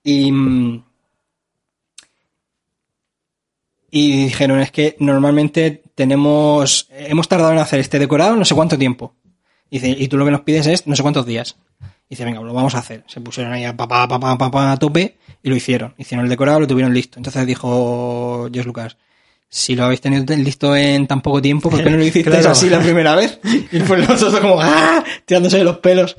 Y, 0.03 0.31
mm, 0.31 0.83
y 3.91 4.25
dijeron, 4.25 4.59
es 4.59 4.71
que 4.71 4.95
normalmente 4.99 5.83
tenemos, 5.95 6.87
hemos 6.91 7.27
tardado 7.27 7.51
en 7.53 7.59
hacer 7.59 7.79
este 7.79 7.99
decorado 7.99 8.35
no 8.35 8.45
sé 8.45 8.55
cuánto 8.55 8.77
tiempo. 8.77 9.13
Y, 9.69 9.79
dice, 9.79 9.95
y 9.99 10.07
tú 10.07 10.17
lo 10.17 10.25
que 10.25 10.31
nos 10.31 10.41
pides 10.41 10.67
es 10.67 10.87
no 10.87 10.95
sé 10.95 11.01
cuántos 11.01 11.25
días. 11.25 11.57
Y 11.81 12.15
dice, 12.15 12.25
venga, 12.25 12.41
lo 12.41 12.53
vamos 12.53 12.73
a 12.75 12.79
hacer. 12.79 13.03
Se 13.07 13.21
pusieron 13.21 13.53
ahí 13.53 13.65
a 13.65 13.77
papá, 13.77 14.07
papá, 14.07 14.37
papá 14.37 14.71
a 14.71 14.77
tope 14.77 15.17
y 15.43 15.49
lo 15.49 15.55
hicieron. 15.55 15.93
Hicieron 15.97 16.25
el 16.25 16.29
decorado, 16.29 16.59
lo 16.59 16.67
tuvieron 16.67 16.93
listo. 16.93 17.19
Entonces 17.19 17.45
dijo 17.45 18.49
George 18.51 18.67
Lucas, 18.67 18.97
si 19.51 19.75
lo 19.75 19.83
habéis 19.85 20.01
tenido 20.01 20.23
listo 20.35 20.75
en 20.75 21.07
tan 21.07 21.21
poco 21.21 21.41
tiempo, 21.41 21.69
¿por 21.69 21.83
qué 21.83 21.89
no 21.89 21.97
lo 21.97 22.03
hicisteis 22.05 22.35
Claro. 22.37 22.51
así 22.51 22.69
la 22.69 22.79
primera 22.79 23.15
vez? 23.15 23.39
Y 23.71 23.79
pues 23.79 24.07
nosotros 24.07 24.39
como, 24.39 24.59
¡ah! 24.61 25.03
Tirándose 25.25 25.57
de 25.57 25.63
los 25.63 25.77
pelos. 25.77 26.15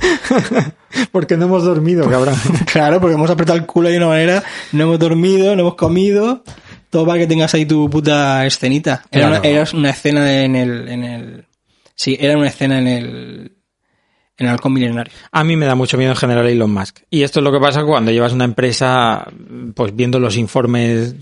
Porque 1.13 1.37
no 1.37 1.47
hemos 1.47 1.65
dormido, 1.65 2.09
cabrón. 2.09 2.35
Claro, 2.67 3.01
porque 3.01 3.15
hemos 3.15 3.31
apretado 3.31 3.59
el 3.59 3.67
culo 3.67 3.89
de 3.89 3.97
una 3.97 4.09
manera, 4.09 4.43
no 4.73 4.85
hemos 4.85 4.99
dormido, 4.99 5.55
no 5.55 5.63
hemos 5.63 5.75
comido, 5.77 6.43
todo 6.91 7.07
para 7.07 7.19
que 7.21 7.27
tengas 7.27 7.55
ahí 7.55 7.65
tu 7.65 7.89
puta 7.89 8.45
escenita. 8.47 9.05
Era, 9.11 9.29
Claro. 9.29 9.41
una, 9.41 9.49
era 9.49 9.65
una 9.75 9.91
escena 9.91 10.43
en 10.43 10.57
el, 10.57 10.89
en 10.89 11.05
el, 11.05 11.45
sí, 11.95 12.17
era 12.21 12.37
una 12.37 12.49
escena 12.49 12.79
en 12.79 12.87
el, 12.89 13.53
en 14.37 14.47
el 14.47 14.49
halcón 14.53 14.73
milenario. 14.73 15.13
A 15.33 15.45
mí 15.45 15.57
me 15.57 15.67
da 15.67 15.75
mucho 15.75 15.97
miedo 15.97 16.11
en 16.11 16.17
general 16.17 16.47
Elon 16.47 16.73
Musk. 16.73 17.01
Y 17.11 17.23
esto 17.23 17.41
es 17.41 17.45
lo 17.45 17.53
que 17.53 17.61
pasa 17.61 17.85
cuando 17.85 18.11
llevas 18.11 18.33
una 18.33 18.45
empresa, 18.45 19.27
pues 19.75 19.95
viendo 19.95 20.19
los 20.19 20.37
informes 20.37 21.15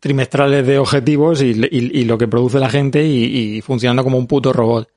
trimestrales 0.00 0.66
de 0.66 0.78
objetivos 0.78 1.42
y, 1.42 1.50
y- 1.50 2.00
y 2.00 2.04
lo 2.04 2.16
que 2.18 2.28
produce 2.28 2.58
la 2.58 2.68
gente 2.70 3.04
y, 3.04 3.56
y 3.56 3.60
funcionando 3.62 4.04
como 4.04 4.18
un 4.18 4.26
puto 4.26 4.52
robot. 4.52 4.88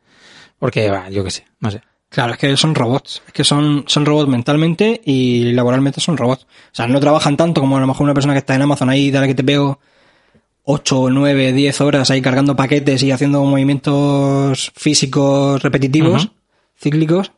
Porque, 0.60 0.90
bah, 0.90 1.10
yo 1.10 1.24
qué 1.24 1.32
sé, 1.32 1.46
no 1.60 1.70
sé. 1.72 1.82
Claro, 2.10 2.34
es 2.34 2.38
que 2.40 2.56
son 2.56 2.76
robots, 2.76 3.22
es 3.28 3.34
que 3.34 3.44
son, 3.44 3.84
son 3.88 4.06
robots 4.06 4.30
mentalmente 4.30 5.02
y 5.04 5.52
laboralmente 5.52 6.00
son 6.00 6.16
robots. 6.16 6.44
O 6.44 6.76
sea, 6.76 6.88
no 6.88 7.00
trabajan 7.00 7.36
tanto 7.36 7.60
como 7.62 7.76
a 7.78 7.82
lo 7.82 7.88
mejor 7.88 8.04
una 8.06 8.14
persona 8.14 8.34
que 8.34 8.40
está 8.40 8.56
en 8.56 8.62
Amazon 8.62 8.90
ahí, 8.90 9.12
dale 9.12 9.28
que 9.28 9.36
te 9.36 9.44
pego 9.44 9.80
8, 10.66 11.10
9, 11.12 11.54
10 11.54 11.82
horas 11.82 12.10
ahí 12.12 12.22
cargando 12.22 12.56
paquetes 12.56 13.04
y 13.04 13.12
haciendo 13.12 13.44
movimientos 13.44 14.72
físicos 14.76 15.62
repetitivos, 15.62 16.30
cíclicos. 16.80 17.32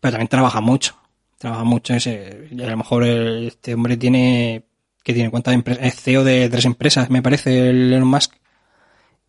Pero 0.00 0.12
también 0.12 0.28
trabaja 0.28 0.60
mucho. 0.60 0.96
Trabaja 1.38 1.64
mucho 1.64 1.94
ese. 1.94 2.48
y 2.50 2.60
a 2.62 2.66
lo 2.68 2.76
mejor 2.76 3.04
el- 3.04 3.46
este 3.48 3.74
hombre 3.74 3.96
tiene. 3.96 4.64
que 5.04 5.12
tiene 5.14 5.30
cuántas 5.30 5.54
empresas? 5.54 5.84
Es 5.84 5.96
CEO 6.00 6.22
de 6.22 6.48
tres 6.48 6.64
empresas, 6.64 7.10
me 7.10 7.22
parece, 7.22 7.70
el 7.70 7.92
Elon 7.92 8.06
Musk. 8.06 8.32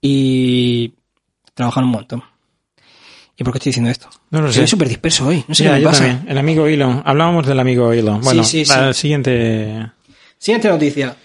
Y 0.02 0.94
trabajan 1.54 1.86
un 1.86 1.90
montón. 1.92 2.24
¿Y 3.36 3.44
por 3.44 3.54
qué 3.54 3.58
estoy 3.58 3.70
diciendo 3.72 3.90
esto? 3.90 4.08
No 4.30 4.42
lo 4.42 4.48
sé. 4.48 4.60
Estoy 4.60 4.68
súper 4.68 4.88
disperso 4.90 5.26
hoy. 5.28 5.44
No 5.48 5.56
sé 5.56 5.64
Ya, 5.64 5.74
qué 5.74 5.80
me 5.80 5.86
pasa. 5.86 6.06
también. 6.06 6.30
El 6.30 6.38
amigo 6.38 6.68
Elon. 6.68 7.02
Hablábamos 7.06 7.48
del 7.48 7.60
amigo 7.60 7.92
Elon. 7.92 8.22
Bueno, 8.22 8.44
sí, 8.44 8.66
la 8.66 8.94
sí. 8.94 9.02
siguiente. 9.02 9.90
Siguiente 10.38 10.70
noticia. 10.70 11.16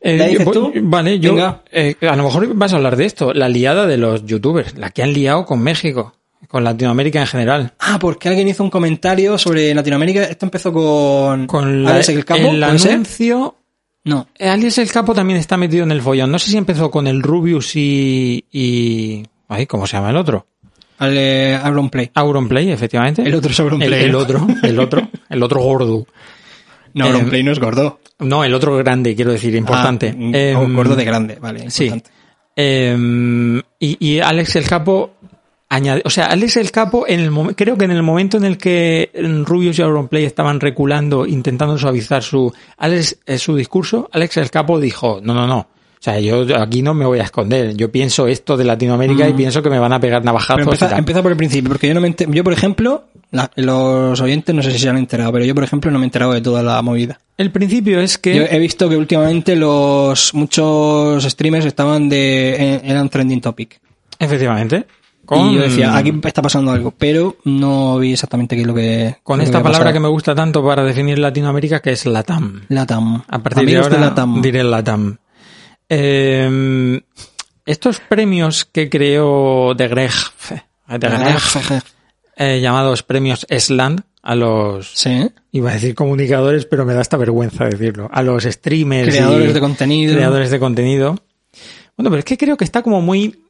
Eh. 0.00 0.38
Vale, 0.82 1.18
yo. 1.18 1.60
Eh, 1.72 1.96
a 2.02 2.16
lo 2.16 2.24
mejor 2.24 2.54
vas 2.54 2.72
a 2.72 2.76
hablar 2.76 2.96
de 2.96 3.04
esto. 3.06 3.32
La 3.34 3.48
liada 3.48 3.86
de 3.86 3.96
los 3.96 4.24
youtubers. 4.24 4.76
La 4.78 4.90
que 4.90 5.02
han 5.02 5.12
liado 5.12 5.44
con 5.44 5.60
México. 5.60 6.14
Con 6.46 6.64
Latinoamérica 6.64 7.20
en 7.20 7.26
general. 7.26 7.74
Ah, 7.80 7.98
porque 8.00 8.28
alguien 8.28 8.48
hizo 8.48 8.62
un 8.62 8.70
comentario 8.70 9.36
sobre 9.38 9.74
Latinoamérica. 9.74 10.22
Esto 10.24 10.46
empezó 10.46 10.72
con. 10.72 11.46
Con 11.46 11.82
la- 11.82 11.94
Alex 11.94 12.08
el 12.10 12.24
Capo, 12.24 12.40
el 12.52 12.60
¿puede 12.60 12.78
ser? 12.78 12.92
anuncio. 12.92 13.56
No. 14.04 14.28
Eh, 14.38 14.48
Alex 14.48 14.78
el 14.78 14.90
Capo 14.90 15.14
también 15.14 15.38
está 15.38 15.56
metido 15.56 15.82
en 15.82 15.90
el 15.90 16.00
follón. 16.00 16.30
No 16.30 16.38
sé 16.38 16.50
si 16.50 16.56
empezó 16.56 16.90
con 16.90 17.06
el 17.06 17.22
Rubius 17.22 17.74
y. 17.76 18.44
y 18.52 19.24
ay, 19.48 19.66
¿cómo 19.66 19.86
se 19.86 19.96
llama 19.96 20.10
el 20.10 20.16
otro? 20.16 20.46
Al 20.98 21.16
eh, 21.16 21.56
Auronplay. 21.62 22.10
Auronplay, 22.14 22.70
efectivamente. 22.70 23.22
El 23.22 23.34
otro 23.34 23.50
es 23.50 23.58
El, 23.58 23.64
Auronplay. 23.66 24.04
el 24.04 24.12
¿no? 24.12 24.18
otro, 24.18 24.46
el 24.62 24.78
otro, 24.78 25.08
el 25.28 25.42
otro 25.42 25.60
gordo. 25.60 26.06
No, 26.94 27.06
Eh, 27.06 27.42
no 27.42 27.52
es 27.52 27.58
gordo. 27.58 28.00
No, 28.20 28.44
el 28.44 28.54
otro 28.54 28.76
grande, 28.76 29.14
quiero 29.14 29.32
decir, 29.32 29.54
importante. 29.54 30.14
Ah, 30.16 30.30
Eh, 30.34 30.54
o 30.56 30.68
gordo 30.68 30.96
de 30.96 31.04
grande, 31.04 31.38
vale. 31.40 31.70
Sí. 31.70 31.84
importante. 31.84 32.10
Eh, 32.56 33.62
y, 33.78 33.96
y 34.00 34.18
Alex 34.20 34.56
el 34.56 34.66
Capo 34.66 35.12
añade, 35.68 36.02
o 36.04 36.10
sea, 36.10 36.26
Alex 36.26 36.56
el 36.56 36.70
Capo 36.72 37.04
en 37.06 37.20
el 37.20 37.54
creo 37.54 37.76
que 37.78 37.84
en 37.84 37.92
el 37.92 38.02
momento 38.02 38.36
en 38.36 38.44
el 38.44 38.58
que 38.58 39.10
Rubius 39.46 39.78
y 39.78 39.82
Auronplay 39.82 40.24
estaban 40.24 40.58
reculando, 40.58 41.24
intentando 41.26 41.78
suavizar 41.78 42.22
su 42.22 42.52
Alex, 42.78 43.18
su 43.36 43.54
discurso, 43.54 44.08
Alex 44.12 44.38
el 44.38 44.50
Capo 44.50 44.80
dijo, 44.80 45.20
no, 45.22 45.34
no, 45.34 45.46
no. 45.46 45.68
O 46.00 46.00
sea, 46.00 46.20
yo 46.20 46.46
aquí 46.60 46.80
no 46.82 46.94
me 46.94 47.04
voy 47.04 47.18
a 47.18 47.24
esconder. 47.24 47.76
Yo 47.76 47.90
pienso 47.90 48.28
esto 48.28 48.56
de 48.56 48.64
Latinoamérica 48.64 49.28
y 49.28 49.32
pienso 49.32 49.62
que 49.62 49.68
me 49.70 49.78
van 49.80 49.92
a 49.92 49.98
pegar 50.00 50.24
navajazos. 50.24 50.62
empieza, 50.62 50.88
tal. 50.90 50.98
empieza 51.00 51.22
por 51.22 51.32
el 51.32 51.36
principio, 51.36 51.68
porque 51.68 51.88
yo 51.88 51.94
no 51.94 52.00
me 52.00 52.08
enter- 52.08 52.30
yo 52.32 52.44
por 52.44 52.52
ejemplo, 52.52 53.04
la- 53.32 53.50
los 53.56 54.20
oyentes 54.20 54.54
no 54.54 54.62
sé 54.62 54.70
si 54.70 54.78
se 54.78 54.88
han 54.88 54.96
enterado, 54.96 55.32
pero 55.32 55.44
yo 55.44 55.54
por 55.56 55.64
ejemplo 55.64 55.90
no 55.90 55.98
me 55.98 56.04
he 56.04 56.06
enterado 56.06 56.32
de 56.32 56.40
toda 56.40 56.62
la 56.62 56.80
movida. 56.82 57.18
El 57.36 57.50
principio 57.50 58.00
es 58.00 58.16
que 58.16 58.34
Yo 58.36 58.42
he 58.48 58.58
visto 58.60 58.88
que 58.88 58.96
últimamente 58.96 59.56
los 59.56 60.32
muchos 60.34 61.24
streamers 61.24 61.64
estaban 61.66 62.08
de 62.08 62.80
eran 62.84 63.08
trending 63.08 63.40
topic. 63.40 63.80
efectivamente 64.20 64.86
con, 65.24 65.50
Y 65.50 65.56
yo 65.56 65.60
decía, 65.62 65.94
aquí 65.94 66.10
está 66.24 66.40
pasando 66.40 66.70
algo, 66.70 66.90
pero 66.96 67.36
no 67.44 67.98
vi 67.98 68.12
exactamente 68.14 68.54
qué 68.56 68.62
es 68.62 68.66
lo 68.66 68.74
que 68.74 69.16
con 69.22 69.42
esta 69.42 69.62
palabra 69.62 69.92
que 69.92 70.00
me 70.00 70.08
gusta 70.08 70.34
tanto 70.34 70.64
para 70.64 70.82
definir 70.84 71.18
Latinoamérica 71.18 71.80
que 71.80 71.90
es 71.90 72.06
Latam. 72.06 72.62
Latam. 72.70 73.22
A 73.28 73.38
partir 73.42 73.64
Amigos 73.64 73.90
de 73.90 73.96
ahora 73.96 74.08
Latam. 74.08 74.40
diré 74.40 74.64
Latam. 74.64 75.18
Eh, 75.88 77.00
estos 77.66 78.00
premios 78.00 78.64
que 78.64 78.88
creó 78.88 79.74
de 79.74 79.88
Greg, 79.88 80.10
de 80.88 80.98
Greg 80.98 81.82
eh, 82.36 82.60
llamados 82.60 83.02
premios 83.02 83.46
Sland 83.50 84.02
a 84.22 84.34
los 84.34 84.90
Sí. 84.94 85.30
iba 85.52 85.70
a 85.70 85.74
decir 85.74 85.94
comunicadores, 85.94 86.66
pero 86.66 86.84
me 86.84 86.94
da 86.94 87.00
esta 87.00 87.16
vergüenza 87.16 87.64
decirlo, 87.64 88.08
a 88.12 88.22
los 88.22 88.44
streamers, 88.44 89.08
Creadores 89.14 89.50
y 89.50 89.52
de 89.52 89.60
contenido. 89.60 90.14
creadores 90.14 90.50
de 90.50 90.58
contenido. 90.58 91.16
Bueno, 91.96 92.10
pero 92.10 92.18
es 92.18 92.24
que 92.24 92.36
creo 92.38 92.56
que 92.56 92.64
está 92.64 92.82
como 92.82 93.00
muy 93.00 93.44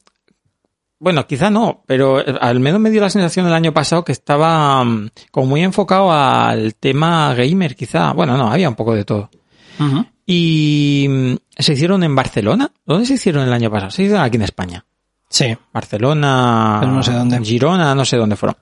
bueno, 1.01 1.25
quizá 1.29 1.49
no, 1.49 1.85
pero 1.87 2.21
al 2.41 2.59
menos 2.59 2.81
me 2.81 2.91
dio 2.91 3.01
la 3.01 3.11
sensación 3.11 3.47
el 3.47 3.53
año 3.53 3.73
pasado 3.73 4.05
que 4.05 4.11
estaba 4.11 4.83
mm, 4.85 5.11
como 5.31 5.47
muy 5.47 5.63
enfocado 5.63 6.11
al 6.13 6.75
tema 6.75 7.33
gamer, 7.35 7.77
quizá. 7.77 8.13
Bueno, 8.15 8.37
no, 8.37 8.51
había 8.51 8.69
un 8.69 8.75
poco 8.75 8.95
de 8.97 9.05
todo. 9.05 9.31
Ujú. 9.79 10.05
Y 10.31 11.07
mm, 11.09 11.35
se 11.59 11.73
hicieron 11.73 12.03
en 12.05 12.15
Barcelona. 12.15 12.71
¿Dónde 12.85 13.07
se 13.07 13.15
hicieron 13.15 13.45
el 13.47 13.53
año 13.53 13.71
pasado? 13.71 13.91
Se 13.91 14.03
hicieron 14.03 14.23
aquí 14.23 14.37
en 14.37 14.43
España. 14.43 14.85
Sí. 15.31 15.57
Barcelona, 15.73 16.77
Pero 16.81 16.93
no 16.93 17.03
sé 17.03 17.13
dónde. 17.13 17.43
Girona, 17.43 17.95
no 17.95 18.05
sé 18.05 18.19
dónde 18.19 18.37
fueron. 18.37 18.57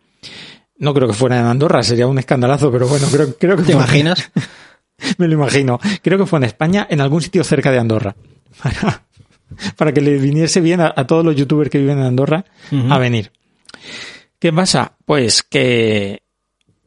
No 0.78 0.94
creo 0.94 1.08
que 1.08 1.14
fuera 1.14 1.40
en 1.40 1.46
Andorra, 1.46 1.82
sería 1.82 2.06
un 2.06 2.18
escandalazo, 2.20 2.70
pero 2.70 2.86
bueno, 2.86 3.06
creo, 3.10 3.36
creo 3.36 3.56
que 3.56 3.62
¿Te 3.64 3.72
fue- 3.72 3.80
imaginas? 3.82 4.30
Me 5.18 5.26
lo 5.26 5.34
imagino. 5.34 5.80
Creo 6.02 6.18
que 6.18 6.26
fue 6.26 6.38
en 6.38 6.44
España, 6.44 6.86
en 6.88 7.00
algún 7.00 7.20
sitio 7.20 7.42
cerca 7.42 7.70
de 7.72 7.78
Andorra. 7.80 8.14
Para, 8.62 9.02
para 9.76 9.92
que 9.92 10.00
le 10.00 10.18
viniese 10.18 10.60
bien 10.60 10.80
a, 10.80 10.92
a 10.96 11.06
todos 11.06 11.24
los 11.24 11.34
youtubers 11.36 11.70
que 11.70 11.78
viven 11.78 11.98
en 11.98 12.04
Andorra 12.04 12.44
a 12.90 12.98
venir. 12.98 13.30
¿Qué 14.38 14.52
pasa? 14.52 14.96
Pues 15.04 15.42
que 15.42 16.22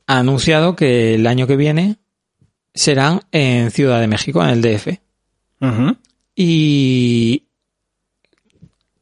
ha 0.07 0.19
anunciado 0.19 0.75
que 0.75 1.15
el 1.15 1.25
año 1.27 1.47
que 1.47 1.55
viene 1.55 1.97
serán 2.73 3.21
en 3.31 3.71
Ciudad 3.71 3.99
de 3.99 4.07
México, 4.07 4.43
en 4.43 4.49
el 4.49 4.61
DF. 4.61 4.87
Y. 6.35 7.43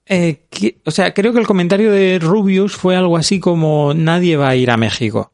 eh, 0.05 0.45
que- 0.49 0.77
o 0.85 0.91
sea, 0.91 1.13
creo 1.13 1.33
que 1.33 1.39
el 1.39 1.47
comentario 1.47 1.91
de 1.91 2.17
Rubius 2.19 2.75
fue 2.75 2.95
algo 2.95 3.17
así 3.17 3.39
como 3.39 3.93
nadie 3.93 4.37
va 4.37 4.49
a 4.49 4.55
ir 4.55 4.71
a 4.71 4.77
México. 4.77 5.33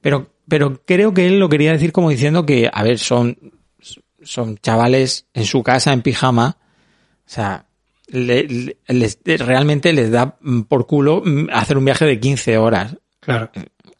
Pero, 0.00 0.32
pero 0.48 0.82
creo 0.84 1.14
que 1.14 1.26
él 1.28 1.38
lo 1.38 1.48
quería 1.48 1.72
decir 1.72 1.92
como 1.92 2.10
diciendo 2.10 2.44
que, 2.44 2.68
a 2.72 2.82
ver, 2.82 2.98
son, 2.98 3.38
son 4.22 4.58
chavales 4.58 5.26
en 5.32 5.44
su 5.44 5.62
casa 5.62 5.92
en 5.92 6.02
pijama. 6.02 6.56
O 7.24 7.30
sea, 7.32 7.66
le- 8.08 8.44
le- 8.48 8.76
les- 8.88 9.18
realmente 9.38 9.92
les 9.92 10.10
da 10.10 10.36
mm, 10.40 10.62
por 10.62 10.86
culo 10.88 11.22
mm, 11.24 11.46
hacer 11.52 11.78
un 11.78 11.84
viaje 11.84 12.04
de 12.04 12.18
15 12.18 12.58
horas. 12.58 12.96
Claro. 13.20 13.50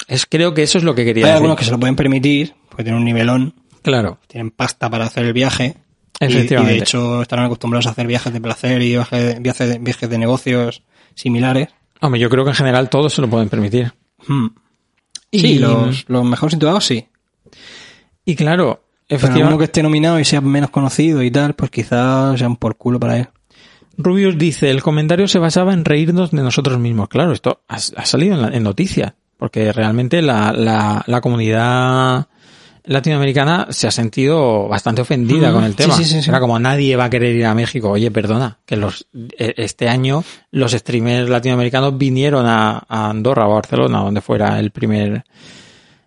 Es, 0.09 0.27
creo 0.27 0.53
que 0.55 0.65
eso 0.65 0.79
es 0.79 0.85
lo 0.85 0.95
que 0.97 1.05
quería 1.05 1.25
Hay 1.27 1.31
decir. 1.31 1.37
algunos 1.37 1.57
que 1.57 1.65
se 1.65 1.71
lo 1.71 1.79
pueden 1.79 1.95
permitir 1.95 2.55
porque 2.71 2.85
tienen 2.85 3.01
un 3.01 3.05
nivelón, 3.05 3.55
Claro, 3.83 4.19
tienen 4.27 4.51
pasta 4.51 4.89
para 4.89 5.05
hacer 5.05 5.25
el 5.27 5.33
viaje. 5.35 5.77
y- 6.21 6.25
Y, 6.25 6.27
Efectivamente. 6.27 6.75
de 6.75 6.81
hecho 6.81 7.23
estarán 7.23 7.47
acostumbrados 7.47 7.87
a 7.87 7.91
hacer 7.91 8.07
viajes 8.07 8.33
de 8.33 8.41
placer 8.41 8.81
y 8.83 8.91
viajes, 8.91 9.41
viajes, 9.43 9.83
viajes 9.83 10.09
de 10.11 10.19
negocios 10.19 10.83
similares. 11.15 11.69
hombre, 12.03 12.21
yo 12.21 12.29
creo 12.31 12.45
que 12.45 12.51
en 12.51 12.57
general 12.57 12.89
todos 12.91 13.13
se 13.15 13.21
lo 13.23 13.29
pueden 13.29 13.49
permitir. 13.49 13.93
Hmm. 14.27 14.49
Y, 15.31 15.41
Sí, 15.41 15.59
los, 15.59 16.05
los 16.09 16.25
mejor 16.25 16.51
situados 16.51 16.85
sí. 16.85 17.07
y 18.25 18.35
claro, 18.37 18.83
Pero 19.07 19.17
efectivamente, 19.17 19.43
alguno 19.43 19.59
que 19.59 19.65
esté 19.65 19.83
nominado 19.83 20.19
y 20.21 20.25
sea 20.25 20.41
menos 20.41 20.71
conocido 20.71 21.23
y 21.23 21.31
tal, 21.31 21.55
pues 21.55 21.71
quizás 21.71 22.39
sean 22.39 22.57
por 22.57 22.77
culo 22.77 22.99
para 23.01 23.17
él. 23.19 23.29
Rubius 23.97 24.37
dice, 24.39 24.71
el 24.71 24.83
comentario 24.83 25.29
se 25.29 25.39
basaba 25.39 25.73
en 25.73 25.85
reírnos 25.85 26.31
de 26.31 26.43
nosotros 26.43 26.79
mismos. 26.79 27.09
Claro, 27.09 27.33
esto 27.33 27.63
ha, 27.69 27.77
ha 27.77 28.07
salido 28.07 28.35
en, 28.35 28.43
la- 28.43 28.49
en 28.57 28.63
noticias, 28.63 29.13
porque 29.37 29.73
realmente 29.73 30.21
la, 30.23 30.53
la, 30.53 31.03
la 31.07 31.21
comunidad 31.21 32.29
latinoamericana 32.85 33.69
se 33.71 33.87
ha 33.87 33.91
sentido 33.91 34.69
bastante 34.69 35.03
ofendida 35.03 35.51
Mm, 35.51 35.55
con 35.55 35.65
el 35.65 35.75
tema. 35.77 35.95
sí, 35.95 36.05
sí, 36.05 36.23
sí. 36.23 36.29
Era 36.31 36.41
como 36.41 36.59
nadie 36.59 36.97
va 36.97 37.05
a 37.05 37.11
querer 37.11 37.35
ir 37.35 37.47
a 37.47 37.55
México. 37.55 37.91
Oye, 37.91 38.11
perdona, 38.11 38.59
que 38.67 38.77
los 38.77 39.07
e- 39.39 39.55
este 39.57 39.89
año 39.89 40.25
los 40.51 40.73
streamers 40.73 41.29
latinoamericanos 41.29 41.97
vinieron 41.99 42.47
a, 42.47 42.79
a 42.89 43.11
Andorra 43.11 43.47
o 43.47 43.53
a 43.53 43.55
Barcelona, 43.55 44.01
donde 44.01 44.21
fuera 44.21 44.59
el 44.59 44.71
primer, 44.71 45.25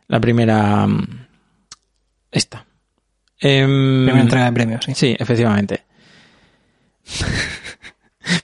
la 0.07 0.19
primera, 0.19 0.87
mm, 0.87 1.25
esta. 2.31 2.65
Em, 3.39 4.05
Primera 4.05 4.21
entrega 4.21 4.45
de 4.45 4.51
premios, 4.53 4.85
sí. 4.85 4.93
Sí, 4.95 5.15
efectivamente. 5.19 5.83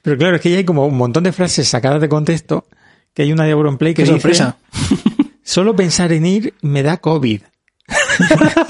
Pero 0.02 0.18
claro, 0.18 0.36
es 0.36 0.42
que 0.42 0.52
ya 0.52 0.58
hay 0.58 0.66
como 0.66 0.86
un 0.86 0.98
montón 0.98 1.24
de 1.24 1.32
frases 1.32 1.68
sacadas 1.68 2.02
de 2.02 2.10
contexto, 2.10 2.66
que 3.14 3.22
hay 3.24 3.32
una 3.32 3.46
de 3.46 3.52
Auronplay 3.52 3.94
que 3.94 4.04
Qué 4.04 4.12
dice, 4.12 4.14
sorpresa. 4.20 4.58
solo 5.44 5.76
pensar 5.76 6.12
en 6.12 6.26
ir 6.26 6.54
me 6.62 6.84
da 6.84 6.98
COVID. 6.98 7.42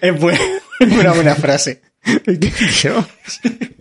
Es 0.00 0.20
buena, 0.20 0.38
una 0.80 1.12
buena 1.12 1.34
frase. 1.34 1.82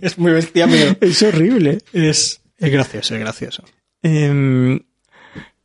Es 0.01 0.17
muy 0.17 0.31
bestia, 0.31 0.67
pero 0.67 0.95
es 1.01 1.21
horrible. 1.23 1.79
es, 1.93 2.41
es 2.57 2.71
gracioso, 2.71 3.15
es 3.15 3.19
gracioso. 3.21 3.63
Em, 4.01 4.79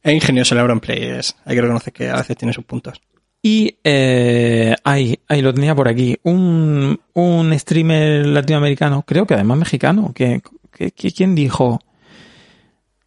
Es 0.02 0.12
ingenioso 0.14 0.54
el 0.54 0.60
Auronplay, 0.60 1.02
es, 1.02 1.36
hay 1.44 1.56
que 1.56 1.62
reconocer 1.62 1.92
que 1.92 2.08
a 2.08 2.16
veces 2.16 2.36
tiene 2.36 2.52
sus 2.52 2.64
puntos. 2.64 3.00
y 3.42 3.76
eh, 3.82 4.74
ahí, 4.84 5.18
ahí 5.28 5.42
lo 5.42 5.52
tenía 5.54 5.74
por 5.74 5.88
aquí. 5.88 6.16
Un, 6.22 7.00
un 7.14 7.58
streamer 7.58 8.26
latinoamericano, 8.26 9.02
creo 9.06 9.26
que 9.26 9.34
además 9.34 9.58
mexicano, 9.58 10.12
que, 10.14 10.42
que- 10.72 10.92
que- 10.92 11.12
¿quién 11.12 11.34
dijo? 11.34 11.80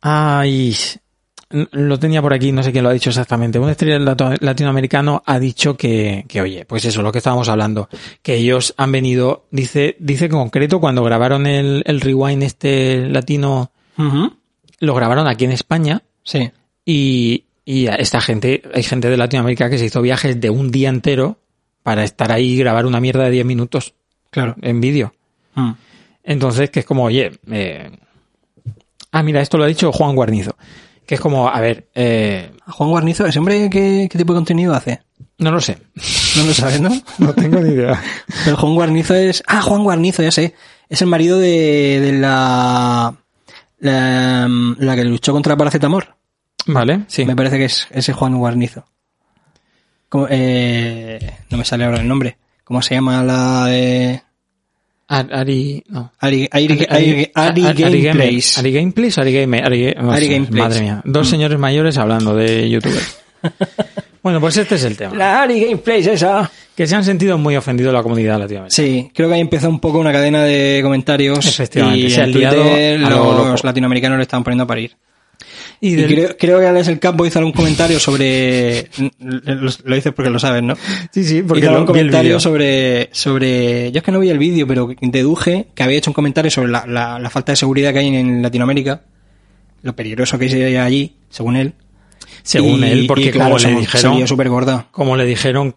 Ay, 0.01 0.75
lo 1.49 1.99
tenía 1.99 2.21
por 2.21 2.33
aquí, 2.33 2.51
no 2.51 2.63
sé 2.63 2.71
quién 2.71 2.83
lo 2.83 2.89
ha 2.89 2.93
dicho 2.93 3.09
exactamente. 3.11 3.59
Un 3.59 3.73
streamer 3.73 4.01
lato- 4.01 4.35
latinoamericano 4.39 5.21
ha 5.25 5.39
dicho 5.39 5.77
que, 5.77 6.25
que, 6.27 6.41
oye, 6.41 6.65
pues 6.65 6.85
eso, 6.85 7.01
lo 7.01 7.11
que 7.11 7.19
estábamos 7.19 7.47
hablando, 7.49 7.87
que 8.21 8.35
ellos 8.35 8.73
han 8.77 8.91
venido, 8.91 9.45
dice, 9.51 9.95
dice 9.99 10.25
en 10.25 10.31
concreto 10.31 10.79
cuando 10.79 11.03
grabaron 11.03 11.45
el, 11.45 11.83
el 11.85 12.01
rewind 12.01 12.43
este 12.43 13.07
latino, 13.07 13.71
lo 14.79 14.93
grabaron 14.95 15.27
aquí 15.27 15.45
en 15.45 15.51
España 15.51 16.01
Sí. 16.23 16.51
y, 16.83 17.45
y 17.63 17.87
esta 17.87 18.19
gente, 18.21 18.63
hay 18.73 18.83
gente 18.83 19.09
de 19.09 19.17
Latinoamérica 19.17 19.69
que 19.69 19.77
se 19.77 19.85
hizo 19.85 20.01
viajes 20.01 20.41
de 20.41 20.49
un 20.49 20.71
día 20.71 20.89
entero 20.89 21.37
para 21.83 22.03
estar 22.03 22.31
ahí 22.31 22.53
y 22.53 22.57
grabar 22.57 22.85
una 22.87 22.99
mierda 22.99 23.23
de 23.25 23.31
10 23.31 23.45
minutos 23.45 23.93
Claro. 24.31 24.55
en 24.61 24.81
vídeo. 24.81 25.13
Mm. 25.53 25.71
Entonces, 26.23 26.71
que 26.71 26.79
es 26.79 26.85
como, 26.85 27.03
oye, 27.03 27.31
eh... 27.51 27.91
ah, 29.11 29.21
mira, 29.23 29.41
esto 29.41 29.57
lo 29.59 29.63
ha 29.63 29.67
dicho 29.67 29.91
Juan 29.91 30.15
Guarnizo, 30.15 30.57
que 31.05 31.15
es 31.15 31.21
como, 31.21 31.47
a 31.49 31.59
ver, 31.61 31.87
eh, 31.95 32.51
Juan 32.67 32.89
Guarnizo, 32.89 33.25
¿ese 33.25 33.39
hombre 33.39 33.69
qué, 33.69 34.07
qué 34.11 34.17
tipo 34.17 34.33
de 34.33 34.37
contenido 34.37 34.73
hace? 34.73 35.01
no 35.37 35.51
lo 35.51 35.59
sé. 35.59 35.77
No 36.37 36.43
lo 36.45 36.53
sabes, 36.53 36.79
¿no? 36.81 36.89
No 37.19 37.33
tengo 37.33 37.59
ni 37.59 37.73
idea. 37.73 38.01
Pero 38.45 38.55
Juan 38.57 38.73
Guarnizo 38.75 39.13
es... 39.15 39.43
Ah, 39.47 39.61
Juan 39.61 39.83
Guarnizo, 39.83 40.23
ya 40.23 40.31
sé. 40.31 40.53
Es 40.87 41.01
el 41.01 41.07
marido 41.09 41.37
de, 41.39 41.99
de 42.01 42.13
la, 42.13 43.13
la... 43.79 44.47
la 44.77 44.95
que 44.95 45.03
luchó 45.03 45.33
contra 45.33 45.57
Paracetamol. 45.57 46.07
Vale, 46.67 47.01
sí. 47.07 47.25
Me 47.25 47.35
parece 47.35 47.57
que 47.57 47.65
es 47.65 47.87
ese 47.91 48.13
Juan 48.13 48.37
Guarnizo. 48.37 48.85
¿Cómo- 50.09 50.27
eh, 50.29 51.19
no 51.49 51.57
me 51.57 51.65
sale 51.65 51.83
ahora 51.85 51.99
el 51.99 52.07
nombre. 52.07 52.37
¿Cómo 52.63 52.81
se 52.81 52.95
llama 52.95 53.21
la 53.23 53.65
de... 53.65 54.21
Ar- 55.07 55.29
Ari, 55.31 55.83
no. 55.87 56.11
Ari, 56.19 56.47
Ari, 56.51 56.85
Ari, 56.89 57.31
Ari 57.35 57.83
Ari 57.83 58.01
Gameplays. 58.01 58.57
Ari 58.57 58.71
Gameplays, 58.71 59.17
Ari 59.19 59.33
Game, 59.33 59.59
Ari, 59.59 59.93
no 60.01 60.11
Ari 60.11 60.25
sé, 60.27 60.33
Gameplays. 60.33 60.63
Madre 60.67 60.81
mía. 60.81 61.01
Dos 61.05 61.29
señores 61.29 61.59
mayores 61.59 61.97
hablando 61.97 62.35
de 62.35 62.69
youtubers. 62.69 63.19
bueno, 64.23 64.39
pues 64.39 64.57
este 64.57 64.75
es 64.75 64.83
el 64.83 64.97
tema. 64.97 65.15
La 65.15 65.43
Ari 65.43 65.59
Gameplays 65.65 66.07
esa. 66.07 66.49
Que 66.75 66.87
se 66.87 66.95
han 66.95 67.03
sentido 67.05 67.37
muy 67.37 67.55
ofendidos 67.55 67.93
la 67.93 68.03
comunidad 68.03 68.37
latinoamericana. 68.39 68.69
Sí, 68.69 69.09
creo 69.13 69.29
que 69.29 69.35
ahí 69.35 69.41
empezó 69.41 69.69
un 69.69 69.79
poco 69.79 69.99
una 69.99 70.11
cadena 70.11 70.43
de 70.43 70.81
comentarios 70.83 71.45
Efectivamente, 71.45 71.99
y 71.99 72.09
se 72.09 72.21
en 72.23 72.31
Twitter 72.33 72.99
los 72.99 73.09
loco. 73.11 73.55
latinoamericanos 73.63 74.17
le 74.17 74.23
estaban 74.23 74.43
poniendo 74.43 74.63
a 74.65 74.67
parir. 74.67 74.91
Y, 75.81 75.89
Y 75.89 75.95
del- 75.95 76.07
creo, 76.07 76.37
creo 76.37 76.59
que 76.59 76.67
Alex 76.67 76.87
el 76.87 76.99
Campo 76.99 77.25
hizo 77.25 77.39
algún 77.39 77.53
comentario 77.53 77.99
sobre... 77.99 78.87
Lo, 79.19 79.69
lo 79.83 79.95
dices 79.95 80.13
porque 80.13 80.29
lo 80.29 80.39
sabes, 80.39 80.63
¿no? 80.63 80.75
Sí, 81.11 81.23
sí, 81.23 81.43
porque 81.43 81.61
hizo 81.61 81.71
algún 81.71 81.85
comentario 81.85 82.39
sobre, 82.39 83.09
sobre... 83.11 83.91
Yo 83.91 83.97
es 83.99 84.03
que 84.03 84.11
no 84.11 84.19
vi 84.19 84.29
el 84.29 84.37
vídeo, 84.39 84.65
pero 84.67 84.89
deduje 85.01 85.67
que 85.75 85.83
había 85.83 85.97
hecho 85.97 86.09
un 86.11 86.15
comentario 86.15 86.49
sobre 86.51 86.69
la, 86.69 86.85
la- 86.87 87.19
la 87.19 87.29
falta 87.29 87.51
de 87.51 87.55
seguridad 87.57 87.91
que 87.93 87.99
hay 87.99 88.07
en 88.15 88.41
Latinoamérica, 88.41 89.01
lo 89.81 89.95
peligroso 89.95 90.39
que 90.39 90.45
es 90.45 90.77
allí, 90.79 91.15
según 91.29 91.55
él. 91.57 91.73
Según 92.43 92.83
Y- 92.83 92.89
él, 92.89 93.05
porque 93.07 93.25
y 93.25 93.31
claro, 93.31 93.55
como 93.57 93.59
le 93.73 93.79
dijeron, 93.81 94.11
salió 94.13 94.27
súper 94.27 94.49
gorda. 94.49 94.87
como 94.91 95.15
le 95.17 95.25
dijeron 95.25 95.75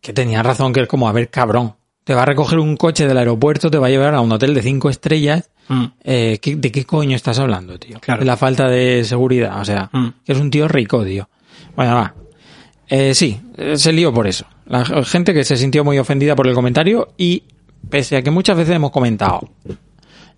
que 0.00 0.12
tenía 0.12 0.42
razón, 0.42 0.72
que 0.72 0.80
es 0.82 0.88
como, 0.88 1.08
a 1.08 1.12
ver, 1.12 1.30
cabrón, 1.30 1.74
te 2.04 2.14
va 2.14 2.22
a 2.22 2.26
recoger 2.26 2.58
un 2.58 2.76
coche 2.76 3.06
del 3.06 3.18
aeropuerto, 3.18 3.70
te 3.70 3.78
va 3.78 3.86
a 3.88 3.90
llevar 3.90 4.14
a 4.14 4.20
un 4.20 4.30
hotel 4.32 4.54
de 4.54 4.62
cinco 4.62 4.90
estrellas. 4.90 5.50
Mm. 5.68 5.84
Eh, 6.04 6.38
¿qué- 6.40 6.56
¿De 6.56 6.70
qué 6.70 6.84
coño 6.84 7.16
estás 7.16 7.38
hablando, 7.38 7.78
tío? 7.78 7.98
Claro. 8.00 8.20
De 8.20 8.26
la 8.26 8.36
falta 8.36 8.68
de 8.68 9.02
seguridad, 9.04 9.60
o 9.60 9.64
sea, 9.64 9.88
Mm. 9.92 10.08
que 10.24 10.32
es 10.32 10.38
un 10.38 10.50
tío 10.50 10.68
rico, 10.68 11.04
tío. 11.04 11.28
Bueno, 11.74 11.94
va. 11.94 12.14
Eh, 12.88 13.14
sí, 13.14 13.40
eh, 13.56 13.76
se 13.76 13.92
lió 13.92 14.12
por 14.12 14.26
eso. 14.26 14.46
La 14.66 14.84
gente 15.04 15.34
que 15.34 15.44
se 15.44 15.56
sintió 15.56 15.84
muy 15.84 15.98
ofendida 15.98 16.36
por 16.36 16.46
el 16.46 16.54
comentario 16.54 17.08
y 17.16 17.42
pese 17.90 18.16
a 18.16 18.22
que 18.22 18.30
muchas 18.30 18.56
veces 18.56 18.74
hemos 18.76 18.90
comentado 18.92 19.40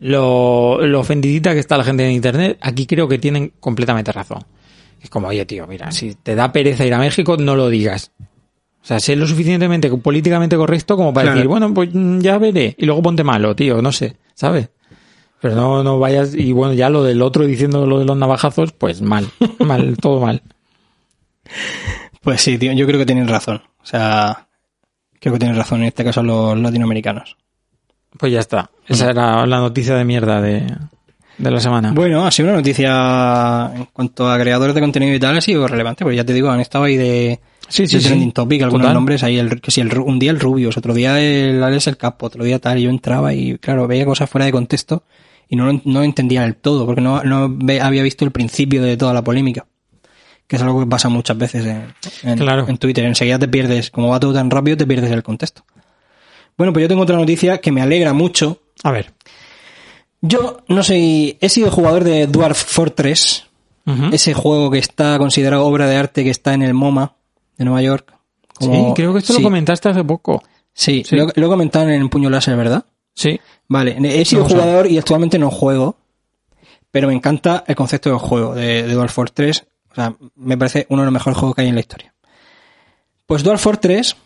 lo, 0.00 0.78
lo 0.86 1.00
ofendidita 1.00 1.52
que 1.52 1.60
está 1.60 1.76
la 1.76 1.84
gente 1.84 2.04
en 2.04 2.12
internet, 2.12 2.58
aquí 2.60 2.86
creo 2.86 3.08
que 3.08 3.18
tienen 3.18 3.52
completamente 3.60 4.12
razón. 4.12 4.44
Es 5.02 5.10
como, 5.10 5.28
oye, 5.28 5.44
tío, 5.46 5.66
mira, 5.66 5.90
si 5.92 6.14
te 6.14 6.34
da 6.34 6.52
pereza 6.52 6.84
ir 6.86 6.94
a 6.94 6.98
México, 6.98 7.36
no 7.36 7.54
lo 7.56 7.68
digas. 7.68 8.12
O 8.82 8.86
sea, 8.88 9.00
sé 9.00 9.16
lo 9.16 9.26
suficientemente 9.26 9.90
políticamente 9.90 10.56
correcto 10.56 10.96
como 10.96 11.12
para 11.12 11.24
Claro. 11.26 11.36
decir, 11.36 11.48
bueno, 11.48 11.74
pues 11.74 11.90
mm, 11.92 12.20
ya 12.20 12.38
veré. 12.38 12.74
Y 12.78 12.86
luego 12.86 13.02
ponte 13.02 13.22
malo, 13.24 13.54
tío, 13.54 13.82
no 13.82 13.92
sé, 13.92 14.16
¿sabes? 14.34 14.70
Pero 15.40 15.54
no, 15.54 15.84
no 15.84 15.98
vayas, 15.98 16.34
y 16.34 16.52
bueno, 16.52 16.74
ya 16.74 16.90
lo 16.90 17.02
del 17.04 17.22
otro 17.22 17.46
diciendo 17.46 17.86
lo 17.86 18.00
de 18.00 18.04
los 18.04 18.16
navajazos, 18.16 18.72
pues 18.72 19.00
mal, 19.02 19.28
mal, 19.60 19.96
todo 19.96 20.20
mal. 20.20 20.42
Pues 22.22 22.40
sí, 22.40 22.58
tío, 22.58 22.72
yo 22.72 22.86
creo 22.86 22.98
que 22.98 23.06
tienen 23.06 23.28
razón. 23.28 23.62
O 23.82 23.86
sea, 23.86 24.48
creo 25.20 25.32
que 25.34 25.38
tienen 25.38 25.56
razón 25.56 25.80
en 25.80 25.86
este 25.86 26.04
caso 26.04 26.22
los 26.22 26.58
latinoamericanos. 26.58 27.36
Pues 28.18 28.32
ya 28.32 28.40
está. 28.40 28.70
Esa 28.86 29.10
era 29.10 29.46
la 29.46 29.58
noticia 29.60 29.94
de 29.94 30.04
mierda 30.04 30.40
de, 30.40 30.66
de 31.38 31.50
la 31.50 31.60
semana. 31.60 31.92
Bueno, 31.92 32.26
ha 32.26 32.30
sido 32.30 32.48
una 32.48 32.58
noticia 32.58 33.70
en 33.74 33.84
cuanto 33.92 34.30
a 34.30 34.38
creadores 34.40 34.74
de 34.74 34.80
contenido 34.80 35.14
y 35.14 35.20
tal, 35.20 35.36
ha 35.36 35.40
sido 35.40 35.68
relevante, 35.68 36.04
porque 36.04 36.16
ya 36.16 36.24
te 36.24 36.32
digo, 36.32 36.50
han 36.50 36.60
estado 36.60 36.84
ahí 36.84 36.96
de, 36.96 37.40
Sí, 37.68 37.86
sí, 37.86 37.96
de 37.96 38.02
sí. 38.02 38.08
trending 38.08 38.32
topic, 38.32 38.62
algunos 38.62 38.84
Total. 38.86 38.94
nombres 38.94 39.22
ahí, 39.22 39.38
el, 39.38 39.60
que 39.60 39.70
si 39.70 39.80
el, 39.82 39.96
un 39.98 40.18
día 40.18 40.30
el 40.30 40.40
Rubius, 40.40 40.76
otro 40.78 40.94
día 40.94 41.20
el 41.20 41.62
Alex 41.62 41.86
el 41.86 41.96
Capo, 41.96 42.26
otro 42.26 42.42
día 42.44 42.58
tal, 42.58 42.78
y 42.78 42.82
yo 42.82 42.90
entraba 42.90 43.32
y 43.34 43.56
claro, 43.58 43.86
veía 43.86 44.04
cosas 44.06 44.28
fuera 44.28 44.46
de 44.46 44.52
contexto 44.52 45.04
y 45.48 45.56
no, 45.56 45.66
lo- 45.72 45.80
no 45.84 46.02
entendía 46.02 46.42
del 46.42 46.56
todo, 46.56 46.84
porque 46.86 47.00
no, 47.00 47.22
no 47.24 47.56
había 47.82 48.02
visto 48.02 48.24
el 48.24 48.30
principio 48.30 48.82
de 48.82 48.96
toda 48.96 49.12
la 49.14 49.22
polémica. 49.22 49.66
Que 50.46 50.56
es 50.56 50.62
algo 50.62 50.80
que 50.80 50.86
pasa 50.86 51.08
muchas 51.10 51.36
veces 51.36 51.66
en, 51.66 51.94
en, 52.22 52.38
Claro. 52.38 52.66
en 52.68 52.78
Twitter. 52.78 53.04
Enseguida 53.04 53.38
te 53.38 53.48
pierdes, 53.48 53.90
como 53.90 54.08
va 54.08 54.18
todo 54.20 54.32
tan 54.32 54.50
rápido, 54.50 54.76
te 54.78 54.86
pierdes 54.86 55.10
el 55.10 55.22
contexto. 55.22 55.62
Bueno, 56.56 56.72
pues 56.72 56.82
yo 56.84 56.88
tengo 56.88 57.02
otra 57.02 57.16
noticia 57.16 57.58
que 57.60 57.70
me 57.70 57.82
alegra 57.82 58.12
mucho, 58.14 58.60
A 58.82 58.90
ver. 58.90 59.12
yo 60.20 60.58
no 60.68 60.82
sé, 60.82 61.36
he 61.40 61.48
sido 61.48 61.70
jugador 61.70 62.04
de 62.04 62.26
Dwarf 62.26 62.58
Fortress, 62.62 63.44
ese 64.12 64.34
juego 64.34 64.70
que 64.70 64.78
está 64.78 65.16
considerado 65.18 65.64
obra 65.64 65.86
de 65.86 65.96
arte 65.96 66.22
que 66.22 66.28
está 66.30 66.52
en 66.52 66.60
el 66.62 66.74
MoMA 66.74 67.14
de 67.56 67.64
Nueva 67.64 67.80
York. 67.80 68.12
Sí, 68.60 68.68
creo 68.94 69.12
que 69.14 69.20
esto 69.20 69.32
sí, 69.32 69.40
lo 69.40 69.46
comentaste 69.46 69.88
hace 69.88 70.04
poco. 70.04 70.42
Sí, 70.74 71.04
Sí. 71.06 71.16
Lo, 71.16 71.28
lo 71.34 71.46
he 71.46 71.48
comentado 71.48 71.88
en 71.88 72.08
Puño 72.10 72.28
Láser, 72.28 72.54
¿verdad? 72.56 72.84
Sí. 73.18 73.40
Vale, 73.66 73.96
he 74.00 74.24
sido 74.24 74.42
Vamos 74.44 74.56
jugador 74.56 74.86
y 74.86 74.96
actualmente 74.96 75.40
no 75.40 75.50
juego, 75.50 75.96
pero 76.92 77.08
me 77.08 77.14
encanta 77.14 77.64
el 77.66 77.74
concepto 77.74 78.10
del 78.10 78.20
juego 78.20 78.54
de, 78.54 78.84
de 78.84 78.94
Dwarf 78.94 79.12
Fortress. 79.12 79.66
O 79.90 79.94
sea, 79.96 80.14
me 80.36 80.56
parece 80.56 80.86
uno 80.88 81.02
de 81.02 81.06
los 81.06 81.12
mejores 81.12 81.36
juegos 81.36 81.56
que 81.56 81.62
hay 81.62 81.68
en 81.68 81.74
la 81.74 81.80
historia. 81.80 82.14
Pues 83.26 83.42
Dwarf 83.42 83.60
Fortress 83.60 84.16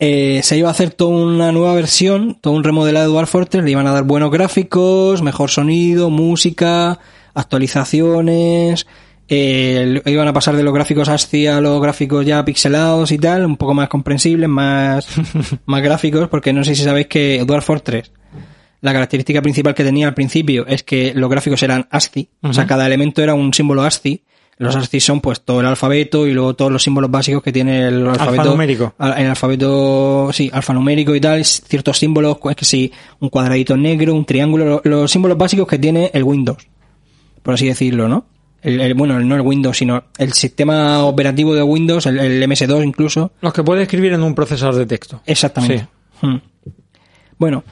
eh, 0.00 0.40
se 0.42 0.56
iba 0.58 0.66
a 0.66 0.72
hacer 0.72 0.90
toda 0.90 1.10
una 1.10 1.52
nueva 1.52 1.74
versión, 1.74 2.36
todo 2.40 2.54
un 2.54 2.64
remodelado 2.64 3.06
de 3.06 3.12
Dwarf 3.12 3.30
Fortress, 3.30 3.62
le 3.64 3.70
iban 3.70 3.86
a 3.86 3.92
dar 3.92 4.02
buenos 4.02 4.32
gráficos, 4.32 5.22
mejor 5.22 5.48
sonido, 5.48 6.10
música, 6.10 6.98
actualizaciones, 7.34 8.88
eh, 9.28 10.00
iban 10.06 10.28
a 10.28 10.32
pasar 10.32 10.56
de 10.56 10.62
los 10.62 10.74
gráficos 10.74 11.08
ASCII 11.08 11.46
a 11.46 11.60
los 11.60 11.80
gráficos 11.80 12.24
ya 12.26 12.44
pixelados 12.44 13.12
y 13.12 13.18
tal, 13.18 13.46
un 13.46 13.56
poco 13.56 13.74
más 13.74 13.88
comprensibles, 13.88 14.48
más, 14.48 15.06
más 15.66 15.82
gráficos, 15.82 16.28
porque 16.28 16.52
no 16.52 16.64
sé 16.64 16.74
si 16.74 16.82
sabéis 16.84 17.06
que 17.06 17.42
Dwarf 17.46 17.64
Fortress, 17.64 18.12
la 18.80 18.92
característica 18.92 19.40
principal 19.40 19.74
que 19.74 19.84
tenía 19.84 20.08
al 20.08 20.14
principio 20.14 20.66
es 20.66 20.82
que 20.82 21.12
los 21.14 21.30
gráficos 21.30 21.62
eran 21.62 21.86
ASCII, 21.90 22.28
o 22.42 22.52
sea, 22.52 22.66
cada 22.66 22.86
elemento 22.86 23.22
era 23.22 23.34
un 23.34 23.54
símbolo 23.54 23.82
ASCII. 23.82 24.22
Los 24.58 24.76
ASCII 24.76 25.00
son 25.00 25.20
pues 25.20 25.40
todo 25.40 25.60
el 25.60 25.66
alfabeto 25.66 26.26
y 26.26 26.32
luego 26.34 26.54
todos 26.54 26.70
los 26.70 26.82
símbolos 26.82 27.10
básicos 27.10 27.42
que 27.42 27.50
tiene 27.52 27.88
el 27.88 28.06
alfabeto. 28.06 28.42
Alfanumérico. 28.42 28.94
al- 28.98 29.18
El 29.18 29.26
alfabeto, 29.28 30.30
sí, 30.32 30.50
alfanumérico 30.52 31.14
y 31.16 31.20
tal, 31.20 31.44
ciertos 31.44 31.98
símbolos, 31.98 32.36
es 32.50 32.56
que 32.56 32.64
sí, 32.64 32.92
un 33.20 33.28
cuadradito 33.28 33.76
negro, 33.76 34.14
un 34.14 34.24
triángulo, 34.24 34.64
lo- 34.64 34.82
los 34.84 35.10
símbolos 35.10 35.38
básicos 35.38 35.66
que 35.66 35.78
tiene 35.78 36.10
el 36.14 36.22
Windows, 36.22 36.58
por 37.42 37.54
así 37.54 37.66
decirlo, 37.66 38.08
¿no? 38.08 38.26
El, 38.62 38.80
el- 38.80 38.94
bueno, 38.94 39.18
no 39.20 39.34
el 39.34 39.40
Windows, 39.42 39.76
sino 39.76 40.04
el 40.18 40.32
sistema 40.32 41.04
operativo 41.04 41.54
de 41.54 41.62
Windows, 41.62 42.06
el, 42.06 42.18
el 42.20 42.42
MS2 42.48 42.84
incluso, 42.86 43.32
Los 43.40 43.52
que 43.52 43.62
puede 43.64 43.82
escribir 43.82 44.12
en 44.12 44.22
un 44.22 44.34
procesador 44.34 44.76
de 44.76 44.86
texto. 44.86 45.20
Exactamente. 45.26 45.88
Sí. 46.20 46.26
Hmm. 46.26 46.36
Bueno, 47.38 47.64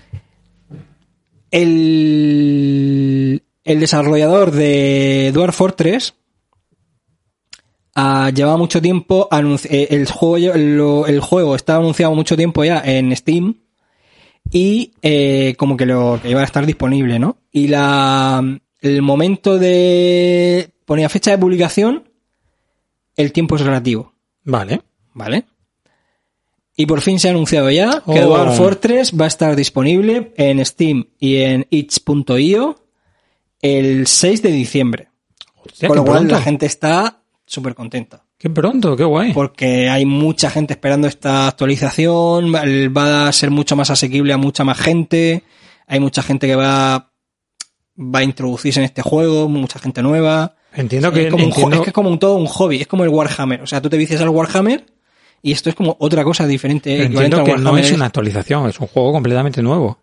el, 1.51 3.43
el 3.65 3.81
desarrollador 3.81 4.51
de 4.51 5.31
Dwarf 5.33 5.57
Fortress 5.57 6.15
ah, 7.95 8.31
llevaba 8.35 8.57
mucho 8.57 8.81
tiempo 8.83 9.29
eh, 9.69 9.89
el 9.91 10.07
juego 10.11 10.57
lo- 10.57 11.07
el 11.07 11.21
juego 11.21 11.55
estaba 11.57 11.79
anunciado 11.81 12.15
mucho 12.15 12.37
tiempo 12.37 12.65
ya 12.65 12.83
en 12.85 13.15
Steam 13.17 13.55
y 14.51 14.93
eh, 15.03 15.55
como 15.59 15.77
que 15.77 15.87
lo 15.87 16.19
que 16.23 16.31
iba 16.31 16.41
a 16.41 16.45
estar 16.45 16.67
disponible, 16.67 17.19
¿no? 17.19 17.37
Y 17.53 17.69
la 17.69 18.43
el 18.81 19.03
momento 19.03 19.59
de 19.59 20.70
ponía 20.91 21.09
fecha 21.09 21.31
de 21.31 21.39
publicación 21.39 22.11
el 23.15 23.31
tiempo 23.33 23.55
es 23.55 23.61
relativo. 23.63 24.13
Vale. 24.43 24.83
¿Vale? 25.15 25.45
Y 26.75 26.87
por 26.87 27.01
fin 27.01 27.21
se 27.21 27.29
ha 27.29 27.31
anunciado 27.31 27.71
ya 27.71 28.03
que 28.05 28.25
Oh. 28.25 28.27
Dwarf 28.27 28.57
Fortress 28.57 29.13
va 29.17 29.27
a 29.27 29.29
estar 29.29 29.55
disponible 29.55 30.33
en 30.37 30.67
Steam 30.67 31.11
y 31.21 31.37
en 31.43 31.65
itch.io 31.71 32.75
el 33.63 34.09
6 34.09 34.43
de 34.43 34.51
diciembre. 34.51 35.11
Hostia, 35.65 35.87
Con 35.87 35.99
lo 35.99 36.05
cual 36.05 36.17
pronto. 36.17 36.35
la 36.35 36.43
gente 36.43 36.67
está 36.67 37.23
súper 37.47 37.77
contenta. 37.77 38.25
Qué 38.37 38.51
pronto, 38.51 38.97
qué 38.97 39.05
guay. 39.05 39.33
Porque 39.33 39.89
hay 39.89 40.07
mucha 40.07 40.51
gente 40.51 40.73
esperando 40.73 41.07
esta 41.07 41.47
actualización, 41.47 42.53
va 42.53 43.29
a 43.29 43.33
ser 43.33 43.53
mucho 43.53 43.77
más 43.77 43.91
asequible 43.91 44.33
a 44.33 44.39
mucha 44.39 44.65
más 44.65 44.81
gente, 44.81 45.45
hay 45.87 46.01
mucha 46.01 46.25
gente 46.25 46.49
que 46.49 46.57
va, 46.57 47.13
va 47.97 48.19
a 48.19 48.25
introducirse 48.25 48.81
en 48.81 48.87
este 48.87 49.03
juego, 49.03 49.49
mucha 49.49 49.79
gente 49.79 50.03
nueva. 50.03 50.57
Entiendo 50.75 51.11
que, 51.13 51.27
es, 51.27 51.31
como 51.33 51.45
un, 51.45 51.51
es 51.51 51.81
que 51.83 51.91
es 51.91 51.95
como 51.95 52.11
un, 52.11 52.19
todo 52.19 52.37
un 52.37 52.47
hobby, 52.47 52.81
es 52.81 52.87
como 52.87 53.03
el 53.05 53.11
Warhammer. 53.11 53.63
O 53.63 53.67
sea, 53.67 53.81
tú 53.83 53.89
te 53.91 53.97
vicias 53.97 54.21
al 54.21 54.29
Warhammer 54.29 54.85
y 55.43 55.53
esto 55.53 55.69
es 55.69 55.75
como 55.75 55.97
otra 55.99 56.23
cosa 56.25 56.47
diferente. 56.47 56.91
pero 56.97 57.05
entiendo 57.25 57.37
que 57.45 57.53
no 57.63 57.71
es 57.79 57.87
una 57.97 58.07
actualización, 58.07 58.69
es 58.69 58.79
un 58.81 58.87
juego 58.87 59.13
completamente 59.13 59.63
nuevo. 59.63 59.99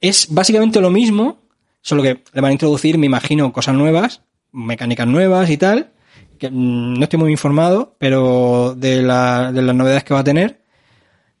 Es 0.00 0.28
básicamente 0.30 0.80
lo 0.80 0.90
mismo, 0.90 1.38
solo 1.80 2.02
que 2.02 2.22
le 2.32 2.40
van 2.40 2.50
a 2.50 2.52
introducir, 2.52 2.98
me 2.98 3.06
imagino, 3.06 3.52
cosas 3.52 3.74
nuevas, 3.74 4.22
mecánicas 4.52 5.06
nuevas 5.06 5.50
y 5.50 5.56
tal. 5.56 5.90
Que 6.38 6.50
mm, 6.50 6.94
no 6.98 7.02
estoy 7.04 7.18
muy 7.18 7.30
informado, 7.32 7.94
pero 7.98 8.74
de, 8.76 9.02
la- 9.02 9.50
de 9.52 9.62
las 9.62 9.74
novedades 9.74 10.04
que 10.04 10.14
va 10.14 10.20
a 10.20 10.24
tener. 10.24 10.60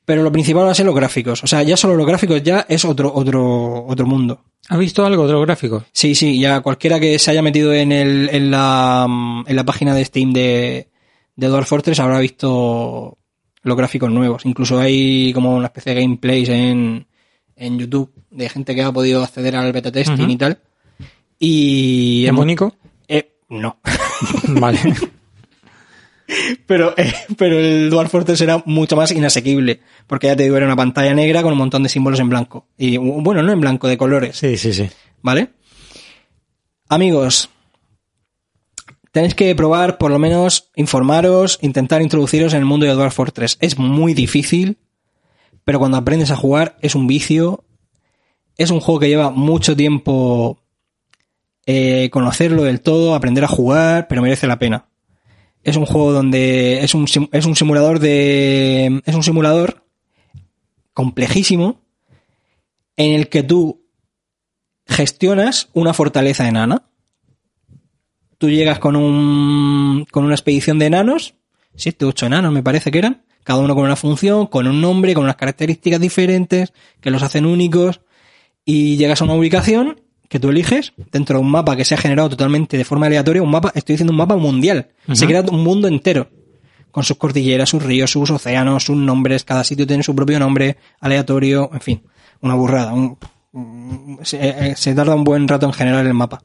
Pero 0.06 0.22
lo 0.22 0.30
principal 0.30 0.64
va 0.64 0.70
a 0.70 0.74
ser 0.74 0.86
los 0.86 0.94
gráficos. 0.94 1.42
O 1.42 1.48
sea, 1.48 1.64
ya 1.64 1.76
solo 1.76 1.96
los 1.96 2.06
gráficos 2.06 2.40
ya 2.40 2.64
es 2.68 2.84
otro, 2.84 3.12
otro, 3.12 3.84
otro 3.86 4.06
mundo. 4.06 4.40
¿Has 4.68 4.78
visto 4.78 5.04
algo 5.04 5.26
de 5.26 5.32
los 5.32 5.44
gráficos? 5.44 5.82
Sí, 5.92 6.14
sí, 6.14 6.38
ya 6.38 6.60
cualquiera 6.60 7.00
que 7.00 7.18
se 7.18 7.32
haya 7.32 7.42
metido 7.42 7.74
en, 7.74 7.90
el, 7.90 8.28
en, 8.32 8.50
la, 8.52 9.06
mm, 9.08 9.44
en 9.48 9.56
la 9.56 9.64
página 9.64 9.94
de 9.96 10.04
Steam 10.04 10.32
de, 10.32 10.88
de 11.34 11.46
Dwarf 11.48 11.68
Fortress 11.68 11.98
habrá 11.98 12.20
visto 12.20 13.18
los 13.62 13.76
gráficos 13.76 14.10
nuevos. 14.10 14.46
Incluso 14.46 14.78
hay 14.78 15.32
como 15.32 15.56
una 15.56 15.66
especie 15.66 15.92
de 15.92 16.00
gameplays 16.00 16.48
en, 16.50 17.06
en 17.56 17.78
YouTube 17.78 18.12
de 18.30 18.48
gente 18.48 18.76
que 18.76 18.82
ha 18.82 18.92
podido 18.92 19.24
acceder 19.24 19.56
al 19.56 19.72
beta 19.72 19.90
testing 19.90 20.30
y 20.30 20.36
tal. 20.36 20.60
Y... 21.40 22.26
¿Es 22.26 22.32
bonito? 22.32 22.76
Eh, 23.08 23.32
no. 23.48 23.80
vale. 24.48 24.78
Pero, 26.66 26.94
eh, 26.96 27.12
pero 27.36 27.58
el 27.58 27.90
Dwarf 27.90 28.10
Fortress 28.10 28.40
era 28.40 28.62
mucho 28.66 28.96
más 28.96 29.10
inasequible. 29.12 29.80
Porque 30.06 30.28
ya 30.28 30.36
te 30.36 30.44
digo, 30.44 30.56
era 30.56 30.66
una 30.66 30.76
pantalla 30.76 31.14
negra 31.14 31.42
con 31.42 31.52
un 31.52 31.58
montón 31.58 31.82
de 31.82 31.88
símbolos 31.88 32.20
en 32.20 32.28
blanco. 32.28 32.66
Y 32.76 32.96
bueno, 32.96 33.42
no 33.42 33.52
en 33.52 33.60
blanco, 33.60 33.88
de 33.88 33.98
colores. 33.98 34.36
Sí, 34.36 34.56
sí, 34.56 34.72
sí. 34.72 34.88
¿Vale? 35.22 35.50
Amigos, 36.88 37.50
tenéis 39.10 39.34
que 39.34 39.54
probar, 39.54 39.98
por 39.98 40.10
lo 40.10 40.18
menos, 40.18 40.70
informaros, 40.76 41.58
intentar 41.62 42.02
introduciros 42.02 42.52
en 42.52 42.60
el 42.60 42.64
mundo 42.64 42.86
de 42.86 42.92
Dwarf 42.92 43.14
Fortress. 43.14 43.58
Es 43.60 43.78
muy 43.78 44.14
difícil, 44.14 44.78
pero 45.64 45.78
cuando 45.78 45.96
aprendes 45.96 46.30
a 46.30 46.36
jugar 46.36 46.76
es 46.80 46.94
un 46.94 47.06
vicio. 47.06 47.64
Es 48.56 48.70
un 48.70 48.80
juego 48.80 49.00
que 49.00 49.08
lleva 49.08 49.30
mucho 49.30 49.76
tiempo 49.76 50.58
eh, 51.66 52.08
conocerlo 52.10 52.62
del 52.62 52.80
todo, 52.80 53.14
aprender 53.14 53.44
a 53.44 53.48
jugar, 53.48 54.06
pero 54.08 54.22
merece 54.22 54.46
la 54.46 54.58
pena. 54.58 54.86
Es 55.66 55.74
un 55.74 55.84
juego 55.84 56.12
donde 56.12 56.84
es 56.84 56.94
un, 56.94 57.08
es 57.32 57.44
un 57.44 57.56
simulador 57.56 57.98
de. 57.98 59.02
Es 59.04 59.16
un 59.16 59.24
simulador 59.24 59.84
complejísimo 60.94 61.82
en 62.96 63.14
el 63.14 63.28
que 63.28 63.42
tú 63.42 63.84
gestionas 64.86 65.68
una 65.72 65.92
fortaleza 65.92 66.46
enana. 66.46 66.88
Tú 68.38 68.48
llegas 68.48 68.78
con 68.78 68.94
un 68.94 70.06
con 70.12 70.24
una 70.24 70.34
expedición 70.34 70.78
de 70.78 70.86
enanos, 70.86 71.34
siete, 71.74 72.04
ocho 72.04 72.26
enanos 72.26 72.52
me 72.52 72.62
parece 72.62 72.92
que 72.92 72.98
eran, 72.98 73.24
cada 73.42 73.58
uno 73.58 73.74
con 73.74 73.86
una 73.86 73.96
función, 73.96 74.46
con 74.46 74.68
un 74.68 74.80
nombre, 74.80 75.14
con 75.14 75.24
unas 75.24 75.34
características 75.34 76.00
diferentes 76.00 76.72
que 77.00 77.10
los 77.10 77.24
hacen 77.24 77.44
únicos 77.44 78.02
y 78.64 78.98
llegas 78.98 79.20
a 79.20 79.24
una 79.24 79.34
ubicación 79.34 80.00
que 80.28 80.38
tú 80.40 80.50
eliges 80.50 80.92
dentro 81.12 81.38
de 81.38 81.44
un 81.44 81.50
mapa 81.50 81.76
que 81.76 81.84
se 81.84 81.94
ha 81.94 81.98
generado 81.98 82.28
totalmente 82.30 82.76
de 82.76 82.84
forma 82.84 83.06
aleatoria, 83.06 83.42
un 83.42 83.50
mapa, 83.50 83.72
estoy 83.74 83.94
diciendo 83.94 84.12
un 84.12 84.18
mapa 84.18 84.36
mundial. 84.36 84.88
Se 85.12 85.26
crea 85.26 85.42
un 85.42 85.62
mundo 85.62 85.88
entero 85.88 86.28
con 86.90 87.04
sus 87.04 87.16
cordilleras, 87.18 87.68
sus 87.68 87.82
ríos, 87.82 88.10
sus 88.10 88.30
océanos, 88.30 88.84
sus 88.84 88.96
nombres, 88.96 89.44
cada 89.44 89.64
sitio 89.64 89.86
tiene 89.86 90.02
su 90.02 90.14
propio 90.14 90.38
nombre 90.38 90.78
aleatorio, 91.00 91.68
en 91.72 91.80
fin, 91.80 92.02
una 92.40 92.54
burrada. 92.54 92.92
un- 92.94 93.18
un- 93.52 94.18
se, 94.22 94.38
eh, 94.70 94.76
se 94.76 94.94
tarda 94.94 95.14
un 95.14 95.24
buen 95.24 95.46
rato 95.48 95.66
en 95.66 95.72
generar 95.72 96.04
el 96.06 96.14
mapa. 96.14 96.42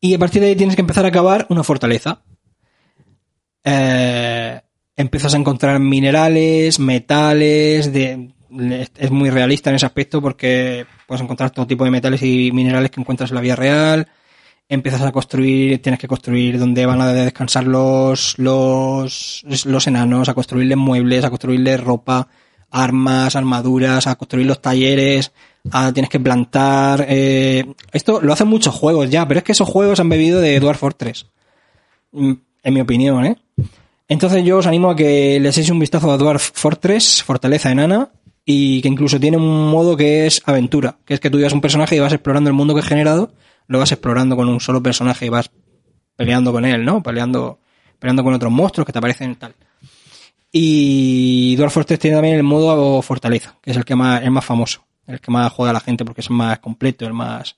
Y 0.00 0.14
a 0.14 0.18
partir 0.18 0.42
de 0.42 0.48
ahí 0.48 0.56
tienes 0.56 0.74
que 0.74 0.80
empezar 0.82 1.06
a 1.06 1.10
cavar 1.12 1.46
una 1.48 1.62
fortaleza. 1.62 2.22
Eh, 3.64 4.60
empiezas 4.96 5.34
a 5.34 5.36
encontrar 5.36 5.78
minerales, 5.78 6.78
metales, 6.80 7.92
de, 7.92 8.32
es 8.96 9.10
muy 9.10 9.30
realista 9.30 9.70
en 9.70 9.76
ese 9.76 9.86
aspecto 9.86 10.20
porque 10.20 10.86
puedes 11.06 11.22
encontrar 11.22 11.50
todo 11.50 11.66
tipo 11.66 11.84
de 11.84 11.90
metales 11.90 12.22
y 12.22 12.50
minerales 12.52 12.90
que 12.90 13.00
encuentras 13.00 13.30
en 13.30 13.36
la 13.36 13.40
vida 13.40 13.56
real. 13.56 14.08
Empiezas 14.68 15.02
a 15.02 15.12
construir, 15.12 15.82
tienes 15.82 16.00
que 16.00 16.08
construir 16.08 16.58
donde 16.58 16.86
van 16.86 17.00
a 17.00 17.12
descansar 17.12 17.64
los, 17.64 18.38
los, 18.38 19.44
los 19.66 19.86
enanos, 19.86 20.28
a 20.28 20.34
construirles 20.34 20.78
muebles, 20.78 21.24
a 21.24 21.30
construirles 21.30 21.80
ropa, 21.80 22.28
armas, 22.70 23.36
armaduras, 23.36 24.06
a 24.06 24.14
construir 24.14 24.46
los 24.46 24.62
talleres, 24.62 25.32
a, 25.70 25.92
tienes 25.92 26.08
que 26.10 26.20
plantar. 26.20 27.04
eh, 27.08 27.64
esto 27.92 28.20
lo 28.22 28.32
hacen 28.32 28.48
muchos 28.48 28.74
juegos 28.74 29.10
ya, 29.10 29.28
pero 29.28 29.38
es 29.38 29.44
que 29.44 29.52
esos 29.52 29.68
juegos 29.68 30.00
han 30.00 30.08
bebido 30.08 30.40
de 30.40 30.58
Dwarf 30.58 30.78
Fortress. 30.80 31.26
Mm, 32.12 32.32
En 32.62 32.74
mi 32.74 32.80
opinión, 32.80 33.24
¿eh? 33.26 33.36
Entonces 34.08 34.44
yo 34.44 34.58
os 34.58 34.66
animo 34.66 34.90
a 34.90 34.96
que 34.96 35.38
le 35.40 35.48
echéis 35.48 35.70
un 35.70 35.78
vistazo 35.80 36.10
a 36.12 36.16
Dwarf 36.18 36.50
Fortress, 36.54 37.22
Fortaleza 37.22 37.70
Enana, 37.70 38.10
y 38.44 38.82
que 38.82 38.88
incluso 38.88 39.20
tiene 39.20 39.36
un 39.36 39.70
modo 39.70 39.96
que 39.96 40.26
es 40.26 40.42
aventura, 40.44 40.98
que 41.04 41.14
es 41.14 41.20
que 41.20 41.30
tú 41.30 41.38
llevas 41.38 41.52
un 41.52 41.60
personaje 41.60 41.96
y 41.96 42.00
vas 42.00 42.12
explorando 42.12 42.50
el 42.50 42.54
mundo 42.54 42.74
que 42.74 42.80
he 42.80 42.84
generado, 42.84 43.32
lo 43.68 43.78
vas 43.78 43.92
explorando 43.92 44.36
con 44.36 44.48
un 44.48 44.60
solo 44.60 44.82
personaje 44.82 45.26
y 45.26 45.28
vas 45.28 45.50
peleando 46.16 46.52
con 46.52 46.64
él, 46.64 46.84
¿no? 46.84 47.02
Peleando, 47.02 47.60
peleando 47.98 48.24
con 48.24 48.34
otros 48.34 48.52
monstruos 48.52 48.86
que 48.86 48.92
te 48.92 48.98
aparecen 48.98 49.32
y 49.32 49.34
tal. 49.36 49.54
Y 50.50 51.56
Dwarf 51.56 51.72
Fortress 51.72 51.98
tiene 51.98 52.16
también 52.16 52.36
el 52.36 52.42
modo 52.42 53.00
Fortaleza, 53.00 53.56
que 53.62 53.70
es 53.70 53.76
el 53.76 53.84
que 53.84 53.96
más, 53.96 54.22
el 54.22 54.30
más 54.30 54.44
famoso, 54.44 54.84
el 55.06 55.20
que 55.20 55.30
más 55.30 55.50
juega 55.52 55.72
la 55.72 55.80
gente 55.80 56.04
porque 56.04 56.20
es 56.20 56.28
el 56.28 56.36
más 56.36 56.58
completo, 56.58 57.06
el 57.06 57.14
más... 57.14 57.56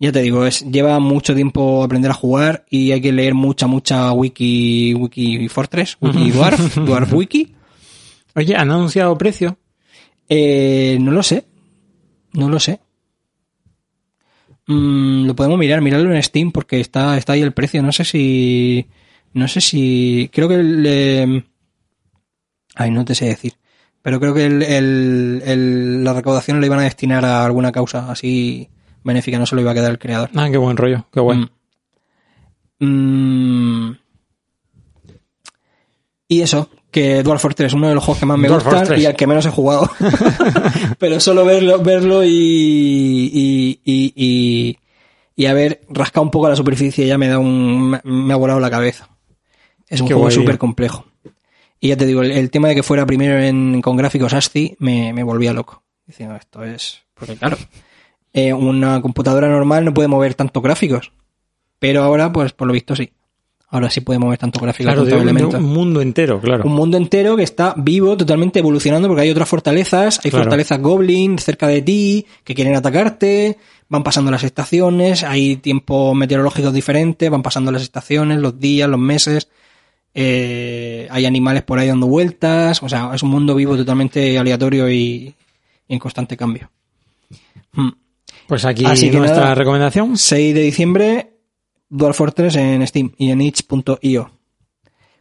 Ya 0.00 0.10
te 0.10 0.22
digo, 0.22 0.44
es, 0.44 0.60
lleva 0.68 0.98
mucho 0.98 1.34
tiempo 1.34 1.84
aprender 1.84 2.10
a 2.10 2.14
jugar 2.14 2.64
y 2.68 2.90
hay 2.90 3.00
que 3.00 3.12
leer 3.12 3.34
mucha, 3.34 3.66
mucha 3.66 4.10
wiki, 4.12 4.92
wiki 4.94 5.48
Fortress, 5.48 5.96
wiki 6.00 6.30
Dwarf, 6.30 6.76
Dwarf 6.84 7.12
Wiki. 7.12 7.54
Oye, 8.34 8.56
¿han 8.56 8.70
anunciado 8.70 9.16
precio? 9.16 9.56
Eh, 10.28 10.98
no 11.00 11.10
lo 11.10 11.22
sé. 11.22 11.44
No 12.32 12.48
lo 12.48 12.58
sé. 12.60 12.80
Mm, 14.66 15.26
lo 15.26 15.36
podemos 15.36 15.58
mirar, 15.58 15.80
mirarlo 15.82 16.14
en 16.14 16.22
Steam 16.22 16.50
porque 16.52 16.80
está, 16.80 17.16
está 17.18 17.34
ahí 17.34 17.42
el 17.42 17.52
precio. 17.52 17.82
No 17.82 17.92
sé 17.92 18.04
si. 18.04 18.86
No 19.32 19.46
sé 19.48 19.60
si. 19.60 20.30
Creo 20.32 20.48
que 20.48 20.54
el. 20.56 20.84
eh, 20.86 21.44
ay, 22.74 22.90
no 22.90 23.04
te 23.04 23.14
sé 23.14 23.26
decir. 23.26 23.54
Pero 24.02 24.20
creo 24.20 24.34
que 24.34 24.44
el, 24.44 24.62
el- 24.62 25.42
el- 25.46 26.04
la 26.04 26.12
recaudación 26.12 26.60
la 26.60 26.66
iban 26.66 26.78
a 26.80 26.84
destinar 26.84 27.24
a 27.24 27.44
alguna 27.44 27.72
causa 27.72 28.10
así 28.10 28.68
benéfica, 29.02 29.38
no 29.38 29.46
se 29.46 29.54
lo 29.54 29.60
iba 29.62 29.70
a 29.70 29.74
quedar 29.74 29.90
el 29.90 29.98
creador. 29.98 30.30
Ah, 30.34 30.48
qué 30.50 30.56
buen 30.58 30.76
rollo, 30.76 31.06
qué 31.12 31.20
bueno. 31.20 31.50
Mm. 32.80 32.86
Mm. 33.88 33.98
Y 36.28 36.40
eso, 36.42 36.70
que 36.94 37.22
Dwarf 37.22 37.42
Fortress 37.42 37.66
es 37.66 37.74
uno 37.74 37.88
de 37.88 37.94
los 37.94 38.04
juegos 38.04 38.20
que 38.20 38.26
más 38.26 38.38
me 38.38 38.48
Dwarf 38.48 38.64
gustan 38.64 38.86
Fortress. 38.86 39.02
y 39.02 39.06
al 39.06 39.16
que 39.16 39.26
menos 39.26 39.44
he 39.44 39.50
jugado. 39.50 39.90
Pero 40.98 41.18
solo 41.20 41.44
verlo, 41.44 41.80
verlo 41.80 42.24
y, 42.24 42.28
y, 42.30 43.80
y, 43.84 44.12
y, 44.14 44.78
y 45.36 45.46
haber 45.46 45.82
rascado 45.88 46.22
un 46.24 46.30
poco 46.30 46.48
la 46.48 46.56
superficie 46.56 47.06
ya 47.06 47.18
me 47.18 47.28
da 47.28 47.38
un, 47.38 47.98
me- 48.04 48.32
ha 48.32 48.36
volado 48.36 48.60
la 48.60 48.70
cabeza. 48.70 49.08
Es 49.88 50.00
un 50.00 50.08
Qué 50.08 50.14
juego 50.14 50.30
súper 50.30 50.56
complejo. 50.58 51.04
Y 51.80 51.88
ya 51.88 51.96
te 51.96 52.06
digo, 52.06 52.22
el, 52.22 52.30
el 52.30 52.50
tema 52.50 52.68
de 52.68 52.76
que 52.76 52.82
fuera 52.82 53.04
primero 53.04 53.38
en, 53.38 53.82
con 53.82 53.96
gráficos 53.96 54.32
ASCII 54.32 54.76
me, 54.78 55.12
me 55.12 55.22
volvía 55.22 55.52
loco. 55.52 55.82
Diciendo, 56.06 56.36
esto 56.36 56.62
es... 56.64 57.02
Porque 57.14 57.36
claro, 57.36 57.56
eh, 58.32 58.52
una 58.52 59.00
computadora 59.02 59.48
normal 59.48 59.84
no 59.84 59.92
puede 59.94 60.08
mover 60.08 60.34
tantos 60.34 60.62
gráficos. 60.62 61.12
Pero 61.78 62.02
ahora, 62.02 62.32
pues 62.32 62.52
por 62.52 62.66
lo 62.66 62.72
visto 62.72 62.96
sí. 62.96 63.12
Ahora 63.74 63.90
sí 63.90 64.02
puede 64.02 64.20
mover 64.20 64.38
tantos 64.38 64.62
gráficos, 64.62 64.86
Claro, 64.92 65.04
de 65.04 65.14
un, 65.16 65.26
de 65.50 65.56
un 65.56 65.62
mundo 65.64 66.00
entero, 66.00 66.40
claro. 66.40 66.62
Un 66.64 66.74
mundo 66.74 66.96
entero 66.96 67.36
que 67.36 67.42
está 67.42 67.74
vivo, 67.76 68.16
totalmente 68.16 68.60
evolucionando, 68.60 69.08
porque 69.08 69.22
hay 69.22 69.30
otras 69.30 69.48
fortalezas, 69.48 70.20
hay 70.24 70.30
Claro. 70.30 70.44
fortalezas 70.44 70.80
goblin 70.80 71.36
cerca 71.38 71.66
de 71.66 71.82
ti, 71.82 72.24
que 72.44 72.54
quieren 72.54 72.76
atacarte, 72.76 73.58
van 73.88 74.04
pasando 74.04 74.30
las 74.30 74.44
estaciones, 74.44 75.24
hay 75.24 75.56
tiempos 75.56 76.14
meteorológicos 76.14 76.72
diferentes, 76.72 77.28
van 77.28 77.42
pasando 77.42 77.72
las 77.72 77.82
estaciones, 77.82 78.38
los 78.38 78.60
días, 78.60 78.88
los 78.88 79.00
meses, 79.00 79.48
eh, 80.14 81.08
hay 81.10 81.26
animales 81.26 81.64
por 81.64 81.78
ahí 81.80 81.88
dando 81.88 82.06
vueltas, 82.06 82.80
o 82.80 82.88
sea, 82.88 83.10
es 83.12 83.22
un 83.24 83.30
mundo 83.30 83.56
vivo 83.56 83.76
totalmente 83.76 84.38
aleatorio 84.38 84.88
y, 84.88 85.34
y 85.88 85.92
en 85.94 85.98
constante 85.98 86.36
cambio. 86.36 86.70
Hmm. 87.72 87.88
Pues 88.46 88.64
aquí 88.64 88.84
Así 88.84 89.10
que 89.10 89.18
nuestra 89.18 89.40
nada. 89.42 89.54
recomendación. 89.56 90.16
6 90.16 90.54
de 90.54 90.60
diciembre, 90.60 91.30
Dwarf 91.88 92.16
Fortress 92.16 92.56
en 92.56 92.86
Steam 92.86 93.12
y 93.18 93.30
en 93.30 93.40
itch.io. 93.40 94.30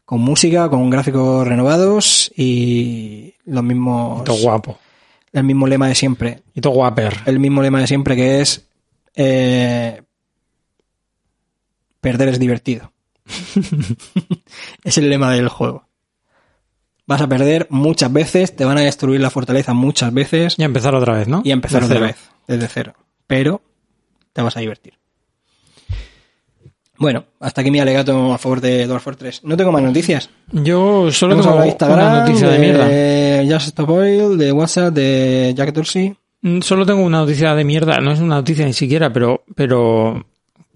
Con 0.06 0.22
música, 0.22 0.69
con 0.69 0.90
gráficos 0.90 1.48
renovados 1.48 2.31
y 2.35 3.35
los 3.45 3.64
mismos, 3.64 4.22
Y 4.22 4.23
todo 4.26 4.38
guapo. 4.41 4.77
el 5.31 5.44
mismo 5.44 5.65
lema 5.68 5.88
de 5.88 5.95
siempre. 5.95 6.44
Y 6.53 6.61
todo 6.61 6.73
guaper. 6.73 7.15
El 7.26 7.40
mismo 7.40 7.61
lema 7.61 7.80
de 7.80 7.88
siempre 7.88 8.15
que 8.15 8.41
es 8.41 8.68
eh, 9.15 10.02
perder 12.02 12.30
es 12.30 12.40
divertido. 12.40 12.91
es 14.84 14.98
el 14.98 15.10
lema 15.10 15.31
del 15.31 15.48
juego. 15.49 15.88
Vas 17.06 17.22
a 17.22 17.27
perder 17.27 17.68
muchas 17.69 18.11
veces, 18.14 18.56
te 18.56 18.64
van 18.65 18.77
a 18.77 18.81
destruir 18.81 19.19
la 19.19 19.30
fortaleza 19.30 19.73
muchas 19.73 20.14
veces 20.14 20.56
Y 20.57 20.64
a 20.64 20.65
empezar 20.65 20.95
otra 20.95 21.14
vez, 21.18 21.27
¿no? 21.27 21.41
y 21.44 21.52
a 21.52 21.53
empezar 21.53 21.84
otra 21.84 21.95
cero. 21.95 22.06
vez, 22.07 22.18
desde 22.48 22.68
cero. 22.69 22.94
Pero 23.27 23.61
te 24.31 24.41
vas 24.41 24.56
a 24.56 24.61
divertir. 24.61 24.94
Bueno, 27.04 27.26
hasta 27.42 27.60
aquí 27.60 27.70
mi 27.70 27.80
alegato 27.82 28.34
a 28.34 28.38
favor 28.38 28.62
de 28.62 28.88
Dwarf 28.88 29.04
Fortress. 29.04 29.44
No 29.44 29.58
tengo 29.58 29.74
más 29.74 29.84
noticias. 29.84 30.30
Yo 30.54 31.12
solo 31.12 31.34
Hemos 31.34 31.46
tengo 31.46 31.50
hablado 31.60 31.62
de 31.64 31.68
Instagram, 31.68 32.00
una 32.00 32.20
noticia 32.22 32.48
de, 32.48 32.60
mierda. 32.60 32.88
de 32.88 33.48
Just 33.52 33.80
Oil, 33.82 34.38
de 34.38 34.52
WhatsApp, 34.54 34.94
de 34.94 35.54
Jack 35.54 35.74
Dorsey. 35.74 36.16
Mm, 36.44 36.62
Solo 36.62 36.86
tengo 36.86 37.02
una 37.04 37.18
noticia 37.20 37.54
de 37.56 37.64
mierda. 37.66 38.00
No 38.00 38.14
es 38.14 38.22
una 38.22 38.36
noticia 38.36 38.66
ni 38.66 38.72
siquiera, 38.72 39.12
pero, 39.12 39.44
pero 39.54 40.26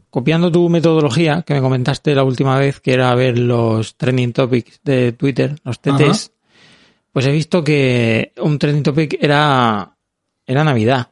copiando 0.10 0.52
tu 0.52 0.68
metodología 0.68 1.44
que 1.44 1.54
me 1.54 1.62
comentaste 1.62 2.14
la 2.14 2.26
última 2.26 2.60
vez, 2.60 2.82
que 2.82 2.92
era 2.92 3.16
ver 3.16 3.40
los 3.40 3.96
trending 3.96 4.34
topics 4.34 4.82
de 4.84 5.14
Twitter, 5.14 5.56
los 5.64 5.80
TTs, 5.80 5.92
Ajá. 6.02 6.32
pues 7.14 7.26
he 7.26 7.32
visto 7.32 7.64
que 7.64 8.34
un 8.42 8.60
trending 8.60 8.84
topic 8.84 9.18
era, 9.22 9.96
era 10.46 10.64
Navidad. 10.66 11.08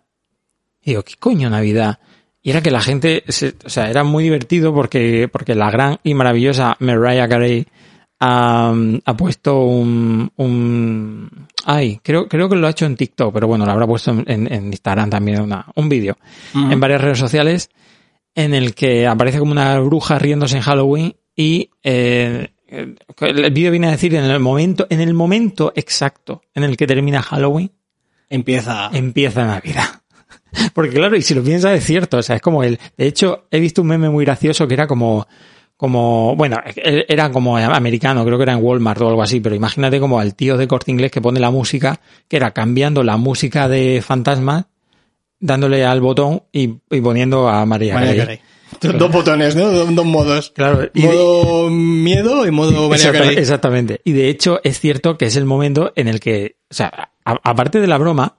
Y 0.83 0.89
digo, 0.91 1.03
¿qué 1.03 1.13
coño 1.17 1.49
Navidad? 1.49 1.99
Y 2.45 2.51
era 2.51 2.61
que 2.61 2.69
la 2.69 2.79
gente, 2.81 3.23
se- 3.27 3.55
o 3.65 3.69
sea, 3.69 3.89
era 3.89 4.03
muy 4.03 4.23
divertido 4.23 4.71
porque, 4.71 5.27
porque 5.31 5.55
la 5.55 5.71
gran 5.71 5.97
y 6.03 6.13
maravillosa 6.13 6.77
Mariah 6.79 7.27
Carey 7.27 7.65
ha, 8.19 8.71
ha 9.03 9.17
puesto 9.17 9.61
un, 9.63 10.31
un, 10.35 11.47
ay, 11.65 11.99
creo, 12.03 12.27
creo 12.27 12.47
que 12.47 12.55
lo 12.55 12.67
ha 12.67 12.69
hecho 12.69 12.85
en 12.85 12.95
TikTok, 12.97 13.33
pero 13.33 13.47
bueno, 13.47 13.65
lo 13.65 13.71
habrá 13.71 13.87
puesto 13.87 14.11
en, 14.11 14.23
en- 14.27 14.53
en 14.53 14.65
Instagram 14.67 15.09
también 15.09 15.41
una, 15.41 15.65
un 15.75 15.89
vídeo 15.89 16.17
en 16.53 16.79
varias 16.79 17.01
redes 17.01 17.17
sociales 17.17 17.71
en 18.35 18.53
el 18.53 18.75
que 18.75 19.07
aparece 19.07 19.39
como 19.39 19.51
una 19.51 19.79
bruja 19.79 20.19
riéndose 20.19 20.57
en 20.57 20.61
Halloween 20.61 21.15
y 21.35 21.71
eh, 21.83 22.49
el 22.67 23.51
vídeo 23.53 23.71
viene 23.71 23.87
a 23.87 23.91
decir 23.91 24.13
en 24.13 24.23
el 24.23 24.39
momento, 24.39 24.85
en 24.91 25.01
el 25.01 25.15
momento 25.15 25.73
exacto 25.75 26.43
en 26.53 26.63
el 26.63 26.77
que 26.77 26.85
termina 26.85 27.21
Halloween, 27.23 27.71
Empieza. 28.29 28.89
empieza 28.93 29.45
Navidad. 29.45 30.01
Porque 30.73 30.91
claro, 30.95 31.15
y 31.15 31.21
si 31.21 31.33
lo 31.33 31.43
piensas 31.43 31.77
es 31.77 31.85
cierto, 31.85 32.17
o 32.17 32.21
sea, 32.23 32.35
es 32.37 32.41
como 32.41 32.63
el, 32.63 32.79
de 32.97 33.07
hecho, 33.07 33.45
he 33.51 33.59
visto 33.59 33.81
un 33.81 33.87
meme 33.89 34.09
muy 34.09 34.25
gracioso 34.25 34.67
que 34.67 34.73
era 34.73 34.87
como, 34.87 35.27
como, 35.77 36.35
bueno, 36.35 36.57
era 36.75 37.31
como 37.31 37.57
americano, 37.57 38.23
creo 38.25 38.37
que 38.37 38.43
era 38.43 38.53
en 38.53 38.63
Walmart 38.63 39.01
o 39.01 39.09
algo 39.09 39.21
así, 39.21 39.39
pero 39.39 39.55
imagínate 39.55 39.99
como 39.99 40.19
al 40.19 40.35
tío 40.35 40.57
de 40.57 40.67
corte 40.67 40.91
inglés 40.91 41.11
que 41.11 41.21
pone 41.21 41.39
la 41.39 41.51
música, 41.51 41.99
que 42.27 42.37
era 42.37 42.51
cambiando 42.51 43.03
la 43.03 43.17
música 43.17 43.67
de 43.67 44.01
fantasma, 44.01 44.67
dándole 45.39 45.83
al 45.85 46.01
botón 46.01 46.43
y, 46.51 46.75
y 46.89 47.01
poniendo 47.01 47.47
a 47.49 47.65
María 47.65 47.93
María 47.95 48.15
Carey. 48.15 48.39
Carey. 48.81 48.97
Dos 48.97 49.11
botones, 49.11 49.55
¿no? 49.55 49.69
Dos, 49.69 49.93
dos 49.95 50.05
modos. 50.05 50.51
Claro, 50.55 50.89
y 50.93 51.01
de- 51.01 51.07
modo 51.07 51.69
miedo 51.69 52.45
y 52.47 52.51
modo 52.51 52.89
María 52.89 53.11
Carey. 53.11 53.37
exactamente. 53.37 54.01
Y 54.03 54.11
de 54.13 54.29
hecho 54.29 54.59
es 54.63 54.79
cierto 54.79 55.17
que 55.17 55.25
es 55.25 55.35
el 55.35 55.45
momento 55.45 55.93
en 55.95 56.07
el 56.07 56.19
que, 56.19 56.57
o 56.69 56.73
sea, 56.73 57.11
a- 57.23 57.39
aparte 57.43 57.79
de 57.79 57.87
la 57.87 57.97
broma, 57.97 58.37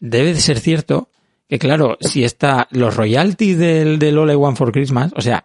debe 0.00 0.32
de 0.32 0.40
ser 0.40 0.58
cierto 0.60 1.10
que, 1.58 1.58
claro, 1.58 1.98
si 2.00 2.24
está 2.24 2.66
los 2.70 2.96
royalties 2.96 3.58
del, 3.58 3.98
del 3.98 4.16
All 4.18 4.30
I 4.30 4.34
Want 4.36 4.56
for 4.56 4.72
Christmas, 4.72 5.12
o 5.14 5.20
sea, 5.20 5.44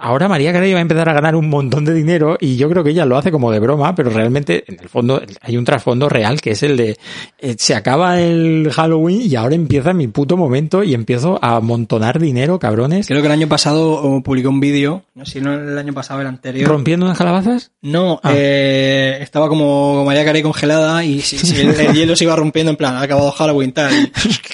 ahora 0.00 0.28
María 0.28 0.52
Carey 0.52 0.72
va 0.72 0.78
a 0.80 0.82
empezar 0.82 1.08
a 1.08 1.14
ganar 1.14 1.34
un 1.34 1.48
montón 1.48 1.84
de 1.84 1.94
dinero 1.94 2.36
y 2.40 2.56
yo 2.56 2.68
creo 2.68 2.84
que 2.84 2.90
ella 2.90 3.06
lo 3.06 3.16
hace 3.16 3.30
como 3.30 3.50
de 3.50 3.58
broma, 3.58 3.94
pero 3.94 4.10
realmente 4.10 4.64
en 4.66 4.78
el 4.80 4.88
fondo 4.88 5.22
hay 5.40 5.56
un 5.56 5.64
trasfondo 5.64 6.08
real 6.10 6.40
que 6.42 6.50
es 6.50 6.62
el 6.62 6.76
de 6.76 6.96
eh, 7.38 7.54
se 7.58 7.74
acaba 7.74 8.20
el 8.20 8.70
Halloween 8.72 9.22
y 9.22 9.34
ahora 9.36 9.54
empieza 9.54 9.92
mi 9.94 10.08
puto 10.08 10.36
momento 10.36 10.82
y 10.84 10.92
empiezo 10.94 11.38
a 11.42 11.56
amontonar 11.56 12.18
dinero, 12.18 12.58
cabrones, 12.58 13.06
Creo 13.06 13.20
que 13.22 13.26
el 13.26 13.32
año 13.32 13.48
pasado 13.48 13.92
oh, 13.94 14.22
publicó 14.22 14.50
un 14.50 14.60
vídeo, 14.60 15.04
no 15.14 15.24
sé 15.24 15.32
si 15.32 15.40
no 15.40 15.54
el 15.54 15.78
año 15.78 15.94
pasado, 15.94 16.20
el 16.20 16.26
anterior. 16.26 16.68
rompiendo 16.68 17.06
unas 17.06 17.16
calabazas. 17.18 17.72
No, 17.82 18.20
Ah. 18.22 18.32
eh, 18.34 19.18
estaba 19.22 19.48
como 19.48 20.04
María 20.04 20.24
Carey 20.24 20.42
congelada 20.42 21.02
y 21.04 21.20
si, 21.20 21.38
si 21.38 21.60
el, 21.62 21.78
el 21.80 21.94
hielo 21.94 22.14
se 22.16 22.24
iba 22.24 22.36
rompiendo 22.36 22.70
en 22.70 22.76
plan, 22.76 22.94
ha 22.96 23.02
acabado 23.02 23.30
Halloween 23.32 23.72
tal. 23.72 23.92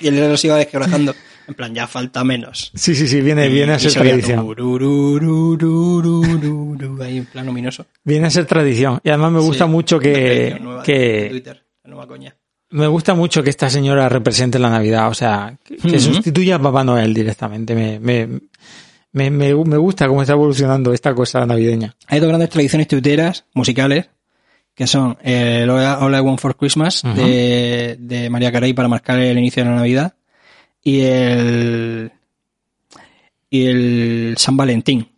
Y, 0.00 0.04
hielo 0.10 0.36
se 0.36 0.46
iba 0.48 0.56
desquebrajando. 0.56 1.14
En 1.46 1.54
plan, 1.54 1.74
ya 1.74 1.86
falta 1.86 2.22
menos. 2.24 2.70
Sí, 2.74 2.94
sí, 2.94 3.08
sí, 3.08 3.20
viene, 3.22 3.46
Y- 3.46 3.52
viene 3.52 3.72
a 3.72 3.78
ser 3.78 3.92
tradición. 3.94 4.40
Ahí 7.00 7.18
en 7.18 7.26
plan 7.26 7.46
luminoso. 7.46 7.86
Viene 8.04 8.26
a 8.26 8.30
ser 8.30 8.44
tradición. 8.46 9.00
Y 9.02 9.08
además 9.08 9.32
me 9.32 9.40
gusta 9.40 9.64
Sí. 9.64 9.70
mucho 9.70 9.98
que, 9.98 10.08
de 10.10 10.60
que 10.84 11.26
Twitter, 11.30 11.64
la 11.84 11.90
nueva 11.90 12.06
coña. 12.06 12.36
me 12.70 12.86
gusta 12.86 13.14
mucho 13.14 13.42
que 13.42 13.50
esta 13.50 13.70
señora 13.70 14.08
represente 14.08 14.58
la 14.58 14.68
Navidad. 14.70 15.08
O 15.08 15.14
sea, 15.14 15.56
que, 15.64 15.98
sustituya 15.98 16.56
a 16.56 16.58
Papá 16.62 16.84
Noel 16.84 17.14
directamente. 17.14 17.74
Me, 17.74 17.98
me, 17.98 18.26
me, 19.12 19.30
me, 19.30 19.54
me 19.54 19.76
gusta 19.78 20.06
cómo 20.06 20.20
está 20.22 20.34
evolucionando 20.34 20.92
esta 20.92 21.14
cosa 21.14 21.46
navideña. 21.46 21.96
Hay 22.08 22.20
dos 22.20 22.28
grandes 22.28 22.50
tradiciones 22.50 22.88
tuiteras, 22.88 23.46
musicales, 23.54 24.10
que 24.78 24.86
son 24.86 25.18
el 25.22 25.68
All 25.68 25.82
I- 25.82 25.96
All 26.04 26.14
I 26.14 26.20
Want 26.20 26.38
for 26.38 26.56
Christmas 26.56 27.02
de, 27.02 27.96
de 27.98 28.30
María 28.30 28.52
Carey 28.52 28.72
para 28.72 28.86
marcar 28.88 29.18
el 29.18 29.36
inicio 29.36 29.64
de 29.64 29.70
la 29.70 29.74
Navidad 29.76 30.14
y 30.84 31.00
el 31.00 32.12
y 33.50 33.64
el 33.66 34.34
San 34.38 34.56
Valentín, 34.56 35.08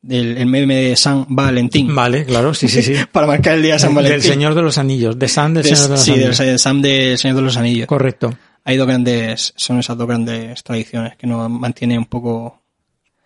del 0.00 0.38
el 0.38 0.46
meme 0.46 0.74
de 0.76 0.96
San 0.96 1.26
Valentín 1.28 1.94
Vale, 1.94 2.24
claro, 2.24 2.54
sí, 2.54 2.66
sí, 2.68 2.82
sí. 2.82 2.94
para 3.12 3.26
marcar 3.26 3.56
el 3.56 3.62
día 3.62 3.74
de 3.74 3.78
San 3.80 3.94
Del 3.94 4.04
Valentín. 4.04 4.30
Señor 4.32 4.54
de 4.54 4.62
los 4.62 4.78
Anillos, 4.78 5.18
de 5.18 5.28
San 5.28 5.52
del 5.54 5.64
De- 5.64 5.68
Señor 5.76 5.82
de 5.88 5.90
los 5.94 6.00
sí, 6.02 6.10
del, 6.12 6.20
Anillos. 6.20 6.38
del 6.38 6.58
Sam 6.58 6.82
del 6.82 7.18
Señor 7.18 7.36
de 7.36 7.42
los 7.42 7.56
Anillos. 7.58 7.86
Correcto. 7.86 8.32
Hay 8.64 8.76
dos 8.76 8.86
grandes, 8.86 9.52
son 9.56 9.78
esas 9.80 9.96
dos 9.98 10.06
grandes 10.06 10.62
tradiciones 10.62 11.16
que 11.16 11.26
nos 11.26 11.50
mantiene 11.50 11.98
un 11.98 12.06
poco 12.06 12.62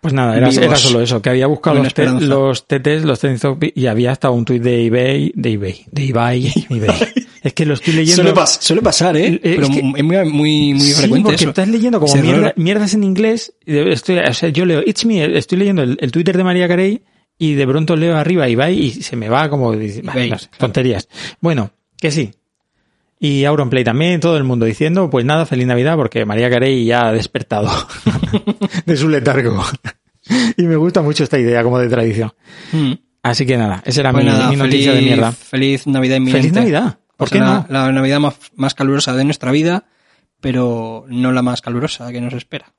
Pues 0.04 0.12
nada, 0.12 0.36
era, 0.36 0.76
solo 0.76 1.00
eso, 1.00 1.22
que 1.22 1.30
había 1.30 1.46
buscado 1.46 1.82
los, 1.82 1.94
te- 1.94 2.04
los 2.04 2.66
TTs, 2.66 3.04
los 3.06 3.18
trending 3.18 3.72
y 3.74 3.86
había 3.86 4.12
hasta 4.12 4.28
un 4.28 4.44
tuit 4.44 4.62
de 4.62 4.84
eBay, 4.84 5.32
de 5.34 5.52
eBay, 5.52 5.86
de 5.90 6.08
eBay, 6.08 6.52
eBay. 6.68 6.96
Es 7.42 7.54
que 7.54 7.64
lo 7.64 7.72
estoy 7.72 7.94
leyendo. 7.94 8.16
Suele, 8.22 8.34
pas- 8.38 8.58
suele 8.60 8.82
pasar, 8.82 9.16
¿eh? 9.16 9.28
Eh, 9.28 9.40
es 9.42 9.56
Pero 9.56 9.68
que- 9.68 9.78
es 9.78 9.82
muy, 9.82 10.02
muy, 10.02 10.74
muy 10.74 10.80
Sí, 10.80 10.92
frecuente 10.92 11.24
porque 11.30 11.36
eso. 11.36 11.48
estás 11.48 11.68
leyendo 11.68 12.00
como 12.00 12.14
mierda- 12.16 12.52
mierdas 12.56 12.92
en 12.92 13.02
inglés. 13.04 13.54
Estoy, 13.64 14.18
o 14.18 14.34
sea, 14.34 14.50
yo 14.50 14.66
leo 14.66 14.82
It's 14.84 15.06
me, 15.06 15.38
estoy 15.38 15.56
leyendo 15.56 15.82
el, 15.82 15.96
el 15.98 16.12
Twitter 16.12 16.36
de 16.36 16.44
María 16.44 16.68
Carey 16.68 17.02
y 17.38 17.54
de 17.54 17.66
pronto 17.66 17.96
leo 17.96 18.14
arriba 18.18 18.46
Ibai 18.46 18.78
y 18.78 18.90
se 18.90 19.16
me 19.16 19.30
va 19.30 19.48
como 19.48 19.72
dice, 19.74 20.02
bah, 20.02 20.12
Ibai, 20.16 20.28
no 20.28 20.38
sé, 20.38 20.48
claro. 20.48 20.58
tonterías. 20.58 21.08
Bueno, 21.40 21.70
que 21.98 22.10
sí. 22.10 22.30
Y 23.24 23.46
Auronplay 23.46 23.84
también, 23.84 24.20
todo 24.20 24.36
el 24.36 24.44
mundo 24.44 24.66
diciendo, 24.66 25.08
pues 25.08 25.24
nada, 25.24 25.46
feliz 25.46 25.66
Navidad 25.66 25.96
porque 25.96 26.26
María 26.26 26.50
Carey 26.50 26.84
ya 26.84 27.06
ha 27.06 27.12
despertado 27.14 27.70
de 28.84 28.96
su 28.98 29.08
letargo. 29.08 29.64
y 30.58 30.64
me 30.64 30.76
gusta 30.76 31.00
mucho 31.00 31.24
esta 31.24 31.38
idea 31.38 31.62
como 31.62 31.78
de 31.78 31.88
tradición. 31.88 32.34
Mm. 32.72 32.92
Así 33.22 33.46
que 33.46 33.56
nada, 33.56 33.82
esa 33.86 34.02
era 34.02 34.12
Pues 34.12 34.26
mi, 34.26 34.30
nada, 34.30 34.50
mi 34.50 34.56
noticia 34.56 34.92
feliz, 34.92 35.02
de 35.02 35.10
mierda. 35.10 35.32
Feliz 35.32 35.86
Navidad 35.86 36.16
inminente. 36.16 36.42
Feliz 36.42 36.52
Navidad. 36.52 36.98
¿Por 37.16 37.28
O 37.28 37.30
sea, 37.30 37.40
qué 37.40 37.46
la, 37.46 37.54
no? 37.54 37.66
la 37.70 37.92
Navidad 37.92 38.20
más, 38.20 38.34
más 38.56 38.74
calurosa 38.74 39.14
de 39.14 39.24
nuestra 39.24 39.52
vida, 39.52 39.84
pero 40.42 41.06
no 41.08 41.32
la 41.32 41.40
más 41.40 41.62
calurosa 41.62 42.12
que 42.12 42.20
nos 42.20 42.34
espera. 42.34 42.74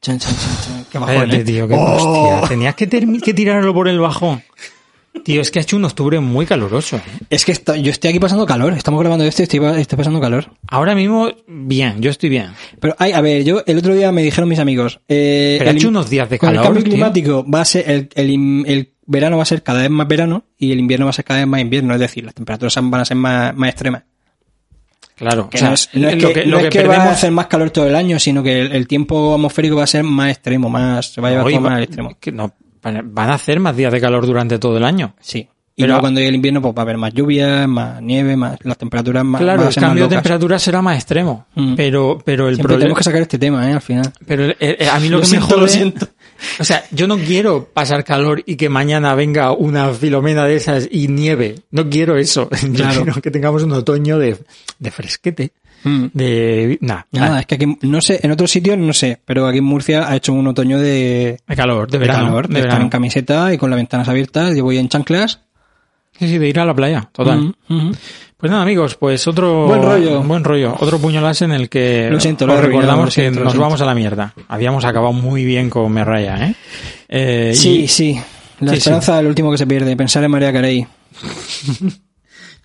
Chan, 0.00 0.18
chan, 0.18 0.34
chan, 0.34 0.56
chan. 0.64 0.86
Qué 0.90 0.98
bajón, 0.98 1.30
¿eh? 1.30 1.44
tío, 1.44 1.68
qué 1.68 1.74
hostia. 1.74 2.48
Tenías 2.48 2.74
que 2.74 2.88
tirarlo 2.88 3.72
por 3.72 3.86
el 3.86 4.00
bajón. 4.00 4.42
Tío, 5.24 5.40
es 5.40 5.50
que 5.50 5.58
ha 5.58 5.62
hecho 5.62 5.76
un 5.76 5.84
octubre 5.84 6.20
muy 6.20 6.46
caluroso. 6.46 6.96
¿eh? 6.96 7.02
Es 7.30 7.44
que 7.44 7.52
yo 7.82 7.90
estoy 7.90 8.10
aquí 8.10 8.18
pasando 8.20 8.46
calor. 8.46 8.72
Estamos 8.74 9.00
grabando 9.00 9.24
esto 9.24 9.42
y 9.42 9.44
estoy, 9.44 9.60
estoy 9.80 9.96
pasando 9.96 10.20
calor. 10.20 10.50
Ahora 10.68 10.94
mismo, 10.94 11.28
bien, 11.46 12.00
yo 12.00 12.10
estoy 12.10 12.28
bien. 12.30 12.48
Pero, 12.80 12.94
ay, 12.98 13.12
a 13.12 13.20
ver, 13.20 13.44
yo 13.44 13.62
el 13.66 13.78
otro 13.78 13.94
día 13.94 14.10
me 14.12 14.22
dijeron 14.22 14.48
mis 14.48 14.58
amigos. 14.58 15.00
Eh, 15.08 15.56
Pero 15.58 15.68
ha 15.68 15.72
el 15.72 15.76
hecho 15.78 15.88
in- 15.88 15.96
unos 15.96 16.10
días 16.10 16.28
de 16.30 16.38
con 16.38 16.48
calor, 16.48 16.60
el 16.62 16.66
cambio 16.66 16.82
tío. 16.84 16.92
climático 16.92 17.46
va 17.48 17.60
a 17.60 17.64
ser 17.64 17.90
el, 17.90 18.08
el, 18.14 18.64
el 18.66 18.92
verano 19.06 19.36
va 19.36 19.42
a 19.42 19.46
ser 19.46 19.62
cada 19.62 19.80
vez 19.82 19.90
más 19.90 20.06
verano 20.08 20.44
y 20.58 20.72
el 20.72 20.78
invierno 20.78 21.06
va 21.06 21.10
a 21.10 21.14
ser 21.14 21.24
cada 21.24 21.40
vez 21.40 21.48
más 21.48 21.60
invierno. 21.60 21.94
Es 21.94 22.00
decir, 22.00 22.24
las 22.24 22.34
temperaturas 22.34 22.74
van 22.82 23.00
a 23.00 23.04
ser 23.04 23.16
más, 23.16 23.56
más 23.56 23.70
extremas. 23.70 24.02
Claro, 25.16 25.50
Que 25.50 25.56
o 25.56 25.58
sea, 25.58 25.68
no 25.68 25.74
es, 25.74 25.88
no 25.94 26.08
es 26.08 26.22
lo 26.22 26.28
que, 26.28 26.34
que, 26.34 26.46
no 26.46 26.50
lo 26.52 26.58
es 26.58 26.62
que 26.64 26.78
que 26.78 26.86
va 26.86 26.94
a 26.94 26.98
perdemos- 26.98 27.12
hacer 27.12 27.30
más 27.32 27.46
calor 27.48 27.70
todo 27.70 27.88
el 27.88 27.96
año, 27.96 28.20
sino 28.20 28.40
que 28.42 28.60
el, 28.60 28.70
el 28.72 28.86
tiempo 28.86 29.34
atmosférico 29.34 29.74
va 29.74 29.82
a 29.82 29.86
ser 29.88 30.04
más 30.04 30.30
extremo, 30.30 30.68
más 30.70 31.06
se 31.14 31.20
va 31.20 31.26
a 31.28 31.30
llevar 31.32 31.46
Oye, 31.46 31.54
todo 31.56 31.62
más 31.62 31.72
va- 31.72 31.76
al 31.76 31.82
extremo. 31.82 32.16
que 32.20 32.30
no, 32.30 32.54
van 32.82 33.30
a 33.30 33.34
hacer 33.34 33.60
más 33.60 33.76
días 33.76 33.92
de 33.92 34.00
calor 34.00 34.26
durante 34.26 34.58
todo 34.58 34.76
el 34.76 34.84
año. 34.84 35.14
Sí. 35.20 35.48
Y 35.76 35.82
Pero- 35.82 35.88
luego 35.92 36.00
cuando 36.00 36.18
llegue 36.18 36.30
el 36.30 36.34
invierno, 36.34 36.60
pues 36.60 36.74
va 36.74 36.80
a 36.80 36.82
haber 36.82 36.96
más 36.98 37.14
lluvia, 37.14 37.68
más 37.68 38.02
nieve, 38.02 38.36
más 38.36 38.58
las 38.64 38.76
temperaturas 38.76 39.24
más. 39.24 39.40
Claro, 39.40 39.60
a 39.60 39.62
el 39.62 39.66
más 39.68 39.74
cambio 39.76 40.08
de 40.08 40.16
temperatura 40.16 40.58
será 40.58 40.82
más 40.82 40.96
extremo. 40.96 41.46
Mm. 41.54 41.74
Pero, 41.76 42.18
pero 42.24 42.48
el 42.48 42.56
Siempre 42.56 42.62
problema. 42.72 42.80
tenemos 42.80 42.98
que 42.98 43.04
sacar 43.04 43.22
este 43.22 43.38
tema, 43.38 43.70
¿eh? 43.70 43.74
Al 43.74 43.80
final. 43.80 44.12
Pero 44.26 44.44
el- 44.46 44.56
el- 44.58 44.88
a 44.88 44.98
mí 44.98 45.08
lo, 45.08 45.18
Lo 45.18 45.20
que 45.22 45.28
siento, 45.28 45.46
me 45.46 45.52
jode. 45.52 45.60
lo 45.62 45.68
siento. 45.68 46.08
O 46.60 46.64
sea, 46.64 46.84
yo 46.92 47.08
no 47.08 47.16
quiero 47.18 47.64
pasar 47.72 48.04
calor 48.04 48.42
y 48.46 48.54
que 48.56 48.68
mañana 48.68 49.12
venga 49.16 49.50
una 49.52 49.88
filomena 49.92 50.44
de 50.44 50.54
esas 50.56 50.88
y 50.90 51.08
nieve. 51.08 51.56
No 51.72 51.88
quiero 51.90 52.16
eso. 52.16 52.48
Yo 52.62 52.72
Claro. 52.74 53.02
quiero 53.04 53.20
que 53.22 53.30
tengamos 53.32 53.64
un 53.64 53.72
otoño 53.72 54.18
de, 54.20 54.36
de 54.78 54.90
fresquete. 54.92 55.50
Mm. 55.84 56.06
De. 56.12 56.78
Nah, 56.80 57.02
Nada, 57.12 57.40
es 57.40 57.46
que 57.46 57.54
aquí, 57.54 57.78
no 57.82 58.00
sé, 58.00 58.20
en 58.22 58.30
otros 58.32 58.50
sitios 58.50 58.76
no 58.78 58.92
sé, 58.92 59.20
pero 59.24 59.46
aquí 59.46 59.58
en 59.58 59.64
Murcia 59.64 60.08
ha 60.10 60.16
hecho 60.16 60.32
un 60.32 60.46
otoño 60.48 60.78
de, 60.78 61.38
de 61.46 61.56
calor, 61.56 61.88
de 61.90 61.98
de 61.98 62.06
verano. 62.06 62.26
calor, 62.26 62.48
de, 62.48 62.54
de 62.54 62.58
estar 62.60 62.68
verano. 62.70 62.84
en 62.84 62.90
camiseta 62.90 63.52
y 63.54 63.58
con 63.58 63.70
las 63.70 63.76
ventanas 63.76 64.08
abiertas, 64.08 64.56
yo 64.56 64.64
voy 64.64 64.78
en 64.78 64.88
chanclas. 64.88 65.40
Sí, 66.18 66.26
sí, 66.26 66.38
de 66.38 66.48
ir 66.48 66.58
a 66.58 66.64
la 66.64 66.74
playa, 66.74 67.08
total. 67.12 67.54
Mm, 67.68 67.74
mm. 67.74 67.92
Pues 68.36 68.50
nada, 68.50 68.62
amigos, 68.64 68.96
pues 68.96 69.26
otro. 69.28 69.66
Buen 69.66 69.82
rollo. 69.82 70.22
Buen 70.22 70.42
rollo. 70.44 70.74
Otro 70.78 70.98
puño 70.98 71.20
láser 71.20 71.46
en 71.50 71.54
el 71.54 71.68
que. 71.68 72.08
Lo 72.10 72.18
siento, 72.20 72.46
lo 72.46 72.54
os 72.54 72.60
recordamos 72.60 73.04
lo 73.06 73.10
siento, 73.10 73.32
que 73.34 73.38
lo 73.40 73.44
nos 73.44 73.52
siento. 73.52 73.62
vamos 73.64 73.80
a 73.80 73.84
la 73.84 73.94
mierda. 73.94 74.34
Habíamos 74.48 74.84
acabado 74.84 75.12
muy 75.12 75.44
bien 75.44 75.70
con 75.70 75.90
Merraya, 75.92 76.44
¿eh? 76.46 76.54
Eh, 77.08 77.52
Sí, 77.54 77.82
y 77.82 77.88
sí. 77.88 78.20
La 78.60 78.72
Sí, 78.72 78.78
esperanza 78.78 79.18
es 79.18 79.22
lo 79.22 79.28
último 79.28 79.50
que 79.52 79.58
se 79.58 79.66
pierde. 79.66 79.96
Pensar 79.96 80.22
en 80.24 80.30
María 80.32 80.52
Carey. 80.52 80.86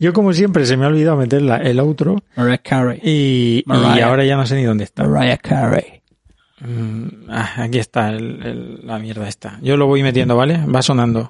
Yo, 0.03 0.11
como 0.13 0.33
siempre, 0.33 0.65
se 0.65 0.75
me 0.77 0.85
ha 0.85 0.89
olvidado 0.89 1.15
meter 1.17 1.41
la- 1.41 1.57
el 1.57 1.79
outro. 1.79 2.21
Mariah 2.35 2.57
Carey. 2.59 2.99
Y, 3.03 3.63
ahora 4.03 4.25
ya 4.25 4.35
no 4.35 4.45
sé 4.45 4.55
ni 4.55 4.63
dónde 4.63 4.83
está. 4.83 5.05
Mariah 5.07 5.37
Carey. 5.37 6.01
Mm, 6.59 7.29
ah, 7.29 7.53
aquí 7.57 7.79
está 7.79 8.09
el- 8.09 8.41
el- 8.45 8.79
la 8.87 8.99
mierda 8.99 9.27
esta. 9.27 9.59
Yo 9.61 9.77
lo 9.77 9.87
voy 9.87 10.03
metiendo, 10.03 10.35
¿vale? 10.35 10.59
Va 10.65 10.81
sonando. 10.81 11.29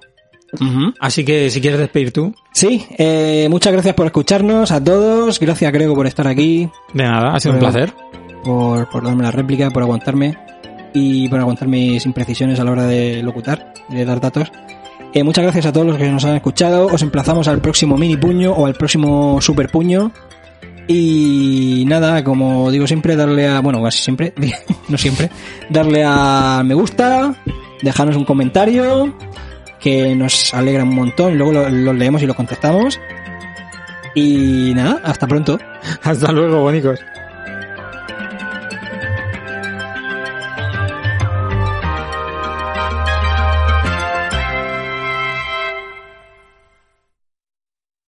Así 1.00 1.24
que 1.26 1.50
si 1.50 1.62
quieres 1.62 1.80
despedir 1.80 2.12
tú, 2.12 2.34
Sí, 2.52 2.86
eh, 3.00 3.48
muchas 3.50 3.74
gracias 3.74 3.96
por 3.96 4.06
escucharnos 4.06 4.72
a 4.72 4.84
todos. 4.84 5.40
Gracias, 5.40 5.72
Grego, 5.72 5.96
por 5.96 6.06
estar 6.06 6.28
aquí. 6.28 6.70
de 6.94 7.04
nada, 7.04 7.34
ha 7.36 7.40
sido 7.40 7.54
un 7.56 7.60
placer. 7.60 7.94
por, 8.44 8.90
por 8.90 9.04
darme 9.06 9.24
la 9.24 9.32
réplica, 9.32 9.70
por 9.72 9.82
aguantarme 9.84 10.38
y 10.94 11.28
por 11.30 11.40
aguantar 11.40 11.68
mis 11.68 12.06
imprecisiones 12.06 12.60
a 12.60 12.64
la 12.66 12.72
hora 12.72 12.84
de 12.86 13.24
locutar 13.24 13.74
de 13.90 14.04
dar 14.06 14.20
datos. 14.20 14.52
Eh, 15.14 15.24
muchas 15.24 15.44
gracias 15.44 15.66
a 15.68 15.72
todos 15.72 15.86
los 15.86 15.98
que 15.98 16.10
nos 16.10 16.26
han 16.26 16.36
escuchado. 16.36 16.88
Os 16.88 17.02
emplazamos 17.04 17.48
al 17.48 17.60
próximo 17.62 17.98
mini 17.98 18.18
puño 18.18 18.52
o 18.52 18.66
al 18.66 18.74
próximo 18.74 19.40
super 19.42 19.70
puño. 19.70 20.12
Y 20.88 21.86
nada, 21.88 22.24
como 22.24 22.70
digo 22.72 22.88
siempre, 22.88 23.16
darle 23.16 23.48
a. 23.48 23.60
Bueno, 23.62 23.82
casi 23.84 24.00
siempre, 24.02 24.34
no 24.90 24.98
siempre. 24.98 25.30
Darle 25.70 26.04
a 26.06 26.62
me 26.66 26.74
gusta, 26.74 27.36
dejarnos 27.82 28.18
un 28.18 28.26
comentario, 28.26 29.16
que 29.80 30.16
nos 30.16 30.54
alegra 30.54 30.84
un 30.84 30.96
montón. 30.96 31.38
Luego 31.38 31.54
lo- 31.54 31.70
los 31.70 31.96
leemos 31.96 32.22
y 32.24 32.26
los 32.26 32.36
contestamos. 32.36 33.00
Y 34.16 34.74
nada, 34.76 35.00
hasta 35.04 35.28
pronto. 35.28 35.58
Hasta 36.04 36.32
luego, 36.32 36.62
bonicos. 36.62 37.00